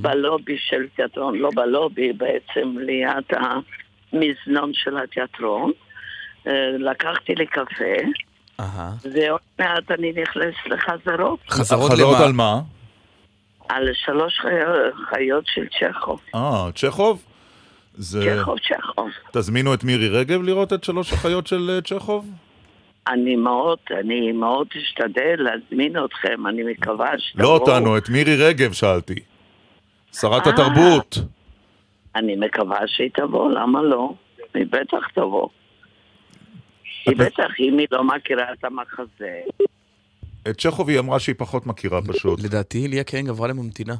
בלובי 0.00 0.56
של 0.58 0.86
תיאטרון, 0.96 1.38
לא 1.38 1.50
בלובי, 1.54 2.12
בעצם 2.12 2.74
ליד 2.78 3.24
המזנון 4.14 4.70
של 4.74 4.98
התיאטרון. 4.98 5.72
אה, 6.46 6.52
לקחתי 6.78 7.34
לי 7.34 7.46
קפה. 7.46 7.94
ועוד 9.14 9.40
מעט 9.58 9.90
אני 9.90 10.12
נכנסת 10.22 10.66
לחזרות 10.66 11.40
חזרות? 11.50 12.20
על 12.20 12.32
מה? 12.32 12.60
על 13.68 13.88
שלוש 13.94 14.38
חי- 14.40 14.48
חיות 15.14 15.44
של 15.46 15.66
צ'כוב. 15.80 16.20
אה, 16.34 16.66
צ'כוב? 16.74 17.22
זה... 17.94 18.36
צ'כוב, 18.42 18.58
צ'כוב. 18.58 19.08
תזמינו 19.32 19.74
את 19.74 19.84
מירי 19.84 20.08
רגב 20.08 20.42
לראות 20.42 20.72
את 20.72 20.84
שלוש 20.84 21.12
החיות 21.12 21.46
של 21.46 21.70
אה, 21.70 21.80
צ'כוב? 21.80 22.30
אני 23.08 23.36
מאוד, 23.36 23.78
אני 24.00 24.32
מאוד 24.32 24.66
אשתדל 24.76 25.34
להזמין 25.38 26.04
אתכם, 26.04 26.46
אני 26.46 26.62
מקווה 26.62 27.10
שתבואו. 27.18 27.46
לא 27.48 27.54
אותנו, 27.58 27.98
את 27.98 28.08
מירי 28.08 28.36
רגב 28.36 28.72
שאלתי. 28.72 29.14
שרת 30.12 30.46
אה. 30.46 30.52
התרבות. 30.52 31.18
אני 32.16 32.36
מקווה 32.36 32.78
שהיא 32.86 33.10
תבוא, 33.14 33.50
למה 33.50 33.82
לא? 33.82 34.14
היא 34.54 34.66
בטח 34.66 35.08
תבוא. 35.14 35.48
היא 37.06 37.14
את- 37.14 37.18
בטח, 37.20 37.48
אם 37.60 37.78
היא 37.78 37.86
לא 37.90 38.04
מכירה 38.04 38.52
את 38.52 38.64
המחזה. 38.64 39.40
את 40.50 40.60
צ'כוב 40.60 40.88
היא 40.88 40.98
אמרה 40.98 41.18
שהיא 41.18 41.34
פחות 41.38 41.66
מכירה 41.66 42.00
פשוט. 42.02 42.40
לדעתי 42.40 42.88
ליה 42.88 43.04
קרינג 43.04 43.28
עברה 43.28 43.48
לממתינה. 43.48 43.94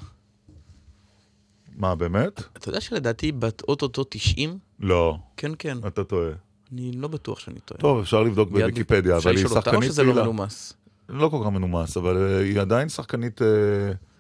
מה, 1.77 1.95
באמת? 1.95 2.41
אתה 2.59 2.69
יודע 2.69 2.81
שלדעתי 2.81 3.27
היא 3.27 3.35
בת 3.35 3.63
אוטוטו 3.69 4.05
90? 4.09 4.59
לא, 4.81 5.17
כן, 5.37 5.51
כן. 5.59 5.77
אתה 5.87 6.05
טועה. 6.05 6.31
אני 6.73 6.93
לא 6.93 7.09
בטוח 7.09 7.39
שאני 7.39 7.61
טועה. 7.61 7.81
טוב, 7.81 7.99
אפשר 8.01 8.23
לבדוק 8.23 8.49
בוויקיפדיה, 8.51 9.17
אפשר 9.17 9.29
אבל 9.29 9.37
היא 9.37 9.45
לשאול 9.45 9.59
אותה, 9.59 9.71
או 9.71 9.75
שחקנית 9.75 9.91
שזה 9.93 10.03
לא 10.03 10.13
פעילה. 10.13 10.23
מנומס? 10.25 10.77
לא 11.09 11.29
כל 11.29 11.37
כך 11.45 11.51
מנומס, 11.51 11.97
אבל 11.97 12.17
אה, 12.17 12.39
היא 12.41 12.61
עדיין 12.61 12.89
שחקנית 12.89 13.43
אה, 13.43 13.47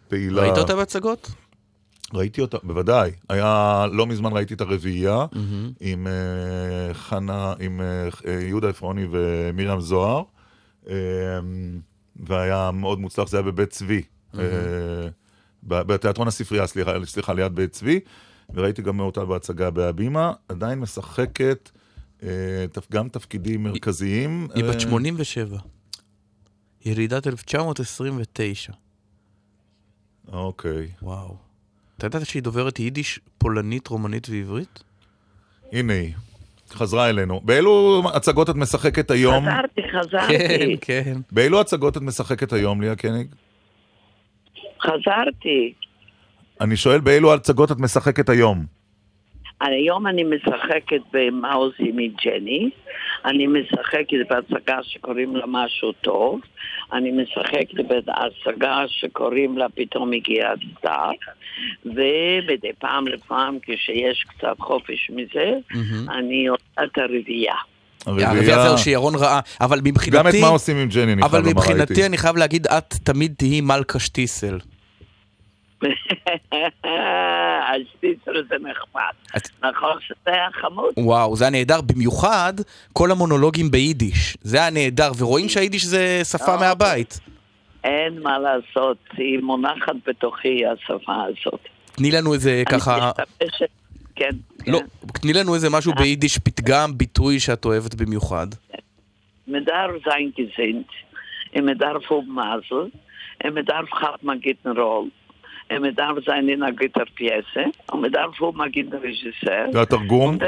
פעילה. 0.08 0.42
ראית 0.42 0.58
אותה 0.58 0.76
בהצגות? 0.76 1.30
ראיתי 2.12 2.40
אותה, 2.40 2.58
בוודאי. 2.62 3.10
היה, 3.28 3.86
לא 3.92 4.06
מזמן 4.06 4.32
ראיתי 4.32 4.54
את 4.54 4.60
הרביעייה. 4.60 5.26
עם 5.80 6.06
אה, 6.06 6.94
חנה, 6.94 7.54
עם 7.60 7.80
אה, 7.80 8.08
אה, 8.26 8.40
יהודה 8.40 8.68
עפרוני 8.68 9.06
ומרים 9.10 9.80
זוהר, 9.80 10.22
אה, 10.88 10.94
והיה 12.16 12.70
מאוד 12.70 13.00
מוצלח, 13.00 13.28
זה 13.28 13.36
היה 13.36 13.42
בבית 13.42 13.70
צבי, 13.70 14.02
בתיאטרון 15.62 16.28
הספרייה, 16.28 16.66
סליחה, 16.66 16.92
סליחה, 17.04 17.32
ליד 17.32 17.54
בית 17.54 17.72
צבי, 17.72 18.00
וראיתי 18.54 18.82
גם 18.82 19.00
אותה 19.00 19.24
בהצגה 19.24 19.70
בהבימה, 19.70 20.32
עדיין 20.48 20.80
משחקת 20.80 21.70
גם 22.92 23.08
תפקידים 23.08 23.62
מרכזיים. 23.62 24.48
היא 24.54 24.64
בת 24.64 24.74
אה, 24.74 24.80
87. 24.80 25.58
ילידת 26.84 27.26
1929. 27.26 28.72
אוקיי. 30.32 30.88
וואו. 31.02 31.43
אתה 32.06 32.16
ידעת 32.16 32.28
שהיא 32.28 32.42
דוברת 32.42 32.78
יידיש, 32.80 33.20
פולנית, 33.38 33.88
רומנית 33.88 34.26
ועברית? 34.30 34.82
הנה 35.72 35.92
היא, 35.92 36.12
חזרה 36.70 37.08
אלינו. 37.08 37.40
באילו 37.44 38.02
הצגות 38.14 38.50
את 38.50 38.54
משחקת 38.54 39.10
היום? 39.10 39.44
חזרתי, 39.44 39.82
כן, 39.82 39.98
חזרתי, 39.98 40.76
כן. 40.80 41.20
באילו 41.32 41.60
הצגות 41.60 41.96
את 41.96 42.02
משחקת 42.02 42.52
היום, 42.52 42.80
ליה 42.80 42.96
קניג? 42.96 43.26
חזרתי. 44.82 45.72
אני 46.60 46.76
שואל 46.76 47.00
באילו 47.00 47.34
הצגות 47.34 47.72
את 47.72 47.78
משחקת 47.78 48.28
היום. 48.28 48.66
היום 49.60 50.06
אני 50.06 50.24
משחקת 50.24 51.00
במאוזי 51.12 51.92
מג'ני, 51.94 52.70
אני 53.24 53.46
משחקת 53.46 54.16
בהצגה 54.30 54.78
שקוראים 54.82 55.36
לה 55.36 55.44
משהו 55.46 55.92
טוב, 55.92 56.40
אני 56.92 57.10
משחקת 57.10 57.74
בהצגה 57.74 58.84
שקוראים 58.88 59.58
לה 59.58 59.66
פתאום 59.74 60.12
הגיע 60.12 60.52
הסתיו, 60.52 61.12
ומדי 61.84 62.72
פעם 62.78 63.08
לפעם 63.08 63.58
כשיש 63.62 64.24
קצת 64.28 64.60
חופש 64.60 65.10
מזה, 65.10 65.52
מהמם. 65.70 66.10
אני 66.10 66.46
עושה 66.46 66.84
את 66.84 66.98
הרביעייה. 66.98 67.54
הרביעייה 68.06 68.62
זהו 68.62 68.78
שירון 68.78 69.14
ראה, 69.14 69.40
אבל 69.60 69.80
מבחינתי... 69.84 70.18
גם 70.18 70.28
את 70.28 70.34
מה 70.40 70.48
עושים 70.48 70.76
עם 70.76 70.88
ג'ני, 70.88 71.12
אני 71.12 71.22
אבל 71.22 71.30
חייב 71.30 71.44
לומר, 71.44 71.50
מבחינתי 71.50 71.80
ראיתי. 71.80 72.00
אני... 72.00 72.06
אני 72.06 72.18
חייב 72.18 72.36
להגיד, 72.36 72.66
את 72.66 72.94
תמיד 73.04 73.34
תהיי 73.36 73.60
מלכה 73.60 73.98
שטיסל. 73.98 74.58
השטיצר 77.70 78.32
זה 78.48 78.56
נחמד. 78.60 79.42
נכון 79.62 79.98
שזה 80.00 80.16
היה 80.26 80.48
חמוד? 80.52 80.94
וואו, 80.96 81.36
זה 81.36 81.44
היה 81.44 81.50
נהדר, 81.50 81.80
במיוחד 81.80 82.52
כל 82.92 83.10
המונולוגים 83.10 83.70
ביידיש. 83.70 84.36
זה 84.42 84.56
היה 84.56 84.70
נהדר, 84.70 85.10
ורואים 85.18 85.48
שהיידיש 85.48 85.84
זה 85.84 86.20
שפה 86.24 86.52
אה, 86.54 86.60
מהבית. 86.60 87.20
אין 87.84 88.22
מה 88.22 88.38
לעשות, 88.38 88.96
היא 89.16 89.38
מונחת 89.38 89.94
בתוכי 90.06 90.62
השפה 90.66 91.14
הזאת. 91.24 91.60
תני 91.92 92.10
לנו 92.10 92.34
איזה 92.34 92.62
ככה... 92.68 93.10
כן, 94.16 94.30
כן. 94.64 94.70
לא, 94.72 94.80
תני 95.12 95.32
לנו 95.32 95.54
איזה 95.54 95.70
משהו 95.70 95.92
ביידיש, 95.92 96.38
פתגם, 96.38 96.98
ביטוי 96.98 97.40
שאת 97.40 97.64
אוהבת 97.64 97.94
במיוחד. 97.94 98.46
Darf 99.48 99.92
sein 100.04 100.32
gesinnt, 100.36 100.90
und 101.54 101.64
man 101.66 101.78
darf 101.78 102.10
um 102.10 102.26
Masel, 102.34 102.90
und 103.44 103.54
man 105.70 105.94
darf 105.94 106.16
hat 106.16 106.24
man 106.24 106.24
gitten 106.24 106.24
Roll, 106.24 106.24
und 106.24 106.24
man 106.24 106.24
darf 106.24 106.24
sein 106.24 106.48
in 106.48 106.62
einer 106.62 106.72
Gitterpiese, 106.72 107.72
und 107.92 108.00
man 108.00 108.12
darf 108.12 108.40
um 108.40 108.56
man 108.56 108.72
gitten 108.72 108.94
Regisseur, 108.94 109.70
והתרגום? 109.72 110.38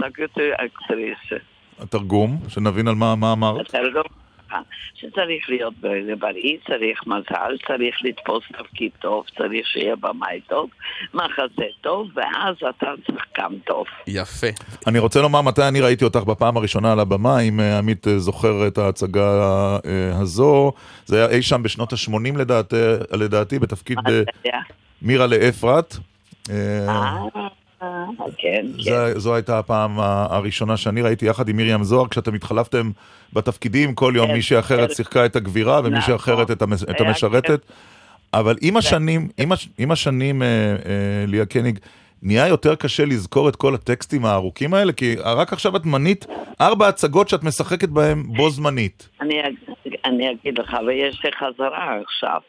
eine 0.00 0.12
gute 0.12 0.58
Aktrice. 0.58 1.40
התרגום, 1.78 2.40
שנבין 2.48 2.88
על 2.88 2.94
מה, 2.94 3.32
אמרת. 3.32 3.68
אתה 3.68 3.78
לא... 4.54 4.64
שצריך 4.94 5.48
להיות 5.48 5.74
בריא, 6.18 6.56
צריך 6.66 7.06
מזל, 7.06 7.56
צריך 7.66 7.96
לתפוס 8.02 8.44
תפקיד 8.58 8.90
טוב, 9.00 9.24
צריך 9.38 9.66
שיהיה 9.66 9.96
במאי 9.96 10.40
טוב, 10.48 10.70
מחזה 11.14 11.66
טוב, 11.80 12.08
ואז 12.14 12.56
אתה 12.68 12.86
שחקן 13.06 13.58
טוב. 13.66 13.86
יפה. 14.06 14.46
אני 14.86 14.98
רוצה 14.98 15.22
לומר 15.22 15.42
מתי 15.42 15.68
אני 15.68 15.80
ראיתי 15.80 16.04
אותך 16.04 16.20
בפעם 16.20 16.56
הראשונה 16.56 16.92
על 16.92 17.00
הבמה, 17.00 17.40
אם 17.40 17.60
אה, 17.60 17.78
עמית 17.78 18.08
אה, 18.08 18.18
זוכר 18.18 18.66
את 18.66 18.78
ההצגה 18.78 19.30
אה, 19.86 20.20
הזו. 20.20 20.72
זה 21.04 21.16
היה 21.16 21.36
אי 21.36 21.42
שם 21.42 21.62
בשנות 21.62 21.92
ה-80 21.92 22.38
לדעת, 22.38 22.74
לדעתי, 23.12 23.58
בתפקיד? 23.58 23.98
מירה 25.02 25.26
לאפרת. 25.26 25.96
אה, 27.82 27.88
כן, 28.38 28.66
כן. 28.76 28.82
זה- 28.82 29.18
זו 29.18 29.34
הייתה 29.34 29.58
הפעם 29.58 30.00
הראשונה 30.00 30.76
שאני 30.76 31.02
ראיתי 31.02 31.26
יחד 31.26 31.48
עם 31.48 31.56
מרים 31.56 31.84
זוהר, 31.84 32.08
כשאתם 32.08 32.34
התחלפתם 32.34 32.90
בתפקידים, 33.32 33.94
כל 33.94 34.12
יום 34.16 34.26
כן, 34.26 34.32
מישהי 34.32 34.58
אחרת 34.58 34.88
כן. 34.88 34.94
שיחקה 34.94 35.26
את 35.26 35.36
הגבירה 35.36 35.80
ומישהי 35.84 36.14
נכון. 36.14 36.34
אחרת 36.34 36.50
את 36.50 36.62
המס- 36.62 36.82
את 36.90 37.00
המשרתת. 37.00 37.60
אבל 38.34 38.56
עם 38.60 38.76
השנים, 38.76 39.28
עם 39.38 39.52
הש- 39.52 39.68
עם 39.78 39.90
השנים, 39.90 40.42
אה, 40.42 40.46
אה, 40.48 40.74
ליה 41.26 41.46
קניג, 41.46 41.78
נהיה 42.22 42.48
יותר 42.48 42.74
קשה 42.74 43.04
לזכור 43.04 43.48
את 43.48 43.56
כל 43.56 43.74
הטקסטים 43.74 44.24
הארוכים 44.24 44.74
האלה? 44.74 44.92
כי 44.92 45.16
רק 45.24 45.52
עכשיו 45.52 45.76
את 45.76 45.86
מנית 45.86 46.26
ארבע 46.60 46.88
הצגות 46.88 47.28
שאת 47.28 47.42
משחקת 47.44 47.88
בהן 47.88 48.22
בו 48.36 48.50
זמנית. 48.50 49.08
אני, 49.20 49.34
אני 50.04 50.30
אגיד 50.30 50.58
לך, 50.58 50.76
ויש 50.86 51.20
לי 51.24 51.30
חזרה 51.32 51.96
עכשיו. 52.04 52.40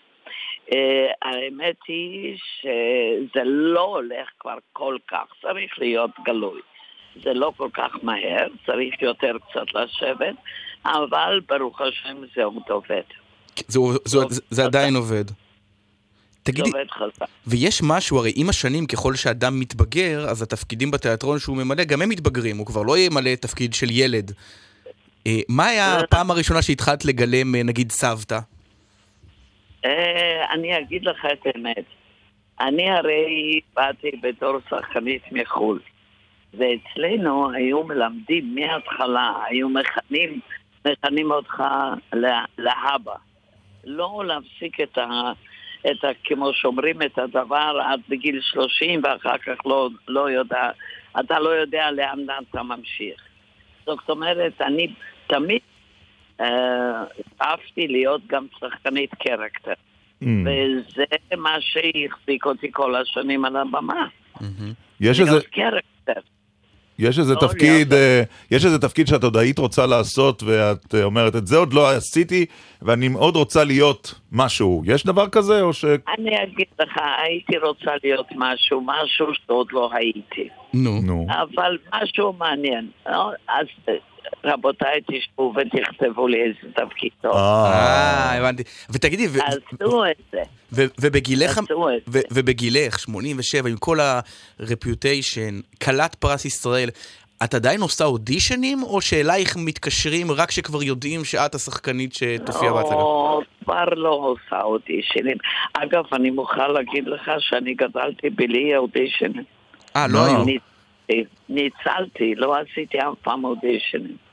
Uh, 0.69 0.75
האמת 1.21 1.75
היא 1.87 2.37
שזה 2.37 3.43
לא 3.43 3.83
הולך 3.83 4.29
כבר 4.39 4.57
כל 4.73 4.97
כך, 5.07 5.25
צריך 5.41 5.79
להיות 5.79 6.11
גלוי. 6.25 6.61
זה 7.23 7.33
לא 7.33 7.53
כל 7.57 7.69
כך 7.73 7.91
מהר, 8.03 8.47
צריך 8.65 9.01
יותר 9.01 9.31
קצת 9.49 9.73
לשבת, 9.73 10.35
אבל 10.85 11.41
ברוך 11.47 11.81
השם 11.81 12.17
זה 12.35 12.43
עוד 12.43 12.63
עובד. 12.69 13.01
זה, 13.67 13.79
זה, 14.05 14.19
זה, 14.29 14.41
זה 14.49 14.65
עדיין 14.65 14.95
עובד. 14.95 15.25
תגידי. 16.43 16.69
ויש 17.47 17.81
משהו, 17.83 18.17
הרי 18.17 18.31
עם 18.35 18.49
השנים, 18.49 18.85
ככל 18.85 19.15
שאדם 19.15 19.59
מתבגר, 19.59 20.29
אז 20.29 20.41
התפקידים 20.41 20.91
בתיאטרון 20.91 21.39
שהוא 21.39 21.57
ממלא, 21.57 21.83
גם 21.83 22.01
הם 22.01 22.09
מתבגרים, 22.09 22.57
הוא 22.57 22.65
כבר 22.65 22.81
לא 22.81 22.97
ימלא 22.97 23.35
תפקיד 23.35 23.73
של 23.73 23.91
ילד. 23.91 24.31
אה, 25.27 25.39
מה 25.49 25.65
היה 25.65 25.99
הפעם 25.99 26.31
הראשונה 26.31 26.61
שהתחלת 26.61 27.05
לגלם, 27.05 27.55
אה, 27.55 27.63
נגיד, 27.63 27.91
סבתא? 27.91 28.39
אה, 29.85 30.45
אני 30.53 30.77
אגיד 30.79 31.05
לך 31.05 31.25
את 31.33 31.39
האמת. 31.45 31.85
אני 32.59 32.89
הרי 32.89 33.59
באתי 33.75 34.11
בתור 34.21 34.57
שחקנית 34.69 35.21
מחו"ל, 35.31 35.79
ואצלנו 36.53 37.51
היו 37.51 37.83
מלמדים 37.83 38.55
מההתחלה, 38.55 39.33
היו 39.45 39.69
מכנים, 39.69 40.39
מכנים 40.85 41.31
אותך 41.31 41.63
לה- 42.13 42.45
להבא. 42.57 43.15
לא 43.83 44.23
להפסיק 44.25 44.81
את 44.81 44.97
ה... 44.97 45.31
את 45.91 46.03
ה... 46.03 46.07
כמו 46.23 46.53
שאומרים 46.53 47.01
את 47.01 47.17
הדבר 47.17 47.79
עד 47.85 47.99
בגיל 48.09 48.41
30 48.41 49.01
ואחר 49.03 49.37
כך 49.37 49.65
לא, 49.65 49.89
לא 50.07 50.29
יודע, 50.29 50.69
אתה 51.19 51.39
לא 51.39 51.49
יודע 51.49 51.91
לאן 51.91 52.25
אתה 52.51 52.63
ממשיך. 52.63 53.21
זאת 53.85 54.09
אומרת, 54.09 54.61
אני 54.61 54.93
תמיד 55.27 55.61
אה, 56.41 57.03
אהבתי 57.41 57.87
להיות 57.87 58.21
גם 58.27 58.45
שחקנית 58.59 59.09
קרקטר. 59.15 59.73
Mm. 60.23 60.25
וזה 60.25 61.35
מה 61.37 61.55
שהחזיק 61.59 62.45
אותי 62.45 62.67
כל 62.71 62.95
השנים 62.95 63.45
על 63.45 63.55
הבמה. 63.55 64.07
יש 64.99 65.19
איזה, 65.19 65.31
להיות 65.31 65.45
קרקטר. 65.45 66.21
יש 66.99 67.19
איזה 67.19 67.33
לא 67.33 67.39
תפקיד, 67.39 67.93
אה, 67.93 68.23
יש 68.51 68.65
איזה 68.65 68.79
תפקיד 68.79 69.07
שאת 69.07 69.23
עוד 69.23 69.37
היית 69.37 69.59
רוצה 69.59 69.85
לעשות, 69.85 70.43
ואת 70.43 70.95
אה, 70.95 71.03
אומרת, 71.03 71.35
את 71.35 71.47
זה 71.47 71.57
עוד 71.57 71.73
לא 71.73 71.89
עשיתי, 71.89 72.45
ואני 72.81 73.07
מאוד 73.07 73.35
רוצה 73.35 73.63
להיות 73.63 74.19
משהו. 74.31 74.83
יש 74.85 75.05
דבר 75.05 75.29
כזה, 75.29 75.61
או 75.61 75.73
ש... 75.73 75.85
אני 75.85 76.43
אגיד 76.43 76.67
לך, 76.79 76.97
הייתי 77.23 77.57
רוצה 77.57 77.91
להיות 78.03 78.27
משהו, 78.35 78.81
משהו 78.85 79.27
שעוד 79.45 79.67
לא 79.71 79.89
הייתי. 79.93 80.49
נו. 80.73 81.01
נו. 81.01 81.27
אבל 81.29 81.77
משהו 81.93 82.33
מעניין. 82.33 82.89
לא? 83.05 83.31
אז 83.47 83.65
רבותיי, 84.43 85.01
תשבו 85.11 85.53
ותכתבו 85.55 86.27
לי 86.27 86.37
איזה 86.43 86.73
תפקיד 86.75 87.11
טוב. 87.21 87.31
אה, 87.35 87.65
אה, 87.65 88.37
הבנתי. 88.37 88.63
ותגידי, 88.89 89.27
ו- 89.27 89.39
עשו 89.43 90.05
את 90.05 90.17
זה. 90.31 90.41
ובגילך, 91.01 91.59
ובגילך, 92.07 92.99
87, 92.99 93.69
עם 93.69 93.77
כל 93.77 93.97
הרפיוטיישן, 94.59 95.59
כלת 95.83 96.15
פרס 96.15 96.45
ישראל, 96.45 96.89
את 97.43 97.53
עדיין 97.53 97.81
עושה 97.81 98.05
אודישנים, 98.05 98.83
או 98.83 99.01
שאלייך 99.01 99.57
מתקשרים 99.57 100.31
רק 100.31 100.49
כשכבר 100.49 100.83
יודעים 100.83 101.25
שאת 101.25 101.55
השחקנית 101.55 102.13
שתופיע 102.13 102.71
בהצגה? 102.71 102.95
לא, 102.95 103.41
כבר 103.63 103.85
לא 103.95 104.09
עושה 104.09 104.61
אודישנים. 104.63 105.37
אגב, 105.73 106.03
אני 106.13 106.29
מוכרחה 106.29 106.67
להגיד 106.67 107.07
לך 107.07 107.31
שאני 107.39 107.73
גדלתי 107.73 108.29
בלי 108.29 108.77
אודישנים. 108.77 109.43
אה, 109.95 110.07
לא 110.07 110.13
לא. 110.13 110.25
היו. 110.25 110.74
ניצלתי, 111.49 112.35
לא 112.35 112.55
עשיתי 112.57 112.99
אף 112.99 113.19
פעם 113.21 113.45
אודישנים. 113.45 114.24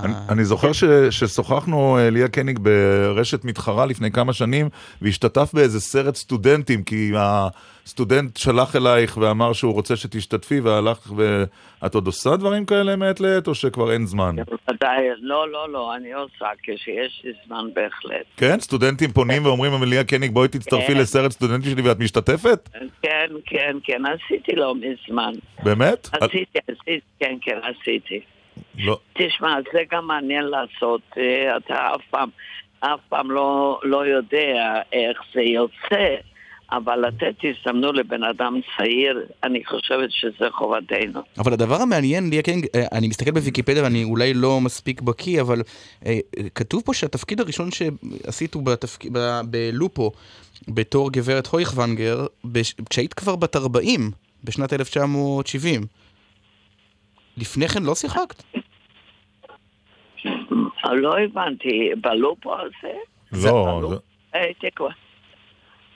אני, 0.00 0.12
אני 0.28 0.44
זוכר 0.44 0.72
ש, 0.72 0.84
ששוחחנו, 1.10 1.98
אה, 1.98 2.10
ליה 2.10 2.28
קניג, 2.28 2.58
ברשת 2.58 3.44
מתחרה 3.44 3.86
לפני 3.86 4.10
כמה 4.10 4.32
שנים, 4.32 4.68
והשתתף 5.02 5.50
באיזה 5.54 5.80
סרט 5.80 6.14
סטודנטים, 6.14 6.82
כי 6.82 7.12
הסטודנט 7.16 8.36
שלח 8.36 8.76
אלייך 8.76 9.16
ואמר 9.16 9.52
שהוא 9.52 9.72
רוצה 9.72 9.96
שתשתתפי, 9.96 10.60
והלך, 10.60 11.12
ואת 11.16 11.94
עוד 11.94 12.06
עושה 12.06 12.36
דברים 12.36 12.66
כאלה 12.66 12.96
מעת 12.96 13.20
לעת, 13.20 13.48
או 13.48 13.54
שכבר 13.54 13.92
אין 13.92 14.06
זמן? 14.06 14.36
ודאי, 14.70 15.08
לא, 15.20 15.50
לא, 15.50 15.72
לא, 15.72 15.96
אני 15.96 16.12
עושה 16.12 16.46
כשיש 16.62 17.22
לי 17.24 17.32
זמן 17.46 17.64
בהחלט. 17.74 18.26
כן? 18.36 18.60
סטודנטים 18.60 19.12
פונים 19.12 19.46
ואומרים, 19.46 19.82
ליה 19.82 20.04
קניג, 20.04 20.30
בואי 20.30 20.48
תצטרפי 20.48 20.92
כן. 20.92 20.98
לסרט 20.98 21.30
סטודנטי 21.30 21.70
שלי 21.70 21.82
ואת 21.82 21.98
משתתפת? 21.98 22.68
כן, 23.02 23.26
כן, 23.46 23.76
כן, 23.84 24.02
עשיתי 24.06 24.52
לא 24.56 24.74
מזמן. 24.74 25.32
באמת? 25.62 26.08
עשיתי, 26.12 26.58
עשיתי, 26.68 27.00
כן, 27.20 27.34
כן, 27.42 27.58
עשיתי. 27.62 28.20
לא. 28.78 28.98
תשמע, 29.12 29.56
זה 29.72 29.80
גם 29.90 30.06
מעניין 30.06 30.44
לעשות, 30.44 31.00
אה, 31.16 31.56
אתה 31.56 31.94
אף 31.94 32.00
פעם, 32.10 32.28
אף 32.80 33.00
פעם 33.08 33.30
לא, 33.30 33.80
לא 33.82 34.06
יודע 34.06 34.82
איך 34.92 35.18
זה 35.34 35.40
יוצא, 35.40 36.16
אבל 36.72 37.06
לתת 37.06 37.34
הזדמנות 37.44 37.94
לבן 37.94 38.24
אדם 38.24 38.60
צעיר, 38.76 39.26
אני 39.44 39.64
חושבת 39.64 40.10
שזה 40.10 40.50
חובתנו. 40.50 41.20
אבל 41.38 41.52
הדבר 41.52 41.82
המעניין, 41.82 42.30
ליה 42.30 42.42
קינג, 42.42 42.66
אה, 42.74 42.84
אני 42.92 43.08
מסתכל 43.08 43.30
בוויקיפדיה 43.30 43.82
ואני 43.82 44.04
אולי 44.04 44.34
לא 44.34 44.60
מספיק 44.60 45.00
בקיא, 45.00 45.40
אבל 45.40 45.62
אה, 46.06 46.18
כתוב 46.54 46.82
פה 46.84 46.94
שהתפקיד 46.94 47.40
הראשון 47.40 47.68
שעשית 47.70 48.54
הוא 48.54 48.62
בתפק... 48.62 49.04
ב... 49.12 49.40
בלופו, 49.44 50.12
בתור 50.68 51.12
גברת 51.12 51.46
הויכוונגר, 51.46 52.26
בש... 52.44 52.74
כשהיית 52.90 53.14
כבר 53.14 53.36
בת 53.36 53.56
40, 53.56 54.10
בשנת 54.44 54.72
1970. 54.72 56.01
לפני 57.36 57.68
כן 57.68 57.82
לא 57.82 57.94
שיחקת? 57.94 58.42
לא 60.92 61.18
הבנתי, 61.18 61.90
בלופו 62.00 62.54
הזה? 62.54 62.92
לא. 63.32 63.98
כבר. 64.76 64.88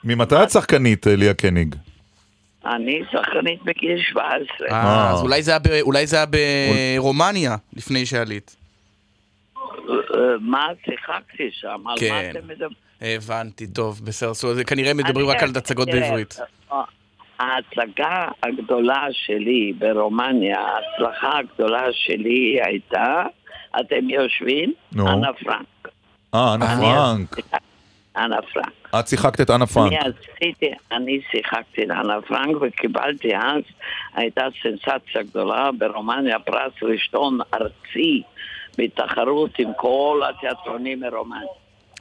ממתי 0.03 0.35
את 0.43 0.49
שחקנית, 0.49 1.07
אה, 1.07 1.15
ליה 1.15 1.33
קניג? 1.33 1.75
אני 2.65 3.01
שחקנית 3.11 3.63
בגיל 3.63 4.01
17. 4.01 4.67
אה, 4.71 5.11
אז 5.11 5.21
אולי 5.81 6.07
זה 6.07 6.17
היה, 6.17 6.25
ברומניה, 6.25 7.55
לפני 7.73 8.05
שעלית. 8.05 8.55
אה, 9.57 9.91
מה 10.41 10.67
שיחקתי 10.85 11.49
שם? 11.51 11.67
על 11.67 11.77
מה 11.77 11.93
כן. 11.99 12.31
אתם 12.31 12.47
מדברים? 12.47 12.69
הבנתי, 13.01 13.67
טוב, 13.67 14.01
בסדר, 14.03 14.63
כנראה 14.63 14.93
מדברים 14.93 15.27
רק 15.27 15.43
על 15.43 15.49
הצגות 15.55 15.87
בעברית. 15.87 16.39
ההצגה 17.39 18.27
הגדולה 18.43 19.07
שלי 19.11 19.73
ברומניה, 19.77 20.59
ההצלחה 20.59 21.39
הגדולה 21.39 21.87
שלי 21.91 22.59
הייתה, 22.63 23.23
אתם 23.79 24.09
יושבים? 24.09 24.73
נו. 24.91 25.07
אנה 25.07 25.33
פרנק. 25.33 25.87
אה, 26.33 26.53
אנה 26.53 26.77
פרנק. 26.77 27.35
אנה 28.17 28.41
פרנק. 28.53 28.89
את 28.99 29.07
שיחקת 29.07 29.41
את 29.41 29.49
אנה 29.49 29.65
פרנק. 29.65 29.93
אני 29.93 29.97
עשיתי, 29.97 30.71
אני 30.91 31.19
שיחקתי 31.31 31.83
את 31.83 31.91
אנה 31.91 32.21
פרנק 32.21 32.57
וקיבלתי 32.61 33.35
אז, 33.35 33.63
הייתה 34.13 34.47
סנסציה 34.63 35.23
גדולה 35.23 35.69
ברומניה, 35.77 36.39
פרס 36.39 36.73
ראשון 36.81 37.39
ארצי 37.53 38.21
בתחרות 38.77 39.59
עם 39.59 39.69
כל 39.77 40.21
התיאטרונים 40.29 40.99
מרומניה. 40.99 41.47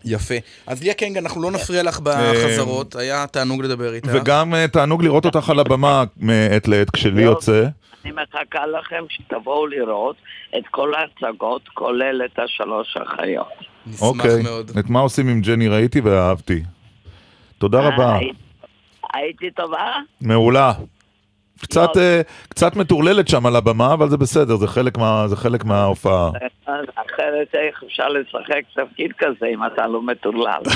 יפה. 0.05 0.35
אז 0.67 0.83
ליה 0.83 0.95
קנג, 0.95 1.17
אנחנו 1.17 1.43
לא 1.43 1.51
נפריע 1.51 1.83
לך 1.83 2.01
בחזרות, 2.01 2.97
היה 2.97 3.27
תענוג 3.27 3.63
לדבר 3.63 3.95
איתך. 3.95 4.09
וגם 4.13 4.55
אה, 4.55 4.69
תענוג 4.69 5.05
לראות 5.05 5.25
אותך 5.25 5.51
על 5.51 5.59
הבמה 5.61 6.05
מעת 6.17 6.69
לעת 6.69 6.91
כשלי 6.91 7.25
לא. 7.25 7.31
יוצא. 7.31 7.67
אני 8.05 8.13
מחכה 8.13 8.67
לכם 8.67 9.05
שתבואו 9.09 9.67
לראות 9.67 10.17
את 10.59 10.63
כל 10.71 10.93
ההצגות, 10.95 11.69
כולל 11.75 12.23
את 12.25 12.39
השלוש 12.39 12.97
אחיות. 12.97 13.49
נשמח 13.87 14.03
אוקיי. 14.03 14.43
מאוד. 14.43 14.71
את 14.79 14.91
מה 14.91 15.01
עושים 15.01 15.29
עם 15.29 15.41
ג'ני 15.41 15.69
ראיתי 15.69 16.01
ואהבתי. 16.01 16.63
תודה 17.59 17.81
רבה. 17.81 18.17
היית- 18.19 18.37
הייתי 19.15 19.51
טובה? 19.51 19.93
מעולה. 20.21 20.73
קצת. 21.63 21.97
אה, 21.97 22.21
קצת 22.49 22.77
מטורללת 22.77 23.29
שם 23.29 23.47
על 23.47 23.57
הבמה, 23.57 23.93
אבל 23.93 24.09
זה 24.11 24.17
בסדר, 24.17 24.57
זה 24.57 24.67
חלק 24.67 24.99
מה- 24.99 25.25
זה 25.29 25.37
חלק 25.37 25.65
מההופעה. 25.65 26.31
אחרת 26.95 27.49
איך 27.55 27.83
אפשר 27.87 28.09
לשחק 28.09 28.63
תפקיד 28.75 29.11
כזה 29.19 29.47
אם 29.55 29.67
אתה 29.67 29.87
לא 29.87 30.03
מטורלל? 30.03 30.61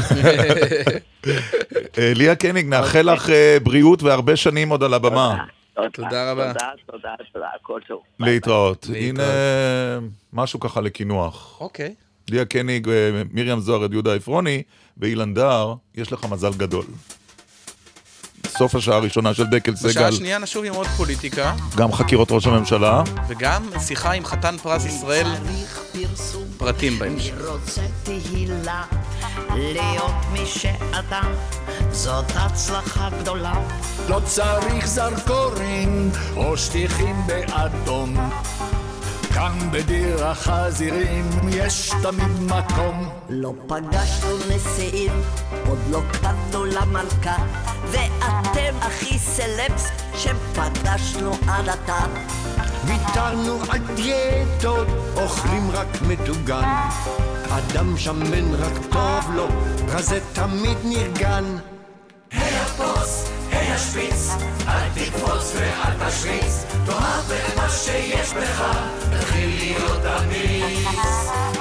אה, 1.99 2.13
ליה 2.17 2.35
קניג, 2.35 2.67
נאחל 2.69 3.13
לך 3.13 3.31
אה, 3.31 3.57
בריאות 3.63 4.03
והרבה 4.03 4.37
שנים 4.37 4.69
עוד 4.69 4.83
על 4.83 4.95
הבמה. 4.95 5.45
תודה 5.93 6.33
רבה. 6.33 6.53
תודה, 6.53 6.71
תודה, 6.87 7.09
תודה, 7.33 7.47
הכל 7.61 7.81
טוב. 7.89 8.03
להתראות. 8.21 8.87
הנה 8.95 9.23
אה, 9.23 9.99
משהו 10.33 10.61
ככה 10.61 10.81
לקינוח. 10.81 11.57
אוקיי. 11.61 11.95
ליה 12.31 12.45
קניג, 12.45 12.89
אה, 12.89 13.11
מרים 13.33 13.61
זוהר, 13.61 13.93
יהודה 13.93 14.15
עפרוני, 14.15 14.63
ואילן 14.99 15.35
דהר, 15.35 15.75
יש 15.95 16.13
לך 16.13 16.27
מזל 16.31 16.51
גדול. 16.57 16.85
סוף 18.61 18.75
השעה 18.75 18.97
הראשונה 18.97 19.35
של 19.35 19.47
דקל 19.47 19.73
בשעה 19.73 19.93
סגל, 19.93 20.05
השנייה 20.05 20.39
נשוב 20.39 20.65
עם 20.65 20.75
עוד 20.75 20.87
פוליטיקה, 20.87 21.55
גם 21.77 21.93
חקירות 21.93 22.29
ראש 22.31 22.47
הממשלה. 22.47 23.03
וגם 23.29 23.63
שיחה 23.87 24.13
עם 24.13 24.25
חתן 24.25 24.57
פרס 24.63 24.85
ישראל, 24.85 25.27
פרטים 26.59 26.99
בהמשך. 26.99 27.35
רוצה 27.49 27.81
תהילה, 28.03 28.83
להיות 29.55 30.15
מי 30.33 30.47
שאתה, 30.47 31.21
זאת 31.93 32.25
הצלחה 32.35 33.09
גדולה. 33.21 33.55
לא 34.09 34.21
צריך 34.25 34.87
זרקורים 34.87 36.11
או 36.37 36.57
שטיחים 36.57 37.17
באדום. 37.27 38.31
כאן 39.35 39.53
בדיר 39.73 40.27
החזירים 40.27 41.25
יש 41.49 41.93
תמיד 42.03 42.43
מקום. 42.43 43.09
לא 43.29 43.53
פגשנו 43.67 44.37
נשיאים, 44.49 45.13
עוד 45.69 45.79
לא 45.91 46.01
קמנו 46.13 46.65
למלכה, 46.65 47.37
ואתם 47.91 48.75
הכי 48.81 49.19
סלבס 49.19 49.89
שפגשנו 50.15 51.33
עד 51.49 51.69
עתה. 51.69 52.07
ויתרנו 52.85 53.59
על 53.69 53.79
דיאטות, 53.95 54.89
אוכלים 55.17 55.71
רק 55.71 56.03
מטוגן. 56.09 56.69
אדם 57.51 57.97
שמן 57.97 58.55
רק 58.55 58.85
טוב 58.93 59.35
לו, 59.35 59.49
רזה 59.89 60.21
תמיד 60.33 60.79
נרגן. 60.85 61.45
הפוס, 62.33 63.31
היי 63.51 63.73
השפיץ, 63.73 64.31
אל 64.69 64.89
תקפוץ 64.95 65.53
ואל 65.55 66.09
תשריץ, 66.09 66.65
תאהב 66.87 67.33
את 67.33 67.57
מה 67.57 67.69
שיש 67.69 68.33
בך, 68.33 68.63
תתחיל 69.11 69.57
להיות 69.59 70.05
אמיץ. 70.05 70.87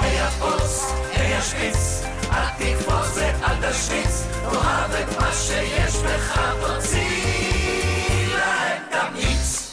היי 0.00 0.20
הפוס, 0.20 0.92
היי 1.12 1.34
השפיץ, 1.34 2.02
אל 2.32 2.48
תקפוץ 2.58 3.14
ואל 3.14 3.70
תשריץ, 3.70 4.24
תאהב 4.52 4.92
את 4.92 5.20
מה 5.20 5.32
שיש 5.32 5.94
בך, 5.96 6.40
תוציא 6.60 8.26
להם 8.34 8.82
תמיץ. 8.90 9.70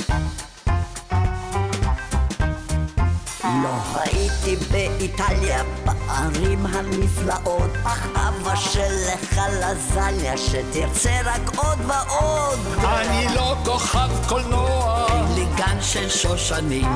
לא 3.44 4.02
הייתי 4.02 4.56
באיטליה 4.72 5.64
בערים 6.08 6.66
הנפלאות, 6.66 7.72
אך 7.84 8.08
אבא 8.16 8.56
שלך 8.56 9.40
לזניה 9.50 10.38
שתרצה 10.38 11.20
רק 11.26 11.58
עוד 11.58 11.80
ועוד. 11.88 12.60
אני 12.84 13.36
לא 13.36 13.56
כוכב 13.66 14.10
קולנוע. 14.30 15.06
אין 15.10 15.36
לי 15.36 15.46
גן 15.58 15.78
של 15.82 16.10
שושנים. 16.10 16.88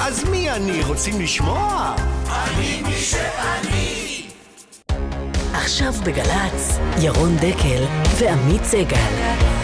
אז 0.00 0.24
מי 0.30 0.50
אני? 0.50 0.82
רוצים 0.84 1.20
לשמוע? 1.20 1.94
אני 2.30 2.82
מי 2.86 2.96
שאני. 2.96 4.26
עכשיו 5.54 5.92
בגל"צ, 6.04 6.78
ירון 7.00 7.36
דקל 7.36 7.84
ועמית 8.18 8.64
סגל. 8.64 9.63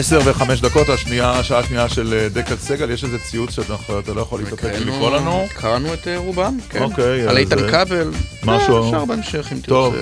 עשר 0.00 0.18
וחמש 0.24 0.60
דקות, 0.60 0.88
השנייה, 0.88 1.30
השעה 1.30 1.58
השנייה 1.58 1.88
של 1.88 2.14
אה, 2.14 2.28
דקל 2.28 2.56
סגל, 2.56 2.90
יש 2.90 3.04
איזה 3.04 3.18
ציוץ 3.18 3.50
שאתה 3.50 4.14
לא 4.14 4.20
יכול 4.20 4.40
להתאפק 4.40 4.72
ולקרוא 4.80 5.16
לנו? 5.16 5.44
קראנו 5.54 5.94
את 5.94 6.08
אה, 6.08 6.18
רובם, 6.18 6.56
כן. 6.70 6.82
אוקיי, 6.82 7.28
על 7.28 7.36
איתן 7.36 7.58
אה, 7.58 7.84
כבל. 7.84 8.10
משהו. 8.44 8.86
אפשר 8.86 9.04
בהמשך 9.04 9.48
אם 9.52 9.56
תרצה. 9.56 9.68
טוב, 9.68 9.94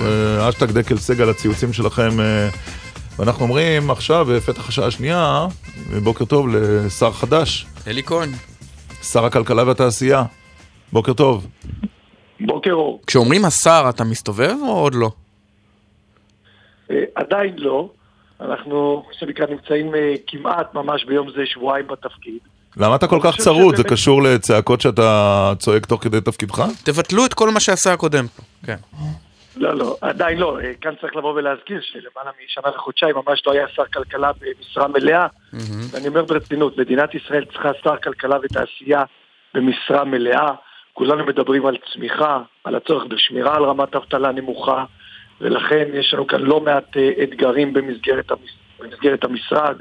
אשטג 0.49 0.71
דקל 0.71 0.97
סגל, 0.97 1.29
הציוצים 1.29 1.73
שלכם, 1.73 2.09
ואנחנו 3.19 3.43
אומרים 3.43 3.91
עכשיו, 3.91 4.25
בפתח 4.29 4.69
השעה 4.69 4.87
השנייה, 4.87 5.47
בוקר 6.03 6.25
טוב 6.25 6.47
לשר 6.55 7.11
חדש, 7.11 7.65
אלי 7.87 8.03
כהן. 8.03 8.29
שר 9.03 9.25
הכלכלה 9.25 9.63
והתעשייה. 9.63 10.23
בוקר 10.93 11.13
טוב. 11.13 11.47
בוקר 12.39 12.73
אור. 12.73 13.01
כשאומרים 13.07 13.45
השר, 13.45 13.85
אתה 13.89 14.03
מסתובב 14.03 14.55
או 14.61 14.79
עוד 14.79 14.95
לא? 14.95 15.11
עדיין 17.15 17.53
לא. 17.57 17.89
אנחנו, 18.41 19.03
מה 19.07 19.13
שנקרא, 19.13 19.45
נמצאים 19.45 19.95
אה, 19.95 20.13
כמעט 20.27 20.73
ממש 20.73 21.05
ביום 21.05 21.29
זה 21.31 21.45
שבועיים 21.45 21.87
בתפקיד. 21.87 22.39
למה 22.77 22.95
אתה 22.95 23.07
כל 23.07 23.19
כך 23.23 23.37
צרוד? 23.37 23.75
זה 23.75 23.83
קשור 23.83 24.23
לצעקות 24.23 24.81
שאתה 24.81 25.53
צועק 25.59 25.85
תוך 25.85 26.03
כדי 26.03 26.21
תפקידך? 26.21 26.63
תבטלו 26.83 27.25
את 27.25 27.33
כל 27.33 27.49
מה 27.49 27.59
שעשה 27.59 27.93
הקודם. 27.93 28.25
כן. 28.65 28.75
לא, 29.55 29.73
לא, 29.73 29.97
עדיין 30.01 30.37
לא. 30.37 30.59
אה, 30.59 30.71
כאן 30.81 30.93
צריך 31.01 31.15
לבוא 31.15 31.33
ולהזכיר 31.33 31.81
שלמעלה 31.81 32.31
משנה 32.45 32.75
וחודשיים 32.75 33.15
ממש 33.15 33.41
לא 33.47 33.51
היה 33.51 33.67
שר 33.67 33.85
כלכלה 33.93 34.31
במשרה 34.41 34.87
מלאה. 34.87 35.27
ואני 35.91 36.07
אומר 36.07 36.23
ברצינות, 36.23 36.77
מדינת 36.77 37.15
ישראל 37.15 37.45
צריכה 37.45 37.71
שר 37.83 37.97
כלכלה 37.97 38.37
ותעשייה 38.43 39.03
במשרה 39.53 40.03
מלאה. 40.03 40.51
כולנו 40.93 41.25
מדברים 41.25 41.65
על 41.65 41.77
צמיחה, 41.93 42.41
על 42.63 42.75
הצורך 42.75 43.03
בשמירה 43.05 43.55
על 43.55 43.63
רמת 43.63 43.95
אבטלה 43.95 44.31
נמוכה, 44.31 44.85
ולכן 45.41 45.85
יש 45.93 46.13
לנו 46.13 46.27
כאן 46.27 46.41
לא 46.41 46.61
מעט 46.61 46.97
אה, 46.97 47.09
אתגרים 47.23 47.73
במסגרת, 47.73 48.31
המס... 48.31 48.49
במסגרת 48.79 49.23
המשרד, 49.23 49.75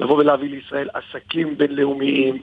לבוא 0.00 0.16
ולהביא 0.16 0.50
לישראל 0.50 0.88
עסקים 0.94 1.58
בינלאומיים, 1.58 2.38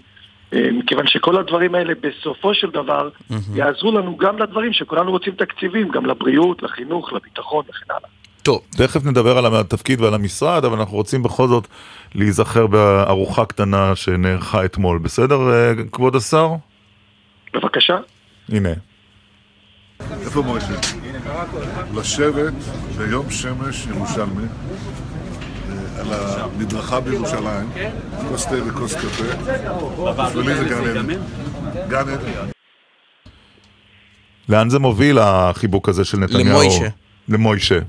אה, 0.53 0.70
מכיוון 0.72 1.08
שכל 1.08 1.38
הדברים 1.38 1.76
האלה 1.76 1.93
בסופו 2.01 2.53
של 2.53 2.70
דבר 2.70 3.10
יעזרו 3.55 3.91
לנו 3.91 4.18
גם 4.18 4.39
לדברים 4.39 4.74
שכולנו 4.74 5.12
רוצים 5.12 5.34
תקציבים, 5.34 5.89
גם 5.89 6.05
לבריאות, 6.05 6.64
לחינוך, 6.64 7.14
לביטחון 7.14 7.66
וכן 7.70 7.86
הלאה. 7.89 8.10
טוב. 8.43 8.62
תכף 8.78 9.05
נדבר 9.05 9.38
על 9.38 9.55
התפקיד 9.55 10.01
ועל 10.01 10.14
המשרד, 10.14 10.66
אבל 10.66 10.78
אנחנו 10.78 10.97
רוצים 10.97 11.24
בכל 11.24 11.47
זאת 11.47 11.68
להיזכר 12.16 12.68
בארוחה 12.68 13.45
קטנה 13.45 13.95
שנערכה 13.95 14.66
אתמול. 14.66 14.99
בסדר, 14.99 15.36
אה, 15.51 15.74
כבוד 15.91 16.16
השר? 16.16 16.49
בבקשה. 17.53 17.97
הנה. 18.49 18.86
איפה 20.01 20.41
מוישה? 20.41 20.73
לשבת 21.95 22.53
ביום 22.97 23.29
שמש 23.29 23.87
ירושלמי 23.87 24.43
אה, 24.43 26.01
על 26.01 26.07
המדרכה 26.11 26.99
בירושלים, 26.99 27.69
כוס 28.29 28.45
תה 28.45 28.55
וכוס 28.67 28.95
קפה. 28.95 29.51
בשבילי 30.13 30.55
זה 30.55 30.65
גן 30.65 30.89
עדן. 30.89 31.07
גן 31.87 32.09
עדן. 32.09 32.49
לאן 34.49 34.69
זה 34.69 34.79
מוביל 34.79 35.17
החיבוק 35.19 35.89
הזה 35.89 36.05
של 36.05 36.17
נתניהו? 36.17 36.49
למוישה. 36.49 36.87
למוישה. 37.29 37.79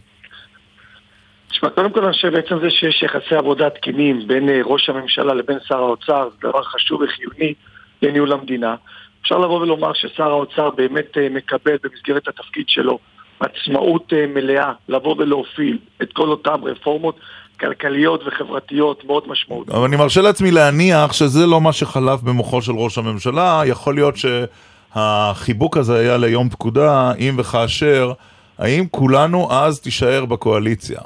תשמע, 1.48 1.70
קודם 1.70 1.92
כל 1.92 2.04
אני 2.04 2.12
חושב 2.12 2.28
בעצם 2.28 2.58
זה 2.62 2.70
שיש 2.70 3.02
יחסי 3.02 3.34
עבודה 3.34 3.70
תקינים 3.70 4.28
בין 4.28 4.48
אה, 4.48 4.60
ראש 4.64 4.88
הממשלה 4.88 5.34
לבין 5.34 5.58
שר 5.68 5.78
האוצר, 5.78 6.28
זה 6.30 6.48
דבר 6.48 6.62
חשוב 6.62 7.00
וחיוני 7.00 7.54
לניהול 8.02 8.32
המדינה. 8.32 8.74
אפשר 9.22 9.38
לבוא 9.38 9.60
ולומר 9.60 9.92
ששר 9.94 10.30
האוצר 10.30 10.70
באמת 10.70 11.18
אה, 11.18 11.28
מקבל 11.30 11.76
במסגרת 11.82 12.28
התפקיד 12.28 12.64
שלו 12.68 12.98
עצמאות 13.40 14.12
אה, 14.12 14.26
מלאה 14.26 14.72
לבוא 14.88 15.14
ולהוביל 15.18 15.78
את 16.02 16.12
כל 16.12 16.28
אותן 16.28 16.60
רפורמות 16.62 17.20
כלכליות 17.60 18.22
וחברתיות 18.26 19.04
מאוד 19.04 19.28
משמעותיות. 19.28 19.76
אבל 19.76 19.84
אני 19.84 19.96
מרשה 19.96 20.20
לעצמי 20.20 20.50
להניח 20.50 21.12
שזה 21.12 21.46
לא 21.46 21.60
מה 21.60 21.72
שחלף 21.72 22.20
במוחו 22.22 22.62
של 22.62 22.72
ראש 22.72 22.98
הממשלה. 22.98 23.62
יכול 23.66 23.94
להיות 23.94 24.14
שהחיבוק 24.16 25.76
הזה 25.76 25.98
היה 25.98 26.16
ליום 26.16 26.48
פקודה, 26.48 27.12
אם 27.18 27.34
וכאשר, 27.38 28.12
האם 28.58 28.84
כולנו 28.90 29.52
אז 29.52 29.80
תישאר 29.80 30.24
בקואליציה? 30.24 31.00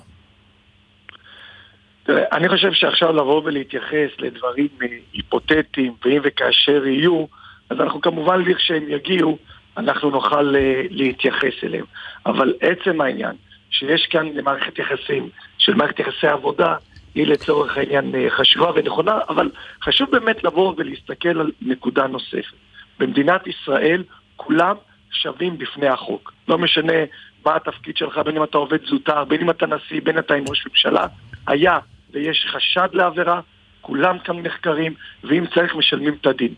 תראה, 2.05 2.23
אני 2.33 2.49
חושב 2.49 2.73
שעכשיו 2.73 3.13
לבוא 3.13 3.43
ולהתייחס 3.45 4.11
לדברים 4.19 4.69
היפותטיים, 5.13 5.93
ואם 6.05 6.21
וכאשר 6.25 6.87
יהיו, 6.87 7.25
אז 7.73 7.81
אנחנו 7.81 8.01
כמובן, 8.01 8.43
לכשהם 8.43 8.85
יגיעו, 8.89 9.39
אנחנו 9.77 10.11
נוכל 10.11 10.57
אה, 10.57 10.83
להתייחס 10.91 11.65
אליהם. 11.65 11.85
אבל 12.27 12.55
עצם 12.61 13.01
העניין, 13.01 13.37
שיש 13.71 14.07
כאן 14.07 14.27
מערכת 14.45 14.79
יחסים, 14.79 15.29
של 15.59 15.75
מערכת 15.75 15.99
יחסי 15.99 16.27
עבודה, 16.27 16.77
היא 17.15 17.27
לצורך 17.27 17.77
העניין 17.77 18.15
אה, 18.15 18.31
חשובה 18.31 18.71
ונכונה, 18.75 19.19
אבל 19.29 19.51
חשוב 19.83 20.11
באמת 20.11 20.45
לבוא 20.45 20.75
ולהסתכל 20.77 21.41
על 21.41 21.51
נקודה 21.63 22.07
נוספת. 22.07 22.57
במדינת 22.99 23.47
ישראל 23.47 24.05
כולם 24.37 24.77
שווים 25.11 25.59
בפני 25.59 25.89
החוק. 25.89 26.33
לא 26.49 26.59
משנה 26.59 26.99
מה 27.47 27.57
התפקיד 27.57 27.97
שלך, 27.97 28.19
בין 28.19 28.37
אם 28.37 28.43
אתה 28.45 28.59
עובד 28.59 28.87
זוטר, 28.87 29.25
בין 29.25 29.41
אם 29.41 29.51
אתה 29.51 29.67
נשיא, 29.67 30.01
בין 30.05 30.15
אם 30.15 30.19
אתה 30.19 30.35
עם 30.35 30.45
ראש 30.49 30.67
ממשלה, 30.67 31.07
היה 31.47 31.79
ויש 32.11 32.47
חשד 32.51 32.89
לעבירה, 32.93 33.41
כולם 33.81 34.19
כאן 34.19 34.43
נחקרים, 34.43 34.95
ואם 35.25 35.45
צריך 35.55 35.75
משלמים 35.75 36.17
את 36.21 36.27
הדין. 36.27 36.55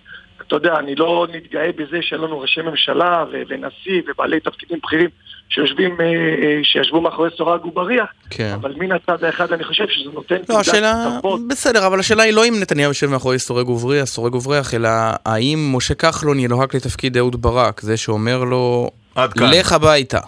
אתה 0.57 0.67
יודע, 0.67 0.79
אני 0.79 0.95
לא 0.95 1.27
נתגאה 1.33 1.71
בזה 1.77 1.99
שאין 2.03 2.21
לנו 2.21 2.41
ראשי 2.41 2.63
ממשלה 2.63 3.25
ו- 3.33 3.43
ונשיא 3.49 4.03
ובעלי 4.09 4.41
תפקידים 4.41 4.79
בכירים 4.83 5.11
שיושבים, 5.49 6.01
אה, 6.01 6.07
אה, 6.07 6.61
שישבו 6.63 7.01
מאחורי 7.01 7.31
סורג 7.37 7.65
ובריח, 7.65 8.07
כן. 8.31 8.53
אבל 8.55 8.75
מן 8.77 8.93
הצד 8.93 9.25
האחד 9.25 9.53
אני 9.53 9.65
חושב 9.65 9.85
שזה 9.89 10.11
נותן 10.11 10.37
לא, 10.49 10.61
השאלה... 10.61 11.17
כבוד. 11.21 11.41
בסדר, 11.49 11.87
אבל 11.87 12.01
השאלה 12.01 12.23
היא 12.23 12.35
לא 12.35 12.45
אם 12.45 12.55
נתניהו 12.61 12.91
יושב 12.91 13.07
מאחורי 13.07 13.39
סורג 13.39 13.69
ובריח, 13.69 14.05
סורג 14.05 14.35
ובריח, 14.35 14.75
אלא 14.75 14.89
האם 15.27 15.59
משה 15.77 15.95
כחלון 15.95 16.39
ינוהג 16.39 16.77
לתפקיד 16.77 17.17
אהוד 17.17 17.43
ברק, 17.43 17.81
זה 17.81 17.97
שאומר 17.97 18.45
לו, 18.45 18.91
כאן. 19.15 19.27
לך 19.53 19.73
הביתה. 19.73 20.21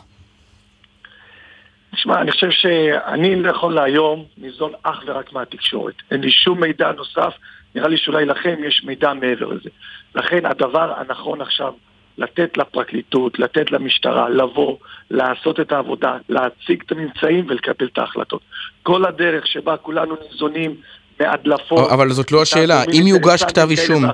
תשמע, 1.95 2.21
אני 2.21 2.33
חושב 2.33 2.51
שאני 2.51 3.37
נכון 3.37 3.75
להיום 3.75 4.25
ניזון 4.39 4.73
אך 4.83 5.03
ורק 5.07 5.33
מהתקשורת. 5.33 5.95
אין 6.11 6.21
לי 6.21 6.31
שום 6.31 6.61
מידע 6.61 6.93
נוסף, 6.93 7.33
נראה 7.75 7.89
לי 7.89 7.97
שאולי 7.97 8.25
לכם 8.25 8.55
יש 8.69 8.83
מידע 8.85 9.13
מעבר 9.13 9.47
לזה. 9.47 9.71
לכן 10.17 10.47
הדבר 10.47 10.93
הנכון 10.97 11.41
עכשיו, 11.41 11.73
לתת 12.19 12.57
לפרקליטות, 12.57 13.39
לתת 13.39 13.71
למשטרה, 13.71 14.29
לבוא, 14.29 14.77
לעשות 15.11 15.61
את 15.61 15.73
העבודה, 15.73 16.17
להציג 16.29 16.83
את 16.87 16.93
הממצאים 16.93 17.47
ולקבל 17.49 17.87
את 17.93 17.99
ההחלטות. 17.99 18.41
כל 18.83 19.05
הדרך 19.05 19.47
שבה 19.47 19.77
כולנו 19.77 20.17
ניזונים 20.31 20.75
מהדלפות... 21.21 21.91
אבל 21.91 22.11
זאת 22.11 22.33
לא 22.33 22.43
השאלה, 22.43 22.83
אם 22.93 23.07
יוגש 23.07 23.43
כתב 23.43 23.69
אישום. 23.71 24.05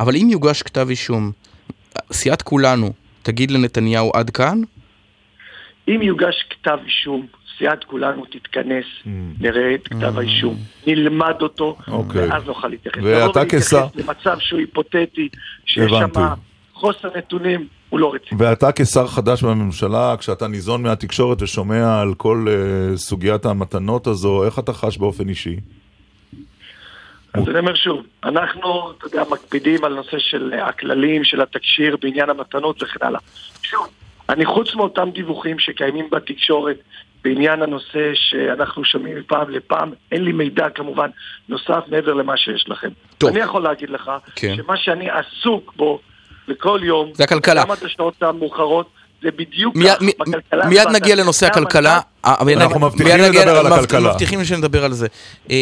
אבל 0.00 0.16
אם 0.16 0.28
יוגש 0.30 0.62
כתב 0.62 0.86
אישום, 0.90 1.32
סיעת 2.12 2.42
כולנו 2.42 2.92
תגיד 3.22 3.50
לנתניהו 3.50 4.10
עד 4.14 4.30
כאן? 4.30 4.60
אם 5.88 6.02
יוגש 6.02 6.46
כתב 6.50 6.78
אישום, 6.84 7.26
סיעת 7.58 7.84
כולנו 7.84 8.24
תתכנס, 8.24 8.84
נראה 9.40 9.74
את 9.74 9.88
כתב 9.88 10.18
האישום, 10.18 10.56
נלמד 10.86 11.34
אותו, 11.42 11.76
אוקיי. 11.88 12.28
ואז 12.28 12.44
נוכל 12.46 12.68
להתייחס. 12.68 13.00
ואתה 13.02 13.38
ולהתייחס 13.38 13.68
כשר- 13.68 13.86
למצב 13.94 14.36
שהוא 14.38 14.60
היפותטי, 14.60 15.28
שיש 15.66 15.90
שם. 15.90 16.24
חוסר 16.74 17.08
נתונים, 17.16 17.66
הוא 17.88 18.00
לא 18.00 18.14
רציני. 18.14 18.42
ואתה 18.42 18.72
כשר 18.72 19.06
חדש 19.06 19.42
בממשלה, 19.42 20.14
כשאתה 20.18 20.48
ניזון 20.48 20.82
מהתקשורת 20.82 21.42
ושומע 21.42 22.00
על 22.00 22.14
כל 22.14 22.46
uh, 22.48 22.96
סוגיית 22.96 23.46
המתנות 23.46 24.06
הזו, 24.06 24.44
איך 24.44 24.58
אתה 24.58 24.72
חש 24.72 24.98
באופן 24.98 25.28
אישי? 25.28 25.56
אז 27.34 27.48
אני 27.48 27.58
אומר 27.58 27.74
שוב, 27.74 28.02
אנחנו, 28.24 28.90
אתה 28.98 29.06
יודע, 29.06 29.22
מקפידים 29.30 29.84
על 29.84 29.94
נושא 29.94 30.18
של 30.18 30.52
הכללים, 30.62 31.24
של 31.24 31.40
התקשיר 31.40 31.96
בעניין 32.02 32.30
המתנות 32.30 32.82
וכן 32.82 33.06
הלאה. 33.06 33.20
שוב, 33.62 33.88
אני 34.28 34.46
חוץ 34.46 34.74
מאותם 34.74 35.08
דיווחים 35.14 35.58
שקיימים 35.58 36.08
בתקשורת 36.12 36.76
בעניין 37.24 37.62
הנושא 37.62 38.10
שאנחנו 38.14 38.84
שומעים 38.84 39.18
מפעם 39.18 39.50
לפעם, 39.50 39.90
אין 40.12 40.24
לי 40.24 40.32
מידע 40.32 40.66
כמובן 40.74 41.10
נוסף 41.48 41.80
מעבר 41.88 42.12
למה 42.14 42.36
שיש 42.36 42.64
לכם. 42.68 42.88
טוב. 43.18 43.30
אני 43.30 43.40
יכול 43.40 43.62
להגיד 43.62 43.90
לך, 43.90 44.10
כן. 44.34 44.54
שמה 44.56 44.76
שאני 44.76 45.08
עסוק 45.10 45.72
בו 45.76 46.00
בכל 46.48 46.80
יום, 46.82 47.10
זה 47.14 47.24
הכלכלה. 47.24 47.62
גם 47.64 47.70
עד 47.70 47.78
השעות 47.84 48.22
המאוחרות, 48.22 48.86
זה 49.22 49.28
בדיוק 49.36 49.76
מיד- 49.76 49.88
כך, 49.94 50.02
מ- 50.02 50.06
בכלכלה 50.30 50.66
מיד 50.66 50.88
נגיע 50.92 51.16
לנושא 51.16 51.46
הכלכלה. 51.46 52.00
אה, 52.24 52.34
אנחנו 52.56 52.78
נג- 52.80 52.84
מבטיחים 52.84 53.18
לדבר 53.32 53.56
על 53.58 53.66
הכלכלה. 53.72 54.10
מבטיחים 54.10 54.44
שנדבר 54.44 54.84
על 54.84 54.92
זה. 54.92 55.06
אה, 55.50 55.56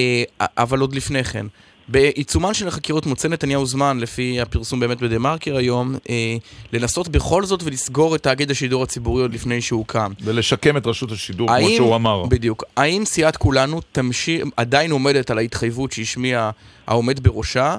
אבל 0.58 0.78
עוד 0.80 0.94
לפני 0.94 1.24
כן. 1.24 1.46
בעיצומן 1.88 2.54
של 2.54 2.68
החקירות 2.68 3.06
מוצא 3.06 3.28
נתניהו 3.28 3.66
זמן, 3.66 3.98
לפי 4.00 4.40
הפרסום 4.40 4.80
באמת 4.80 5.00
בדה 5.02 5.18
מרקר 5.18 5.56
היום, 5.56 5.94
אה, 6.10 6.36
לנסות 6.72 7.08
בכל 7.08 7.44
זאת 7.44 7.62
ולסגור 7.64 8.14
את 8.14 8.22
תאגיד 8.22 8.50
השידור 8.50 8.82
הציבורי 8.82 9.22
עוד 9.22 9.34
לפני 9.34 9.60
שהוא 9.60 9.86
קם. 9.86 10.12
ולשקם 10.22 10.76
את 10.76 10.86
רשות 10.86 11.12
השידור, 11.12 11.48
כמו 11.48 11.56
האם- 11.56 11.76
שהוא 11.76 11.96
אמר. 11.96 12.24
בדיוק. 12.26 12.64
האם 12.76 13.04
סיעת 13.04 13.36
כולנו 13.36 13.80
תמשיך, 13.92 14.44
עדיין 14.56 14.90
עומדת 14.90 15.30
על 15.30 15.38
ההתחייבות 15.38 15.92
שהשמיע 15.92 16.50
העומד 16.86 17.20
בראשה, 17.28 17.76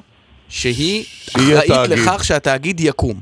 שהיא 0.49 1.05
אחראית. 1.37 1.71
לכך 1.89 2.23
שהתאגיד 2.23 2.79
יקום? 2.79 3.19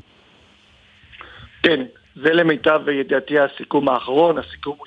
כן, 1.63 1.79
זה 2.15 2.29
למיטב 2.33 2.79
ידיעתי 2.99 3.33
הסיכום 3.39 3.89
האחרון, 3.89 4.37
הסיכום 4.37 4.75
הוא 4.77 4.85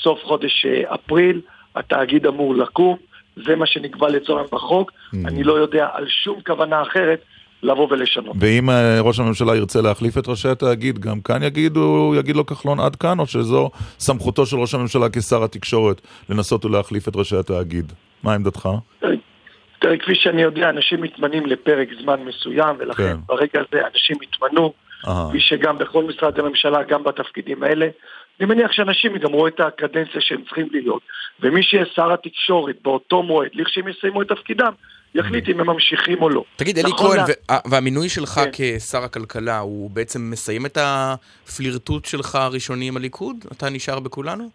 שסוף 0.00 0.18
חודש 0.24 0.66
אה, 0.66 0.94
אפריל 0.94 1.40
התאגיד 1.76 2.26
אמור 2.26 2.54
לקום, 2.54 2.96
זה 3.46 3.56
מה 3.56 3.66
שנקבע 3.66 4.08
לצורך 4.08 4.52
בחוק, 4.52 4.92
אני 5.24 5.42
לא 5.42 5.52
יודע 5.52 5.88
על 5.92 6.06
שום 6.08 6.40
כוונה 6.46 6.82
אחרת 6.82 7.20
לבוא 7.62 7.88
ולשנות. 7.90 8.36
ואם 8.40 8.70
אה, 8.70 9.00
ראש 9.00 9.20
הממשלה 9.20 9.56
ירצה 9.56 9.82
להחליף 9.82 10.18
את 10.18 10.28
ראשי 10.28 10.48
התאגיד, 10.48 10.98
גם 10.98 11.20
כאן 11.20 11.42
יגידו, 11.42 12.14
יגיד 12.18 12.36
לו 12.36 12.46
כחלון 12.46 12.80
עד 12.80 12.96
כאן, 12.96 13.18
או 13.18 13.26
שזו 13.26 13.70
סמכותו 13.98 14.46
של 14.46 14.56
ראש 14.56 14.74
הממשלה 14.74 15.06
כשר 15.08 15.44
התקשורת 15.44 16.00
לנסות 16.28 16.64
ולהחליף 16.64 17.08
את 17.08 17.16
ראשי 17.16 17.36
התאגיד? 17.36 17.92
מה 18.22 18.34
עמדתך? 18.34 18.68
תראה, 19.78 19.96
כפי 19.96 20.14
שאני 20.14 20.42
יודע, 20.42 20.68
אנשים 20.70 21.02
מתמנים 21.02 21.46
לפרק 21.46 21.88
זמן 22.02 22.20
מסוים, 22.24 22.76
ולכן 22.78 23.02
כן. 23.02 23.16
ברגע 23.26 23.60
הזה 23.68 23.86
אנשים 23.92 24.16
התמנו. 24.22 24.72
כפי 25.02 25.40
שגם 25.40 25.78
בכל 25.78 26.04
משרדי 26.04 26.40
הממשלה, 26.40 26.82
גם 26.82 27.04
בתפקידים 27.04 27.62
האלה. 27.62 27.88
אני 28.40 28.48
מניח 28.48 28.72
שאנשים 28.72 29.16
יגמרו 29.16 29.46
את 29.46 29.60
הקדנציה 29.60 30.20
שהם 30.20 30.42
צריכים 30.44 30.68
להיות, 30.70 31.02
ומי 31.40 31.62
שיהיה 31.62 31.84
שר 31.94 32.12
התקשורת 32.12 32.76
באותו 32.82 33.22
מועד, 33.22 33.50
לכשהם 33.54 33.88
יסיימו 33.88 34.22
את 34.22 34.28
תפקידם, 34.28 34.72
יחליט 35.14 35.48
אם 35.48 35.60
הם 35.60 35.66
ממשיכים 35.66 36.22
או 36.22 36.30
לא. 36.30 36.44
תגיד, 36.56 36.78
אלי 36.78 36.88
נכון 36.88 37.16
כהן, 37.16 37.58
והמינוי 37.70 38.08
שלך 38.08 38.30
כן. 38.34 38.50
כשר 38.52 39.04
הכלכלה, 39.04 39.58
הוא 39.58 39.90
בעצם 39.90 40.30
מסיים 40.30 40.66
את 40.66 40.78
הפלירטוט 40.80 42.04
שלך 42.04 42.34
הראשוני 42.34 42.88
עם 42.88 42.96
הליכוד? 42.96 43.44
אתה 43.52 43.70
נשאר 43.70 44.00
בכולנו? 44.00 44.50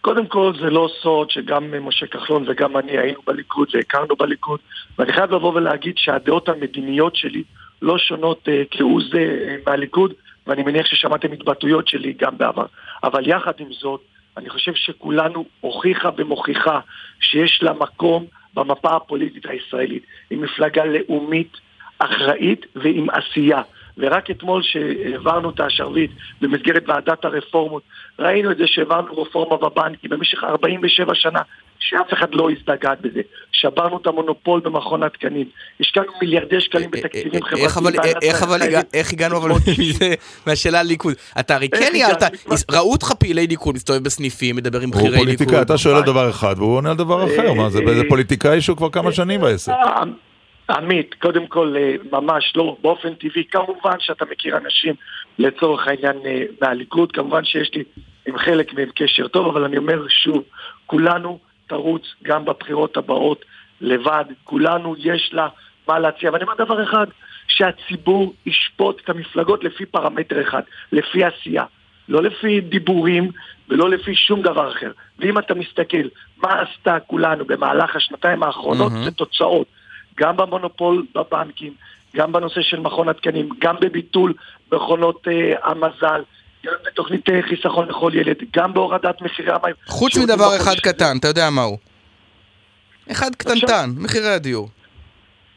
קודם 0.00 0.26
כל 0.26 0.52
זה 0.60 0.70
לא 0.70 0.88
סוד 1.02 1.30
שגם 1.30 1.86
משה 1.86 2.06
כחלון 2.06 2.44
וגם 2.48 2.76
אני 2.76 2.98
היינו 2.98 3.20
בליכוד 3.26 3.68
והכרנו 3.74 4.16
בליכוד 4.16 4.60
ואני 4.98 5.12
חייב 5.12 5.32
לבוא 5.32 5.54
ולהגיד 5.54 5.94
שהדעות 5.98 6.48
המדיניות 6.48 7.16
שלי 7.16 7.42
לא 7.82 7.98
שונות 7.98 8.48
אה, 8.48 8.62
כהוא 8.70 9.02
זה 9.10 9.18
אה, 9.18 9.56
מהליכוד 9.66 10.12
ואני 10.46 10.62
מניח 10.62 10.86
ששמעתם 10.86 11.32
התבטאויות 11.32 11.88
שלי 11.88 12.14
גם 12.18 12.38
בעבר 12.38 12.66
אבל 13.04 13.28
יחד 13.28 13.52
עם 13.58 13.66
זאת 13.70 14.00
אני 14.38 14.50
חושב 14.50 14.74
שכולנו 14.74 15.44
הוכיחה 15.60 16.10
ומוכיחה 16.16 16.80
שיש 17.20 17.62
לה 17.62 17.72
מקום 17.72 18.26
במפה 18.54 18.96
הפוליטית 18.96 19.46
הישראלית. 19.46 20.02
היא 20.30 20.38
מפלגה 20.38 20.84
לאומית 20.84 21.56
אחראית 21.98 22.66
ועם 22.76 23.06
עשייה. 23.10 23.62
ורק 23.98 24.30
אתמול 24.30 24.62
שהעברנו 24.62 25.50
את 25.50 25.60
השרביט 25.60 26.10
במסגרת 26.40 26.88
ועדת 26.88 27.24
הרפורמות, 27.24 27.82
ראינו 28.18 28.50
את 28.50 28.56
זה 28.56 28.66
שהעברנו 28.66 29.22
רפורמה 29.22 29.56
בבנקים 29.56 30.10
במשך 30.10 30.44
47 30.44 31.14
שנה, 31.14 31.40
שאף 31.80 32.12
אחד 32.12 32.34
לא 32.34 32.48
הזדגת 32.50 33.00
בזה. 33.00 33.20
שברנו 33.52 33.98
את 34.02 34.06
המונופול 34.06 34.60
במכון 34.60 35.02
התקנים. 35.02 35.48
השקענו 35.80 36.12
מיליארדי 36.22 36.60
שקלים 36.60 36.90
בתקציבים 36.90 37.42
חברתיים. 37.42 38.14
איך 38.22 38.42
אבל, 38.42 38.58
בהנהלת 38.58 38.94
איך 38.94 39.12
הגענו 39.12 39.36
אבל 39.36 39.50
מזה, 39.78 40.14
מהשאלה 40.46 40.80
על 40.80 40.86
ליכוד? 40.86 41.14
אתה 41.40 41.54
הרי 41.54 41.68
כן 41.68 41.92
ניהלת? 41.92 42.22
ראו 42.70 42.92
אותך 42.92 43.12
פעילי 43.12 43.46
ליכוד, 43.46 43.74
מסתובב 43.74 44.04
בסניפים, 44.04 44.56
מדבר 44.56 44.80
עם 44.80 44.90
בכירי 44.90 45.08
ליכוד. 45.08 45.24
פוליטיקאי, 45.24 45.62
אתה 45.62 45.78
שואל 45.78 45.94
על 45.94 46.02
דבר 46.02 46.30
אחד 46.30 46.54
והוא 46.58 46.76
עונה 46.76 46.90
על 46.90 46.96
דבר 46.96 47.24
אחר, 47.24 47.52
מה 47.52 47.70
זה, 47.70 47.78
אה, 47.88 47.94
זה 47.94 48.02
פוליטיקאי 48.08 48.60
שהוא 48.60 48.76
כבר 48.76 48.90
כמה 48.90 49.12
שנים 49.12 49.40
בעסק. 49.40 49.72
אה, 49.72 50.02
עמית, 50.70 51.14
קודם 51.14 51.46
כל, 51.46 51.74
אה, 51.78 51.94
ממש 52.12 52.52
לא, 52.56 52.76
באופן 52.82 53.14
טבעי, 53.14 53.44
כמובן 53.44 53.96
שאתה 53.98 54.24
מכיר 54.30 54.56
אנשים 54.56 54.94
לצורך 55.38 55.88
העניין 55.88 56.16
אה, 56.26 56.42
מהליכוד, 56.60 57.12
כמובן 57.12 57.44
שיש 57.44 57.70
לי 57.74 57.84
עם 58.26 58.38
חלק 58.38 58.74
מהם 58.74 58.88
קשר 58.94 59.28
טוב, 59.28 59.46
אבל 59.46 59.64
אני 59.64 59.76
אומר 59.76 60.06
שוב, 60.08 60.42
כולנו 60.86 61.38
תרוץ 61.68 62.02
גם 62.22 62.44
בבחירות 62.44 62.96
הבאות 62.96 63.44
לבד, 63.80 64.24
כולנו 64.44 64.94
יש 64.98 65.30
לה 65.32 65.48
מה 65.88 65.98
להציע, 65.98 66.30
ואני 66.32 66.44
אומר 66.44 66.54
דבר 66.54 66.82
אחד, 66.82 67.06
שהציבור 67.48 68.34
ישפוט 68.46 69.00
את 69.04 69.10
המפלגות 69.10 69.64
לפי 69.64 69.86
פרמטר 69.86 70.42
אחד, 70.42 70.62
לפי 70.92 71.24
עשייה. 71.24 71.64
לא 72.08 72.22
לפי 72.22 72.60
דיבורים 72.60 73.30
ולא 73.68 73.90
לפי 73.90 74.14
שום 74.14 74.42
דבר 74.42 74.72
אחר. 74.72 74.92
ואם 75.18 75.38
אתה 75.38 75.54
מסתכל 75.54 76.08
מה 76.36 76.60
עשתה 76.60 77.00
כולנו 77.06 77.44
במהלך 77.44 77.96
השנתיים 77.96 78.42
האחרונות, 78.42 78.92
מהמם. 78.92 79.04
זה 79.04 79.10
תוצאות. 79.10 79.66
גם 80.16 80.36
במונופול 80.36 81.06
בבנקים, 81.14 81.72
גם 82.16 82.32
בנושא 82.32 82.62
של 82.62 82.80
מכון 82.80 83.08
התקנים, 83.08 83.48
גם 83.58 83.76
בביטול 83.80 84.34
מכונות 84.72 85.28
אה, 85.28 85.54
המזל, 85.62 86.22
בתוכנית 86.86 87.28
אה, 87.30 87.40
חיסכון 87.42 87.88
לכל 87.88 88.12
ילד, 88.14 88.36
גם 88.56 88.74
בהורדת 88.74 89.22
מחירי 89.22 89.52
המים. 89.52 89.74
חוץ 89.86 90.16
מדבר 90.16 90.34
בחודש 90.34 90.60
אחד. 90.60 90.74
קטן, 90.74 91.16
אתה 91.20 91.28
יודע 91.28 91.50
מהו. 91.50 91.78
אחד 93.10 93.34
קטנטן, 93.34 93.90
מחירי 93.96 94.28
הדיור. 94.28 94.68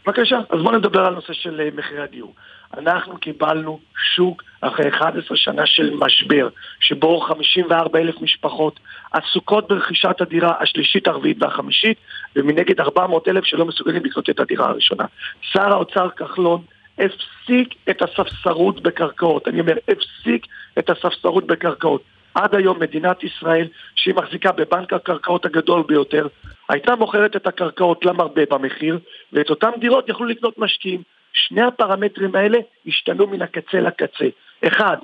בבקשה, 0.06 0.38
אז 0.50 0.60
בואו 0.62 0.78
נדבר 0.78 1.06
על 1.06 1.14
נושא 1.14 1.34
של 1.34 1.62
אה, 1.62 1.70
מחירי 1.76 2.04
הדיור. 2.04 2.34
אנחנו 2.78 3.18
קיבלנו 3.18 3.80
שוק 4.16 4.44
אחרי 4.62 4.90
11 4.90 5.38
שנה 5.38 5.66
של 5.66 5.94
משבר, 6.00 6.50
שבו 6.80 7.20
54 7.20 8.00
אלף 8.00 8.16
משפחות 8.22 8.80
עסוקות 9.12 9.68
ברכישת 9.68 10.22
הדירה 10.22 10.54
השלישית, 10.60 11.08
הרביעית 11.08 11.38
והחמישית, 11.42 11.98
ומנגד 12.36 12.80
400 12.80 13.28
אלף 13.28 13.44
שלא 13.46 13.66
מסוגלים 13.66 14.06
לקנות 14.06 14.30
את 14.30 14.40
הדירה 14.40 14.70
הראשונה. 14.70 15.06
שר 15.42 15.72
האוצר 15.72 16.10
כחלון 16.10 16.62
הפסיק 16.98 17.76
את 17.90 18.02
הספסרות 18.02 18.82
בקרקעות. 18.82 19.48
אני 19.48 19.60
אומר, 19.60 19.78
הפסיק 19.88 20.46
את 20.80 20.90
הספסרות 20.90 21.48
בקרקעות. 21.48 22.04
עד 22.36 22.56
היום 22.56 22.80
מדינת 22.80 23.24
ישראל, 23.24 23.68
שהיא 23.96 24.16
מחזיקה 24.16 24.52
בבנק 24.52 24.94
הקרקעות 24.94 25.46
הגדול 25.46 25.84
ביותר, 25.88 26.28
הייתה 26.70 26.96
מוכרת 26.96 27.36
את 27.36 27.48
הקרקעות 27.48 28.06
למרבה 28.06 28.42
במחיר, 28.50 29.00
ואת 29.34 29.50
אותן 29.50 29.70
דירות 29.80 30.10
יכלו 30.10 30.26
לקנות 30.26 30.58
משקיעים. 30.58 31.02
שני 31.34 31.62
הפרמטרים 31.62 32.36
האלה 32.36 32.58
השתנו 32.88 33.28
מן 33.28 33.42
הקצה 33.42 33.80
לקצה. 33.80 34.26
אחד, 34.68 34.98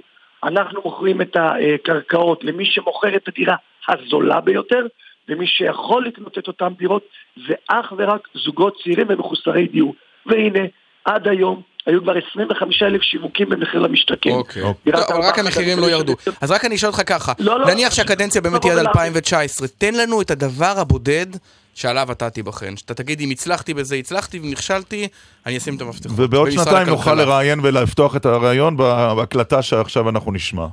אנחנו 0.43 0.81
מוכרים 0.85 1.21
את 1.21 1.37
הקרקעות 1.39 2.43
למי 2.43 2.65
שמוכר 2.65 3.15
את 3.15 3.27
הדירה 3.27 3.55
הזולה 3.87 4.41
ביותר, 4.41 4.85
ומי 5.29 5.47
שיכול 5.47 6.05
לקנות 6.05 6.37
את 6.37 6.47
אותן 6.47 6.73
דירות 6.77 7.07
זה 7.47 7.53
אך 7.67 7.93
ורק 7.97 8.27
זוגות 8.33 8.77
צעירים 8.83 9.07
ומחוסרי 9.09 9.67
דיור. 9.67 9.95
והנה, 10.25 10.59
עד 11.05 11.27
היום 11.27 11.61
היו 11.87 12.01
כבר 12.01 12.13
25 12.31 12.83
אלף 12.83 13.01
שיווקים 13.01 13.49
במחיר 13.49 13.79
למשתכן. 13.79 14.29
אוקיי. 14.29 14.61
טוב, 14.61 14.75
אבל 14.87 14.95
ארבעה 14.95 15.29
רק 15.29 15.39
המחירים 15.39 15.79
לא 15.79 15.85
ירדו. 15.85 16.13
אז 16.41 16.51
רק 16.51 16.65
אני 16.65 16.75
אשאל 16.75 16.89
אותך 16.89 17.01
ככה, 17.05 17.33
לא, 17.39 17.59
לא, 17.59 17.67
נניח 17.67 17.93
שהקדנציה 17.93 18.41
באמת 18.41 18.63
היא 18.63 18.71
עד 18.71 18.77
2019, 18.77 19.67
תן 19.77 19.93
לנו 19.93 20.21
את 20.21 20.31
הדבר 20.31 20.73
הבודד 20.77 21.25
שעליו 21.73 22.11
אתה 22.11 22.29
תיבחן. 22.29 22.77
שאתה 22.77 22.93
תגיד, 22.93 23.19
אם 23.21 23.29
הצלחתי 23.31 23.73
בזה, 23.73 23.95
הצלחתי, 23.95 24.39
ואם 24.39 24.51
נכשלתי, 24.51 25.07
אני 25.45 25.57
אשים 25.57 25.75
את 25.75 25.81
המפתחות. 25.81 26.19
ובעוד 26.19 26.51
שנתיים 26.51 26.87
נוכל. 26.87 27.13
לראיין 27.13 27.59
ולפתוח 27.63 28.15
את 28.15 28.25
הראיון 28.25 28.77
בהקלטה 28.77 29.61
שעכשיו 29.61 30.09
אנחנו 30.09 30.31
נשמע. 30.31 30.65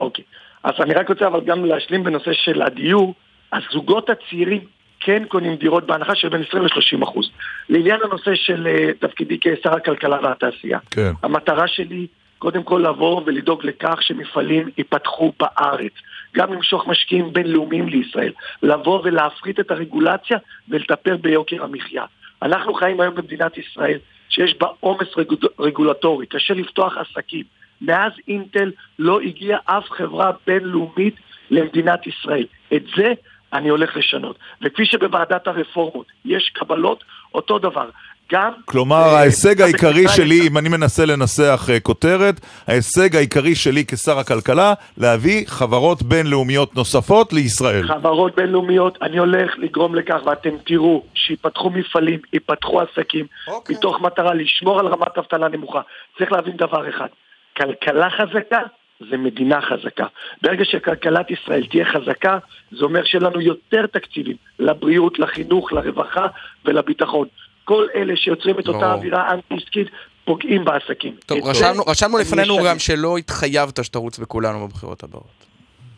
אוקיי. 0.00 0.24
אז 0.64 0.72
אני 0.80 0.94
רק 0.94 1.08
רוצה 1.08 1.26
אבל 1.26 1.40
גם 1.46 1.64
להשלים 1.64 2.04
בנושא 2.04 2.30
של 2.32 2.62
הדיור, 2.62 3.14
הזוגות 3.52 4.10
הצעירים 4.10 4.75
כן 5.06 5.22
קונים 5.28 5.56
דירות 5.56 5.86
בהנחה 5.86 6.14
של 6.14 6.28
בין 6.28 6.42
20 6.48 6.62
ל-30 6.62 7.04
אחוז. 7.04 7.30
לעניין 7.68 8.00
הנושא 8.04 8.34
של 8.34 8.66
אה, 8.66 8.92
תפקידי 8.98 9.38
כשר 9.40 9.74
הכלכלה 9.74 10.18
והתעשייה. 10.22 10.78
כן. 10.90 11.12
המטרה 11.22 11.68
שלי, 11.68 12.06
קודם 12.38 12.62
כל 12.62 12.84
לבוא 12.88 13.22
ולדאוג 13.26 13.66
לכך 13.66 14.02
שמפעלים 14.02 14.70
ייפתחו 14.78 15.32
בארץ. 15.40 15.92
גם 16.36 16.52
למשוך 16.52 16.86
משקיעים 16.86 17.32
בינלאומיים 17.32 17.88
לישראל. 17.88 18.32
לבוא 18.62 19.00
ולהפחית 19.04 19.60
את 19.60 19.70
הרגולציה 19.70 20.38
ולטפל 20.68 21.16
ביוקר 21.16 21.64
המחיה. 21.64 22.04
אנחנו 22.42 22.74
חיים 22.74 23.00
היום 23.00 23.14
במדינת 23.14 23.58
ישראל 23.58 23.98
שיש 24.28 24.54
בה 24.60 24.66
עומס 24.80 25.08
רגולטורי, 25.58 26.26
קשה 26.26 26.54
לפתוח 26.54 26.96
עסקים. 26.96 27.44
מאז 27.80 28.12
אינטל 28.28 28.70
לא 28.98 29.20
הגיעה 29.20 29.58
אף 29.64 29.90
חברה 29.90 30.30
בינלאומית 30.46 31.14
למדינת 31.50 32.06
ישראל. 32.06 32.46
את 32.74 32.82
זה 32.96 33.12
אני 33.52 33.68
הולך 33.68 33.96
לשנות. 33.96 34.38
וכפי 34.62 34.86
שבוועדת 34.86 35.46
הרפורמות 35.46 36.06
יש 36.24 36.50
קבלות, 36.54 37.04
אותו 37.34 37.58
דבר. 37.58 37.88
גם... 38.32 38.52
כלומר, 38.64 38.96
אה, 38.96 39.18
ההישג 39.18 39.60
העיקרי 39.62 40.08
שלי, 40.08 40.48
אם 40.48 40.58
אני 40.58 40.68
מנסה 40.68 41.06
לנסח 41.06 41.68
אה, 41.72 41.80
כותרת, 41.80 42.40
ההישג 42.66 43.16
העיקרי 43.16 43.54
שלי 43.54 43.84
כשר 43.88 44.18
הכלכלה, 44.18 44.74
להביא 44.98 45.44
חברות 45.46 46.02
בינלאומיות 46.02 46.76
נוספות 46.76 47.32
לישראל. 47.32 47.86
חברות 47.88 48.36
בינלאומיות, 48.36 48.98
אני 49.02 49.18
הולך 49.18 49.54
לגרום 49.58 49.94
לכך, 49.94 50.20
ואתם 50.24 50.50
תראו, 50.64 51.02
שיפתחו 51.14 51.70
מפעלים, 51.70 52.20
ייפתחו 52.32 52.80
עסקים, 52.80 53.26
אוקיי. 53.48 53.76
מתוך 53.76 54.00
מטרה 54.00 54.34
לשמור 54.34 54.80
על 54.80 54.86
רמת 54.86 55.18
אבטלה 55.18 55.48
נמוכה. 55.48 55.80
צריך 56.18 56.32
להבין 56.32 56.56
דבר 56.56 56.88
אחד, 56.88 57.08
כלכלה 57.56 58.10
חזקה 58.10 58.60
זה 59.10 59.16
מדינה 59.16 59.60
חזקה. 59.62 60.06
ברגע 60.42 60.64
שכלכלת 60.64 61.30
ישראל 61.30 61.66
תהיה 61.66 61.84
חזקה, 61.92 62.38
זה 62.72 62.84
אומר 62.84 63.04
שיהיה 63.04 63.24
לנו 63.24 63.40
יותר 63.40 63.86
תקציבים 63.86 64.36
לבריאות, 64.58 65.18
לחינוך, 65.18 65.72
לרווחה 65.72 66.26
ולביטחון. 66.64 67.28
כל 67.64 67.86
אלה 67.94 68.16
שיוצרים 68.16 68.58
את 68.58 68.68
אותה. 68.68 68.92
אווירה 68.92 69.32
אנטי-עסקית 69.32 69.88
פוגעים 70.24 70.64
בעסקים. 70.64 71.14
טוב, 71.26 71.38
את 71.38 71.44
זה 71.44 71.50
רשמנו- 71.50 71.82
רשמנו 71.86 72.18
לפנינו 72.18 72.54
משנה. 72.56 72.70
גם 72.70 72.78
שלא 72.78 73.16
התחייבת 73.16 73.84
שתרוץ 73.84 74.18
בכולנו 74.18 74.68
בבחירות 74.68 75.02
הבאות. 75.04 75.46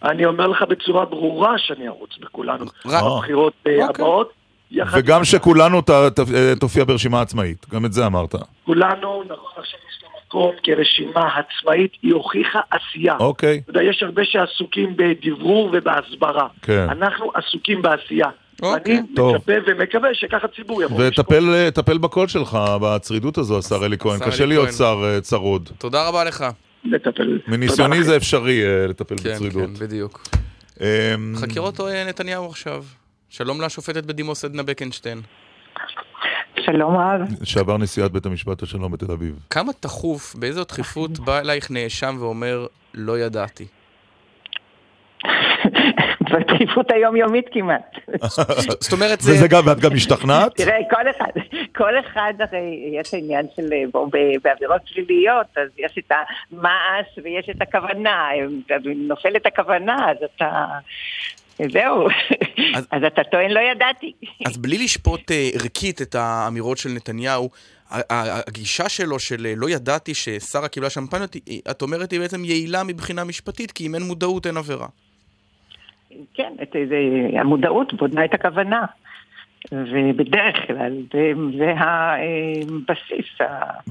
אני 0.02 0.24
אומר 0.26 0.46
לך 0.46 0.62
בצורה 0.62 1.04
ברורה 1.04 1.58
שאני 1.58 1.88
ארוץ 1.88 2.10
בכולנו. 2.20 2.64
רק- 2.86 3.02
בבחירות 3.04 3.52
אה, 3.66 3.72
אוקיי. 3.72 3.84
הבאות. 4.04 4.32
וגם 4.92 5.24
שכולנו 5.24 5.80
ת- 5.80 5.90
ת- 5.90 6.18
אה, 6.34 6.52
תופיע 6.60 6.84
ברשימה 6.84 7.20
עצמאית, 7.20 7.66
גם 7.70 7.84
את 7.84 7.92
זה 7.92 8.06
אמרת. 8.06 8.34
כולנו, 8.64 9.22
נכון 9.24 9.50
עכשיו 9.56 9.78
יש 9.88 10.02
לה 10.02 10.08
מקום 10.28 10.54
כרשימה 10.62 11.30
עצמאית, 11.36 11.92
היא 12.02 12.14
הוכיחה 12.14 12.60
עשייה. 12.70 13.16
אוקיי. 13.20 13.60
אתה 13.64 13.70
יודע, 13.70 13.82
יש 13.82 14.02
הרבה 14.02 14.22
שעסוקים 14.24 14.96
בדברור 14.96 15.70
ובהסברה. 15.72 16.48
כן. 16.62 16.86
אנחנו 16.90 17.32
עסוקים 17.34 17.82
בעשייה. 17.82 18.28
ואני 18.62 19.00
טוב. 19.16 19.36
מצפה 19.36 19.52
ומקווה 19.66 20.08
שככה 20.12 20.46
הציבור 20.52 20.82
יבוא. 20.82 21.00
וטפל 21.06 21.70
טפל 21.70 21.98
בקול 21.98 22.28
שלך 22.28 22.58
בצרידות 22.80 23.38
הזו, 23.38 23.58
השר 23.58 23.86
אלי 23.86 23.98
כהן. 23.98 24.18
קשה 24.20 24.44
אלי 24.44 24.54
להיות. 24.54 24.72
שר 24.72 24.96
אה, 25.04 25.20
צרוד. 25.20 25.70
תודה 25.78 26.08
רבה 26.08 26.24
לך. 26.24 26.44
לטפל. 26.84 27.38
מניסיוני 27.46 28.02
זה 28.02 28.16
אפשרי 28.16 28.64
אה, 28.64 28.86
לטפל 28.86 29.16
כן, 29.16 29.34
בצרידות. 29.34 29.62
כן, 29.78 29.86
בדיוק. 29.86 30.28
אמ, 30.80 30.86
חקירות 31.36 31.80
אה, 31.80 32.04
נתניהו 32.08 32.46
עכשיו. 32.46 32.84
שלום 33.30 33.60
לשופטת 33.60 34.06
בדימוס 34.06 34.44
עדנה 34.44 34.62
בקנשטיין. 34.62 35.20
שלום 36.64 36.96
רב. 36.96 37.20
שעבר 37.44 37.78
נשיאת 37.78 38.12
בית 38.12 38.26
המשפט 38.26 38.62
השלום 38.62 38.92
בתל 38.92 39.12
אביב. 39.12 39.38
כמה 39.50 39.72
תכוף, 39.72 40.34
באיזו 40.34 40.64
דחיפות 40.64 41.18
בא 41.18 41.38
אלייך 41.38 41.70
נאשם 41.70 42.16
ואומר, 42.20 42.66
לא 42.94 43.18
ידעתי? 43.18 43.66
בדחיפות 46.32 46.90
היומיומית 46.90 47.46
כמעט. 47.52 47.96
זאת 48.84 48.92
אומרת, 48.92 49.20
זה... 49.20 49.32
וזה 49.32 49.48
גם, 49.48 49.62
ואת 49.66 49.80
גם 49.80 49.92
השתכנעת? 49.94 50.54
תראה, 50.64 50.76
כל 50.90 51.10
אחד, 51.10 51.30
כל 51.76 51.98
אחד 51.98 52.32
הרי 52.40 52.90
יש 52.92 53.14
עניין 53.14 53.46
של, 53.56 53.72
אה, 53.72 54.00
בעבירות 54.42 54.80
פליליות, 54.94 55.46
אז 55.56 55.68
יש 55.78 55.98
את 55.98 56.12
המעש 56.12 57.18
ויש 57.24 57.48
את 57.50 57.62
הכוונה, 57.62 58.28
אם 58.34 58.60
נופלת 58.96 59.46
הכוונה, 59.46 60.10
אז 60.10 60.16
אתה... 60.36 60.66
זהו, 61.72 62.08
אז 62.90 63.04
אתה 63.06 63.24
טוען 63.24 63.50
לא 63.50 63.60
ידעתי. 63.60 64.12
אז 64.46 64.56
בלי 64.56 64.78
לשפוט 64.84 65.30
אה, 65.30 65.48
ערכית 65.54 66.02
את 66.02 66.14
האמירות 66.14 66.78
של 66.78 66.88
נתניהו, 66.96 67.50
הגישה 67.90 68.88
שלו 68.88 69.18
של 69.18 69.46
אה, 69.46 69.52
לא 69.56 69.70
ידעתי 69.70 70.14
ששרה 70.14 70.68
קיבלה 70.68 70.90
שמפניות, 70.90 71.34
היא- 71.34 71.60
את 71.70 71.82
אומרת 71.82 72.12
היא 72.12 72.20
בעצם 72.20 72.44
יעילה 72.44 72.84
מבחינה 72.84 73.24
משפטית, 73.24 73.72
כי 73.72 73.86
אם 73.86 73.94
אין 73.94 74.02
מודעות 74.02 74.46
אין 74.46 74.56
עבירה. 74.56 74.86
כן, 76.34 76.52
את, 76.62 76.76
זה, 76.88 76.96
המודעות 77.40 77.92
בונה 77.94 78.24
את 78.24 78.34
הכוונה. 78.34 78.84
ובדרך 79.72 80.56
כלל 80.66 80.92
זה, 81.12 81.32
זה 81.58 81.72
הבסיס, 81.76 83.38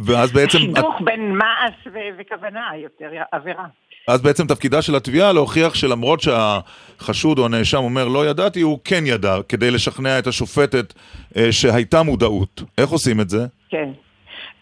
ואז 0.06 0.32
בעצם, 0.32 0.58
השידוך 0.58 0.96
בין 1.04 1.32
מעש 1.32 1.88
ו- 1.94 1.98
וכוונה 2.18 2.70
יותר 2.78 3.10
עבירה. 3.32 3.66
אז 4.08 4.22
בעצם 4.22 4.48
תפקידה 4.48 4.82
של 4.82 4.96
התביעה 4.96 5.34
להוכיח 5.34 5.74
שלמרות 5.76 6.22
שהחשוד 6.22 7.40
או 7.40 7.46
הנאשם 7.46 7.78
אומר 7.78 8.08
לא 8.08 8.28
ידעתי, 8.30 8.62
הוא 8.62 8.80
כן 8.84 9.04
ידע, 9.06 9.38
כדי 9.50 9.72
לשכנע 9.72 10.20
את 10.20 10.28
השופטת 10.28 10.94
אה, 11.38 11.52
שהייתה 11.52 12.04
מודעות. 12.04 12.62
איך 12.78 12.90
עושים 12.90 13.22
את 13.22 13.30
זה? 13.30 13.46
כן. 13.70 13.90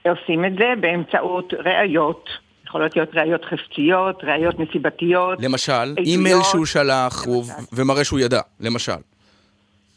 עושים 0.06 0.46
את 0.46 0.52
זה 0.58 0.74
באמצעות 0.82 1.54
ראיות. 1.66 2.30
יכולות 2.68 2.96
להיות 2.96 3.10
ראיות 3.14 3.42
חפציות, 3.46 4.24
ראיות 4.24 4.60
נסיבתיות. 4.60 5.40
למשל, 5.42 5.74
עדויות. 5.74 5.98
אימייל 6.00 6.38
שהוא 6.44 6.66
שלח 6.66 7.28
ו- 7.28 7.52
ומראה 7.74 8.04
שהוא 8.04 8.20
ידע, 8.20 8.42
למשל. 8.60 8.92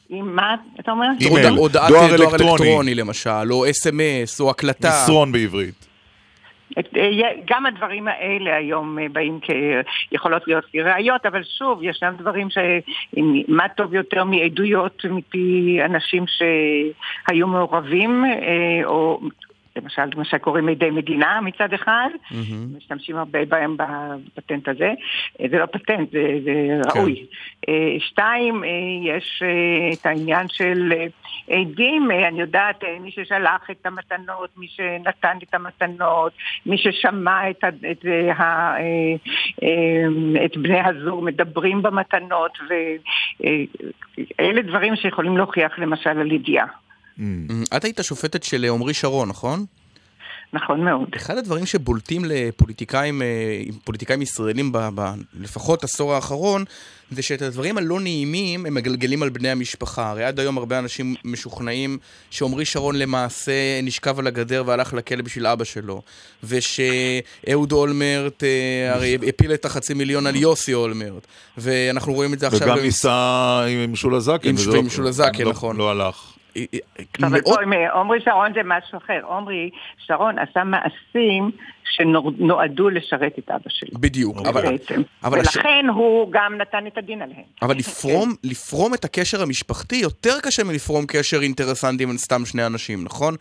עם 0.09 0.37
מה 0.37 0.55
אתה 0.81 0.91
אומר? 0.91 1.07
אימייל, 1.21 1.55
דואר 1.57 1.89
דואר 1.89 2.15
אלקטרוני. 2.15 2.53
אלקטרוני 2.53 2.95
למשל, 2.95 3.53
או 3.53 3.71
אס.אם.אס, 3.71 4.41
או 4.41 4.51
הקלטה. 4.51 4.89
מסרון 4.89 5.33
בעברית. 5.33 5.88
אה, 6.97 7.31
גם 7.45 7.67
הדברים 7.67 8.09
האלה 8.09 8.57
היום 8.57 8.99
אה, 8.99 9.07
באים 9.13 9.39
כ... 9.43 9.51
יכולות 10.13 10.49
להיות 10.49 10.65
כראיות, 10.73 11.27
אבל 11.27 11.43
שוב, 11.59 11.83
ישנם 11.83 12.15
דברים 12.19 12.51
ש... 12.51 12.59
מה 13.49 13.69
טוב 13.69 13.95
יותר 13.95 14.25
מעדויות 14.25 15.05
מפי 15.11 15.79
אנשים 15.85 16.25
שהיו 16.27 17.47
מעורבים, 17.47 18.25
אה, 18.25 18.85
או 18.85 19.21
למשל 19.83 20.03
מה 20.17 20.25
שקוראים 20.25 20.69
עדי 20.69 20.91
מדינה 20.91 21.41
מצד 21.41 21.73
אחד, 21.73 22.09
משתמשים 22.77 23.17
הרבה 23.17 23.45
בהם 23.45 23.77
בפטנט 23.77 24.69
הזה. 24.69 24.93
אה, 25.41 25.47
זה 25.51 25.59
לא 25.59 25.67
פטנט, 25.67 26.11
זה, 26.13 26.39
זה 26.45 26.53
ראוי. 26.95 27.27
אה, 27.69 27.97
שתיים, 27.99 28.65
אה, 28.65 28.69
יש 29.17 29.43
את 29.93 30.07
העניין 30.07 30.49
של 30.49 30.93
עדים, 31.51 32.11
אני 32.29 32.41
יודעת, 32.41 32.85
מי 33.01 33.11
ששלח 33.11 33.71
את 33.71 33.87
המתנות, 33.87 34.51
מי 34.57 34.67
שנתן 34.69 35.37
את 35.43 35.55
המתנות, 35.55 36.33
מי 36.67 36.79
ששמע 36.79 37.51
את, 37.51 37.65
ה- 37.65 37.69
את, 37.91 38.05
ה- 38.39 38.77
את 40.45 40.57
בני 40.57 40.81
הזוג 40.81 41.25
מדברים 41.25 41.83
במתנות, 41.83 42.59
ואלה 44.39 44.63
דברים 44.63 44.97
שיכולים 44.97 45.37
להוכיח 45.37 45.79
למשל 45.79 46.11
על 46.11 46.33
ידיעה. 46.33 46.67
את 47.77 47.85
היית 47.85 47.99
שופטת 48.03 48.43
של 48.43 48.65
אה, 48.65 48.71
עמרי 48.71 48.95
שרון, 48.95 49.29
נכון? 49.29 49.65
נכון 50.53 50.85
מאוד. 50.85 51.09
אחד 51.17 51.39
הדברים 51.39 51.67
שבולטים 51.67 52.23
לפוליטיקאים, 52.25 53.23
אה, 53.23 53.27
פוליטיקאים 53.85 54.23
ישראלים 54.23 54.73
ב, 54.73 54.79
ב, 54.95 55.01
לפחות 55.41 55.85
עשור 55.85 56.15
האחרון, 56.15 56.65
זה 57.11 57.23
שאת 57.23 57.43
הדברים 57.43 57.79
הלא 57.79 58.01
נעימים 58.01 58.67
הם 58.67 58.75
מגלגלים 58.75 59.23
על 59.23 59.29
בני 59.29 59.49
המשפחה. 59.51 60.11
הרי 60.11 60.25
עד 60.25 60.41
היום 60.41 60.59
הרבה 60.59 60.79
אנשים 60.79 61.15
משוכנעים 61.25 61.99
שעמרי 62.31 62.65
שרון 62.65 62.97
למעשה 62.97 63.53
נשכב 63.83 64.19
על 64.19 64.27
הגדר 64.27 64.63
והלך 64.67 64.95
לכלא 64.95 65.23
בשביל 65.23 65.47
אבא 65.47 65.65
שלו. 65.65 66.03
ושאהוד 66.45 67.73
אולמרט 67.73 68.45
אה, 68.45 68.95
הרי 68.95 69.17
הפיל 69.29 69.53
את 69.55 69.65
החצי 69.65 69.95
מיליון 69.95 70.27
על 70.27 70.37
יוסי 70.37 70.75
אולמרט. 70.75 71.27
ואנחנו 71.59 72.13
רואים 72.15 72.35
את 72.35 72.39
זה 72.39 72.47
עכשיו... 72.47 72.63
וגם 72.69 72.77
במס- 72.77 72.83
ניסה 72.83 73.61
עם 73.69 73.93
משולה 73.93 74.21
זקן. 74.21 74.49
עם 74.49 74.55
לא- 74.67 74.83
משולה 74.83 75.13
זקן, 75.13 75.45
לא- 75.45 75.51
נכון. 75.51 75.77
לא 75.77 75.91
הלך. 75.91 76.33
אבל 77.23 77.41
מאוד- 77.47 77.59
עם 77.63 77.73
עמרי 77.73 78.21
שרון 78.25 78.53
זה 78.55 78.61
משהו 78.65 78.99
אחר. 78.99 79.21
עמרי 79.31 79.71
שרון 80.07 80.39
עשה 80.39 80.65
מעשים 80.65 81.51
שנועדו 81.85 82.91
לשרת 82.91 83.39
את 83.39 83.51
אבא 83.51 83.69
שלו. 83.69 84.01
בדיוק, 84.01 84.37
אבל... 84.47 84.63
בעצם. 84.63 85.03
אבל 85.25 85.41
הש- 85.41 85.57
ולכן 85.57 85.87
הוא 85.95 86.33
גם 86.33 86.55
נתן 86.59 86.87
את 86.87 86.99
הדין 86.99 87.23
עליהם. 87.23 87.43
אבל 87.63 87.77
לפרום, 87.77 88.35
לפרום 88.45 88.95
את 88.95 89.05
הקשר 89.05 89.43
המשפחתי 89.43 89.97
יותר 89.97 90.41
קשה 90.43 90.65
מלפרום 90.65 91.05
קשר 91.09 91.41
אינטרסנטי 91.43 92.07
בין 92.07 92.19
סתם 92.19 92.45
שני 92.45 92.67
אנשים, 92.67 93.05
נכון? 93.05 93.35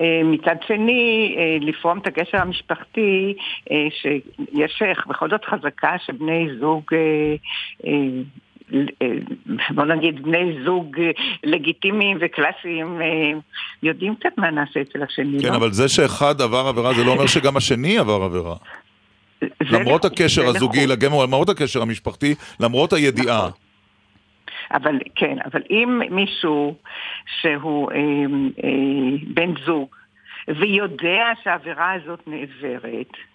אה, 0.00 0.20
מצד 0.24 0.56
שני, 0.66 1.34
אה, 1.38 1.56
לפרום 1.60 1.98
את 1.98 2.06
הקשר 2.06 2.38
המשפחתי, 2.38 3.34
אה, 3.70 3.76
שיש 3.90 4.82
בכל 5.08 5.30
זאת 5.30 5.44
חזקה 5.44 5.96
שבני 6.06 6.46
זוג, 6.60 6.84
בוא 9.70 9.84
נגיד 9.84 10.22
בני 10.22 10.64
זוג 10.64 11.00
אה, 11.00 11.10
לגיטימיים 11.44 12.18
וקלאסיים 12.20 13.02
אה, 13.02 13.06
יודעים 13.82 14.14
קצת 14.14 14.38
מה 14.38 14.50
נעשה 14.50 14.80
אצל 14.80 15.02
השני, 15.02 15.42
כן, 15.42 15.48
לא? 15.48 15.56
אבל 15.56 15.72
זה 15.72 15.88
שאחד 15.88 16.40
עבר 16.40 16.66
עבירה 16.68 16.94
זה 16.94 17.04
לא 17.04 17.10
אומר 17.10 17.26
שגם 17.26 17.56
השני 17.56 17.98
עבר 17.98 18.22
עבירה. 18.22 18.56
למרות 19.60 20.04
הקשר 20.04 20.42
זה 20.42 20.48
הזוגי, 20.48 20.78
נכון. 20.78 20.90
לגמרי, 20.90 21.22
למרות 21.26 21.48
הקשר 21.48 21.82
המשפחתי, 21.82 22.34
למרות 22.60 22.92
הידיעה. 22.92 23.48
אבל 24.72 24.98
כן, 25.14 25.36
אבל 25.44 25.62
אם 25.70 26.00
מישהו 26.10 26.74
שהוא 27.40 27.92
אה, 27.92 27.98
אה, 28.64 28.70
בן 29.34 29.54
זוג 29.66 29.88
ויודע 30.48 31.24
שהעבירה 31.44 31.92
הזאת 31.92 32.20
נעברת, 32.26 32.84
אה, 32.84 33.31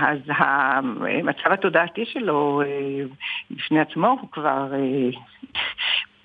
אז 0.00 0.18
המצב 0.28 1.52
התודעתי 1.52 2.04
שלו 2.12 2.62
אה, 2.62 3.04
בפני 3.50 3.80
עצמו 3.80 4.08
הוא 4.20 4.28
כבר 4.32 4.74
אה, 4.74 5.20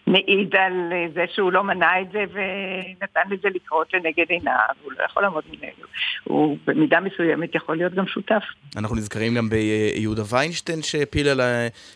מעיד 0.08 0.56
על 0.56 0.74
אה, 0.92 1.06
זה 1.14 1.26
שהוא 1.36 1.52
לא 1.52 1.64
מנע 1.64 2.02
את 2.02 2.12
זה 2.12 2.24
ונתן 2.34 3.22
לזה 3.30 3.48
לקרות 3.56 3.94
לנגד 3.94 4.26
עיניו, 4.30 4.76
הוא 4.84 4.92
לא 5.00 5.04
יכול 5.06 5.24
לעמוד 5.24 5.44
מנגד, 5.50 5.86
הוא 6.24 6.58
במידה 6.68 7.00
מסוימת 7.00 7.56
יכול 7.56 7.78
להיות 7.78 7.94
גם 7.94 8.08
שותף. 8.08 8.44
אנחנו 8.78 8.96
נזכרים 8.96 9.36
גם 9.36 9.50
ביהודה 9.50 10.24
ויינשטיין 10.30 10.82
שהפיל 10.82 11.28
על 11.28 11.42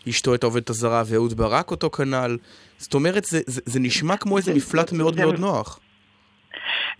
אשתו 0.08 0.34
את 0.34 0.42
העובדת 0.42 0.70
הזרה 0.70 1.02
ואהוד 1.06 1.32
ברק 1.32 1.70
אותו 1.70 1.90
כנ"ל. 1.90 2.36
זאת 2.76 2.94
אומרת, 2.94 3.24
זה, 3.24 3.40
זה, 3.46 3.60
זה 3.64 3.80
נשמע 3.80 4.16
כמו 4.16 4.36
איזה 4.36 4.54
מפלט 4.54 4.92
מאוד 4.92 5.16
מאוד 5.16 5.38
נוח. 5.38 5.80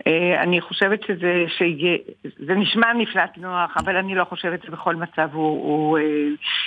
אה, 0.07 0.43
אני 0.43 0.61
חושבת 0.61 0.99
שזה, 1.07 1.43
שיהיה, 1.57 1.97
זה 2.23 2.53
נשמע 2.55 2.93
נפלט 2.93 3.37
נוח, 3.37 3.71
אבל 3.77 3.97
אני 3.97 4.15
לא 4.15 4.23
חושבת 4.29 4.63
שבכל 4.65 4.95
מצב 4.95 5.27
הוא... 5.33 5.63
הוא 5.63 5.97
אה, 5.97 6.03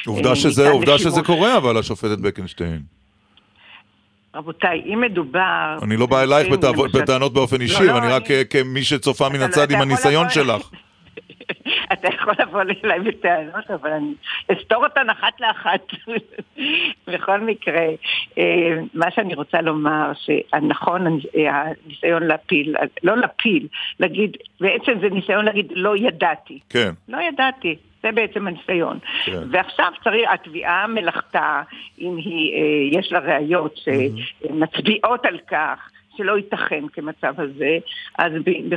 עובדה 0.07 0.31
אה, 0.31 0.37
שזה, 0.37 0.63
ניתן 0.63 0.75
עובדה 0.75 0.99
שזה. 0.99 1.23
קורה, 1.23 1.57
אבל 1.57 1.79
השופטת 1.79 2.19
בקנשטיין. 2.19 2.81
רבותיי, 4.35 4.83
אם 4.87 5.01
מדובר... 5.01 5.79
אני 5.83 5.97
לא 5.97 6.07
בא 6.07 6.23
אלייך 6.23 6.49
בטענות 6.95 7.33
באופן 7.33 7.57
לא, 7.57 7.63
אישי, 7.63 7.87
לא, 7.87 7.99
אני 7.99 8.09
רק 8.09 8.23
כמי 8.51 8.83
שצופה 8.83 9.29
מן 9.29 9.41
לא- 9.41 9.45
הצד 9.45 9.71
עם 9.71 9.81
הניסיון 9.81 10.31
שלך. 10.31 10.71
אתה 11.93 12.09
יכול 12.09 12.35
לבוא 12.39 12.63
אליי 12.85 13.01
בטענות, 13.01 13.71
אבל 13.71 13.91
אני 13.93 14.15
אסתור 14.53 14.85
אותן 14.85 15.11
אחת 15.11 15.41
לאחת. 15.41 15.81
בכל 17.13 17.41
מקרה, 17.41 17.87
אה, 18.39 18.79
מה 18.95 19.11
שאני 19.11 19.35
רוצה 19.35 19.61
לומר, 19.61 20.13
שנכון, 20.15 21.07
הניסיון 21.07 22.23
להפיל, 22.23 22.77
לא 23.03 23.17
להפיל, 23.17 23.69
להגיד, 24.01 24.37
בעצם 24.61 24.93
זה 25.01 25.09
ניסיון 25.11 25.45
להגיד, 25.45 25.73
לא 25.75 25.97
ידעתי. 25.97 26.59
כן. 26.71 26.91
לא 27.09 27.19
ידעתי. 27.21 27.77
זה 28.03 28.13
בעצם 28.13 28.47
הניסיון. 28.47 28.99
כן. 29.25 29.43
ועכשיו 29.51 29.93
צריך, 30.05 30.31
התביעה 30.33 30.87
מלאכתה, 30.87 31.63
אם 32.01 32.17
היא, 32.17 32.53
אה, 32.55 32.99
יש 32.99 33.13
לה 33.13 33.19
ראיות 33.19 33.77
שמצביעות 33.77 35.27
על 35.27 35.39
כך 35.51 35.91
שלא 36.17 36.37
ייתכן 36.37 36.85
כמצב 36.93 37.41
הזה, 37.41 37.79
אז 38.19 38.33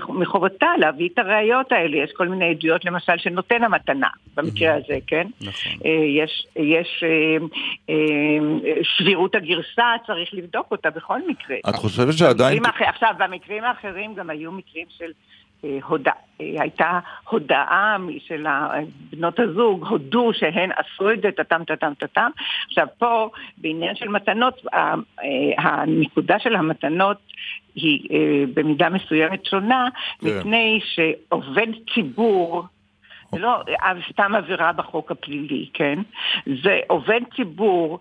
מחובתה 0.09 0.67
להביא 0.77 1.09
את 1.13 1.19
הראיות 1.19 1.71
האלה. 1.71 1.97
יש 1.97 2.11
כל 2.11 2.27
מיני 2.27 2.49
עדויות, 2.49 2.85
למשל, 2.85 3.17
של 3.17 3.29
נותן 3.29 3.63
המתנה, 3.63 4.07
במקרה 4.35 4.73
הזה, 4.73 4.97
כן? 5.07 5.27
נכון. 5.41 5.71
אה, 5.85 6.05
יש, 6.23 6.47
יש 6.55 7.03
אה, 7.03 7.37
אה, 7.89 8.83
סבירות 8.97 9.35
הגרסה, 9.35 9.85
צריך 10.07 10.29
לבדוק 10.33 10.71
אותה 10.71 10.89
בכל 10.89 11.19
מקרה. 11.27 11.57
את 11.69 11.75
חושבת 11.75 12.13
שעדיין... 12.17 12.63
עכשיו, 12.79 13.13
במקרים 13.19 13.63
האחרים 13.63 14.15
גם 14.15 14.29
היו 14.29 14.51
מקרים 14.51 14.85
של 14.97 15.11
אה, 15.65 15.77
הודעה, 15.87 16.13
אה, 16.41 16.55
הייתה 16.59 16.99
הודעה 17.29 17.97
של 18.27 18.45
בנות 19.11 19.39
הזוג, 19.39 19.85
הודו 19.87 20.33
שהן 20.33 20.69
עשו 20.71 21.11
את 21.11 21.21
זה, 21.21 21.31
טאטם 21.31 21.63
טאטם 21.63 21.93
טאטם. 21.93 22.29
עכשיו 22.67 22.87
פה, 22.97 23.29
בעניין 23.57 23.95
של 23.95 24.07
מתנות, 24.07 24.65
אה, 24.73 24.93
הנקודה 25.57 26.39
של 26.39 26.55
המתנות 26.55 27.17
היא 27.75 28.09
במידה 28.53 28.89
מסוימת 28.89 29.45
שונה, 29.45 29.87
כן. 30.19 30.27
מפני 30.27 30.79
שעובד 30.83 31.67
ציבור... 31.93 32.63
זה 33.31 33.39
לא 33.39 33.63
אה, 33.69 33.93
סתם 34.11 34.35
עבירה 34.35 34.73
בחוק 34.73 35.11
הפלילי, 35.11 35.69
כן? 35.73 35.99
זה 36.63 36.79
עובד 36.87 37.21
ציבור 37.35 37.99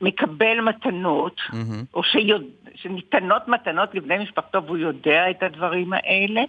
שמקבל 0.00 0.60
מתנות, 0.60 1.40
או 1.94 2.02
שיוד... 2.04 2.42
שניתנות 2.82 3.48
מתנות 3.48 3.94
לבני 3.94 4.18
משפחתו 4.18 4.64
והוא 4.64 4.76
יודע 4.76 5.30
את 5.30 5.42
הדברים 5.42 5.92
האלה, 5.92 6.40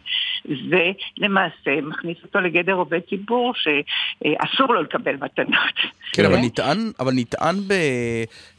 זה 0.69 0.91
למעשה 1.17 1.81
מכניס 1.83 2.17
אותו 2.23 2.39
לגדר 2.39 2.73
עובד 2.73 2.99
ציבור 3.09 3.53
שאסור 3.55 4.73
לו 4.73 4.81
לקבל 4.81 5.15
מתנות. 5.15 5.75
כן, 6.13 6.25
אבל 6.25 6.37
נטען, 6.37 6.91
אבל 6.99 7.11
נטען 7.15 7.55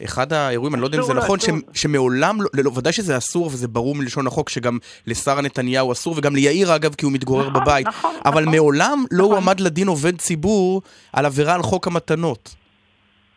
באחד 0.00 0.32
האירועים, 0.32 0.74
אני 0.74 0.82
לא 0.82 0.86
יודע 0.86 0.98
אם 0.98 1.02
זה 1.02 1.14
נכון. 1.14 1.40
ש- 1.40 1.80
שמעולם, 1.82 2.40
לא, 2.40 2.48
לא, 2.64 2.70
ודאי 2.74 2.92
שזה 2.92 3.16
אסור 3.16 3.46
וזה 3.46 3.68
ברור 3.68 3.94
מלשון 3.94 4.26
החוק 4.26 4.48
שגם 4.48 4.78
לשרה 5.06 5.42
נתניהו 5.42 5.92
אסור, 5.92 6.14
וגם 6.16 6.34
ליאיר 6.34 6.76
אגב, 6.76 6.94
כי 6.94 7.04
הוא 7.04 7.12
מתגורר 7.12 7.48
בבית, 7.48 7.86
נכון, 7.86 8.14
אבל 8.24 8.44
מעולם 8.44 9.04
לא 9.10 9.24
הועמד 9.24 9.60
לדין 9.60 9.88
עובד 9.88 10.18
ציבור 10.18 10.82
על 11.12 11.26
עבירה 11.26 11.54
על 11.54 11.62
חוק 11.62 11.86
המתנות. 11.86 12.59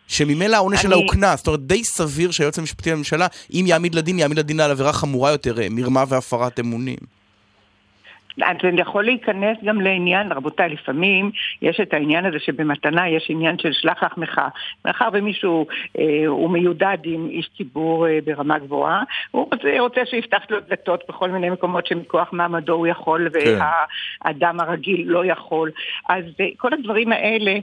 שממילא 0.07 0.55
העונש 0.55 0.81
שלה 0.81 0.95
הוא 0.95 1.11
קנס, 1.11 1.39
זאת 1.39 1.47
אומרת 1.47 1.67
די 1.67 1.83
סביר 1.83 2.31
שהיועץ 2.31 2.59
המשפטי 2.59 2.91
לממשלה, 2.91 3.27
אם 3.53 3.65
יעמיד 3.67 3.95
לדין, 3.95 4.19
יעמיד 4.19 4.39
לדין 4.39 4.59
על 4.59 4.71
עבירה 4.71 4.93
חמורה 4.93 5.31
יותר, 5.31 5.61
אה, 5.61 5.67
מרמה 5.69 6.03
והפרת 6.07 6.59
אמונים. 6.59 7.22
אז 8.41 8.57
זה 8.61 8.69
יכול 8.77 9.05
להיכנס 9.05 9.57
גם 9.63 9.81
לעניין, 9.81 10.31
רבותיי, 10.31 10.69
לפעמים 10.69 11.31
יש 11.61 11.79
את 11.79 11.93
העניין 11.93 12.25
הזה 12.25 12.37
שבמתנה 12.39 13.09
יש 13.09 13.27
עניין 13.29 13.57
של 13.57 13.73
שלח 13.73 14.03
לחמך. 14.03 14.41
מאחר 14.85 15.09
ומישהו 15.13 15.67
אה, 15.99 16.27
הוא 16.27 16.49
מיודד 16.49 16.97
עם 17.03 17.27
איש 17.29 17.49
ציבור 17.57 18.07
אה, 18.07 18.19
ברמה 18.25 18.59
גבוהה, 18.59 19.03
הוא 19.31 19.47
רוצה, 19.51 19.79
רוצה 19.79 20.01
שיפתח 20.05 20.41
לו 20.49 20.57
דלתות 20.69 21.03
בכל 21.09 21.29
מיני 21.29 21.49
מקומות 21.49 21.87
שמכוח 21.87 22.33
מעמדו 22.33 22.73
הוא 22.73 22.87
יכול 22.87 23.29
כן. 23.33 23.59
והאדם 24.25 24.59
הרגיל 24.59 25.03
לא 25.05 25.25
יכול. 25.25 25.71
אז 26.09 26.23
אה, 26.39 26.45
כל 26.57 26.73
הדברים 26.73 27.11
האלה, 27.11 27.55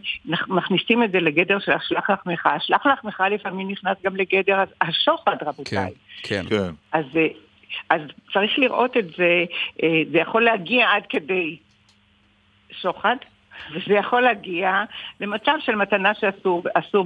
מכניסים 0.48 1.02
את 1.02 1.12
זה 1.12 1.20
לגדר 1.20 1.58
של 1.58 1.72
השלח 1.72 2.10
לחמך. 2.10 2.46
השלח 2.46 2.86
לחמך 2.86 3.22
לפעמים 3.30 3.70
נכנס 3.70 3.96
גם 4.04 4.16
לגדר 4.16 4.64
השוחד, 4.80 5.36
רבותיי. 5.42 5.92
כן. 6.22 6.42
כן. 6.48 6.70
אז, 6.92 7.04
אה, 7.16 7.26
אז 7.88 8.00
צריך 8.32 8.58
לראות 8.58 8.96
את 8.96 9.06
זה, 9.16 9.44
אה, 9.82 10.02
זה 10.12 10.18
יכול 10.18 10.44
להגיע 10.44 10.90
עד 10.90 11.02
כדי 11.08 11.56
שוחד, 12.70 13.16
וזה 13.72 13.94
יכול 13.94 14.20
להגיע 14.20 14.84
למצב 15.20 15.52
של 15.60 15.74
מתנה 15.74 16.12
שאסור, 16.14 16.62
אסור 16.74 17.04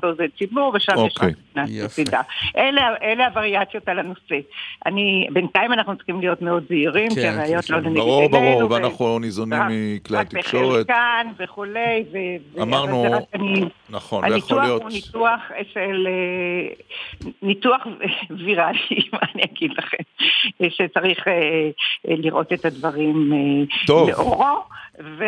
בעובד, 0.00 0.28
ציבור, 0.38 0.72
ושם 0.74 0.92
יש 0.92 0.98
אוקיי. 0.98 1.28
רק 1.28 1.34
קנס 1.54 1.70
בצידה. 1.84 2.20
אלה, 2.56 2.82
אלה 3.02 3.26
הווריאציות 3.26 3.88
על 3.88 3.98
הנושא. 3.98 4.38
אני, 4.86 5.26
בינתיים 5.32 5.72
אנחנו 5.72 5.96
צריכים 5.96 6.20
להיות 6.20 6.42
מאוד 6.42 6.64
זהירים, 6.68 7.08
כי 7.14 7.26
הראיות 7.26 7.70
לא 7.70 7.78
לנגד 7.78 7.96
ברור, 7.96 8.22
עינינו, 8.22 8.38
ברור, 8.58 8.70
ו- 8.70 8.74
ואנחנו 8.74 9.18
ניזונים 9.18 9.58
רק- 9.62 9.68
מכלי 9.70 10.16
רק 10.18 10.26
התקשורת. 10.26 10.86
בחלקן 10.86 11.26
וכולי, 11.38 12.04
ו- 12.12 12.62
אמרנו- 12.62 13.04
אני- 13.34 13.64
נכון, 13.90 14.24
לא 14.24 14.36
יכול 14.36 14.58
הניתוח 14.58 14.64
להיות... 14.64 14.82
הוא 14.82 14.90
ניתוח 14.90 15.40
של... 15.72 16.06
אה, 16.06 16.74
ניתוח 17.42 17.86
ויראלי, 18.44 18.78
מה 19.12 19.18
אני 19.34 19.42
אגיד 19.44 19.70
לכם, 19.78 19.96
שצריך 20.68 21.28
אה, 21.28 21.32
אה, 22.08 22.14
לראות 22.18 22.52
את 22.52 22.64
הדברים 22.64 23.30
טוב. 23.86 24.08
לאורו, 24.10 24.62
ו- 25.00 25.24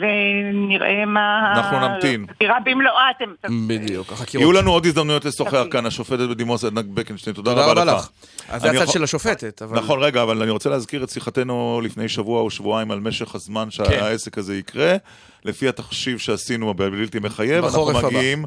ונראה 0.00 1.04
מה... 1.06 1.52
אנחנו 1.56 1.88
נמתין. 1.88 2.24
החקירה 2.30 2.56
במלואה, 2.64 3.10
אתם... 3.16 3.30
בדיוק, 3.68 4.12
החקירות. 4.12 4.42
יהיו 4.42 4.52
לנו 4.52 4.72
עוד 4.72 4.86
הזדמנויות 4.86 5.24
לשוחח 5.24 5.62
כאן, 5.70 5.86
השופטת 5.86 6.28
בדימוס 6.28 6.64
עדנה 6.64 6.82
בקנשטיין, 6.82 7.36
תודה 7.36 7.50
תודה 7.50 7.62
רבה 7.66 7.82
רבה 7.82 7.92
לך. 7.92 7.98
לך. 7.98 8.08
אז 8.48 8.62
זה 8.62 8.68
הצד 8.70 8.76
יכול- 8.82 8.92
של 8.92 9.04
השופטת, 9.04 9.62
אבל... 9.62 9.78
נכון, 9.78 10.02
רגע, 10.02 10.22
אבל 10.22 10.42
אני 10.42 10.50
רוצה 10.50 10.70
להזכיר 10.70 11.04
את 11.04 11.10
שיחתנו 11.10 11.80
לפני 11.84 12.08
שבוע 12.08 12.40
או 12.40 12.50
שבועיים 12.50 12.90
על 12.90 13.00
משך 13.00 13.34
הזמן 13.34 13.64
כן. 13.64 13.70
שהעסק 13.70 14.38
הזה 14.38 14.56
יקרה. 14.58 14.96
לפי 15.44 15.68
התחשיב 15.68 16.18
שעשינו 16.18 16.74
בבלתי 16.74 17.18
מחייב, 17.18 17.64
אנחנו 17.64 17.90
הבא. 17.90 18.08
מגיעים. 18.08 18.44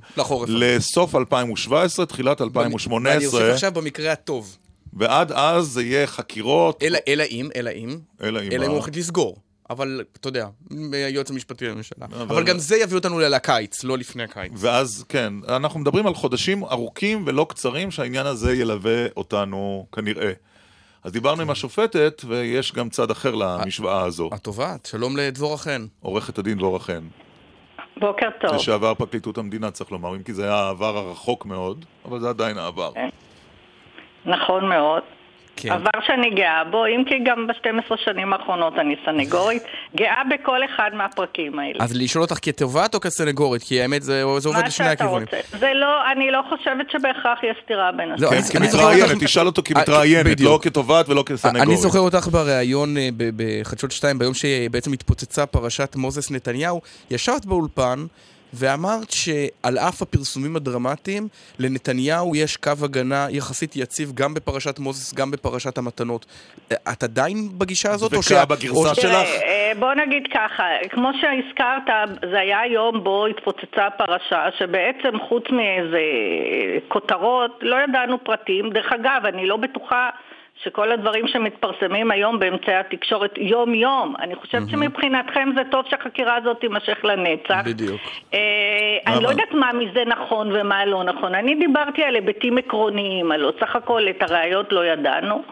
לסוף 0.47 1.15
2017, 1.15 2.05
תחילת 2.05 2.41
ואני 2.41 2.47
2018, 2.49 3.25
אוסיף 3.41 3.53
עכשיו 3.53 3.71
במקרה 3.71 4.11
הטוב. 4.11 4.57
ועד 4.93 5.31
אז 5.31 5.65
זה 5.65 5.83
יהיה 5.83 6.07
חקירות. 6.07 6.83
אלא 6.83 6.97
אם, 7.31 7.49
אלא 7.55 7.69
אם, 7.71 7.97
אלא 8.23 8.39
אם 8.41 8.51
אלא 8.51 8.63
אם 8.63 8.67
מה? 8.67 8.73
הוא 8.73 8.79
החליט 8.79 8.95
לסגור. 8.97 9.37
אבל, 9.73 10.03
אתה 10.19 10.27
יודע, 10.27 10.47
היועץ 10.91 11.31
המשפטי 11.31 11.67
לממשלה. 11.67 12.05
אבל- 12.05 12.21
אבל 12.21 12.43
גם 12.43 12.57
זה 12.59 12.77
יביא 12.77 12.95
אותנו 12.97 13.19
לקיץ, 13.19 13.83
לא 13.83 13.97
לפני 13.97 14.23
הקיץ. 14.23 14.51
ואז, 14.55 15.05
כן, 15.09 15.33
אנחנו 15.47 15.79
מדברים 15.79 16.07
על 16.07 16.13
חודשים 16.13 16.63
ארוכים 16.63 17.23
ולא 17.27 17.45
קצרים 17.49 17.91
שהעניין 17.91 18.25
הזה 18.25 18.53
ילווה 18.55 19.05
אותנו 19.17 19.85
כנראה. 19.91 20.31
אז 21.03 21.11
דיברנו 21.11 21.41
עם 21.41 21.49
השופטת, 21.49 22.21
ויש 22.27 22.71
גם 22.73 22.89
צד 22.89 23.11
אחר 23.11 23.35
למשוואה 23.35 24.01
הזו. 24.01 24.29
התובעת, 24.33 24.85
שלום 24.85 25.17
לדבורה 25.17 25.57
חן. 25.57 25.85
עורכת 26.01 26.37
הדין 26.37 26.57
דבורה 26.57 26.79
חן. 26.79 27.03
בוקר 27.97 28.27
טוב. 28.41 28.53
לשעבר 28.55 28.93
פרקליטות 28.93 29.37
המדינה, 29.37 29.71
צריך 29.71 29.91
לומר, 29.91 30.15
אם 30.15 30.23
כי 30.23 30.33
זה 30.33 30.43
היה 30.43 30.55
העבר 30.55 30.97
הרחוק 30.97 31.45
מאוד, 31.45 31.85
אבל 32.05 32.19
זה 32.19 32.29
עדיין 32.29 32.57
העבר. 32.57 32.91
נכון 34.25 34.69
מאוד. 34.69 35.03
כן. 35.55 35.71
עבר 35.71 35.99
שאני 36.05 36.29
גאה 36.29 36.63
בו, 36.63 36.85
אם 36.85 37.03
כי 37.07 37.15
גם 37.25 37.47
ב-12 37.47 37.93
שנים 38.05 38.33
האחרונות 38.33 38.73
אני 38.79 38.95
סנגורית, 39.05 39.63
גאה 39.95 40.21
בכל 40.33 40.59
אחד 40.65 40.91
מהפרקים 40.93 41.59
האלה. 41.59 41.75
אז 41.79 41.95
לשאול 41.95 42.21
אותך 42.21 42.37
כתובעת 42.41 42.95
או 42.95 42.99
כסנגורית? 42.99 43.63
כי 43.63 43.81
האמת 43.81 44.03
זה 44.03 44.13
זה 44.13 44.23
עובד 44.23 44.59
מה 44.61 44.67
לשני 44.67 44.71
שאתה 44.71 44.91
הכיוונים. 44.91 45.27
רוצה. 45.33 45.57
זה 45.57 45.71
לא, 45.73 46.11
אני 46.11 46.31
לא 46.31 46.41
חושבת 46.49 46.91
שבהכרח 46.91 47.43
יש 47.43 47.57
סתירה 47.63 47.91
בין 47.91 48.09
לא, 48.09 48.13
השניים. 48.13 48.43
כן, 48.43 48.59
כמתראיינת, 48.59 49.23
תשאל 49.23 49.45
אותו 49.45 49.61
כמתראיינת, 49.65 50.25
בדיוק. 50.25 50.51
לא 50.51 50.59
כתובעת 50.61 51.09
ולא 51.09 51.23
כסנגורית. 51.25 51.67
אני 51.67 51.77
זוכר 51.77 51.99
אותך 51.99 52.27
בריאיון 52.27 52.97
אה, 52.97 53.09
בחדשות 53.35 53.91
2 53.91 54.19
ביום 54.19 54.33
שבעצם 54.33 54.93
התפוצצה 54.93 55.45
פרשת 55.45 55.95
מוזס 55.95 56.31
נתניהו, 56.31 56.81
ישבת 57.11 57.45
באולפן 57.45 58.05
ואמרת 58.53 59.11
שעל 59.11 59.77
אף 59.77 60.01
הפרסומים 60.01 60.55
הדרמטיים, 60.55 61.27
לנתניהו 61.59 62.35
יש 62.35 62.57
קו 62.57 62.71
הגנה 62.83 63.27
יחסית 63.29 63.75
יציב 63.75 64.11
גם 64.15 64.33
בפרשת 64.33 64.79
מוזס, 64.79 65.13
גם 65.13 65.31
בפרשת 65.31 65.77
המתנות. 65.77 66.25
אה, 66.71 66.77
את 66.91 67.03
עדיין 67.03 67.35
בגישה 67.57 67.91
הזאת? 67.91 68.13
או 68.13 68.19
וכה 68.19 68.29
שה- 68.29 68.45
בגרסה 68.45 68.89
או 68.89 68.95
שלך? 68.95 69.01
תראה, 69.05 69.23
אה, 69.43 69.71
בוא 69.79 69.93
נגיד 69.93 70.23
ככה, 70.33 70.63
כמו 70.89 71.09
שהזכרת, 71.21 72.09
זה 72.31 72.39
היה 72.39 72.59
יום 72.73 73.03
בו 73.03 73.25
התפוצצה 73.25 73.89
פרשה, 73.97 74.45
שבעצם 74.59 75.19
חוץ 75.29 75.43
מאיזה 75.51 75.97
אה, 75.97 76.77
כותרות, 76.87 77.59
לא 77.61 77.75
ידענו 77.89 78.23
פרטים. 78.23 78.69
דרך 78.69 78.91
אגב, 78.93 79.21
אני 79.25 79.45
לא 79.47 79.57
בטוחה 79.57 80.09
שכל 80.63 80.91
הדברים 80.91 81.27
שמתפרסמים 81.27 82.11
היום 82.11 82.39
באמצעי 82.39 82.75
התקשורת 82.75 83.37
יום-יום, 83.37 84.13
אני 84.19 84.35
חושבת 84.35 84.69
שמבחינתכם 84.69 85.49
זה 85.55 85.61
טוב 85.71 85.85
שהחקירה 85.89 86.35
הזאת 86.35 86.59
תימשך 86.59 86.97
לנצח. 87.03 87.61
בדיוק. 87.65 88.01
אה? 88.33 88.39
אני 89.07 89.23
לא 89.23 89.29
יודעת 89.29 89.51
מה 89.53 89.69
מזה 89.73 90.03
נכון 90.07 90.49
ומה 90.53 90.85
לא 90.85 91.03
נכון. 91.03 91.35
אני 91.35 91.55
דיברתי 91.55 92.03
על 92.03 92.15
היבטים 92.15 92.57
עקרוניים, 92.57 93.31
הלוא 93.31 93.51
סך 93.59 93.75
הכל 93.75 94.09
את 94.09 94.21
הראיות 94.21 94.73
לא 94.73 94.85
ידענו. 94.85 95.43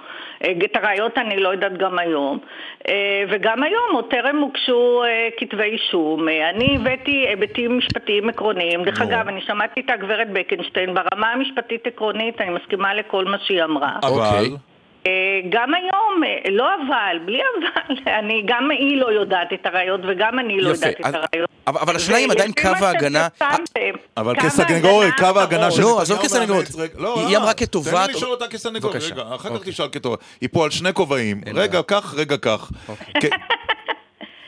אה, 0.44 0.52
את 0.66 0.76
הראיות 0.76 1.18
אני 1.18 1.38
לא 1.38 1.50
יודעת 1.50 1.78
גם 1.78 2.00
היום. 2.00 2.40
אה, 2.88 3.24
וגם 3.30 3.64
היום 3.64 3.90
עוד 3.94 4.06
טרם 4.10 4.38
הוגשו 4.38 5.04
אה, 5.04 5.30
כתבי 5.38 5.64
אישום. 5.64 6.28
אני 6.30 6.76
הבאתי 6.76 7.26
היבטים 7.28 7.78
משפטיים 7.78 8.30
עקרוניים. 8.30 8.84
דרך 8.84 9.02
אגב, 9.02 9.28
אני 9.28 9.42
שמעתי 9.42 9.82
את 9.82 9.90
הגברת 9.90 10.28
בקנשטיין. 10.34 10.94
ברמה 10.94 11.32
המשפטית 11.32 11.88
עקרונית 11.88 12.42
אני 12.42 12.50
מסכימה 12.50 12.94
לכל 12.94 13.26
מה 13.26 13.38
שהיא 13.40 13.64
אמרה. 13.64 14.00
אבל... 14.04 14.71
אה, 15.08 15.12
גם 15.50 15.74
היום, 15.74 16.24
אה, 16.24 16.52
לא 16.52 16.66
אבל, 16.76 17.18
בלי 17.26 17.40
אבל, 17.42 17.96
אני, 18.20 18.44
גם 18.48 18.72
היא 18.72 18.98
לא 18.98 19.12
יודעת 19.12 19.54
את 19.54 19.66
הראיות 19.66 20.02
וגם 20.10 20.40
אני 20.40 20.62
לא 20.62 20.70
יפה, 20.72 20.86
יודעת 20.86 21.06
אז- 21.06 21.16
את 21.16 21.20
הראיות. 21.34 21.50
אבל 21.68 21.80
אבל 21.82 21.96
השאלה 21.96 22.18
אם 22.18 22.32
עדיין 22.32 22.52
קו 22.62 22.86
ההגנה... 22.86 23.28
שפרסמתם, 23.36 23.80
אבל 24.18 24.36
קו 24.36 24.42
כסנגורית, 24.46 25.14
קו 25.20 25.40
ההגנה 25.40 25.72
של 25.72 25.82
לא, 25.82 26.02
עזוב 26.02 26.18
נתניהו 26.18 26.24
כסנגורית. 26.30 26.50
מאמץ, 26.76 26.76
רגע, 26.76 26.94
לא, 27.04 27.20
היא 27.28 27.34
לא, 27.38 27.42
אמרה 27.42 27.54
תן 27.54 27.66
כתובעת- 27.66 28.08
לי 28.08 28.14
לשאול 28.14 28.32
אותה 28.32 28.48
כסנגורית, 28.48 28.96
בבקשה. 28.96 29.14
רגע, 29.16 29.24
אחר 29.36 29.50
כך 29.50 29.56
אוקיי. 29.56 29.72
תשאל 29.74 29.88
כתובעת. 29.92 30.20
היא 30.42 30.50
פה 30.52 30.64
על 30.64 30.70
שני 30.72 30.94
כובעים, 30.94 31.42
רגע 31.56 31.82
כך, 31.88 32.14
רגע 32.18 32.38
כך. 32.38 32.72
אוקיי. 32.90 33.30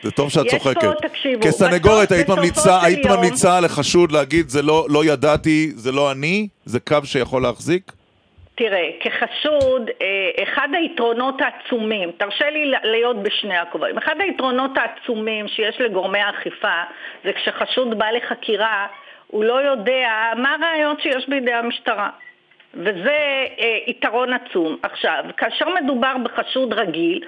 זה 0.02 0.10
טוב 0.10 0.30
שאת 0.30 0.46
צוחקת. 0.50 0.88
כסנגורית 1.40 2.12
היית 2.12 2.28
ממליצה, 3.06 3.60
לחשוד 3.60 4.12
להגיד 4.12 4.48
זה 4.48 4.62
לא 4.62 4.86
לא 4.88 5.04
ידעתי, 5.04 5.72
זה 5.74 5.92
לא 5.92 6.12
אני, 6.12 6.48
זה 6.64 6.80
קו 6.80 6.96
שיכול 7.04 7.42
להחזיק? 7.42 7.92
תראה, 8.54 8.90
כחשוד, 9.00 9.90
אה, 10.02 10.42
אחד 10.42 10.68
היתרונות 10.72 11.40
העצומים, 11.40 12.12
תרשה 12.16 12.50
לי 12.50 12.72
להיות 12.84 13.22
בשני 13.22 13.56
הכובעים, 13.56 13.98
אחד 13.98 14.20
היתרונות 14.20 14.70
העצומים 14.78 15.48
שיש 15.48 15.80
לגורמי 15.80 16.18
האכיפה 16.18 16.82
זה 17.24 17.32
כשחשוד 17.32 17.98
בא 17.98 18.10
לחקירה, 18.10 18.86
הוא 19.26 19.44
לא 19.44 19.54
יודע 19.54 20.32
מה 20.36 20.54
הראיות 20.54 21.00
שיש 21.00 21.28
בידי 21.28 21.52
המשטרה. 21.52 22.10
וזה 22.74 23.46
אה, 23.60 23.78
יתרון 23.86 24.32
עצום. 24.32 24.76
עכשיו, 24.82 25.24
כאשר 25.36 25.64
מדובר 25.82 26.16
בחשוד 26.22 26.72
רגיל, 26.72 27.24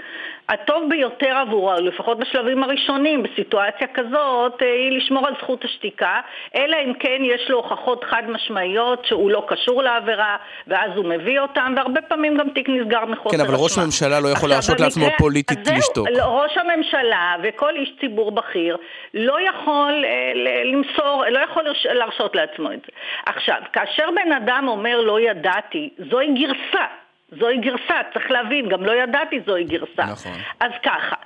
הטוב 0.48 0.90
ביותר 0.90 1.36
עבורו, 1.36 1.72
לפחות 1.80 2.18
בשלבים 2.18 2.62
הראשונים, 2.62 3.22
בסיטואציה 3.22 3.86
כזאת, 3.94 4.62
אה, 4.62 4.72
היא 4.72 4.98
לשמור 4.98 5.26
על 5.26 5.34
זכות 5.42 5.64
השתיקה, 5.64 6.20
אלא 6.56 6.76
אם 6.84 6.92
כן 6.94 7.18
יש 7.22 7.50
לו 7.50 7.56
הוכחות 7.56 8.04
חד 8.04 8.22
משמעיות 8.28 9.04
שהוא 9.04 9.30
לא 9.30 9.44
קשור 9.48 9.82
לעבירה, 9.82 10.36
ואז 10.66 10.90
הוא 10.96 11.04
מביא 11.04 11.40
אותם, 11.40 11.74
והרבה 11.76 12.02
פעמים 12.02 12.36
גם 12.38 12.48
תיק 12.50 12.68
נסגר 12.68 13.04
מחוסר 13.04 13.36
כן, 13.36 13.44
אבל 13.44 13.54
ראש 13.54 13.78
הממשלה 13.78 14.20
לא 14.20 14.28
יכול 14.28 14.48
להרשות 14.48 14.80
לעצמו 14.80 15.06
פוליטית 15.18 15.64
זהו, 15.64 15.76
לשתוק. 15.76 16.08
לא, 16.10 16.24
ראש 16.24 16.58
הממשלה 16.58 17.36
וכל 17.42 17.76
איש 17.76 17.92
ציבור 18.00 18.30
בכיר 18.32 18.76
לא 19.14 19.36
יכול 19.48 20.04
אה, 20.04 20.32
למסור, 20.64 21.24
לא 21.30 21.38
יכול 21.38 21.62
להרשות 21.84 22.36
לעצמו 22.36 22.72
את 22.72 22.80
זה. 22.80 22.92
עכשיו, 23.26 23.58
כאשר 23.72 24.08
בן 24.24 24.32
אדם 24.32 24.64
אומר 24.68 25.00
לא 25.00 25.20
ידעתי, 25.20 25.90
זוהי 26.10 26.34
גרסה. 26.34 26.86
זוהי 27.30 27.58
גרסה, 27.58 28.00
צריך 28.12 28.30
להבין, 28.30 28.68
גם 28.68 28.84
לא 28.84 28.92
ידעתי 28.92 29.40
זוהי 29.46 29.64
גרסה. 29.64 30.04
נכון. 30.12 30.32
אז 30.60 30.70
ככה, 30.82 31.16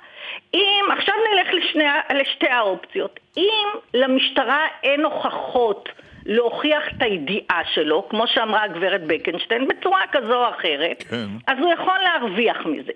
אם, 0.53 0.85
עכשיו 0.97 1.15
נלך 1.33 1.53
לשני, 1.53 1.83
לשתי 2.21 2.47
האופציות. 2.47 3.19
אם 3.37 3.67
למשטרה 3.93 4.67
אין 4.83 5.05
הוכחות 5.05 5.89
להוכיח 6.25 6.83
את 6.87 7.01
הידיעה 7.01 7.61
שלו, 7.73 8.07
כמו 8.09 8.27
שאמרה 8.27 8.63
הגברת 8.63 9.01
בקנשטיין, 9.07 9.67
בצורה 9.67 10.01
כזו 10.11 10.45
או 10.45 10.49
אחרת, 10.49 11.03
כן. 11.09 11.25
אז 11.47 11.57
הוא 11.59 11.73
יכול 11.73 11.93
להרוויח 12.03 12.65
מזה. 12.65 12.91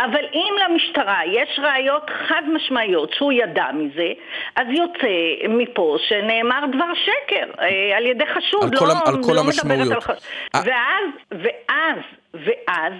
אבל 0.00 0.24
אם 0.34 0.54
למשטרה 0.68 1.18
יש 1.32 1.58
ראיות 1.62 2.10
חד 2.28 2.42
משמעיות 2.54 3.12
שהוא 3.12 3.32
ידע 3.32 3.66
מזה, 3.74 4.08
אז 4.56 4.66
יוצא 4.70 5.08
מפה 5.48 5.96
שנאמר 6.08 6.60
דבר 6.72 6.94
שקר 6.94 7.46
אה, 7.60 7.96
על 7.96 8.06
ידי 8.06 8.24
חשוד. 8.26 8.62
על 8.62 8.70
לא, 8.72 8.78
כל 8.78 8.86
ה- 8.90 9.08
על 9.08 9.14
כל 9.26 9.32
לא 9.34 9.40
המשמעויות. 9.40 9.92
על 9.92 10.00
חשוד. 10.00 10.16
ואז, 10.54 11.04
ואז, 11.30 11.98
ואז, 12.34 12.92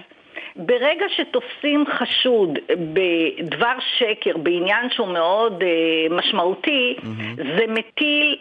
ברגע 0.55 1.05
שתופסים 1.15 1.85
חשוד 1.97 2.59
בדבר 2.69 3.73
שקר, 3.97 4.37
בעניין 4.37 4.89
שהוא 4.89 5.07
מאוד 5.07 5.63
אה, 5.63 6.15
משמעותי, 6.17 6.95
זה 7.35 7.65
מטיל 7.67 8.37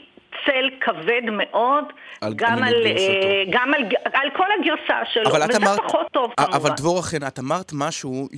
צל 0.47 0.71
כבד 0.81 1.23
מאוד 1.33 1.85
על- 2.21 2.35
גם, 2.37 2.63
על. 2.63 2.75
אה, 2.87 3.43
גם 3.53 3.75
על, 3.75 3.83
על 4.13 4.29
כל 4.37 4.47
הגרסה 4.61 5.01
שלו, 5.13 5.31
אבל 5.31 5.43
וזה 5.49 5.57
אמרת, 5.59 5.79
פחות 5.87 6.07
טוב 6.13 6.31
כמובן. 6.37 6.53
אבל 6.55 6.71
דבורה 6.77 7.03
חן, 7.03 7.27
את 7.27 7.39
אמרת 7.39 7.71
משהו 7.75 8.29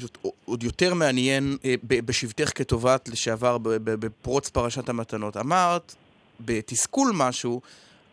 עוד 0.44 0.62
יותר 0.62 0.94
מעניין 0.94 1.56
אה, 1.64 1.74
ב- 1.82 2.06
בשבתך 2.06 2.51
כתובעת 2.55 3.09
לשעבר 3.09 3.59
ב- 3.59 3.68
ב- 3.68 3.94
בפרוץ 4.06 4.48
פרשת 4.51 4.89
המתנות. 4.89 5.36
אמרת, 5.36 5.94
בתסכול 6.40 7.12
משהו, 7.14 7.60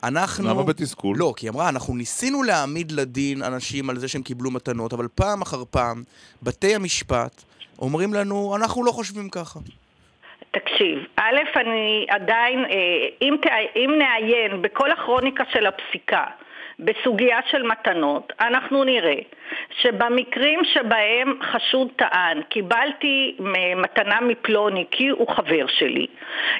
אנחנו... 0.04 0.50
למה 0.50 0.64
בתסכול? 0.64 1.18
לא, 1.18 1.34
כי 1.38 1.46
היא 1.46 1.52
אמרה, 1.52 1.70
אנחנו 1.70 1.96
ניסינו 1.96 2.44
להעמיד 2.44 2.92
לדין 2.92 3.44
אנשים 3.44 3.90
על 3.90 4.00
זה 4.00 4.08
שהם 4.08 4.22
קיבלו 4.22 4.52
מתנות, 4.52 4.94
אבל 4.94 5.08
פעם 5.16 5.42
אחר 5.42 5.64
פעם, 5.72 6.04
בתי 6.44 6.76
המשפט 6.76 7.44
אומרים 7.80 8.14
לנו, 8.14 8.56
אנחנו 8.56 8.84
לא 8.84 8.92
חושבים 8.92 9.30
ככה. 9.30 9.60
תקשיב, 10.54 11.06
א', 11.16 11.40
אני 11.56 12.06
עדיין, 12.10 12.66
אה, 12.66 13.08
אם, 13.22 13.36
אם 13.76 13.96
נעיין 13.98 14.62
בכל 14.62 14.92
הכרוניקה 14.92 15.44
של 15.54 15.66
הפסיקה 15.66 16.24
בסוגיה 16.80 17.38
של 17.52 17.64
מתנות, 17.64 18.34
אנחנו 18.42 18.84
נראה 18.84 19.16
שבמקרים 19.82 20.60
שבהם 20.64 21.34
חשוד 21.52 21.88
טען, 21.96 22.42
קיבלתי 22.50 23.36
מתנה 23.76 24.22
מפלוני 24.22 24.86
כי 24.92 25.08
הוא 25.10 25.28
חבר 25.36 25.66
שלי, 25.68 26.08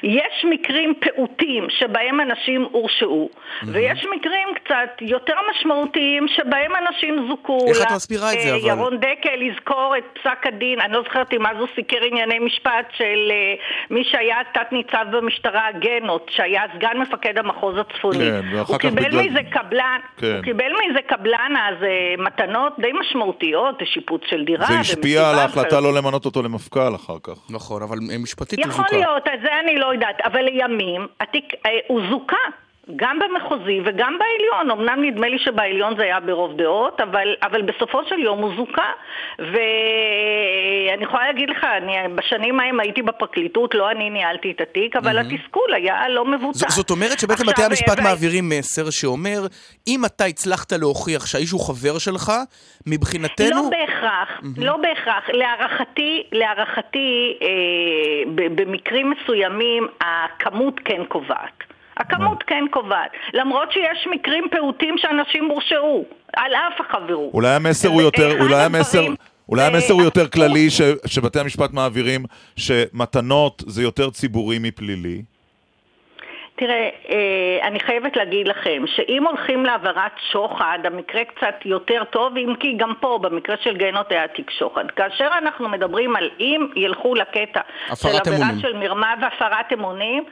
יש 0.02 0.44
מקרים 0.50 0.94
פעוטים 1.00 1.66
שבהם 1.70 2.20
אנשים 2.20 2.66
הורשעו, 2.72 3.30
ויש 3.66 4.06
מקרים 4.16 4.48
קצת 4.54 4.90
יותר 5.00 5.34
משמעותיים 5.50 6.28
שבהם 6.28 6.72
אנשים 6.86 7.26
זוכו. 7.28 7.58
איך 7.68 7.82
את 7.82 7.90
לה- 7.90 7.96
מסבירה 7.96 8.32
את 8.34 8.40
זה, 8.40 8.48
אה, 8.48 8.56
אבל? 8.56 8.68
ירון 8.68 8.98
דקל 9.00 9.42
יזכור 9.42 9.94
את 9.98 10.18
פסק 10.18 10.46
הדין, 10.46 10.80
אני 10.80 10.92
לא 10.92 11.02
זוכרת 11.02 11.32
אם 11.32 11.46
אז 11.46 11.56
הוא 11.58 11.68
סיקר 11.74 11.98
ענייני 12.10 12.38
משפט 12.38 12.86
של 12.96 13.28
אה, 13.30 13.54
מי 13.90 14.04
שהיה 14.04 14.36
תת-ניצב 14.52 15.06
במשטרה 15.10 15.66
גנות, 15.78 16.30
שהיה 16.34 16.62
סגן 16.76 16.96
מפקד 16.98 17.38
המחוז 17.38 17.74
הצפוני. 17.78 18.18
כן, 18.18 18.40
ואחר 18.52 18.72
הוא 18.72 18.78
כך 18.78 18.80
קיבל 18.80 19.02
בגלל- 19.04 19.20
מזה 19.22 19.40
קבלן, 19.50 19.98
כן. 20.16 20.32
הוא 20.34 20.42
קיבל 20.44 20.72
מזה 20.72 20.98
קבלן 21.08 21.52
אז 21.68 21.82
אה, 21.82 22.14
מתנות 22.18 22.72
די 22.78 22.90
משמעותיות, 23.00 23.74
שיפוץ 23.84 24.20
של 24.26 24.44
דירה. 24.44 24.66
זה 24.66 24.78
השפיע 24.78 25.30
על 25.30 25.38
ההחלטה 25.38 25.80
לא 25.80 25.94
למנות 25.94 26.24
אותו 26.24 26.42
למפכ"ל 26.42 26.94
אחר 26.94 27.16
כך. 27.22 27.50
נכון, 27.50 27.82
אבל 27.82 27.96
משפטית 28.22 28.58
הוא 28.58 28.68
יכול 28.68 28.84
זוכה. 28.84 28.96
להיות, 28.96 29.22
את 29.34 29.40
זה 29.42 29.48
אני 29.64 29.78
לא 29.78 29.92
יודעת, 29.92 30.20
אבל 30.24 30.40
לימים 30.42 31.06
התיק, 31.20 31.44
אה, 31.66 31.70
הוא 31.88 32.00
זוכה. 32.10 32.63
גם 32.96 33.18
במחוזי 33.18 33.80
וגם 33.84 34.18
בעליון, 34.18 34.70
אמנם 34.70 35.04
נדמה 35.04 35.28
לי 35.28 35.38
שבעליון 35.38 35.96
זה 35.96 36.02
היה 36.02 36.20
ברוב 36.20 36.56
דעות, 36.56 37.00
אבל, 37.00 37.34
אבל 37.42 37.62
בסופו 37.62 37.98
של 38.08 38.18
יום 38.18 38.38
הוא 38.42 38.52
זוכה. 38.56 38.90
ואני 39.38 41.04
יכולה 41.04 41.26
להגיד 41.26 41.50
לך, 41.50 41.64
אני 41.82 41.92
בשנים 42.14 42.60
ההם 42.60 42.80
הייתי 42.80 43.02
בפרקליטות, 43.02 43.74
לא 43.74 43.90
אני 43.90 44.10
ניהלתי 44.10 44.50
את 44.50 44.60
התיק, 44.60 44.96
אבל 44.96 45.18
התסכול 45.18 45.74
היה 45.74 46.08
לא 46.08 46.24
מבוטל. 46.24 46.58
ז- 46.58 46.74
זאת 46.76 46.90
אומרת 46.90 47.18
שבעצם 47.20 47.46
בתי 47.46 47.62
המשפט 47.62 47.98
אה, 47.98 48.04
מעבירים 48.04 48.48
מסר 48.48 48.90
שאומר, 48.90 49.40
אם 49.88 50.04
אתה 50.04 50.24
הצלחת 50.24 50.72
להוכיח 50.72 51.26
שהאיש 51.26 51.50
הוא 51.50 51.60
חבר 51.60 51.98
שלך, 51.98 52.32
מבחינתנו... 52.86 53.46
לא 53.50 53.70
בהכרח, 53.70 54.28
לא 54.56 54.76
בהכרח. 54.76 55.24
להערכתי, 55.32 56.22
להערכתי, 56.32 57.38
אה, 57.42 57.46
ב- 58.34 58.60
במקרים 58.62 59.10
מסוימים 59.10 59.86
הכמות 60.00 60.80
כן 60.84 61.04
קובעת. 61.08 61.73
הכמות 61.96 62.42
כן 62.46 62.64
קובעת. 62.70 63.10
למרות 63.34 63.72
שיש 63.72 64.08
מקרים 64.14 64.44
פעוטים 64.50 64.94
שאנשים 64.98 65.44
הורשעו, 65.50 66.04
על 66.36 66.52
אף 66.54 66.80
החברות. 66.80 67.34
אולי 67.34 67.48
המסר 67.54 67.88
הוא 67.88 68.02
יותר, 68.02 68.40
אולי 68.40 68.62
המסר... 68.64 68.98
הדברים- 68.98 69.16
אולי 69.48 69.62
אה, 69.62 69.66
המסר 69.68 69.92
הוא 69.94 70.02
יותר 70.02 70.20
הפוך. 70.22 70.34
כללי 70.34 70.70
ש, 70.70 70.80
שבתי 71.06 71.40
המשפט 71.40 71.72
מעבירים 71.72 72.24
שמתנות 72.56 73.62
זה 73.66 73.82
יותר 73.82 74.10
ציבורי 74.10 74.58
מפלילי. 74.60 75.22
תראה, 76.56 76.88
אה, 77.10 77.68
אני 77.68 77.80
חייבת 77.80 78.16
להגיד 78.16 78.48
לכם 78.48 78.82
שאם 78.86 79.26
הולכים 79.26 79.66
להעברת 79.66 80.12
שוחד, 80.32 80.78
המקרה 80.84 81.24
קצת 81.24 81.54
יותר 81.64 82.02
טוב, 82.10 82.36
אם 82.36 82.54
כי 82.60 82.76
גם 82.76 82.92
פה, 83.00 83.18
במקרה 83.22 83.56
של 83.62 83.76
גנות 83.76 84.06
היה 84.10 84.28
תיק 84.28 84.50
שוחד. 84.50 84.84
כאשר 84.96 85.28
אנחנו 85.38 85.68
מדברים 85.68 86.16
על 86.16 86.30
אם 86.40 86.66
ילכו 86.76 87.14
לקטע 87.14 87.60
של 87.94 88.08
עבירה. 88.08 88.48
של 88.60 88.76
מרמה 88.76 89.14
והפרת 89.22 89.72
אמונים, 89.72 90.24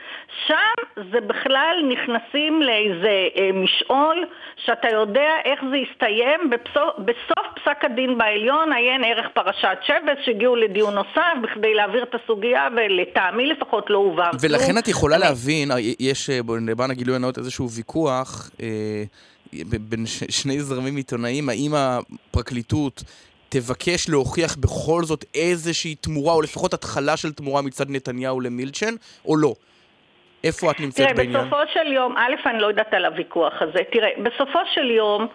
שם 0.46 1.02
זה 1.12 1.20
בכלל 1.20 1.76
נכנסים 1.88 2.62
לאיזה 2.62 3.28
אה, 3.38 3.50
משעול 3.52 4.26
שאתה 4.66 4.88
יודע 4.88 5.30
איך 5.44 5.60
זה 5.70 5.76
יסתיים. 5.76 6.50
בסוף 6.98 7.46
פסק 7.54 7.84
הדין 7.84 8.18
בעליון 8.18 8.72
עיין 8.72 9.04
ערך 9.04 9.26
פרשת 9.34 9.78
שבס, 9.82 10.24
שהגיעו 10.24 10.56
לדיון 10.56 10.94
נוסף 10.94 11.34
בכדי 11.42 11.74
להעביר 11.74 12.02
את 12.02 12.14
הסוגיה, 12.14 12.68
ולטעמי 12.76 13.46
לפחות 13.46 13.90
לא 13.90 13.98
הובהר. 13.98 14.30
ולכן 14.40 14.78
את 14.78 14.88
יכולה 14.88 15.18
להבין, 15.18 15.70
אה, 15.70 15.76
יש, 16.12 16.30
למען 16.68 16.90
הגילוי 16.90 17.16
הנאות, 17.16 17.38
איזשהו 17.38 17.70
ויכוח 17.70 18.50
אה, 18.62 19.02
בין 19.62 20.06
שני 20.30 20.60
זרמים 20.60 20.96
עיתונאיים, 20.96 21.48
האם 21.48 21.72
הפרקליטות 21.74 23.02
תבקש 23.48 24.08
להוכיח 24.08 24.56
בכל 24.56 25.04
זאת 25.04 25.24
איזושהי 25.34 25.94
תמורה, 25.94 26.34
או 26.34 26.42
לפחות 26.42 26.74
התחלה 26.74 27.16
של 27.16 27.32
תמורה 27.32 27.62
מצד 27.62 27.90
נתניהו 27.90 28.40
למילצ'ן, 28.40 28.94
או 29.26 29.36
לא? 29.36 29.54
איפה 30.44 30.70
את 30.70 30.80
נמצאת 30.80 31.06
תראה, 31.06 31.16
בעניין? 31.16 31.40
בסופו 31.40 31.56
של 31.72 31.92
יום, 31.92 32.16
א', 32.16 32.48
אני 32.48 32.60
לא 32.60 32.66
יודעת 32.66 32.94
על 32.94 33.04
הוויכוח 33.04 33.52
הזה. 33.60 33.78
תראה, 33.92 34.10
בסופו 34.22 34.58
של 34.74 34.90
יום, 34.90 35.26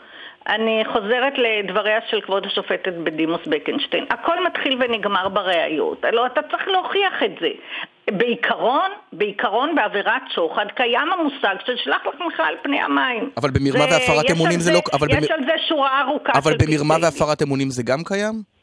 אני 0.48 0.84
חוזרת 0.94 1.34
לדבריה 1.38 2.00
של 2.10 2.22
כבוד 2.22 2.46
השופטת 2.46 2.94
בדימוס 3.04 3.42
בקנשטיין. 3.48 4.06
הכל 4.10 4.46
מתחיל 4.48 4.78
ונגמר 4.80 5.30
בראיות. 5.30 6.06
הלוא 6.06 6.26
אתה 6.26 6.42
צריך 6.52 6.68
להוכיח 6.68 7.24
את 7.26 7.32
זה. 7.42 7.50
בעיקרון, 8.12 8.82
בעיקרון 9.14 9.76
בעבירת 9.76 10.22
שוחד 10.36 10.66
קיים 10.76 11.08
המושג 11.20 11.56
של 11.66 11.74
שלח 11.84 11.98
לך 12.28 12.40
על 12.40 12.56
פני 12.64 12.82
המים. 12.82 13.30
אבל 13.38 13.50
במרמה 13.52 13.86
והפרת 13.92 14.32
אמונים 14.32 14.56
על 14.56 14.62
זה 14.62 14.74
לא- 14.74 14.82
אבל 14.94 15.08
יש 15.12 15.18
במ- 15.18 15.34
על 15.34 15.46
זה 15.46 15.52
שורה 15.68 16.02
ארוכה 16.02 16.32
אבל 16.36 16.52
של 16.52 16.58
במרמה. 16.66 16.96
והפרת 17.02 17.42
אמונים 17.42 17.70
זה 17.70 17.84
גם 17.84 18.04
קיים? 18.06 18.57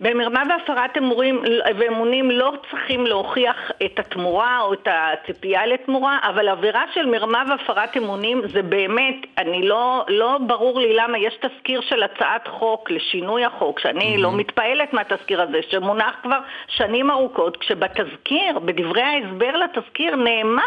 במרמה 0.00 0.42
והפרת 0.48 0.98
אמורים 0.98 1.42
ואמונים 1.78 2.30
לא 2.30 2.52
צריכים 2.70 3.06
להוכיח 3.06 3.70
את 3.84 3.98
התמורה 3.98 4.60
או 4.60 4.72
את 4.72 4.88
הציפייה 4.90 5.66
לתמורה, 5.66 6.18
אבל 6.22 6.48
עבירה 6.48 6.84
של 6.94 7.06
מרמה 7.06 7.42
והפרת 7.48 7.96
אמונים 7.96 8.42
זה 8.52 8.62
באמת, 8.62 9.14
אני 9.38 9.68
לא, 9.68 10.04
לא 10.08 10.38
ברור 10.46 10.80
לי 10.80 10.94
למה 10.96 11.18
יש 11.18 11.34
תזכיר 11.40 11.80
של 11.80 12.02
הצעת 12.02 12.48
חוק 12.48 12.90
לשינוי 12.90 13.44
החוק, 13.44 13.80
שאני 13.80 14.16
mm-hmm. 14.16 14.20
לא 14.20 14.32
מתפעלת 14.32 14.92
מהתזכיר 14.92 15.42
הזה, 15.42 15.58
שמונח 15.70 16.14
כבר 16.22 16.38
שנים 16.68 17.10
ארוכות, 17.10 17.56
כשבתזכיר, 17.56 18.58
בדברי 18.58 19.02
ההסבר 19.02 19.56
לתזכיר, 19.56 20.16
נאמר 20.16 20.62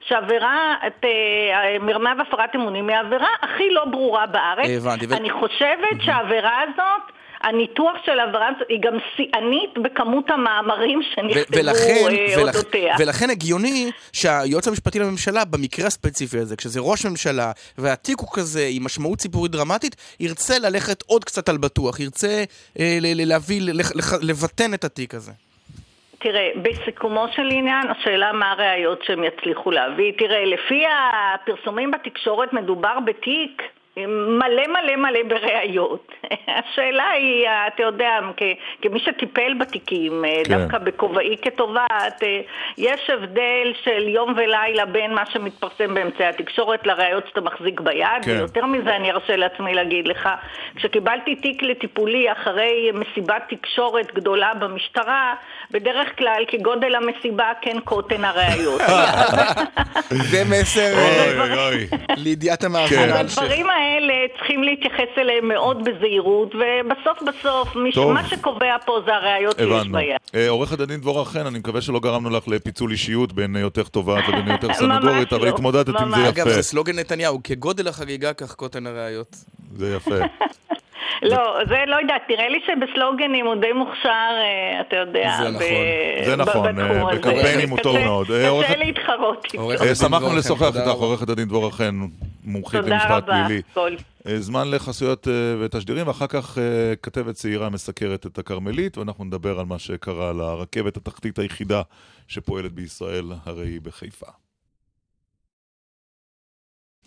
שעבירת 0.00 1.04
אה, 1.04 1.76
מרמה 1.80 2.12
והפרת 2.18 2.56
אמונים 2.56 2.88
היא 2.88 2.96
העבירה 2.96 3.28
הכי 3.42 3.70
לא 3.70 3.84
ברורה 3.84 4.26
בארץ. 4.26 4.86
הבנתי. 4.86 5.06
אני 5.14 5.30
חושבת 5.30 6.02
שהעבירה 6.02 6.62
הזאת... 6.62 7.15
הניתוח 7.46 7.92
של 8.04 8.20
הזאת 8.20 8.68
היא 8.68 8.78
גם 8.80 8.98
שיאנית 9.16 9.78
בכמות 9.82 10.30
המאמרים 10.30 11.00
שנכתבו 11.02 11.58
ולכן, 11.58 12.04
אה, 12.10 12.42
אודותיה. 12.42 12.96
ולכן 12.98 13.30
הגיוני 13.30 13.90
שהיועץ 14.12 14.68
המשפטי 14.68 14.98
לממשלה, 14.98 15.44
במקרה 15.44 15.86
הספציפי 15.86 16.38
הזה, 16.38 16.56
כשזה 16.56 16.80
ראש 16.80 17.06
ממשלה, 17.06 17.52
והתיק 17.78 18.20
הוא 18.20 18.28
כזה 18.32 18.66
עם 18.70 18.84
משמעות 18.84 19.18
ציבורית 19.18 19.52
דרמטית, 19.52 19.96
ירצה 20.20 20.58
ללכת 20.58 21.02
עוד 21.06 21.24
קצת 21.24 21.48
על 21.48 21.56
בטוח, 21.56 22.00
ירצה 22.00 22.44
אה, 22.78 22.98
להביא, 23.00 23.60
לבטן 24.22 24.74
את 24.74 24.84
התיק 24.84 25.14
הזה. 25.14 25.32
תראה, 26.18 26.50
בסיכומו 26.62 27.26
של 27.36 27.48
עניין, 27.50 27.90
השאלה 27.90 28.32
מה 28.32 28.50
הראיות 28.50 29.02
שהם 29.04 29.24
יצליחו 29.24 29.70
להביא. 29.70 30.12
תראה, 30.18 30.44
לפי 30.44 30.82
הפרסומים 30.86 31.90
בתקשורת 31.90 32.52
מדובר 32.52 32.98
בתיק 33.06 33.62
מלא 33.98 34.62
מלא 34.66 34.96
מלא 34.96 35.20
בראיות. 35.28 36.12
השאלה 36.58 37.10
היא, 37.10 37.46
אתה 37.74 37.82
יודע, 37.82 38.18
כ- 38.36 38.42
כמי 38.82 39.00
שטיפל 39.00 39.54
בתיקים, 39.60 40.24
כן. 40.44 40.58
דווקא 40.58 40.78
בכובעי 40.78 41.36
כתובעת, 41.42 42.22
אה, 42.22 42.40
יש 42.78 43.10
הבדל 43.10 43.72
של 43.84 44.08
יום 44.08 44.34
ולילה 44.36 44.86
בין 44.86 45.14
מה 45.14 45.22
שמתפרסם 45.32 45.94
באמצעי 45.94 46.26
התקשורת 46.26 46.86
לראיות 46.86 47.24
שאתה 47.28 47.40
מחזיק 47.40 47.80
ביד, 47.80 48.06
כן. 48.24 48.30
ויותר 48.30 48.66
מזה 48.66 48.96
אני 48.96 49.10
ארשה 49.10 49.36
לעצמי 49.36 49.74
להגיד 49.74 50.08
לך, 50.08 50.28
כשקיבלתי 50.76 51.34
תיק 51.36 51.62
לטיפולי 51.62 52.32
אחרי 52.32 52.90
מסיבת 52.94 53.42
תקשורת 53.48 54.14
גדולה 54.14 54.54
במשטרה, 54.54 55.34
בדרך 55.70 56.18
כלל 56.18 56.44
כגודל 56.48 56.94
המסיבה 56.94 57.52
כן 57.60 57.80
קוטן 57.80 58.24
הראיות. 58.24 58.80
זה 60.30 60.42
מסר 60.50 60.94
אה, 60.98 61.70
לידיעת 62.16 62.64
כן. 62.64 62.68
האלה 63.86 64.14
צריכים 64.36 64.62
להתייחס 64.62 65.18
אליהם 65.18 65.48
מאוד 65.48 65.88
בזהירות, 65.88 66.54
ובסוף 66.54 67.22
בסוף, 67.22 67.68
טוב. 67.94 68.12
מה 68.12 68.28
שקובע 68.28 68.76
פה 68.86 69.00
זה 69.06 69.14
הראיות 69.14 69.56
שיש 69.56 69.66
הבנו. 69.66 69.92
ביד. 69.92 70.16
אה, 70.34 70.48
עורכת 70.48 70.80
הדין 70.80 71.00
דבורה 71.00 71.24
חן, 71.24 71.46
אני 71.46 71.58
מקווה 71.58 71.80
שלא 71.80 72.00
גרמנו 72.00 72.30
לך 72.30 72.48
לפיצול 72.48 72.90
אישיות 72.90 73.32
בין 73.32 73.56
היותך 73.56 73.88
תובעת 73.88 74.28
לבין 74.28 74.48
היותך 74.48 74.72
סנגורית, 74.78 75.32
אבל 75.32 75.44
לא, 75.44 75.54
התמודדת 75.54 75.88
עם 75.88 75.94
זה 75.98 76.04
ממש. 76.04 76.18
אגב, 76.18 76.46
יפה. 76.46 76.50
זה 76.50 76.62
סלוגן 76.62 76.98
נתניהו, 76.98 77.40
כגודל 77.44 77.88
החגיגה 77.88 78.32
כך 78.32 78.54
קוטן 78.54 78.86
הראיות. 78.86 79.36
זה 79.76 79.94
יפה. 79.96 80.14
לא, 81.22 81.58
זה 81.68 81.76
לא 81.86 81.96
יודעת, 81.96 82.22
נראה 82.28 82.48
לי 82.48 82.58
שבסלוגנים 82.66 83.46
הוא 83.46 83.54
די 83.54 83.72
מוכשר, 83.72 84.08
אה, 84.08 84.80
אתה 84.80 84.96
יודע, 84.96 85.36
זה 85.38 85.50
נכון. 85.50 85.66
זה 86.24 86.36
נכון, 86.36 86.78
אה. 86.78 87.14
בקמפיינים 87.14 87.70
הוא 87.70 87.78
טוב 87.78 87.98
מאוד. 87.98 88.30
אה, 88.30 88.62
קשה 88.64 88.76
להתחרות 88.76 89.46
שמחנו 89.94 90.36
לשוחח 90.36 90.76
איתך. 90.76 90.88
עורכת 90.88 91.28
הדין 91.28 91.48
דבורה 91.48 91.70
חן, 91.70 92.00
מומחית 92.44 92.80
תודה 92.80 92.94
למשפט 92.94 93.10
רבה, 93.10 93.44
פלילי. 93.46 93.62
כל. 93.74 93.90
זמן 94.38 94.70
לחסויות 94.70 95.28
ותשדירים, 95.60 96.08
ואחר 96.08 96.26
כך 96.26 96.58
כתבת 97.02 97.34
צעירה 97.34 97.68
מסקרת 97.70 98.26
את 98.26 98.38
הכרמלית, 98.38 98.98
ואנחנו 98.98 99.24
נדבר 99.24 99.60
על 99.60 99.66
מה 99.66 99.78
שקרה 99.78 100.32
לרכבת 100.32 100.96
התחתית 100.96 101.38
היחידה 101.38 101.82
שפועלת 102.28 102.72
בישראל, 102.72 103.32
הרי 103.46 103.66
היא 103.66 103.80
בחיפה. 103.80 104.26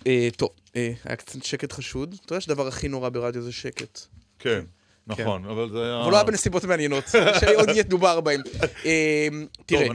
אה, 0.08 0.28
טוב, 0.38 0.50
אה, 0.76 0.92
היה 1.06 1.16
קצת 1.16 1.44
שקט 1.44 1.72
חשוד. 1.72 2.16
אתה 2.26 2.34
יודע 2.34 2.42
שהדבר 2.42 2.68
הכי 2.68 2.88
נורא 2.88 3.10
ברדיו 3.10 3.42
זה 3.42 3.52
שקט. 3.52 4.00
כן, 4.40 4.66
נכון, 5.08 5.46
אבל 5.46 5.70
זה 5.70 5.84
היה... 5.84 6.02
אבל 6.02 6.12
לא 6.12 6.16
היה 6.16 6.24
בנסיבות 6.24 6.64
מעניינות, 6.64 7.04
שעוד 7.40 7.70
ידובר 7.76 8.22
בהן. 8.22 8.42
אה, 8.86 9.28
תראה, 9.66 9.88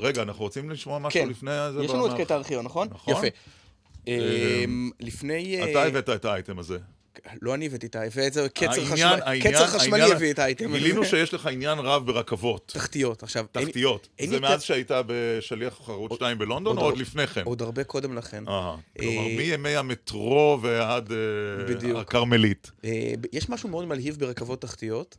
רגע, 0.00 0.22
אנחנו 0.22 0.44
רוצים 0.44 0.70
לשמוע 0.70 0.98
משהו 0.98 1.20
כן, 1.20 1.28
לפני 1.28 1.50
זה? 1.72 1.84
יש 1.84 1.90
לנו 1.90 2.06
את? 2.06 2.20
קטע 2.20 2.34
ארכיון, 2.34 2.64
נכון? 2.64 2.88
נכון. 2.90 3.14
יפה. 3.14 3.26
לפני... 5.00 5.70
אתה 5.70 5.84
הבאת 5.84 6.08
את 6.08 6.24
האייטם 6.24 6.58
הזה. 6.58 6.78
לא 7.42 7.54
אני 7.54 7.66
הבאתי 7.66 7.86
את 7.86 7.96
האייטם, 7.96 8.20
זה 8.32 8.48
קצר 8.48 8.84
חשמלי, 8.84 9.40
קצר 9.40 9.66
חשמלי 9.66 10.12
הביא 10.12 10.30
את 10.30 10.38
האייטם. 10.38 10.72
גילינו 10.72 11.04
שיש 11.04 11.34
לך 11.34 11.46
עניין 11.46 11.78
רב 11.78 12.06
ברכבות. 12.06 12.72
תחתיות, 12.74 13.22
עכשיו... 13.22 13.46
תחתיות. 13.52 14.08
זה 14.26 14.40
מאז 14.40 14.62
שהיית 14.62 14.90
בשליח 15.06 15.80
ערוץ 15.88 16.12
2 16.14 16.38
בלונדון, 16.38 16.78
או 16.78 16.82
עוד- 16.82 16.98
לפני 16.98 17.26
כן? 17.26 17.42
עוד 17.44 17.62
הרבה 17.62 17.84
קודם 17.84 18.14
לכן. 18.14 18.48
אה, 18.48 18.74
כלומר, 18.98 19.20
אה, 19.22 19.36
מימי 19.36 19.76
המטרו 19.76 20.58
ועד 20.62 21.12
אה. 21.12 22.00
הכרמלית. 22.00 22.70
יש 23.32 23.48
משהו 23.48 23.68
מאוד 23.68 23.84
מלהיב 23.84 24.16
ברכבות 24.18 24.60
תחתיות, 24.62 25.16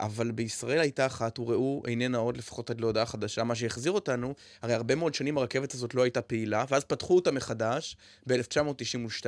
אבל 0.00 0.30
בישראל 0.30 0.78
הייתה 0.80 1.06
אחת, 1.06 1.38
וראו, 1.38 1.82
איננה 1.86 2.18
עוד, 2.18 2.36
לפחות 2.36 2.70
עד 2.70 2.80
להודעה 2.80 3.06
חדשה, 3.06 3.44
מה 3.44 3.54
שהחזיר 3.54 3.92
אותנו, 3.92 4.34
הרי 4.62 4.74
הרבה 4.74 4.94
מאוד 4.94 5.14
שנים 5.14 5.38
הרכבת 5.38 5.74
הזאת 5.74 5.94
לא 5.94 6.02
הייתה 6.02 6.22
פעילה, 6.22 6.64
ואז 6.70 6.84
פתחו 6.84 7.16
אותה 7.16 7.30
מחדש 7.32 7.96
ב-1992. 8.26 9.26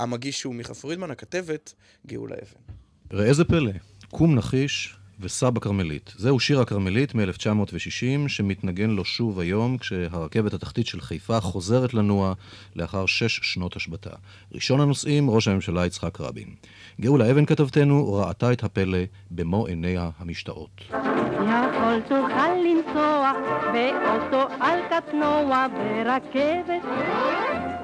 המגיש 0.00 0.42
הוא 0.42 0.54
מיכה 0.54 0.74
פרידמן, 0.74 1.10
הכתבת, 1.10 1.74
גאולה 2.06 2.36
אבן. 2.36 2.74
ראה 3.12 3.32
זה 3.32 3.44
פלא, 3.44 3.72
קום 4.10 4.34
נחיש 4.34 4.98
וסבא 5.20 5.60
כרמלית. 5.60 6.14
זהו 6.16 6.40
שיר 6.40 6.60
הכרמלית 6.60 7.14
מ-1960, 7.14 8.28
שמתנגן 8.28 8.90
לו 8.90 9.04
שוב 9.04 9.40
היום, 9.40 9.78
כשהרכבת 9.78 10.54
התחתית 10.54 10.86
של 10.86 11.00
חיפה 11.00 11.40
חוזרת 11.40 11.94
לנוע 11.94 12.34
לאחר 12.76 13.06
שש 13.06 13.40
שנות 13.42 13.76
השבתה. 13.76 14.10
ראשון 14.52 14.80
הנוסעים, 14.80 15.30
ראש 15.30 15.48
הממשלה 15.48 15.86
יצחק 15.86 16.20
רבין. 16.20 16.54
גאולה 17.00 17.30
אבן 17.30 17.46
כתבתנו 17.46 18.12
ראתה 18.14 18.52
את 18.52 18.64
הפלא 18.64 18.98
במו 19.30 19.66
עיניה 19.66 20.10
המשתאות. 20.18 20.70
יכול 20.90 22.00
תוכל 22.08 22.54
לנסוע 22.64 23.32
באוטו 23.72 24.54
על 24.60 24.80
קטנוע 24.90 25.66
ברכבת 25.68 26.82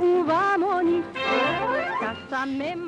ובמונית. 0.05 1.05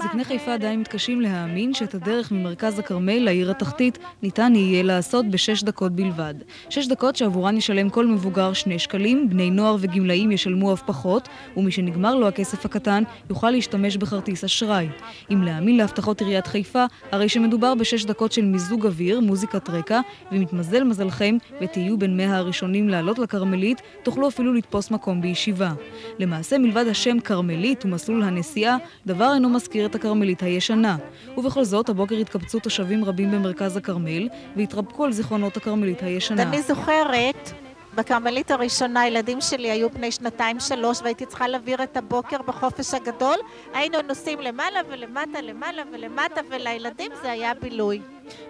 זקני 0.02 0.24
חיפה 0.24 0.54
עדיין 0.54 0.80
מתקשים 0.80 1.20
להאמין 1.20 1.74
שאת 1.74 1.94
הדרך 1.94 2.32
ממרכז 2.32 2.78
הכרמל 2.78 3.18
לעיר 3.18 3.50
התחתית 3.50 3.98
ניתן 4.22 4.52
יהיה 4.54 4.82
לעשות 4.82 5.30
בשש 5.30 5.62
דקות 5.62 5.92
בלבד. 5.92 6.34
שש 6.70 6.86
דקות 6.86 7.16
שעבורן 7.16 7.56
ישלם 7.56 7.90
כל 7.90 8.06
מבוגר 8.06 8.52
שני 8.52 8.78
שקלים, 8.78 9.30
בני 9.30 9.50
נוער 9.50 9.76
וגמלאים 9.80 10.32
ישלמו 10.32 10.72
אף 10.72 10.82
פחות, 10.86 11.28
ומי 11.56 11.70
שנגמר 11.70 12.14
לו 12.14 12.28
הכסף 12.28 12.64
הקטן 12.64 13.02
יוכל 13.30 13.50
להשתמש 13.50 13.96
בכרטיס 13.96 14.44
אשראי. 14.44 14.88
אם 15.32 15.42
להאמין 15.42 15.76
להבטחות 15.76 16.20
עיריית 16.20 16.46
חיפה, 16.46 16.84
הרי 17.12 17.28
שמדובר 17.28 17.74
בשש 17.74 18.04
דקות 18.04 18.32
של 18.32 18.44
מיזוג 18.44 18.86
אוויר, 18.86 19.20
מוזיקת 19.20 19.70
רקע, 19.70 20.00
ואם 20.32 20.42
יתמזל 20.42 20.84
מזלכם 20.84 21.36
ותהיו 21.60 21.98
בין 21.98 22.16
מאה 22.16 22.36
הראשונים 22.36 22.88
לעלות 22.88 23.18
לכרמלית, 23.18 23.82
תוכלו 24.02 24.28
אפילו 24.28 24.54
לתפוס 24.54 24.90
מקום 24.90 25.20
בישיבה. 25.20 25.72
למעשה, 26.18 26.58
מלבד 26.58 26.86
השם 27.06 27.20
כרמלית 27.20 27.84
ומסלול 27.84 28.22
הנסיעה, 28.22 28.76
דבר 29.06 29.34
אינו 29.34 29.48
מזכיר 29.48 29.86
את 29.86 29.94
הכרמלית 29.94 30.42
הישנה. 30.42 30.96
ובכל 31.36 31.64
זאת, 31.64 31.88
הבוקר 31.88 32.14
התקבצו 32.14 32.58
תושבים 32.60 33.04
רבים 33.04 33.30
במרכז 33.30 33.76
הכרמל, 33.76 34.28
והתרפקו 34.56 35.04
על 35.04 35.12
זיכרונות 35.12 35.56
הכרמלית 35.56 36.02
הישנה. 36.02 36.42
אני 36.42 36.62
זוכרת, 36.62 37.52
בכרמלית 37.94 38.50
הראשונה 38.50 39.00
הילדים 39.00 39.40
שלי 39.40 39.70
היו 39.70 39.90
בני 39.90 40.12
שנתיים-שלוש 40.12 41.02
והייתי 41.02 41.26
צריכה 41.26 41.48
להעביר 41.48 41.82
את 41.82 41.96
הבוקר 41.96 42.42
בחופש 42.46 42.94
הגדול. 42.94 43.36
היינו 43.74 43.98
נוסעים 44.08 44.40
למעלה 44.40 44.80
ולמטה, 44.88 45.40
למעלה 45.42 45.82
ולמטה, 45.92 46.40
ולילדים 46.50 47.12
זה 47.22 47.30
היה 47.30 47.52
בילוי. 47.54 48.00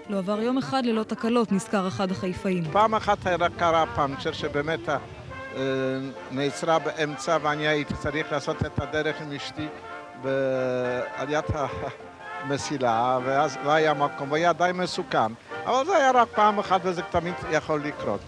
לא 0.09 0.19
עבר 0.19 0.43
יום 0.43 0.59
אחד 0.59 0.87
ללא 0.87 1.03
תקלות, 1.03 1.53
נזכר 1.53 1.89
אחד 1.89 2.11
החיפאים. 2.11 2.65
פעם 2.73 2.95
אחת 2.95 3.27
היה 3.27 3.37
קרה 3.59 3.85
פאנצ'ר 3.97 4.33
שבאמת 4.33 4.89
אה, 4.89 4.97
נעצרה 6.31 6.79
באמצע 6.79 7.39
ואני 7.43 7.69
הייתי 7.69 7.95
צריך 7.95 8.33
לעשות 8.33 8.67
את 8.67 8.81
הדרך 8.81 9.21
עם 9.21 9.33
אשתי 9.33 9.67
בעליית 10.23 11.45
המסילה 12.43 13.19
ואז 13.25 13.59
לא 13.65 13.71
היה 13.71 13.95
מקום 13.95 14.33
והיה 14.33 14.53
די 14.53 14.71
מסוכן 14.75 15.33
אבל 15.65 15.87
זה 15.87 15.97
היה 15.97 16.11
רק 16.11 16.29
פעם 16.35 16.59
אחת 16.59 16.81
וזה 16.85 17.03
תמיד 17.03 17.35
יכול 17.51 17.83
לקרות. 17.85 18.21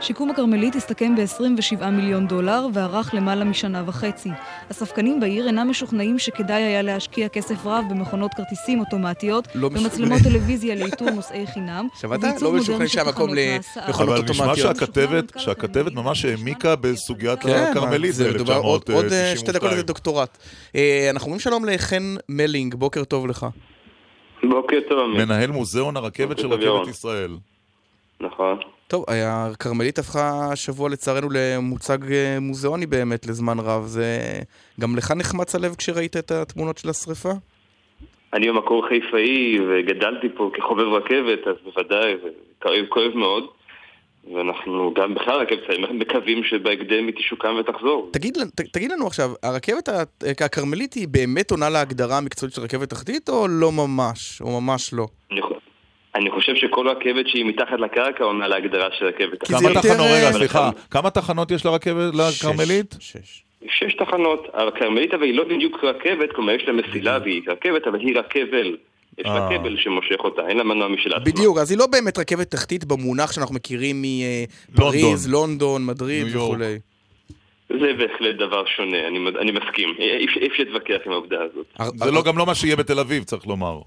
שיקום 0.00 0.30
הכרמלית 0.30 0.74
הסתכם 0.74 1.14
ב-27 1.16 1.86
מיליון 1.86 2.26
דולר 2.26 2.66
וערך 2.72 3.14
למעלה 3.14 3.44
משנה 3.44 3.82
וחצי. 3.86 4.28
הספקנים 4.70 5.20
בעיר 5.20 5.46
אינם 5.46 5.70
משוכנעים 5.70 6.18
שכדאי 6.18 6.62
היה 6.62 6.82
להשקיע 6.82 7.28
כסף 7.28 7.66
רב 7.66 7.84
במכונות 7.90 8.34
כרטיסים 8.34 8.80
אוטומטיות, 8.80 9.48
לא. 9.54 9.68
במצלמות 9.68 10.18
טלוויזיה 10.22 10.74
לאיתור 10.74 11.10
נוסעי 11.10 11.46
חינם, 11.46 11.88
שמעת? 12.00 12.20
לא 12.42 12.52
משוכנעים 12.52 12.88
של 12.88 12.94
שהיה 12.94 13.04
מקום 13.04 13.14
תחנות 13.26 13.36
ל- 13.36 13.38
ההסעה. 13.56 13.88
מכונות 13.90 14.18
אבל 14.18 14.30
נשמע 14.30 14.44
אוטומטיות. 14.46 14.76
שהכתבת, 14.76 15.32
שהכתבת 15.38 15.92
ממש 15.92 16.24
העמיקה 16.24 16.76
בסוגיית 16.76 17.42
כן, 17.42 17.66
הכרמלית 17.70 18.14
זה 18.14 18.30
מדובר 18.34 18.56
עוד 18.56 18.82
עוד, 18.92 19.04
אה, 19.04 19.32
ב-1992. 19.34 19.38
שתי 19.38 19.52
דקות 19.52 19.72
לדוקטורט. 19.72 20.38
אה, 20.76 21.08
אנחנו 21.10 21.26
אומרים 21.26 21.40
שלום 21.40 21.64
לחן 21.64 22.14
מלינג, 22.28 22.74
בוקר 22.74 23.04
טוב 23.04 23.26
לך. 23.26 23.46
בוקר 24.50 24.76
טוב. 24.88 25.10
מנהל 25.16 25.50
מוזיאון 25.50 25.96
הרכבת 25.96 26.38
של. 26.38 26.52
רכבת 26.52 26.88
ישראל. 26.88 27.36
נכון. 28.20 28.58
טוב, 28.88 29.04
הכרמלית 29.08 29.98
הפכה 29.98 30.52
השבוע 30.52 30.88
לצערנו 30.88 31.28
למוצג 31.30 32.12
אה, 32.12 32.38
מוזיאוני 32.40 32.86
באמת 32.86 33.26
לזמן 33.26 33.58
רב. 33.58 33.84
זה... 33.84 34.18
גם 34.80 34.96
לך 34.96 35.12
נחמץ 35.16 35.54
הלב 35.54 35.74
כשראית 35.74 36.16
את 36.16 36.30
התמונות 36.30 36.78
של 36.78 36.88
השריפה? 36.88 37.30
אני 38.34 38.48
במקור 38.48 38.88
חיפאי 38.88 39.58
וגדלתי 39.68 40.26
פה 40.36 40.50
כחובב 40.54 40.84
רכבת, 40.84 41.46
אז 41.46 41.56
בוודאי, 41.64 42.14
כואב 42.88 43.14
מאוד. 43.14 43.44
ואנחנו 44.34 44.94
גם 44.96 45.14
בכלל 45.14 45.40
רכבת 45.40 45.60
מקווים 45.90 46.44
שבהקדם 46.44 47.06
היא 47.06 47.14
תשוקם 47.16 47.56
ותחזור. 47.60 48.08
תגיד, 48.12 48.38
ת, 48.54 48.60
תגיד 48.60 48.92
לנו 48.92 49.06
עכשיו, 49.06 49.30
הרכבת 49.42 49.88
ה- 49.88 50.02
הכרמלית 50.44 50.94
היא 50.94 51.08
באמת 51.08 51.50
עונה 51.50 51.70
להגדרה 51.70 52.18
המקצועית 52.18 52.54
של 52.54 52.62
רכבת 52.62 52.90
תחתית 52.90 53.28
או 53.28 53.48
לא 53.48 53.72
ממש? 53.72 54.42
או 54.42 54.60
ממש 54.60 54.94
לא? 54.94 55.06
אני 55.32 55.40
אני 56.16 56.30
חושב 56.30 56.52
שכל 56.56 56.88
רכבת 56.88 57.28
שהיא 57.28 57.44
מתחת 57.44 57.80
לקרקע 57.80 58.24
עונה 58.24 58.48
להגדרה 58.48 58.88
של 58.98 59.04
רכבת. 59.06 59.46
כמה 59.48 59.70
תחנות, 59.74 60.06
רגע, 60.10 60.32
סליחה, 60.32 60.70
כמה 60.90 61.10
תחנות 61.10 61.50
יש 61.50 61.64
לרכבת, 61.66 62.14
לכרמלית? 62.14 62.94
שש. 63.00 63.42
שש 63.70 63.94
תחנות. 63.98 64.46
הכרמלית 64.54 65.14
אבל 65.14 65.22
היא 65.22 65.34
לא 65.34 65.44
בדיוק 65.44 65.84
רכבת, 65.84 66.32
כלומר 66.34 66.52
יש 66.52 66.62
לה 66.66 66.72
מסילה 66.72 67.18
והיא 67.22 67.42
רכבת, 67.48 67.86
אבל 67.86 68.00
היא 68.00 68.16
רכבל. 68.18 68.76
יש 69.18 69.26
לה 69.26 69.48
אה. 69.50 69.58
כבל 69.58 69.76
שמושך 69.78 70.16
אותה, 70.18 70.42
אין 70.48 70.56
לה 70.56 70.64
מנוע 70.64 70.88
משל 70.88 71.12
עצמה. 71.12 71.24
בדיוק, 71.24 71.58
אז 71.58 71.70
היא 71.70 71.78
לא 71.78 71.86
באמת 71.86 72.18
רכבת 72.18 72.50
תחתית 72.50 72.84
במונח 72.84 73.32
שאנחנו 73.32 73.54
מכירים 73.54 74.02
מפריז, 74.72 75.28
לונדון, 75.28 75.86
מדריד 75.86 76.36
וכולי. 76.36 76.78
זה 77.68 77.92
בהחלט 77.98 78.36
דבר 78.36 78.62
שונה, 78.76 79.08
אני, 79.08 79.18
אני 79.40 79.50
מסכים. 79.52 79.88
אי 79.98 80.24
אפשר- 80.26 80.40
אי 80.40 80.46
אפשר 80.46 80.62
להתווכח 80.62 81.06
עם 81.06 81.12
העובדה 81.12 81.36
הזאת. 81.42 81.92
זה 81.96 82.10
לא 82.10 82.22
גם 82.22 82.38
לא 82.38 82.46
מה 82.46 82.54
שיהיה 82.54 82.76
בתל 82.76 82.98
אביב, 82.98 83.22
צריך 83.22 83.46
לומר. 83.46 83.80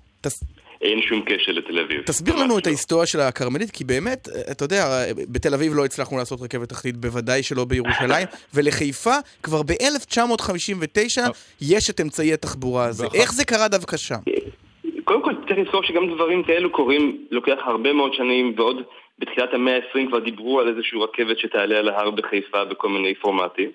אין 0.82 1.02
שום 1.02 1.22
קשר 1.22 1.52
לתל 1.52 1.80
אביב. 1.80 2.02
תסביר 2.02 2.36
לנו 2.36 2.58
את 2.58 2.68
ההיסטוריה 2.68 3.06
של 3.06 3.20
הכרמלית, 3.20 3.72
כי 3.72 3.84
באמת, 3.84 4.28
אתה 4.52 4.64
יודע, 4.66 4.84
בתל 5.32 5.54
אביב 5.54 5.74
לא 5.76 5.86
הצלחנו 5.86 6.18
לעשות 6.18 6.42
רכבת 6.42 6.70
תחתית, 6.70 6.98
בוודאי 6.98 7.44
שלא 7.44 7.66
בירושלים, 7.66 8.28
ולחיפה 8.54 9.16
כבר 9.44 9.64
ב-1959 9.64 11.22
יש 11.62 11.90
את 11.90 12.02
אמצעי 12.02 12.34
התחבורה 12.34 12.86
הזה. 12.86 13.06
איך 13.14 13.34
זה 13.34 13.46
קרה 13.46 13.68
דווקא 13.68 13.98
שם? 13.98 14.20
קודם 15.04 15.24
כל 15.24 15.34
צריך 15.48 15.60
לזכור 15.60 15.84
שגם 15.84 16.14
דברים 16.14 16.44
כאלו 16.44 16.70
קורים, 16.70 17.26
לוקח 17.32 17.58
הרבה 17.66 17.94
מאוד 17.94 18.14
שנים, 18.14 18.54
ועוד 18.58 18.82
בתחילת 19.20 19.54
המאה 19.54 19.76
ה-20 19.76 20.08
כבר 20.08 20.20
דיברו 20.20 20.60
על 20.60 20.68
איזושהי 20.70 21.00
רכבת 21.00 21.40
שתעלה 21.40 21.78
על 21.78 21.90
ההר 21.90 22.12
בחיפה 22.12 22.66
בכל 22.66 22.90
מיני 22.90 23.16
פורמטים. 23.16 23.72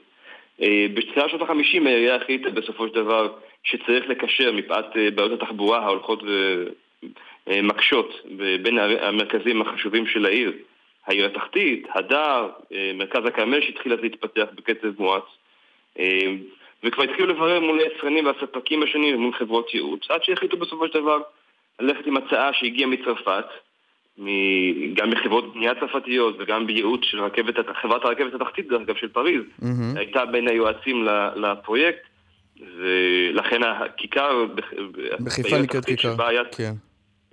אה, 0.62 0.86
בתחילת 0.94 1.30
שנות 1.30 1.42
ה-50 1.42 1.86
העירייה 1.86 2.16
החליטה 2.16 2.50
בסופו 2.50 2.88
של 2.88 2.94
דבר 2.94 3.32
שצריך 3.64 4.04
לקשר 4.08 4.52
מפאת 4.52 4.96
אה, 4.96 5.10
בעיות 5.10 5.42
התחבורה 5.42 5.78
ההולכות 5.78 6.22
ומקשות 7.46 8.20
בין 8.62 8.78
הערי- 8.78 9.00
המרכזים 9.00 9.62
החשובים 9.62 10.06
של 10.06 10.26
העיר. 10.26 10.52
העיר 11.06 11.26
התחתית, 11.26 11.86
הדר, 11.94 12.48
אה, 12.72 12.90
מרכז 12.94 13.26
הכרמל 13.26 13.60
שהתחיל 13.60 13.92
אז 13.92 13.98
להתפתח 14.02 14.44
בקצב 14.54 14.88
מואץ. 14.98 15.22
אה, 15.98 16.32
וכבר 16.84 17.02
התחילו 17.02 17.26
לברר 17.28 17.60
מול 17.60 17.78
היצרנים 17.80 18.26
והספקים 18.26 18.82
השונים 18.82 19.14
ומול 19.16 19.32
חברות 19.38 19.74
ייעוץ, 19.74 20.00
עד 20.10 20.24
שהחליטו 20.24 20.56
בסופו 20.56 20.88
של 20.88 21.00
דבר 21.00 21.18
ללכת 21.80 22.06
עם 22.06 22.16
הצעה 22.16 22.50
שהגיעה 22.52 22.88
מצרפת, 22.90 23.44
גם 24.94 25.10
מחברות 25.10 25.54
בנייה 25.54 25.72
צרפתיות 25.80 26.36
וגם 26.38 26.66
בייעוץ 26.66 27.00
של 27.04 27.20
רכבת, 27.20 27.54
חברת 27.82 28.04
הרכבת 28.04 28.34
התחתית, 28.34 28.68
דרך 28.68 28.80
אגב, 28.80 28.96
של 28.96 29.08
פריז, 29.08 29.42
הייתה 29.96 30.24
בין 30.26 30.48
היועצים 30.48 31.06
לפרויקט, 31.36 32.00
ולכן 32.78 33.62
הכיכר 33.62 34.44
בח- 34.54 34.72
בחיפה 35.24 35.58
נקראת 35.62 35.84
כיכר. 35.84 36.14
שבה 36.14 36.28
היה- 36.28 36.42
כן. 36.56 36.72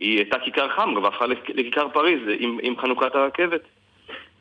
היא 0.01 0.17
הייתה 0.17 0.37
כיכר 0.45 0.67
חמרה 0.75 1.03
והפכה 1.03 1.25
לכ- 1.25 1.49
לכיכר 1.55 1.87
פריז 1.93 2.19
עם, 2.39 2.57
עם 2.61 2.73
חנוכת 2.81 3.15
הרכבת. 3.15 3.61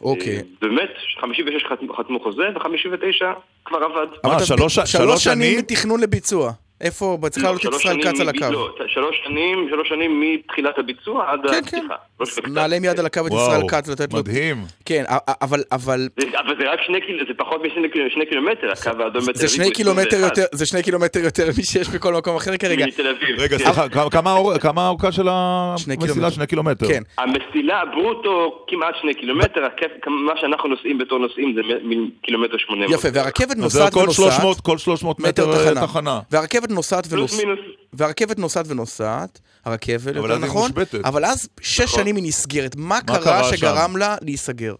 אוקיי. 0.00 0.42
באמת, 0.62 0.90
56 1.20 1.64
חתמו, 1.96 2.20
חוזה 2.20 2.42
ו-59 2.54 3.24
כבר 3.64 3.78
עבד. 3.78 4.06
אבל 4.24 4.38
תסביר, 4.38 4.68
שלוש 4.86 5.24
שנים 5.24 5.58
מתכנון 5.58 6.00
לביצוע. 6.00 6.52
איפה, 6.80 7.18
צריך 7.30 7.44
להעלות 7.44 7.66
את 7.66 7.72
ישראל 7.74 8.02
כץ 8.02 8.20
על 8.20 8.28
הקו. 8.28 8.44
לא, 8.52 8.68
שלוש 8.86 9.16
שנים, 9.24 9.66
שלוש 9.70 9.88
שנים 9.88 10.20
מתחילת 10.20 10.78
הביצוע 10.78 11.24
עד 11.32 11.40
הפתיחה. 11.46 11.94
לא 12.20 12.26
של 12.26 12.32
הקטע. 12.40 12.50
נעלה 12.50 12.80
מיד 12.80 12.98
על 13.00 13.06
הקו 13.06 13.20
את 13.26 13.32
ישראל 13.32 13.68
כץ 13.68 13.88
ולתת 13.88 14.12
לו... 14.12 14.18
מדהים. 14.18 14.56
כן, 14.84 15.04
אבל, 15.42 15.62
אבל... 15.72 16.08
זה- 16.20 16.26
אבל 16.40 16.54
זה 16.60 16.72
רק 16.72 16.78
שני 16.86 17.00
קילומטר, 17.00 17.26
זה 17.32 17.38
פחות 17.38 17.60
משני 17.66 17.88
קילו- 17.90 18.10
שני 18.14 18.26
קילומטר, 18.26 18.72
הקו 18.72 19.02
האדום 19.02 19.22
בתל 19.22 19.34
זה 19.38 19.46
אביב 19.46 19.48
שני 19.56 19.64
הוא 19.64 19.72
קילומטר 19.74 20.02
21. 20.08 20.38
יותר, 20.38 20.56
זה 20.56 20.66
שני 20.66 20.82
קילומטר 20.82 21.20
יותר 21.20 21.48
משיש 21.58 21.88
בכל 21.88 22.14
מקום 22.14 22.36
אחר 22.36 22.56
כרגע. 22.56 22.86
מתל 22.86 23.06
אביב. 23.06 23.36
רגע, 23.40 23.58
כן. 23.58 23.64
סליחה, 23.64 23.88
כמה- 23.88 24.10
כמה 24.10 24.30
האור- 24.30 24.58
כמה 24.58 24.86
האורכה 24.86 25.12
של 25.12 25.28
המסילה? 25.30 25.96
קילומטר. 25.96 26.30
שני 26.30 26.46
קילומטר. 26.46 26.86
כן. 26.88 27.02
המסילה 27.18 27.82
ברוטו 27.94 28.64
כמעט 28.68 28.94
שני 29.00 29.14
קילומטר, 29.14 29.66
מה 30.06 30.32
שאנחנו 30.40 30.68
נוסעים 30.68 30.98
בתור 30.98 31.18
נוסעים 31.18 31.54
זה 31.54 31.60
מ- 31.62 32.08
מקילומטר 32.20 32.56
800. 32.58 32.90
יפה, 32.98 33.08
והרכבת 33.14 33.48
זה 33.56 33.62
נוסעת 33.62 33.92
כל 33.92 34.00
ונוסעת. 34.00 34.32
300 34.32 34.60
כל 34.60 34.78
300 34.78 35.20
מטר 35.20 35.74
תחנה. 35.86 36.20
והרכבת 36.30 36.69
נוסעת 36.70 37.06
פלוס 37.06 37.44
ונוסעת. 37.44 37.64
והרכבת 37.92 38.38
נוסעת 38.38 38.66
ונוסעת, 38.68 39.40
הרכבת, 39.64 40.16
אבל 40.16 40.30
יותר 40.30 40.46
נכון, 40.46 40.70
מושבתת. 40.70 41.04
אבל 41.04 41.24
אז 41.24 41.48
שש 41.60 41.80
נכון. 41.80 42.00
שנים 42.00 42.16
היא 42.16 42.24
נסגרת. 42.24 42.76
מה 42.76 42.88
מה 42.88 43.00
קרה 43.00 43.24
קרה 43.24 43.44
שם? 43.44 43.56
שגרם 43.56 43.96
לה 43.96 44.16
להיסגר? 44.22 44.74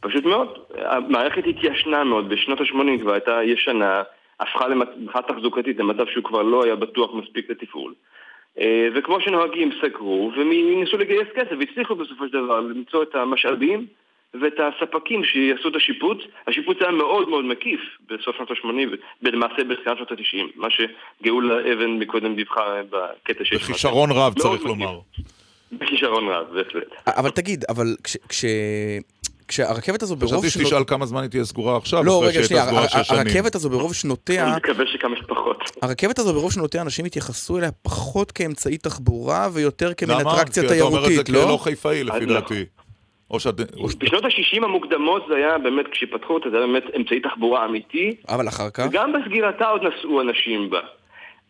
פשוט 0.00 0.24
מאוד, 0.24 0.48
המערכת 0.74 1.42
התיישנה 1.46 2.04
מאוד, 2.04 2.28
בשנות 2.28 2.60
ה-80 2.60 3.00
כבר 3.00 3.12
הייתה 3.12 3.38
ישנה, 3.44 4.02
הפכה 4.40 4.68
למבחינה 4.68 5.22
תחזוקתית 5.28 5.78
למצב 5.78 6.04
שהוא 6.12 6.24
כבר 6.24 6.42
לא 6.42 6.64
היה 6.64 6.76
בטוח 6.76 7.10
מספיק 7.14 7.50
לתפעול. 7.50 7.94
אה, 8.60 8.88
וכמו 8.94 9.20
שנוהגים 9.20 9.70
סגרו, 9.82 10.32
וניסו 10.36 10.96
לגייס 10.96 11.28
כסף, 11.34 11.52
והצליחו 11.58 11.94
בסופו 11.94 12.26
של 12.26 12.44
דבר 12.44 12.60
למצוא 12.60 13.02
את 13.02 13.14
המשאבים 13.14 13.86
ואת 14.34 14.52
הספקים 14.58 15.24
שיעשו 15.24 15.68
את 15.68 15.74
השיפוץ. 15.76 16.18
השיפוץ 16.48 16.76
היה 16.80 16.90
מאוד 16.90 17.28
מאוד 17.28 17.44
מקיף 17.44 17.80
בסוף 18.10 18.36
שנות 18.36 18.50
ה-80, 18.50 18.96
ולמעשה 19.22 19.64
בתחילת 19.64 19.96
שנות 19.96 20.10
ה-90, 20.12 20.46
מה 20.56 20.68
שגאולה 20.70 21.54
אבן 21.72 21.90
מקודם 21.90 22.34
דיווחה 22.36 22.80
בקטע 22.90 23.44
שיש. 23.44 23.62
בכישרון 23.62 24.10
רב, 24.12 24.34
צריך. 24.38 24.62
לומר. 24.64 24.98
בכישרון 25.72 26.28
רב, 26.28 26.46
בהחלט. 26.54 26.84
אבל 27.06 27.30
תגיד, 27.30 27.64
אבל 27.68 27.96
כש- 28.04 28.16
כש... 28.28 28.44
כשהרכבת 29.48 30.02
הזו 30.02 30.16
ברוב 30.16 30.32
חשבתי 30.46 30.50
שתשאל 30.64 30.84
כמה 30.86 31.06
זמן 31.06 31.22
היא 31.22 31.30
תהיה 31.30 31.44
סגורה 31.44 31.76
עכשיו, 31.76 32.04
לא, 32.04 32.18
אחרי 32.18 32.28
רגע, 32.28 32.44
שנייה, 32.44 32.62
הייתה 32.62 32.70
סגורה 32.76 32.82
הר- 32.94 33.02
שש 33.02 33.08
שנים. 33.08 33.20
הרכבת 33.20 33.54
הזו 33.54 33.70
ברוב 33.70 33.94
שנותיה, 33.94 34.46
אני 34.48 34.56
מקווה 34.56 34.84
שכמה 34.86 35.16
שפחות. 35.16 35.56
הרכבת 35.82 36.18
הזו 36.18 36.32
ברוב 36.34 36.52
שנותיה 36.52 36.82
אנשים 36.82 37.04
התייחסו 37.04 37.58
אליה 37.58 37.70
פחות 37.82 38.32
כאמצעי 38.32 38.78
תחבורה 38.78 39.48
ויותר 39.52 39.94
כמין 39.94 40.18
למה? 40.18 40.34
אטרקציה 40.34 40.62
כי 40.68 40.74
אתה 40.74 40.80
אומר 40.84 40.98
את 40.98 41.02
זה 41.02 41.08
תיירותית, 41.08 41.28
לא? 41.28 41.44
כלא 41.44 41.56
חיפאי 41.56 42.04
לפי 42.04 42.16
אז 42.16 42.22
דעתי. 42.28 42.64
או 43.30 43.40
שאת... 43.40 43.54
בשנות 43.98 44.24
ה-60 44.24 44.64
המוקדמות 44.64 45.24
זה 45.28 45.36
היה 45.36 45.58
באמת, 45.58 45.88
כשפתחו 45.88 46.34
אותה, 46.34 46.50
זה 46.50 46.56
היה 46.56 46.66
באמת 46.66 46.82
אמצעי 46.96 47.20
תחבורה 47.20 47.64
אמיתי. 47.64 48.16
אבל 48.28 48.48
אחר 48.48 48.70
כך? 48.70 48.86
וגם 48.88 49.12
בסגירתה 49.12 49.68
עוד 49.68 49.82
נסעו 49.84 50.20
אנשים 50.20 50.70
בה. 50.70 50.80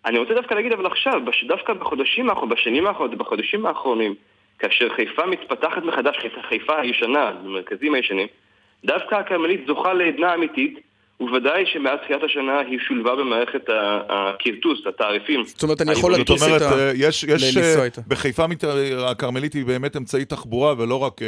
אני 0.06 0.18
רוצה 0.18 0.34
דווקא 0.34 0.54
להגיד 0.54 0.72
אבל 0.72 0.86
עכשיו, 0.86 1.20
דווקא 1.48 1.72
בחודשים 1.72 2.30
האחרונים, 2.30 2.48
בשנים 2.56 2.86
האחרונות, 2.86 3.18
בחודשים 3.18 3.66
האחרונים, 3.66 4.14
כאשר 4.58 4.88
חיפה 4.96 5.26
מתפתחת 5.26 5.82
מחדש, 5.82 6.16
חיפה- 6.18 6.42
חיפה 6.48 6.80
הישנה, 6.80 7.30
במרכזים 7.44 7.94
הישנים, 7.94 8.26
דווקא 8.84 9.14
הכרמלית 9.14 9.66
זוכה 9.66 9.92
לעדנה 9.92 10.34
אמיתית, 10.34 10.80
ובוודאי 11.20 11.64
שמאז 11.72 11.98
תחילת 12.04 12.22
השנה 12.22 12.58
היא 12.60 12.78
שולבה 12.88 13.16
במערכת 13.16 13.64
הכרטוס, 14.08 14.86
התעריפים. 14.86 15.44
זאת 15.44 15.62
אומרת, 15.62 15.80
אני 15.80 15.92
יכול 15.92 16.14
אומרת, 16.30 16.62
אה, 16.62 16.92
יש, 16.94 17.24
יש 17.24 17.56
ל- 17.56 17.58
לנסוע 17.58 17.80
אה, 17.80 17.84
איתה. 17.84 18.00
בחיפה 18.08 18.46
מת- 18.46 18.64
הכרמלית 19.10 19.52
היא 19.52 19.64
באמת 19.66 19.96
אמצעי 19.96 20.24
תחבורה 20.24 20.74
ולא 20.78 20.98
רק 21.02 21.22
אה, 21.22 21.26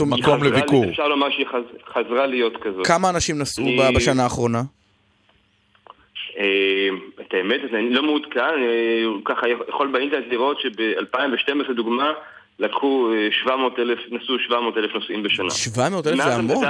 היא 0.00 0.06
מקום 0.06 0.44
לביקור. 0.44 0.84
אפשר 0.90 1.08
לומר 1.08 1.30
שהיא 1.30 1.46
חז- 1.46 1.92
חזרה 1.94 2.26
להיות 2.26 2.52
כזאת. 2.62 2.86
כמה 2.86 3.10
אנשים 3.10 3.38
נסעו 3.38 3.64
אני- 3.66 3.94
בשנה 3.96 4.22
האחרונה? 4.22 4.62
אה, 6.38 6.44
את 7.20 7.34
האמת, 7.34 7.60
אני 7.74 7.90
לא 7.90 8.02
מעודכן, 8.02 8.40
אה, 8.40 9.02
ככה 9.24 9.40
יכול 9.68 9.88
באינטרנט 9.92 10.24
לראות 10.30 10.60
שב-2012 10.60 11.72
דוגמה 11.76 12.12
לקחו 12.58 13.10
אה, 13.14 13.28
700 13.42 13.78
אלף, 13.78 13.98
נסעו 14.10 14.38
700 14.38 14.76
אלף 14.76 14.94
נוסעים 14.94 15.22
בשנה. 15.22 15.50
700 15.50 16.06
אלף 16.06 16.16
זה 16.24 16.34
המון. 16.34 16.64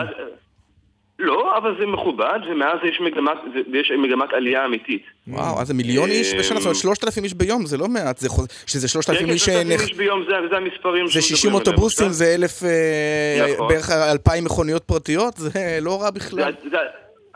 לא, 1.18 1.56
אבל 1.58 1.74
זה 1.80 1.86
מכובד, 1.86 2.38
ומאז 2.50 2.78
יש 2.84 3.00
מגמת, 3.00 3.36
יש 3.72 3.92
מגמת 3.98 4.32
עלייה 4.32 4.64
אמיתית. 4.64 5.02
וואו, 5.28 5.60
אז 5.60 5.66
זה 5.66 5.74
מיליון 5.74 6.10
איש 6.10 6.34
בשנה, 6.34 6.58
זאת 6.60 6.66
אומרת 6.66 6.76
3,000 6.76 7.24
איש 7.24 7.34
ביום, 7.34 7.66
זה 7.66 7.76
לא 7.78 7.88
מעט, 7.88 8.18
זה 8.18 8.28
חוז- 8.28 8.48
שזה 8.66 8.88
3,000 8.88 9.26
כן, 9.26 9.32
איש... 9.32 9.44
כן, 9.48 9.52
3,000 9.52 9.78
שנכ- 9.78 9.82
איש 9.82 9.96
ביום, 9.96 10.24
זה 10.24 10.34
זה 10.50 10.56
המספרים. 10.56 11.06
זה 11.06 11.12
שאנחנו 11.12 11.28
60 11.36 11.50
מדברים 11.50 11.50
עליהם 11.50 11.56
אוטובוסים. 11.66 12.08
זה 12.08 12.34
אלף, 12.34 12.62
אה, 12.64 13.46
נכון. 13.54 13.68
בערך 13.68 13.90
2,000 13.90 14.44
מכוניות 14.44 14.84
פרטיות, 14.84 15.34
זה 15.36 15.50
לא 15.82 16.02
רע 16.02 16.10
בכלל. 16.10 16.52
זה- 16.62 16.70
זה- 16.70 16.76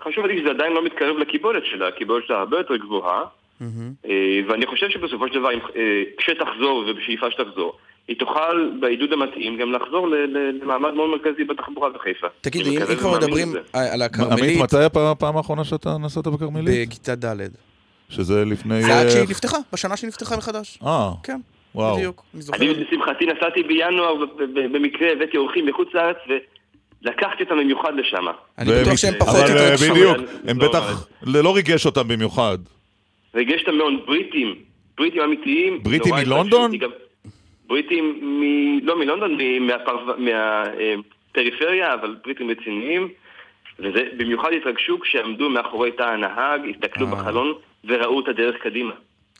חשוב 0.04 0.26
להגיד 0.26 0.42
שזה 0.42 0.50
עדיין 0.50 0.72
לא 0.72 0.84
מתקרב 0.84 1.16
לקיבולת 1.18 1.62
שלה, 1.70 1.88
הקיבולת 1.88 2.24
שלה 2.26 2.38
הרבה 2.38 2.56
יותר 2.58 2.76
גבוהה. 2.76 3.22
אה, 3.60 3.66
ואני 4.48 4.66
חושב 4.66 4.88
שבסופו 4.90 5.28
של 5.28 5.34
דבר, 5.38 5.48
אה, 5.50 5.58
כשתחזור 6.18 6.84
ובשאיפה 6.90 7.26
שתחזור, 7.30 7.76
היא 8.08 8.16
תוכל 8.18 8.70
בעידוד 8.80 9.12
המתאים 9.12 9.56
גם 9.56 9.72
לחזור 9.72 10.08
למעמד 10.62 10.94
מאוד 10.94 11.10
מרכזי 11.10 11.44
בתחבורה 11.44 11.90
בחיפה. 11.90 12.26
תגיד 12.40 12.66
אם 12.66 12.96
כבר 12.96 13.18
מדברים. 13.18 13.48
על 13.72 14.02
עמית, 14.02 14.02
הכרמלית, 14.02 14.60
מתי 14.60 14.76
הפעם 14.94 15.36
האחרונה 15.36 15.64
שאתה 15.64 15.96
נסעת 15.98 16.26
בכרמלית? 16.26 16.88
בכיתה 16.88 17.14
ד'. 17.14 17.48
שזה 18.08 18.44
לפני... 18.44 18.82
זה 18.82 19.00
עד 19.00 19.06
אה, 19.06 19.10
שהיא 19.10 19.28
נפתחה, 19.30 19.56
בשנה 19.72 19.96
שהיא 19.96 20.08
נפתחה 20.08 20.36
מחדש. 20.36 20.78
אה, 20.86 21.10
כן, 21.22 21.40
וואו. 21.74 21.96
בדיוק. 21.96 22.24
אני 22.34 22.42
זוכר. 22.42 22.58
אני 22.58 22.74
לשמחתי 22.74 23.26
נסעתי 23.26 23.62
בינואר, 23.62 24.14
במקרה 24.54 25.12
הבאתי 25.12 25.36
אורחים 25.36 25.66
מחוץ 25.66 25.88
לארץ 25.94 26.16
ולקחתי 26.28 27.42
אותם 27.42 27.58
במיוחד 27.58 27.92
לשם. 27.96 28.24
אני 28.58 28.70
בטוח 28.82 28.96
שהם 28.96 29.14
פחות 29.18 29.50
אבל 29.50 29.58
אה. 29.58 29.74
בדיוק, 29.90 30.16
הם 30.48 30.58
לא, 30.58 30.68
בטח, 30.68 31.08
זה 31.22 31.42
לא 31.42 31.54
ריגש 31.56 31.86
אותם 31.86 32.08
במיוחד. 32.08 32.58
ריגש 33.34 33.60
אותם 33.60 33.76
מאוד, 33.76 33.92
בריטים, 34.06 34.54
בריטים 34.98 35.22
אמיתיים. 35.22 35.82
בריטים 35.82 36.14
מלונדון? 36.14 36.70
בריטים, 37.68 38.18
מ... 38.22 38.86
לא 38.86 38.98
מלונדון, 38.98 39.38
מהפריפריה, 40.18 41.94
אבל 41.94 42.16
בריטים 42.24 42.50
רציניים. 42.50 43.08
וזה, 43.78 44.08
במיוחד 44.16 44.52
התרגשו 44.52 45.00
כשעמדו 45.00 45.50
מאחורי 45.50 45.92
תא 45.92 46.02
הנהג, 46.02 46.60
הסתכלו 46.74 47.06
אה. 47.06 47.12
בחלון 47.12 47.52
וראו 47.84 48.20
את 48.20 48.28
הדרך 48.28 48.56
קדימה. 48.62 48.94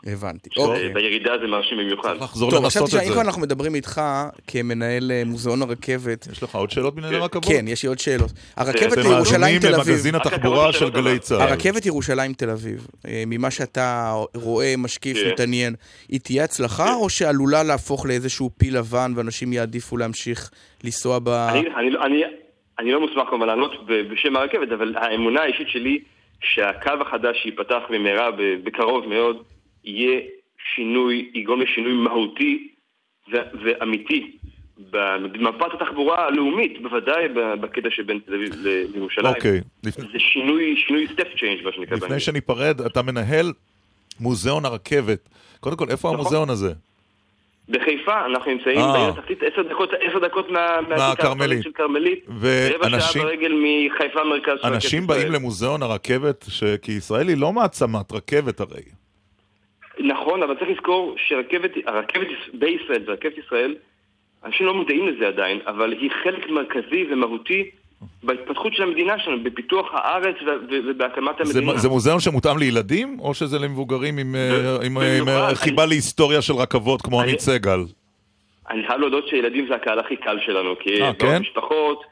הבנתי. 0.07 0.51
אוקיי. 0.57 0.89
בירידה 0.89 1.33
זה 1.41 1.47
מרשים 1.47 1.79
במיוחד. 1.79 2.15
טוב, 2.51 2.65
עכשיו 2.65 2.87
תשמע, 2.87 3.03
אם 3.03 3.13
כבר 3.13 3.21
אנחנו 3.21 3.43
מדברים 3.43 3.75
איתך 3.75 4.01
כמנהל 4.47 5.11
אה, 5.13 5.23
מוזיאון 5.27 5.63
הרכבת... 5.63 6.29
יש 6.33 6.43
לך 6.43 6.55
עוד 6.55 6.71
שאלות 6.71 6.95
בענייני 6.95 7.17
רכבות? 7.17 7.45
כן, 7.45 7.69
יש 7.69 7.83
לי 7.83 7.89
עוד 7.89 7.99
שאלות. 7.99 8.31
הרכבת 8.57 8.93
אתם 8.93 9.01
לירושלים 9.01 9.59
תל 9.59 9.75
אביב. 9.75 9.89
למגזין 9.89 10.15
התחבורה 10.15 10.73
של 10.73 10.91
גלי 10.91 11.19
צה"ל. 11.19 11.41
הרכבת 11.41 11.87
ירושלים 11.87 12.33
תל 12.33 12.51
אביב, 12.51 12.87
ממה 13.27 13.51
שאתה 13.51 14.15
רואה, 14.35 14.75
משקיף, 14.79 15.17
כן. 15.17 15.31
מתעניין, 15.33 15.75
היא 16.09 16.21
תהיה 16.21 16.45
הצלחה 16.45 16.95
או 16.95 17.11
שעלולה 17.11 17.63
להפוך 17.63 18.07
לאיזשהו 18.07 18.51
פיל 18.59 18.79
לבן 18.79 19.13
ואנשים 19.17 19.53
יעדיפו 19.53 19.97
להמשיך 19.97 20.51
לנסוע 20.85 21.19
ב... 21.19 21.29
אני, 21.29 21.61
אני, 21.77 21.91
לא- 21.91 22.01
לא 22.93 23.01
מוסמך 23.01 23.29
כמובן 23.31 23.47
לענות 23.47 23.87
ב- 23.87 24.13
בשם 24.13 24.37
הרכבת, 24.37 24.73
אבל 24.73 24.95
האמונה 24.97 25.41
האישית 25.41 25.69
שלי 25.69 25.99
שהקו 26.41 26.91
החדש 27.07 27.37
שייפתח 27.43 27.83
במהרה, 27.91 28.31
ב- 28.31 28.65
בקרוב 28.65 29.07
מאוד, 29.07 29.37
יהיה 29.89 30.21
שינוי, 30.75 31.31
יגרום 31.35 31.61
לשינוי 31.61 31.93
מהותי 31.93 32.69
ו- 33.33 33.37
ואמיתי 33.65 34.37
במפת 34.91 35.67
התחבורה 35.75 36.27
הלאומית, 36.27 36.83
בוודאי 36.83 37.29
בקטע 37.61 37.89
שבין 37.91 38.19
תל 38.27 38.35
אביב 38.35 38.53
לירושלים. 38.95 39.35
אוקיי. 39.35 39.61
זה 39.83 40.19
שינוי, 40.19 40.77
שינוי 40.87 41.07
step 41.07 41.39
change, 41.39 41.65
מה 41.65 41.73
שנקרא. 41.73 41.97
לפני 41.97 42.21
שניפרד, 42.21 42.81
אתה 42.81 43.03
מנהל 43.03 43.53
מוזיאון 44.21 44.65
הרכבת. 44.65 45.29
קודם 45.61 45.77
כל, 45.77 45.91
איפה 45.91 46.09
נכון. 46.09 46.21
המוזיאון 46.21 46.51
הזה? 46.51 46.73
בחיפה, 47.69 48.27
אנחנו 48.27 48.51
נמצאים 48.53 48.79
אה. 48.79 48.93
בעיר 48.93 49.09
התחתית 49.09 49.39
עשר 49.43 49.63
דקות, 49.63 49.91
עשר 50.01 50.19
דקות 50.19 50.47
מהכרמלית. 50.89 51.63
של 51.63 51.73
כרמלית, 51.73 52.25
רבע 52.81 53.01
שעה 53.01 53.23
ברגל 53.25 53.53
מחיפה 53.53 54.25
מרכז 54.25 54.59
אנשים 54.65 55.07
באים. 55.07 55.33
למוזיאון 55.33 55.83
הרכבת, 55.83 56.45
ש- 56.49 56.65
כי 56.83 56.93
ישראל 56.93 57.29
היא 57.29 57.37
לא 57.37 57.53
מעצמת 57.53 58.13
רכבת 58.13 58.61
הרי. 58.61 58.83
נכון, 60.01 60.43
אבל 60.43 60.55
צריך 60.55 60.71
לזכור 60.71 61.15
שרכבת, 61.29 61.71
הרכבת 61.87 62.27
בישראל 62.55 63.03
ורכבת 63.07 63.39
ישראל, 63.47 63.75
אנשים 64.45 64.67
לא 64.67 64.75
מודעים 64.75 65.09
לזה 65.09 65.29
עדיין, 65.29 65.59
אבל 65.67 65.93
היא 65.93 66.11
חלק 66.25 66.51
מרכזי 66.51 67.05
ומהותי 67.13 67.71
בהתפתחות 68.23 68.75
של 68.75 68.83
המדינה 68.83 69.19
שלנו, 69.19 69.43
בפיתוח 69.45 69.87
הארץ 69.93 70.37
ובהקמת 70.71 71.35
זה, 71.45 71.59
המדינה. 71.59 71.79
זה 71.79 71.89
מוזיאון 71.89 72.21
שמותאם 72.21 72.59
לילדים, 72.59 73.17
או 73.21 73.35
שזה 73.35 73.59
למבוגרים 73.59 74.19
עם, 74.19 74.35
אה, 74.35 74.77
עם, 74.77 74.99
עם, 74.99 75.03
עם 75.03 75.25
במיוחד, 75.25 75.55
חיבה 75.55 75.87
להיסטוריה 75.87 76.43
של 76.43 76.53
רכבות 76.53 77.03
כמו 77.03 77.21
אני- 77.21 77.29
עמית 77.29 77.41
סגל? 77.41 77.81
אני 78.71 78.87
חייב 78.87 79.01
להודות 79.01 79.29
שילדים 79.29 79.67
זה 79.69 79.75
הקהל 79.75 79.99
הכי 79.99 80.17
קל 80.17 80.37
שלנו, 80.47 80.75
כי 80.81 80.95
אה, 80.95 81.01
מאוד 81.07 81.17
כן? 81.17 81.39
משפחות, 81.43 82.03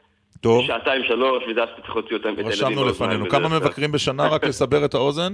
טוב. 0.41 0.65
שעתיים 0.67 1.03
שלוש, 1.03 1.43
וזה 1.49 1.63
אז 1.63 1.69
צריך 1.81 1.95
להוציא 1.95 2.15
אותם, 2.15 2.33
רשמנו 2.45 2.85
לפנינו. 2.89 3.29
כמה 3.29 3.49
מבקרים 3.59 3.91
בשנה, 3.91 4.27
רק 4.27 4.43
לסבר 4.43 4.85
את 4.85 4.93
האוזן? 4.93 5.33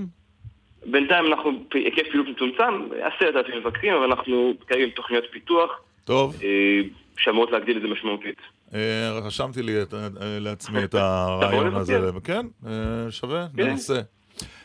בינתיים 0.85 1.25
אנחנו, 1.25 1.51
היקף 1.73 2.03
פעילות 2.11 2.27
מצומצם, 2.27 2.63
עשרת 2.91 3.35
אלפים 3.35 3.57
מבקרים, 3.57 3.93
אבל 3.93 4.05
אנחנו 4.05 4.53
כרגע 4.67 4.83
עם 4.83 4.89
תוכניות 4.89 5.23
פיתוח, 5.31 5.81
טוב. 6.05 6.35
אה, 6.43 6.81
שאמורות 7.17 7.51
להגדיל 7.51 7.77
את 7.77 7.81
זה 7.81 7.87
משמעותית. 7.87 8.37
אה, 8.73 9.19
רשמתי 9.25 9.63
לי 9.63 9.77
אה, 9.77 9.83
לעצמי 10.39 10.83
את 10.83 10.95
הרעיון 10.99 11.75
הזה. 11.75 11.99
כן, 12.23 12.45
שווה, 13.09 13.45
כן. 13.57 13.63
ננסה. 13.63 14.01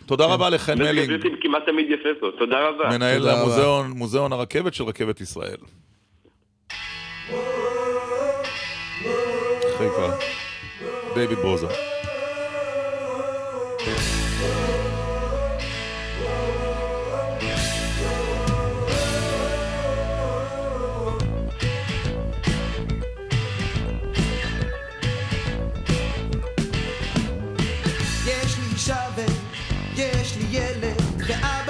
תודה 0.07 0.27
רבה 0.27 0.51
לחן 0.51 0.79
מלינג, 0.79 1.13
אוויר 1.13 1.37
כמעט 1.41 1.63
תמיד 1.67 1.91
יפה 1.91 2.09
פה, 2.21 2.27
תודה 2.39 2.69
רבה. 2.69 2.89
מנהל 2.97 3.23
מוזיאון 3.95 4.33
הרכבת 4.33 4.75
של 4.75 4.85
רכבת 4.85 5.21
ישראל. 5.21 5.59
חיפה. 9.79 10.09
דיוויד 11.15 11.39
ברוזה. 11.39 11.88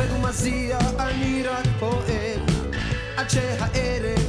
עובד 0.00 0.12
ומזיע, 0.12 0.78
אני 0.98 1.42
רק 1.42 1.66
פועל. 1.78 2.40
עד 3.16 3.30
שהערב 3.30 4.19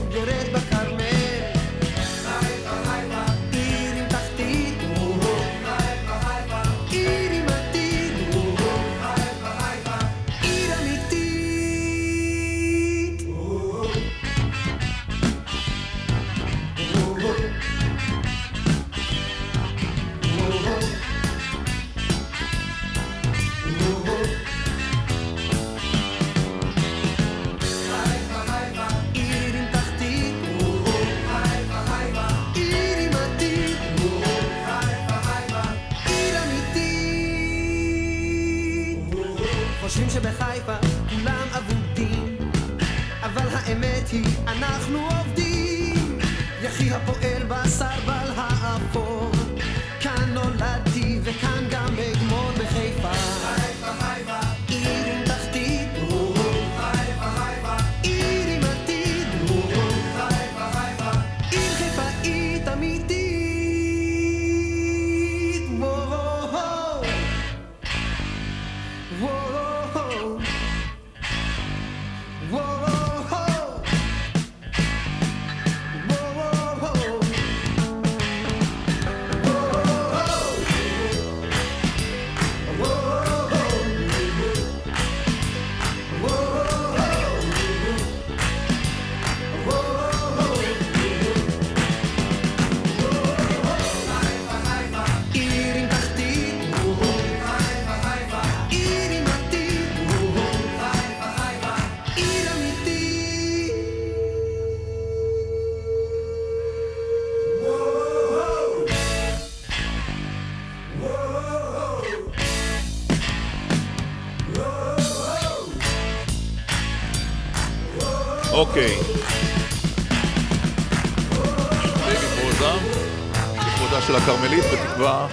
בתקווה, 125.02 125.28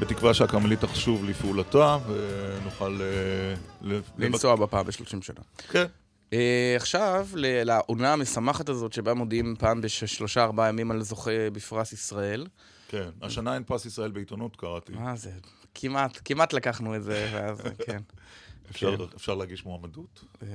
בתקווה 0.00 0.34
שהכרמלית 0.34 0.80
תחשוב 0.80 1.24
לפעולתה, 1.24 1.98
ונוכל... 2.06 2.98
אה, 3.02 3.98
לנסוע 4.18 4.56
בפעם 4.56 4.86
ב-30 4.86 5.22
שנה. 5.22 5.40
כן. 5.70 5.84
אה, 6.32 6.74
עכשיו, 6.76 7.28
לעונה 7.34 8.12
המשמחת 8.12 8.68
הזאת, 8.68 8.92
שבה 8.92 9.14
מודיעים 9.14 9.54
פעם 9.58 9.80
בשלושה 9.80 10.42
ארבעה 10.42 10.68
ימים 10.68 10.90
על 10.90 11.02
זוכה 11.02 11.30
בפרס 11.52 11.92
ישראל. 11.92 12.46
כן, 12.88 13.08
השנה 13.22 13.54
אין 13.54 13.62
פרס 13.64 13.86
ישראל 13.86 14.10
בעיתונות, 14.10 14.56
קראתי. 14.56 14.92
מה 14.92 15.16
זה? 15.16 15.32
כמעט, 15.74 16.18
כמעט 16.24 16.52
לקחנו 16.52 16.96
את 16.96 17.02
זה, 17.02 17.30
ואז, 17.32 17.60
כן. 17.86 18.00
אפשר- 18.70 18.96
כן. 18.96 19.02
אפשר 19.16 19.34
להגיש 19.34 19.64
מועמדות? 19.64 20.24
אה, 20.42 20.46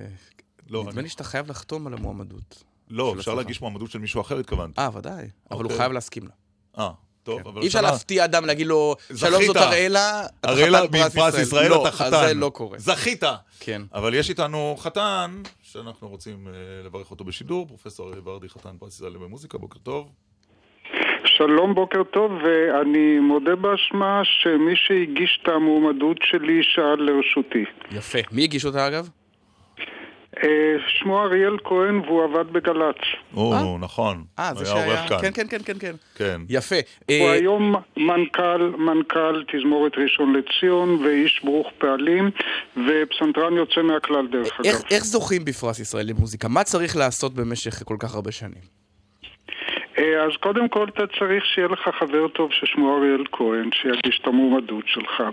לא, 0.69 0.79
נדמה 0.81 0.91
אני- 0.93 1.01
לי 1.01 1.09
שאתה 1.09 1.23
חייב 1.23 1.49
לחתום 1.49 1.87
על 1.87 1.93
המועמדות. 1.93 2.63
לא, 2.89 3.15
אפשר. 3.19 3.33
להגיש 3.33 3.61
מועמדות 3.61 3.91
של 3.91 3.99
מישהו 3.99 4.21
אחר, 4.21 4.37
התכוונתי. 4.39 4.81
אה, 4.81 4.89
ודאי. 4.93 5.29
אבל 5.51 5.57
הוא 5.57 5.63
אוקיי. 5.63 5.77
חייב 5.77 5.91
להסכים 5.91 6.23
לה. 6.25 6.33
אה, 6.83 6.91
טוב, 7.27 7.47
אבל... 7.47 7.61
אי 7.61 7.67
אפשר 7.67 7.79
השנה- 7.79 7.91
להפתיע 7.91 8.25
אדם, 8.25 8.45
להגיד 8.45 8.67
לו, 8.67 8.95
שלום. 9.15 9.43
זאת 9.43 9.57
אראלה, 9.57 10.21
אתה 10.39 10.49
אראלה 10.49 10.77
חתן 10.79 10.91
פרס 10.91 11.15
מפרס 11.15 11.39
ישראל, 11.39 11.69
לא, 11.69 11.81
אתה 11.81 11.91
חתן. 11.91 12.13
אז 12.15 12.27
זה 12.27 12.33
לא 12.33 12.49
קורה. 12.53 12.77
זכית. 12.79 13.23
כן. 13.59 13.81
אבל 13.93 14.13
יש 14.13 14.29
איתנו 14.29 14.75
חתן, 14.79 15.41
שאנחנו 15.61 16.07
רוצים 16.09 16.47
אה, 16.47 16.53
לברך 16.85 17.11
אותו 17.11 17.23
בשידור, 17.23 17.67
פרופסור 17.67 18.09
אריה 18.09 18.21
ורדי, 18.25 18.49
חתן 18.49 18.77
פרס 18.79 18.93
ישראל 18.95 19.13
במוזיקה, 19.17 19.57
בוקר 19.57 19.79
טוב. 19.83 20.09
שלום, 21.25 21.75
בוקר 21.75 22.03
טוב, 22.03 22.31
ואני 22.31 23.19
מודה 23.19 23.55
באשמה 23.55 24.21
שמי 24.23 24.73
שהגיש 24.75 25.39
את 25.43 25.49
המועמדות 25.49 26.17
שלי 26.23 26.59
שאל 26.63 27.01
לרשותי. 27.03 27.63
יפה. 27.91 28.19
מי 28.31 28.43
הגיש 28.43 28.65
אותה 28.65 28.87
אגב? 28.87 29.09
אה, 30.43 30.75
שמו 30.87 31.21
אריאל 31.21 31.57
כהן 31.63 31.99
והוא 31.99 32.23
עבד 32.23 32.53
בגל"צ. 32.53 32.95
או, 33.35 33.77
נכון. 33.79 34.23
אה, 34.39 34.51
זה 34.55 34.65
שהיה... 34.65 35.07
כאן. 35.07 35.17
כן, 35.21 35.31
כן, 35.33 35.47
כן, 35.49 35.57
כן, 35.65 35.79
כן. 35.79 35.95
כן. 36.15 36.41
יפה. 36.49 36.75
הוא 37.05 37.15
אה, 37.15 37.31
היום 37.31 37.75
מנכ"ל, 37.97 38.71
מנכ"ל 38.77 39.43
תזמורת 39.53 39.91
ראשון 39.97 40.35
לציון 40.35 40.89
ואיש 41.05 41.41
ברוך 41.43 41.67
פעלים 41.77 42.31
ופסנתרן 42.77 43.53
יוצא 43.53 43.81
מהכלל 43.81 44.27
דרך 44.31 44.59
אגב. 44.59 44.81
איך, 44.91 45.03
זוכים 45.03 45.45
בפרס 45.45 45.79
ישראל 45.79 46.05
למוזיקה? 46.09 46.47
מה 46.47 46.63
צריך 46.63 46.95
לעשות 46.95 47.33
במשך 47.33 47.83
כל 47.85 47.95
כך 47.99 48.15
הרבה 48.15 48.31
שנים? 48.31 48.77
אה, 49.97 50.23
אז 50.23 50.31
קודם 50.39 50.69
כל 50.69 50.87
אתה 50.93 51.03
צריך 51.19 51.45
שיהיה 51.45 51.67
לך 51.67 51.89
חבר 51.99 52.27
טוב 52.27 52.49
ששמו 52.51 52.97
אריאל 52.97 53.23
כהן, 53.31 53.69
שיגיש 53.73 54.19
את 54.21 54.27
המועמדות 54.27 54.83
שלך. 54.87 55.23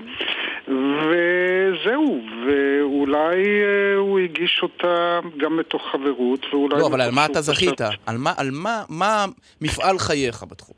וזהו, 1.74 2.20
ואולי 2.46 3.36
אה, 3.36 3.96
הוא 3.96 4.18
הגיש 4.18 4.60
אותה 4.62 5.20
גם 5.36 5.56
מתוך 5.56 5.82
חברות, 5.92 6.46
ואולי... 6.52 6.80
לא, 6.80 6.86
אבל 6.86 7.00
על 7.00 7.10
מה 7.10 7.26
אתה 7.26 7.40
זכית? 7.40 7.80
על 8.06 8.16
מה, 8.18 8.32
על 8.36 8.50
מה, 8.52 8.82
מה 8.88 9.24
מפעל 9.60 9.98
חייך 9.98 10.44
בתחום? 10.50 10.74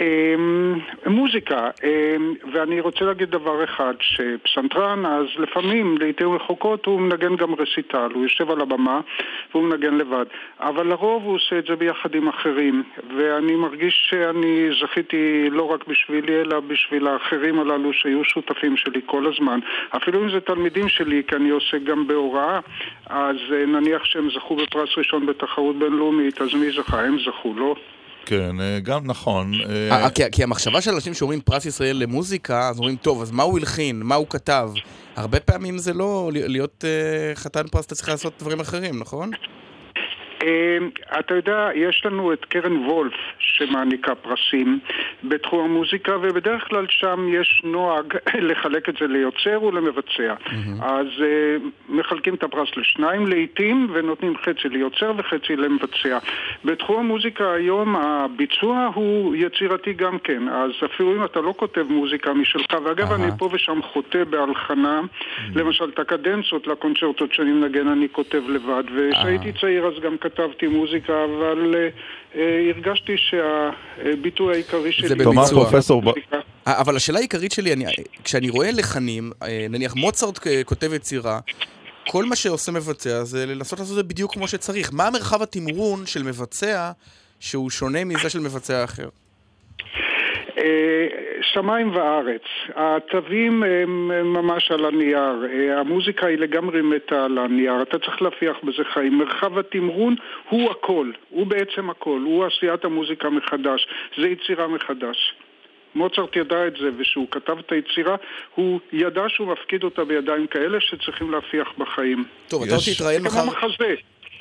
אמ, 0.00 0.78
מוזיקה, 1.06 1.70
אמ, 1.84 2.34
ואני 2.52 2.80
רוצה 2.80 3.04
להגיד 3.04 3.30
דבר 3.30 3.64
אחד, 3.64 3.94
שפסנתרן, 4.00 5.06
אז 5.06 5.26
לפעמים, 5.38 5.98
לעיתים 5.98 6.34
רחוקות, 6.34 6.86
הוא 6.86 7.00
מנגן 7.00 7.36
גם 7.36 7.54
רסיטל, 7.54 8.08
הוא 8.14 8.22
יושב 8.22 8.50
על 8.50 8.60
הבמה 8.60 9.00
והוא 9.54 9.64
מנגן 9.64 9.94
לבד, 9.94 10.24
אבל 10.60 10.86
לרוב 10.86 11.24
הוא 11.24 11.34
עושה 11.34 11.58
את 11.58 11.64
זה 11.66 11.76
ביחד 11.76 12.14
עם 12.14 12.28
אחרים, 12.28 12.82
ואני 13.16 13.54
מרגיש 13.54 14.06
שאני 14.10 14.68
זכיתי 14.82 15.48
לא 15.50 15.72
רק 15.72 15.86
בשבילי, 15.86 16.40
אלא 16.40 16.60
בשביל 16.60 17.06
האחרים 17.06 17.60
הללו 17.60 17.92
שהיו 17.92 18.24
שותפים 18.24 18.76
שלי 18.76 19.00
כל 19.06 19.26
הזמן, 19.26 19.60
אפילו 19.96 20.22
אם 20.22 20.30
זה 20.30 20.40
תלמידים 20.40 20.88
שלי, 20.88 21.22
כי 21.28 21.36
אני 21.36 21.50
עוסק 21.50 21.82
גם 21.84 22.06
בהוראה, 22.06 22.60
אז 23.06 23.36
אה, 23.52 23.66
נניח 23.66 24.04
שהם 24.04 24.30
זכו 24.30 24.56
בפרס 24.56 24.90
ראשון 24.96 25.26
בתחרות 25.26 25.76
בינלאומית, 25.76 26.40
אז 26.40 26.54
מי 26.54 26.70
זכה? 26.70 27.00
הם 27.04 27.18
זכו, 27.18 27.54
לא? 27.56 27.74
כן, 28.26 28.60
אה, 28.60 28.80
גם 28.80 29.06
נכון. 29.06 29.52
אה, 29.54 30.02
אה, 30.04 30.10
כי, 30.10 30.22
כי 30.32 30.42
המחשבה 30.42 30.80
של 30.80 30.90
אנשים 30.90 31.14
שאומרים 31.14 31.40
פרס 31.40 31.66
ישראל 31.66 31.96
למוזיקה, 31.96 32.68
אז 32.68 32.78
אומרים, 32.78 32.96
טוב, 32.96 33.22
אז 33.22 33.30
מה 33.30 33.42
הוא 33.42 33.58
הלחין? 33.58 34.02
מה 34.02 34.14
הוא 34.14 34.26
כתב? 34.30 34.70
הרבה 35.16 35.40
פעמים 35.40 35.78
זה 35.78 35.92
לא 35.92 36.30
להיות 36.32 36.84
חתן 37.34 37.68
פרס, 37.68 37.86
אתה 37.86 37.94
צריך 37.94 38.08
לעשות 38.08 38.32
דברים 38.38 38.60
אחרים, 38.60 38.98
נכון? 38.98 39.30
אמ, 40.42 40.90
אתה 41.18 41.34
יודע, 41.34 41.68
יש 41.74 42.02
לנו 42.04 42.32
את 42.32 42.44
קרן 42.44 42.76
וולף 42.76 43.14
שמעניקה 43.38 44.14
פרסים 44.14 44.78
בתחום 45.24 45.64
המוזיקה 45.64 46.16
ובדרך 46.22 46.68
כלל 46.68 46.86
שם 46.88 47.28
יש 47.32 47.62
נוהג 47.64 48.14
לחלק 48.48 48.88
את 48.88 48.94
זה 49.00 49.06
ליוצר 49.06 49.62
ולמבצע. 49.62 50.34
אז 50.82 51.06
אה, 51.20 51.56
מחלקים 51.88 52.34
את 52.34 52.42
הפרס 52.42 52.68
לשניים 52.76 53.26
לעיתים 53.26 53.88
ונותנים 53.92 54.34
חצי 54.36 54.68
ליוצר 54.68 55.12
וחצי 55.16 55.56
למבצע. 55.56 56.18
בתחום 56.64 56.98
המוזיקה 56.98 57.52
היום 57.52 57.96
הביצוע 57.96 58.90
הוא 58.94 59.34
יצירתי 59.36 59.92
גם 59.92 60.18
כן, 60.18 60.48
אז 60.48 60.70
אפילו 60.84 61.16
אם 61.16 61.24
אתה 61.24 61.40
לא 61.40 61.54
כותב 61.56 61.86
מוזיקה 61.88 62.32
משלך, 62.32 62.76
ואגב 62.84 63.12
אני 63.12 63.28
פה 63.38 63.48
ושם 63.52 63.82
חוטא 63.82 64.24
בהלחנה, 64.24 65.00
למשל 65.54 65.84
את 65.94 65.98
הקדנצות 65.98 66.66
לקונצ'רטות 66.66 67.32
שאני 67.32 67.52
מנגן 67.52 67.88
אני 67.88 68.08
כותב 68.12 68.42
לבד, 68.48 68.84
וכשהייתי 68.94 69.52
צעיר 69.60 69.86
אז 69.86 70.02
גם 70.02 70.16
כתבתי 70.18 70.31
מוזיקה, 70.68 71.12
אבל 71.24 71.74
אה, 72.34 72.70
הרגשתי 72.74 73.12
שהביטוי 73.16 74.54
העיקרי 74.54 74.92
שלי... 74.92 75.08
זה 75.08 75.14
בביצוע. 75.14 75.64
פרופסור, 75.64 76.02
ב- 76.02 76.10
אבל 76.66 76.96
השאלה 76.96 77.18
העיקרית 77.18 77.52
שלי, 77.52 77.72
אני, 77.72 77.84
כשאני 78.24 78.50
רואה 78.50 78.70
לחנים, 78.70 79.30
אה, 79.42 79.66
נניח 79.70 79.94
מוצרט 79.94 80.38
כותב 80.64 80.92
יצירה, 80.92 81.40
כל 82.08 82.24
מה 82.24 82.36
שעושה 82.36 82.72
מבצע 82.72 83.24
זה 83.24 83.46
לנסות 83.46 83.78
לעשות 83.78 83.92
את 83.92 83.96
זה 83.96 84.02
בדיוק 84.02 84.34
כמו 84.34 84.48
שצריך. 84.48 84.90
מה 84.92 85.10
מרחב 85.10 85.42
התמרון 85.42 86.06
של 86.06 86.22
מבצע 86.22 86.90
שהוא 87.40 87.70
שונה 87.70 88.04
מזה 88.04 88.30
של 88.30 88.40
מבצע 88.40 88.84
אחר? 88.84 89.08
אה, 90.58 91.06
שמיים 91.42 91.96
וארץ. 91.96 92.42
התווים 92.74 93.62
הם 93.62 94.08
ממש 94.32 94.70
על 94.70 94.84
הנייר. 94.84 95.46
אה, 95.52 95.80
המוזיקה 95.80 96.26
היא 96.26 96.38
לגמרי 96.38 96.82
מתה 96.82 97.24
על 97.24 97.38
הנייר. 97.38 97.82
אתה 97.82 97.98
צריך 97.98 98.22
להפיח 98.22 98.56
בזה 98.62 98.84
חיים. 98.92 99.18
מרחב 99.18 99.58
התמרון 99.58 100.14
הוא 100.48 100.70
הכל. 100.70 101.10
הוא 101.30 101.46
בעצם 101.46 101.90
הכל. 101.90 102.20
הוא 102.24 102.44
עשיית 102.44 102.84
המוזיקה 102.84 103.30
מחדש. 103.30 103.88
זה 104.18 104.28
יצירה 104.28 104.68
מחדש. 104.68 105.34
מוצרט 105.94 106.36
ידע 106.36 106.66
את 106.66 106.72
זה, 106.80 106.90
וכשהוא 106.98 107.26
כתב 107.30 107.58
את 107.58 107.72
היצירה, 107.72 108.16
הוא 108.54 108.80
ידע 108.92 109.24
שהוא 109.28 109.48
מפקיד 109.48 109.84
אותה 109.84 110.04
בידיים 110.04 110.46
כאלה 110.46 110.80
שצריכים 110.80 111.30
להפיח 111.30 111.68
בחיים. 111.78 112.24
טוב, 112.48 112.62
אתה 112.62 112.74
עוד 112.74 112.82
תתראיין 112.96 113.22
מחר... 113.22 113.40
כמו 113.40 113.50
מחזה. 113.50 113.94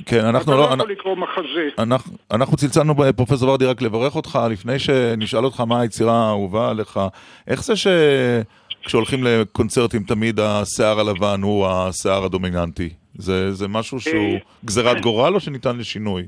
כן, 0.05 0.25
אנחנו 0.25 0.53
אתה 0.53 0.61
לא... 0.61 0.69
לא 0.69 0.73
יכול 0.73 0.91
לקרוא 0.91 1.15
מחזה. 1.17 1.69
אנחנו, 1.77 2.17
אנחנו 2.31 2.57
צלצלנו 2.57 2.95
בפרופסור 2.95 3.49
ורדי 3.49 3.65
רק 3.65 3.81
לברך 3.81 4.15
אותך, 4.15 4.39
לפני 4.49 4.79
שנשאל 4.79 5.45
אותך 5.45 5.59
מה 5.59 5.81
היצירה 5.81 6.25
האהובה 6.25 6.69
עליך. 6.69 6.99
איך 7.47 7.63
זה 7.63 7.73
שכשהולכים 7.75 9.23
לקונצרטים 9.23 10.03
תמיד 10.03 10.39
השיער 10.39 10.99
הלבן 10.99 11.41
הוא 11.41 11.67
השיער 11.67 12.25
הדומיננטי? 12.25 12.89
זה, 13.15 13.53
זה 13.53 13.67
משהו 13.67 13.99
שהוא 13.99 14.39
גזירת 14.65 15.01
גורל 15.01 15.35
או 15.35 15.39
שניתן 15.39 15.77
לשינוי? 15.77 16.27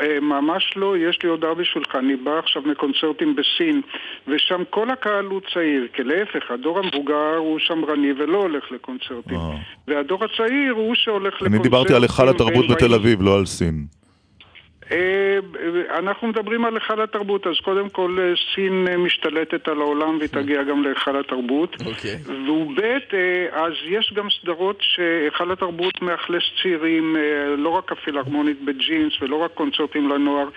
אה, 0.00 0.20
ממש 0.20 0.72
לא, 0.76 0.96
יש 0.96 1.18
לי 1.22 1.28
הודעה 1.28 1.54
בשבילך, 1.54 1.94
אני 1.94 2.16
בא 2.16 2.38
עכשיו 2.38 2.62
מקונצרטים 2.62 3.36
בסין 3.36 3.80
ושם 4.28 4.62
כל 4.70 4.90
הקהל 4.90 5.24
הוא 5.24 5.40
צעיר, 5.54 5.86
כי 5.92 6.02
להפך, 6.02 6.50
הדור 6.50 6.78
המבוגר 6.78 7.36
הוא 7.36 7.58
שמרני 7.58 8.12
ולא 8.18 8.38
הולך 8.38 8.72
לקונצרטים 8.72 9.38
והדור 9.88 10.24
הצעיר 10.24 10.72
הוא 10.72 10.94
שהולך 10.94 11.34
לקונצרטים 11.34 11.54
אני 11.54 11.62
דיברתי 11.62 11.94
על 11.94 12.02
היכל 12.02 12.28
התרבות 12.28 12.68
בתל 12.68 12.94
אביב, 12.94 13.22
לא 13.22 13.38
על 13.38 13.46
סין. 13.46 13.86
אה, 14.92 15.38
אנחנו 15.98 16.28
מדברים 16.28 16.64
על 16.64 16.74
היכל 16.74 17.02
התרבות, 17.02 17.46
אז 17.46 17.54
קודם 17.64 17.88
כל 17.88 18.18
אה, 18.20 18.32
סין 18.54 18.86
אה, 18.88 18.96
משתלטת 18.96 19.68
על 19.68 19.80
העולם 19.80 20.18
והיא 20.18 20.28
תגיע 20.28 20.62
גם 20.62 20.82
להיכל 20.82 21.20
התרבות. 21.20 21.76
אוקיי. 21.86 22.16
וב' 22.26 22.80
אה, 22.80 23.64
אז 23.64 23.72
יש 23.88 24.12
גם 24.16 24.28
סדרות 24.40 24.78
שהיכל 24.80 25.52
התרבות 25.52 26.02
מאכלס 26.02 26.42
צעירים, 26.62 27.16
לא 27.58 27.68
רק 27.68 27.92
הפילהרמונית 27.92 28.64
בג'ינס 28.64 29.12
ולא 29.20 29.36
רק 29.36 29.50
קונצרטים 29.54 30.08
לנוער. 30.08 30.48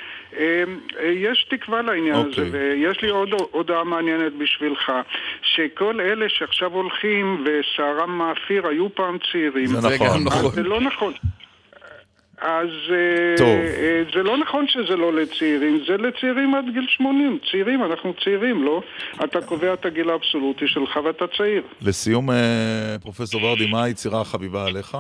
יש 1.04 1.48
תקווה 1.50 1.82
לעניין 1.82 2.16
הזה, 2.16 2.28
אוקיי. 2.28 2.50
ויש 2.52 3.02
לי 3.02 3.10
עוד 3.10 3.30
הודעה 3.52 3.84
מעניינת 3.84 4.34
בשבילך, 4.34 4.92
שכל 5.42 6.02
אלה 6.02 6.26
שעכשיו 6.30 6.74
הולכים 6.74 7.46
ושערם 7.46 8.18
מאפיר 8.18 8.68
היו 8.68 8.96
פעם 8.96 9.18
צעירים. 9.32 9.68
זה 9.68 9.88
נכון. 9.88 10.24
נכון. 10.24 10.52
זה 10.52 10.64
לא 10.64 10.82
נכון. 10.82 11.14
אז 12.42 12.70
אה, 12.92 13.38
טוב. 13.38 13.48
אה, 13.48 14.04
זה 14.14 14.24
לא 14.24 14.38
נכון 14.38 14.68
שזה 14.68 14.96
לא 14.96 15.14
לצעירים, 15.14 15.80
זה 15.88 15.98
לצעירים 15.98 16.56
עד 16.56 16.66
גיל 16.74 16.86
80. 16.90 17.40
צעירים, 17.52 17.84
אנחנו 17.84 18.14
צעירים, 18.24 18.64
לא? 18.64 18.82
אתה 19.24 19.42
קובע 19.42 19.74
את 19.74 19.86
הגיל 19.86 20.10
האבסולוטי 20.10 20.68
שלך 20.68 21.00
ואתה 21.06 21.26
צעיר. 21.38 21.64
לסיום, 21.82 22.32
אה, 22.32 22.96
פרופסור 23.02 23.44
ורדי, 23.44 23.68
מה 23.72 23.84
היצירה 23.84 24.22
החביבה 24.22 24.66
עליך? 24.66 24.98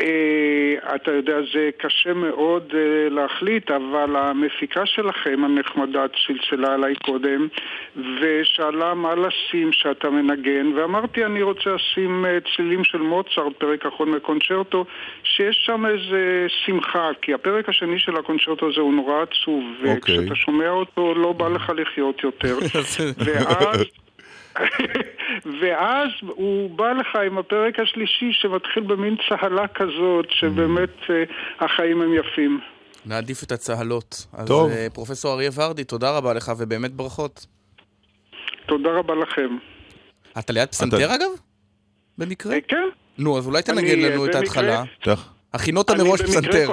אה, 0.00 0.94
אתה 0.94 1.10
יודע, 1.10 1.36
זה 1.52 1.70
קשה 1.78 2.14
מאוד 2.14 2.72
אה, 2.74 3.08
להחליט, 3.10 3.70
אבל 3.70 4.16
המפיקה 4.16 4.86
שלכם 4.86 5.44
הנחמדה 5.44 6.04
צלצלה 6.08 6.74
עליי 6.74 6.94
קודם, 6.94 7.48
ושאלה 7.96 8.94
מה 8.94 9.14
לשים 9.14 9.72
שאתה 9.72 10.10
מנגן, 10.10 10.72
ואמרתי 10.74 11.24
אני 11.24 11.42
רוצה 11.42 11.70
לשים 11.70 12.24
אה, 12.26 12.38
צלילים 12.40 12.84
של 12.84 12.98
מוצרט, 12.98 13.52
פרק 13.58 13.86
אחרון 13.86 14.10
מקונצ'רטו, 14.10 14.84
שיש 15.22 15.56
שם 15.66 15.86
איזה 15.86 16.46
שמחה, 16.64 17.10
כי 17.22 17.34
הפרק 17.34 17.68
השני 17.68 17.98
של 17.98 18.16
הקונצ'רטו 18.16 18.68
הזה 18.68 18.80
הוא 18.80 18.94
נורא 18.94 19.22
עצוב, 19.22 19.64
אוקיי. 19.78 20.18
וכשאתה 20.18 20.34
שומע 20.34 20.68
אותו 20.68 21.14
לא 21.14 21.32
בא 21.32 21.48
לך 21.48 21.72
לחיות 21.76 22.22
יותר. 22.24 22.58
ואז... 23.24 24.07
ואז 25.62 26.08
הוא 26.20 26.70
בא 26.70 26.92
לך 26.92 27.16
עם 27.26 27.38
הפרק 27.38 27.80
השלישי 27.80 28.32
שמתחיל 28.32 28.82
במין 28.82 29.16
צהלה 29.28 29.68
כזאת, 29.68 30.26
שבאמת 30.30 30.90
אה, 31.10 31.24
החיים 31.60 32.02
הם 32.02 32.14
יפים. 32.14 32.60
נעדיף 33.06 33.42
את 33.42 33.52
הצהלות. 33.52 34.26
אז 34.32 34.48
טוב. 34.48 34.70
אה, 34.70 34.86
פרופסור 34.92 35.34
אריה 35.34 35.50
ורדי, 35.54 35.84
תודה 35.84 36.16
רבה 36.16 36.34
לך, 36.34 36.52
ובאמת 36.58 36.92
ברכות. 36.92 37.46
תודה 38.66 38.90
רבה 38.90 39.14
לכם. 39.14 39.56
אתה 40.38 40.52
ליד 40.52 40.68
פסנתר 40.68 41.14
אגב? 41.14 41.28
במקרה? 42.18 42.56
כן. 42.68 42.88
נו, 43.18 43.38
אז 43.38 43.46
אולי 43.46 43.62
תנגן 43.62 43.98
לנו 43.98 44.24
אה, 44.24 44.30
את 44.30 44.34
ההתחלה. 44.34 44.84
הכינות 45.54 45.90
אני 45.90 46.02
מראש 46.02 46.20
במקרה 46.20 46.40
פסנתר. 46.40 46.72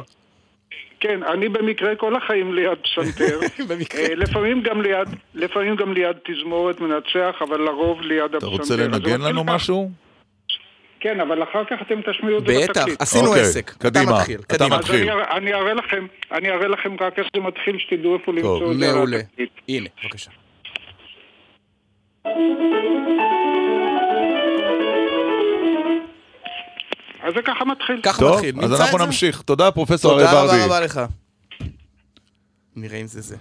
כן, 1.07 1.23
אני 1.23 1.49
במקרה 1.49 1.95
כל 1.95 2.15
החיים 2.15 2.53
ליד 2.53 2.77
פסנתר. 2.83 3.39
אה, 3.97 4.15
לפעמים 4.15 4.61
גם 4.61 4.81
ליד, 4.81 5.07
לפעמים 5.33 5.75
גם 5.75 5.93
ליד 5.93 6.17
תזמורת 6.27 6.79
מנצח, 6.81 7.35
אבל 7.41 7.61
לרוב 7.61 8.01
ליד 8.01 8.23
אתה 8.23 8.37
הפסנתר. 8.37 8.47
רוצה 8.51 8.61
אז 8.73 8.79
זה 8.79 8.87
לנגן 8.87 9.21
לנו. 9.21 9.43
משהו? 9.43 9.91
כן, 10.99 11.19
אבל 11.19 11.43
אחר 11.43 11.63
כך 11.65 11.75
אתם 11.81 12.01
תשמיעו 12.11 12.37
את 12.37 12.47
זה 12.47 12.53
בטח, 12.63 12.79
בתקליט. 12.81 13.01
עשינו 13.01 13.27
אוקיי, 13.27 13.41
עסק. 13.41 13.71
אתה 13.77 13.89
קדימה, 13.89 14.11
מתחיל, 14.19 14.39
אתה 14.39 14.57
קדימה. 14.57 14.75
אז 14.75 14.81
מתחיל. 14.81 15.01
אני 15.01 15.11
אראה- 15.11 15.37
אני 15.37 15.53
אראה 15.53 15.73
לכם, 15.73 16.05
אני 16.31 16.49
אראה 16.49 16.67
לכם 16.67 16.95
רק 17.01 17.19
איך 17.19 17.27
זה 17.35 17.41
מתחיל, 17.41 17.77
שתדעו 17.79 18.13
איפה 18.17 18.31
למצוא 18.33 18.71
את 18.71 18.77
זה. 18.79 18.89
על 18.89 18.95
מעולה. 18.95 19.17
הנה, 19.69 19.89
בבקשה. 20.03 20.31
אז 27.27 27.33
זה 27.35 27.41
ככה 27.45 27.65
מתחיל. 27.65 28.01
ככה 28.03 28.19
טוב, 28.19 28.35
מתחיל. 28.35 28.55
אז 28.65 28.81
אנחנו? 28.81 28.97
נמשיך. 28.97 29.41
תודה, 29.41 29.71
פרופסור 29.71 30.11
אריה 30.13 30.27
תודה 30.27 30.41
ורדי. 30.43 30.55
רבה 30.55 30.65
רבה 30.65 30.79
לך. 30.79 31.01
נראה 32.75 32.97
אם 32.97 33.07
זה 33.07 33.21
זה. 33.21 33.35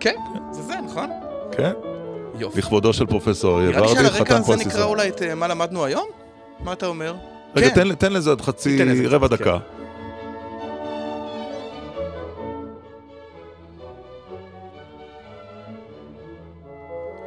כן, 0.00 0.14
זה 0.52 0.62
זה, 0.62 0.74
נכון? 0.86 1.10
כן. 1.52 1.72
יופי. 2.38 2.58
לכבודו 2.58 2.92
של 2.92 3.06
פרופסור 3.06 3.56
אריה 3.58 3.68
נראה 3.70 3.80
לי 3.80 3.86
ורדי, 3.86 3.94
שעל 3.96 4.06
הרקע 4.06 4.36
הזה 4.36 4.56
נקרא. 4.56 4.84
אולי 4.84 5.08
את 5.08 5.22
אה, 5.22 5.34
מה 5.34 5.48
למדנו 5.48 5.84
היום? 5.84 6.06
מה 6.64 6.72
אתה 6.72 6.86
אומר? 6.86 7.14
רגע, 7.56 7.68
כן. 7.70 7.74
תן- 7.74 7.94
תן 7.94 8.12
לזה 8.12 8.30
עוד 8.30 8.40
חצי, 8.40 8.78
רבע 9.06 9.28
דקה. 9.28 9.58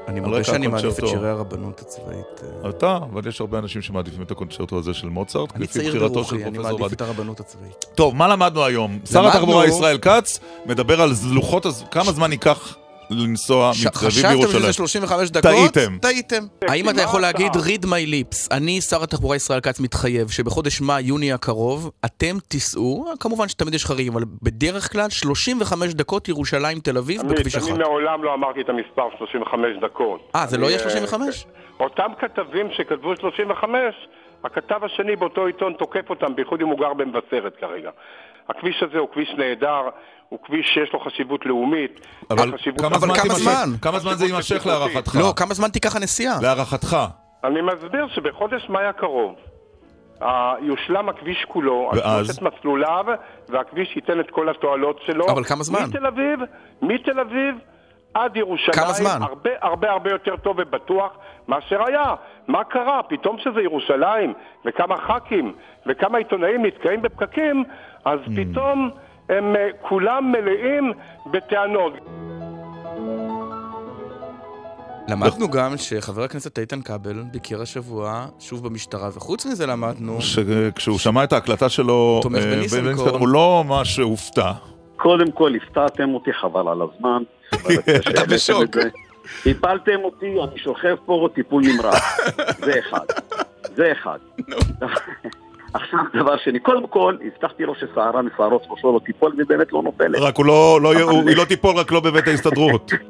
אני 0.07 0.19
מודה 0.19 0.43
שאני 0.43 0.67
מעדיף 0.67 0.99
את. 0.99 1.07
שירי 1.07 1.29
הרבנות 1.29 1.79
הצבאית. 1.79 2.43
אה, 2.63 2.69
אתה, 2.69 2.97
אבל 2.97 3.27
יש 3.27 3.41
הרבה 3.41 3.59
אנשים 3.59 3.81
שמעדיפים 3.81 4.21
את 4.21 4.31
הקונצ'רטו 4.31 4.77
הזה 4.77 4.93
של 4.93 5.09
מוצרט, 5.09 5.55
אני 5.55 5.67
צעיר 5.67 6.07
ברוחי, 6.07 6.43
אני 6.43 6.57
מעדיף. 6.57 6.93
את 6.93 7.01
הרבנות 7.01 7.39
הצבאית. 7.39 7.85
טוב, 7.95 8.15
מה 8.15 8.27
למדנו 8.27 8.65
היום? 8.65 8.99
שר 9.11 9.27
התחבורה 9.27 9.67
ישראל 9.67 9.97
כץ 9.97 10.39
מדבר 10.65 11.01
על 11.01 11.11
לוחות, 11.31 11.65
כמה 11.91 12.11
זמן 12.11 12.31
ייקח 12.31 12.77
לנסוע 13.09 13.71
ש- 13.73 13.85
מתל 13.85 13.97
אביב 13.97 14.09
חשבתם. 14.11 14.59
שזה 14.59 14.73
35 14.73 15.29
דקות? 15.29 15.43
טעיתם. 15.73 15.97
טעיתם. 16.01 16.43
האם 16.67 16.89
אתה 16.89 17.01
יכול 17.01 17.21
להגיד, 17.21 17.51
read 17.53 17.85
my 17.85 18.09
lips, 18.09 18.47
אני, 18.51 18.81
שר 18.81 19.03
התחבורה 19.03 19.35
ישראל 19.35 19.59
כץ, 19.59 19.79
מתחייב 19.79 20.29
שבחודש 20.29 20.81
מאי-יוני 20.81 21.33
הקרוב, 21.33 21.91
אתם 22.05 22.35
תיסעו, 22.47 23.05
כמובן 23.19 23.47
שתמיד 23.47 23.73
יש 23.73 23.85
חריגים, 23.85 24.13
אבל 24.13 24.23
בדרך 24.41 24.91
כלל 24.91 25.09
35 25.09 25.93
דקות 25.93 26.27
ירושלים 26.29 26.79
תל 26.79 26.97
אביב 26.97 27.21
בכביש 27.21 27.55
אני 27.55 27.63
אחד. 27.63 27.77
מעולם 27.77 28.23
לא 28.23 28.33
אמרתי 28.33 28.61
את 28.61 28.69
המספר 28.69 29.03
35 29.17 29.67
דקות. 29.81 30.31
אה, 30.35 30.47
זה 30.47 30.57
לא 30.57 30.63
אני, 30.65 30.69
יהיה 30.71 30.79
35? 30.83 31.45
אותם 31.79 32.11
כתבים 32.19 32.67
שכתבו 32.77 33.15
35, 33.15 33.95
הכתב 34.43 34.79
השני 34.83 35.15
באותו 35.15 35.45
עיתון 35.45 35.73
תוקף 35.73 36.09
אותם, 36.09 36.35
בייחוד 36.35 36.61
אם 36.61 36.67
הוא 36.67 36.79
גר 36.79 36.93
במבשרת 36.93 37.53
כרגע. 37.61 37.89
הכביש 38.49 38.83
הזה 38.83 38.97
הוא 38.97 39.09
כביש 39.13 39.29
נהדר, 39.37 39.89
הוא 40.29 40.39
כביש 40.43 40.65
שיש 40.73 40.93
לו 40.93 40.99
חשיבות 40.99 41.45
לאומית. 41.45 42.07
אבל 42.29 42.51
כמה 42.77 42.97
זמן 42.99 43.15
כמה 43.15 43.33
זמן? 43.33 43.69
כמה 43.81 43.99
זמן 43.99 44.13
זה 44.13 44.25
יימשך 44.25 44.65
להערכתך? 44.65 45.15
לא, 45.15 45.33
כמה 45.35 45.53
זמן 45.53 45.67
תיקח 45.67 45.95
הנסיעה? 45.95 46.35
להערכתך. 46.41 46.97
אני 47.43 47.61
מסביר 47.61 48.07
שבחודש 48.07 48.69
מאי 48.69 48.85
הקרוב 48.85 49.35
יושלם 50.61 51.09
הכביש 51.09 51.45
כולו, 51.47 51.91
ואז? 51.95 52.25
שלושת 52.25 52.41
מסלוליו, 52.41 53.05
והכביש 53.49 53.95
ייתן 53.95 54.19
את 54.19 54.31
כל 54.31 54.49
התועלות 54.49 54.99
שלו. 55.05 55.25
אבל 55.29 55.43
כמה 55.43 55.63
זמן? 55.63 55.79
מתל 55.83 56.05
אביב, 56.05 56.39
מתל 56.81 57.19
אביב 57.19 57.55
עד 58.13 58.37
ירושלים. 58.37 58.73
כמה 58.73 58.93
זמן? 58.93 59.21
הרבה 59.21 59.49
הרבה 59.61 59.91
הרבה 59.91 60.11
יותר 60.11 60.35
טוב 60.37 60.55
ובטוח 60.59 61.11
מאשר 61.47 61.83
היה. 61.87 62.15
מה 62.47 62.63
קרה? 62.63 63.03
פתאום 63.03 63.37
שזה 63.37 63.61
ירושלים, 63.61 64.33
וכמה 64.65 64.97
ח"כים, 64.97 65.53
וכמה 65.87 66.17
עיתונאים 66.17 66.65
נתקעים 66.65 67.01
בפקקים, 67.01 67.63
אז 68.05 68.19
Hmm. 68.25 68.31
פתאום 68.35 68.89
הם 69.29 69.55
אה, 69.55 69.67
כולם 69.81 70.31
מלאים 70.31 70.93
בטענות. 71.31 71.93
למדנו 75.07 75.49
גם 75.49 75.77
שחבר 75.77 76.23
הכנסת 76.23 76.59
איתן 76.59 76.81
כבל 76.81 77.23
ביקר 77.31 77.61
השבוע 77.61 78.25
שוב 78.39 78.63
במשטרה, 78.67 79.09
וחוץ 79.13 79.45
מזה 79.45 79.65
למדנו... 79.67 80.21
שכשהוא 80.21 80.99
שמע 80.99 81.23
את 81.23 81.33
ההקלטה 81.33 81.69
שלו, 81.69 82.19
תומך 82.21 82.43
אה. 82.43 82.51
בניסנקורן, 82.55 83.19
הוא 83.19 83.27
לא 83.27 83.63
ממש 83.65 83.99
הופתע. 83.99 84.51
קודם 84.95 85.31
כל, 85.31 85.53
הפתעתם 85.55 86.13
אותי, 86.13 86.33
חבל 86.33 86.67
על 86.67 86.81
הזמן. 86.81 87.23
אתה 88.09 88.25
בשוק. 88.25 88.77
הפלתם 89.45 89.99
אותי, 90.03 90.35
אני 90.43 90.59
שוכב 90.59 90.95
פה 91.05 91.27
טיפול 91.35 91.63
נמרץ. 91.65 91.95
זה 92.65 92.79
אחד. 92.79 93.05
זה 93.75 93.91
אחד. 93.91 94.17
עכשיו, 95.73 95.99
דבר 96.13 96.37
שני, 96.37 96.59
קודם 96.59 96.87
כל, 96.87 97.17
הבטחתי 97.25 97.63
לו 97.63 97.73
ששערה 97.75 98.21
משערות 98.21 98.61
ראשו 98.69 98.91
לא 98.93 98.99
תיפול, 99.05 99.33
ובאמת 99.37 99.73
לא 99.73 99.81
נופלת. 99.83 100.19
רק 100.21 100.37
הוא 100.37 100.45
לא, 100.45 100.79
לא, 100.81 100.99
הוא- 101.01 101.29
היא 101.29 101.37
לא 101.37 101.45
תיפול 101.45 101.75
רק 101.75 101.91
לא 101.91 101.99
בבית 101.99 102.27
ההסתדרות. 102.27 102.91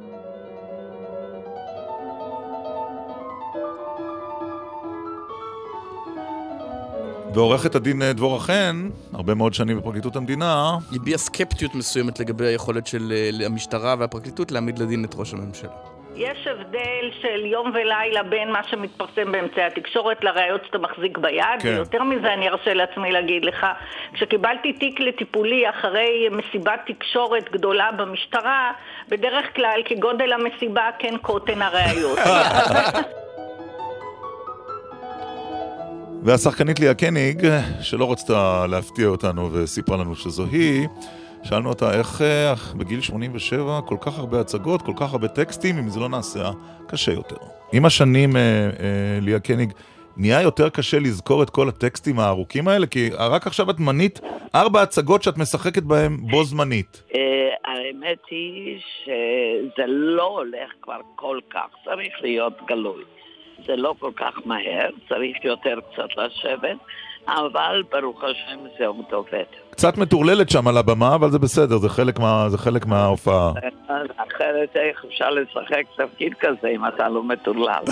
ועורכת 7.33 7.75
הדין 7.75 8.01
אה, 8.01 8.13
דבורה 8.13 8.39
חן, 8.39 8.89
הרבה 9.13 9.33
מאוד 9.33 9.53
שנים 9.53 9.77
בפרקליטות 9.77 10.15
המדינה, 10.15 10.77
הביעה 10.95 11.17
סקפטיות 11.17 11.75
מסוימת 11.75 12.19
לגבי 12.19 12.45
היכולת 12.45 12.87
של 12.87 13.13
אה, 13.41 13.45
המשטרה 13.45 13.95
והפרקליטות 13.99 14.51
להעמיד 14.51 14.79
לדין 14.79 15.05
את 15.05 15.15
ראש 15.17 15.33
הממשלה. 15.33 15.69
יש 16.15 16.47
הבדל 16.47 17.11
של 17.21 17.45
יום 17.45 17.71
ולילה 17.73 18.23
בין 18.23 18.51
מה 18.51 18.63
שמתפרסם 18.69 19.31
באמצעי 19.31 19.63
התקשורת 19.63 20.23
לראיות 20.23 20.61
שאתה 20.65 20.77
מחזיק 20.77 21.17
ביד, 21.17 21.45
כן. 21.59 21.69
ויותר 21.69 22.03
מזה 22.03 22.33
אני 22.33 22.49
ארשה 22.49 22.73
לעצמי 22.73 23.11
להגיד 23.11 23.45
לך, 23.45 23.65
כשקיבלתי 24.13 24.73
תיק 24.73 24.99
לטיפולי 24.99 25.69
אחרי 25.69 26.29
מסיבת 26.31 26.79
תקשורת 26.85 27.51
גדולה 27.51 27.91
במשטרה, 27.91 28.71
בדרך 29.09 29.55
כלל 29.55 29.81
כגודל 29.85 30.33
המסיבה 30.33 30.89
כן 30.99 31.17
קוטן 31.17 31.61
הראיות. 31.61 32.19
והשחקנית 36.25 36.79
ליה 36.79 36.93
קניג, 36.93 37.47
שלא 37.81 38.11
רצתה 38.11 38.65
להפתיע 38.69 39.07
אותנו 39.07 39.49
וסיפרה 39.53 39.97
לנו 39.97 40.15
שזו 40.15 40.45
היא, 40.51 40.87
שאלנו 41.43 41.69
אותה 41.69 41.97
איך 41.99 42.21
אה, 42.21 42.53
בגיל 42.77 43.01
87 43.01 43.81
כל 43.85 43.97
כך 44.01 44.19
הרבה 44.19 44.39
הצגות, 44.39 44.81
כל 44.81 44.93
כך 44.95 45.11
הרבה 45.11 45.27
טקסטים, 45.27 45.77
אם 45.77 45.89
זה 45.89 45.99
לא 45.99 46.09
נעשה 46.09 46.49
קשה 46.87 47.11
יותר. 47.11 47.35
עם 47.73 47.85
השנים, 47.85 48.35
אה, 48.35 48.41
אה, 48.41 49.19
ליה 49.21 49.39
קניג, 49.39 49.73
נהיה 50.17 50.41
יותר 50.41 50.69
קשה 50.69 50.99
לזכור 50.99 51.43
את 51.43 51.49
כל 51.49 51.69
הטקסטים 51.69 52.19
הארוכים 52.19 52.67
האלה? 52.67 52.87
כי 52.87 53.09
רק 53.19 53.47
עכשיו 53.47 53.69
את 53.69 53.79
מנית 53.79 54.19
ארבע 54.55 54.81
הצגות 54.81 55.23
שאת 55.23 55.37
משחקת 55.37 55.83
בהן 55.83 56.17
בו 56.17 56.43
זמנית. 56.43 57.03
אה, 57.15 57.21
האמת 57.65 58.17
היא 58.29 58.79
שזה 59.03 59.85
לא 59.87 60.27
הולך 60.27 60.71
כבר 60.81 60.99
כל 61.15 61.39
כך, 61.49 61.67
צריך 61.85 62.13
להיות 62.21 62.53
גלוי. 62.67 63.03
זה 63.65 63.75
לא 63.75 63.95
כל 63.99 64.11
כך 64.15 64.33
מהר, 64.45 64.89
צריך 65.09 65.37
יותר 65.43 65.79
קצת 65.91 66.09
לשבת, 66.17 66.77
אבל 67.27 67.83
ברוך 67.91 68.23
השם 68.23 68.59
זה 68.77 68.85
עוד 68.87 69.05
עובד. 69.11 69.43
קצת 69.71 69.97
מטורללת 69.97 70.49
שם 70.49 70.67
על 70.67 70.77
הבמה, 70.77 71.15
אבל 71.15 71.31
זה 71.31 71.39
בסדר, 71.39 71.77
זה 71.77 71.89
חלק, 71.89 72.19
מה, 72.19 72.49
זה 72.49 72.57
חלק 72.57 72.85
מההופעה. 72.85 73.51
אחרת 74.17 74.75
איך 74.75 75.05
אפשר 75.07 75.29
לשחק 75.29 75.83
תפקיד 75.97 76.33
כזה 76.39 76.67
אם 76.67 76.87
אתה 76.87 77.09
לא 77.09 77.23
מטורלל? 77.23 77.83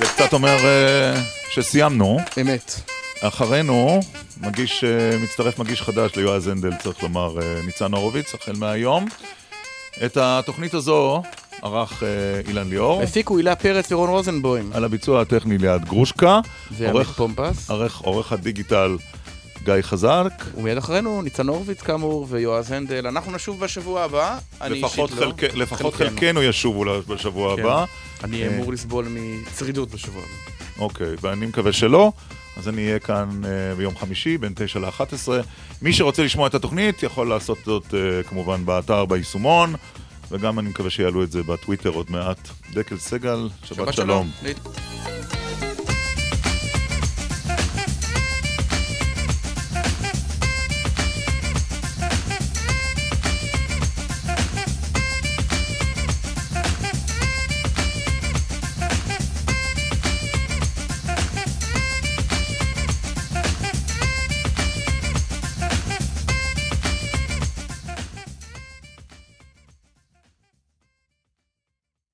זה 0.00 0.06
קצת 0.06 0.32
אומר 0.32 0.56
אה, 0.64 1.14
שסיימנו. 1.50 2.18
אמת. 2.40 2.72
אחרינו, 3.22 4.00
מגיש, 4.40 4.84
אה, 4.84 5.18
מצטרף 5.22 5.58
מגיש 5.58 5.82
חדש 5.82 6.16
ליועז 6.16 6.48
הנדל, 6.48 6.76
צריך 6.76 7.02
לומר, 7.02 7.40
אה, 7.42 7.60
ניצן 7.66 7.94
הורוביץ, 7.94 8.34
החל 8.34 8.52
מהיום. 8.58 9.06
את 10.04 10.16
התוכנית 10.16 10.74
הזו 10.74 11.22
ערך 11.62 12.02
אה, 12.02 12.08
אילן 12.48 12.68
ליאור. 12.68 13.02
הפיקו 13.02 13.36
הילה 13.36 13.56
פרץ 13.56 13.92
ורון 13.92 14.10
רוזנבוים. 14.10 14.70
על 14.74 14.84
הביצוע 14.84 15.20
הטכני 15.20 15.58
ליעד 15.58 15.84
גרושקה. 15.84 16.40
ועמית 16.72 17.06
פומפס. 17.06 17.70
עורך- 17.70 17.98
עורך 18.00 18.32
הדיגיטל 18.32 18.96
גיא 19.64 19.74
חזק. 19.82 20.32
ומיד 20.56 20.76
אחרינו 20.76 21.22
ניצן 21.22 21.48
הורוביץ 21.48 21.80
כאמור 21.80 22.26
ויועז 22.30 22.70
הנדל. 22.72 23.06
אנחנו 23.06 23.32
נשוב 23.32 23.60
בשבוע 23.60 24.02
הבא. 24.02 24.38
לפחות 24.68 25.10
לא. 25.10 25.16
חלק- 25.16 25.54
לפחות 25.54 25.94
חלקנו. 25.94 26.18
חלקנו 26.20 26.42
ישובו 26.42 26.84
בשבוע 27.08 27.56
כן. 27.56 27.62
הבא. 27.62 27.84
אני 28.24 28.42
אה, 28.42 28.48
אמור 28.48 28.72
לסבול 28.72 29.06
מצרידות 29.10 29.90
בשבוע 29.90 30.22
הבא. 30.22 30.82
אוקיי, 30.84 31.08
ואני 31.20 31.46
מקווה 31.46 31.72
שלא. 31.72 32.12
אז 32.56 32.68
אני 32.68 32.86
אהיה 32.86 32.98
כאן 32.98 33.28
אה, 33.44 33.74
ביום 33.74 33.96
חמישי, 33.96 34.38
בין 34.38 34.52
9 34.56 34.78
ל-11. 34.78 35.28
מי 35.82 35.92
שרוצה 35.92 36.24
לשמוע 36.24 36.46
את 36.46 36.54
התוכנית 36.54 37.02
יכול 37.02 37.28
לעשות 37.28 37.58
זאת 37.64 37.94
אה, 37.94 38.22
כמובן 38.22 38.66
באתר, 38.66 39.04
ביישומון, 39.04 39.74
וגם 40.30 40.58
אני 40.58 40.68
מקווה 40.68 40.90
שיעלו 40.90 41.22
את 41.22 41.32
זה 41.32 41.42
בטוויטר 41.42 41.90
עוד 41.90 42.06
מעט. 42.10 42.48
דקל 42.72 42.98
סגל, 42.98 43.48
שבת, 43.64 43.76
שבת 43.78 43.94
שלום. 43.94 44.30
שלום. 44.40 45.73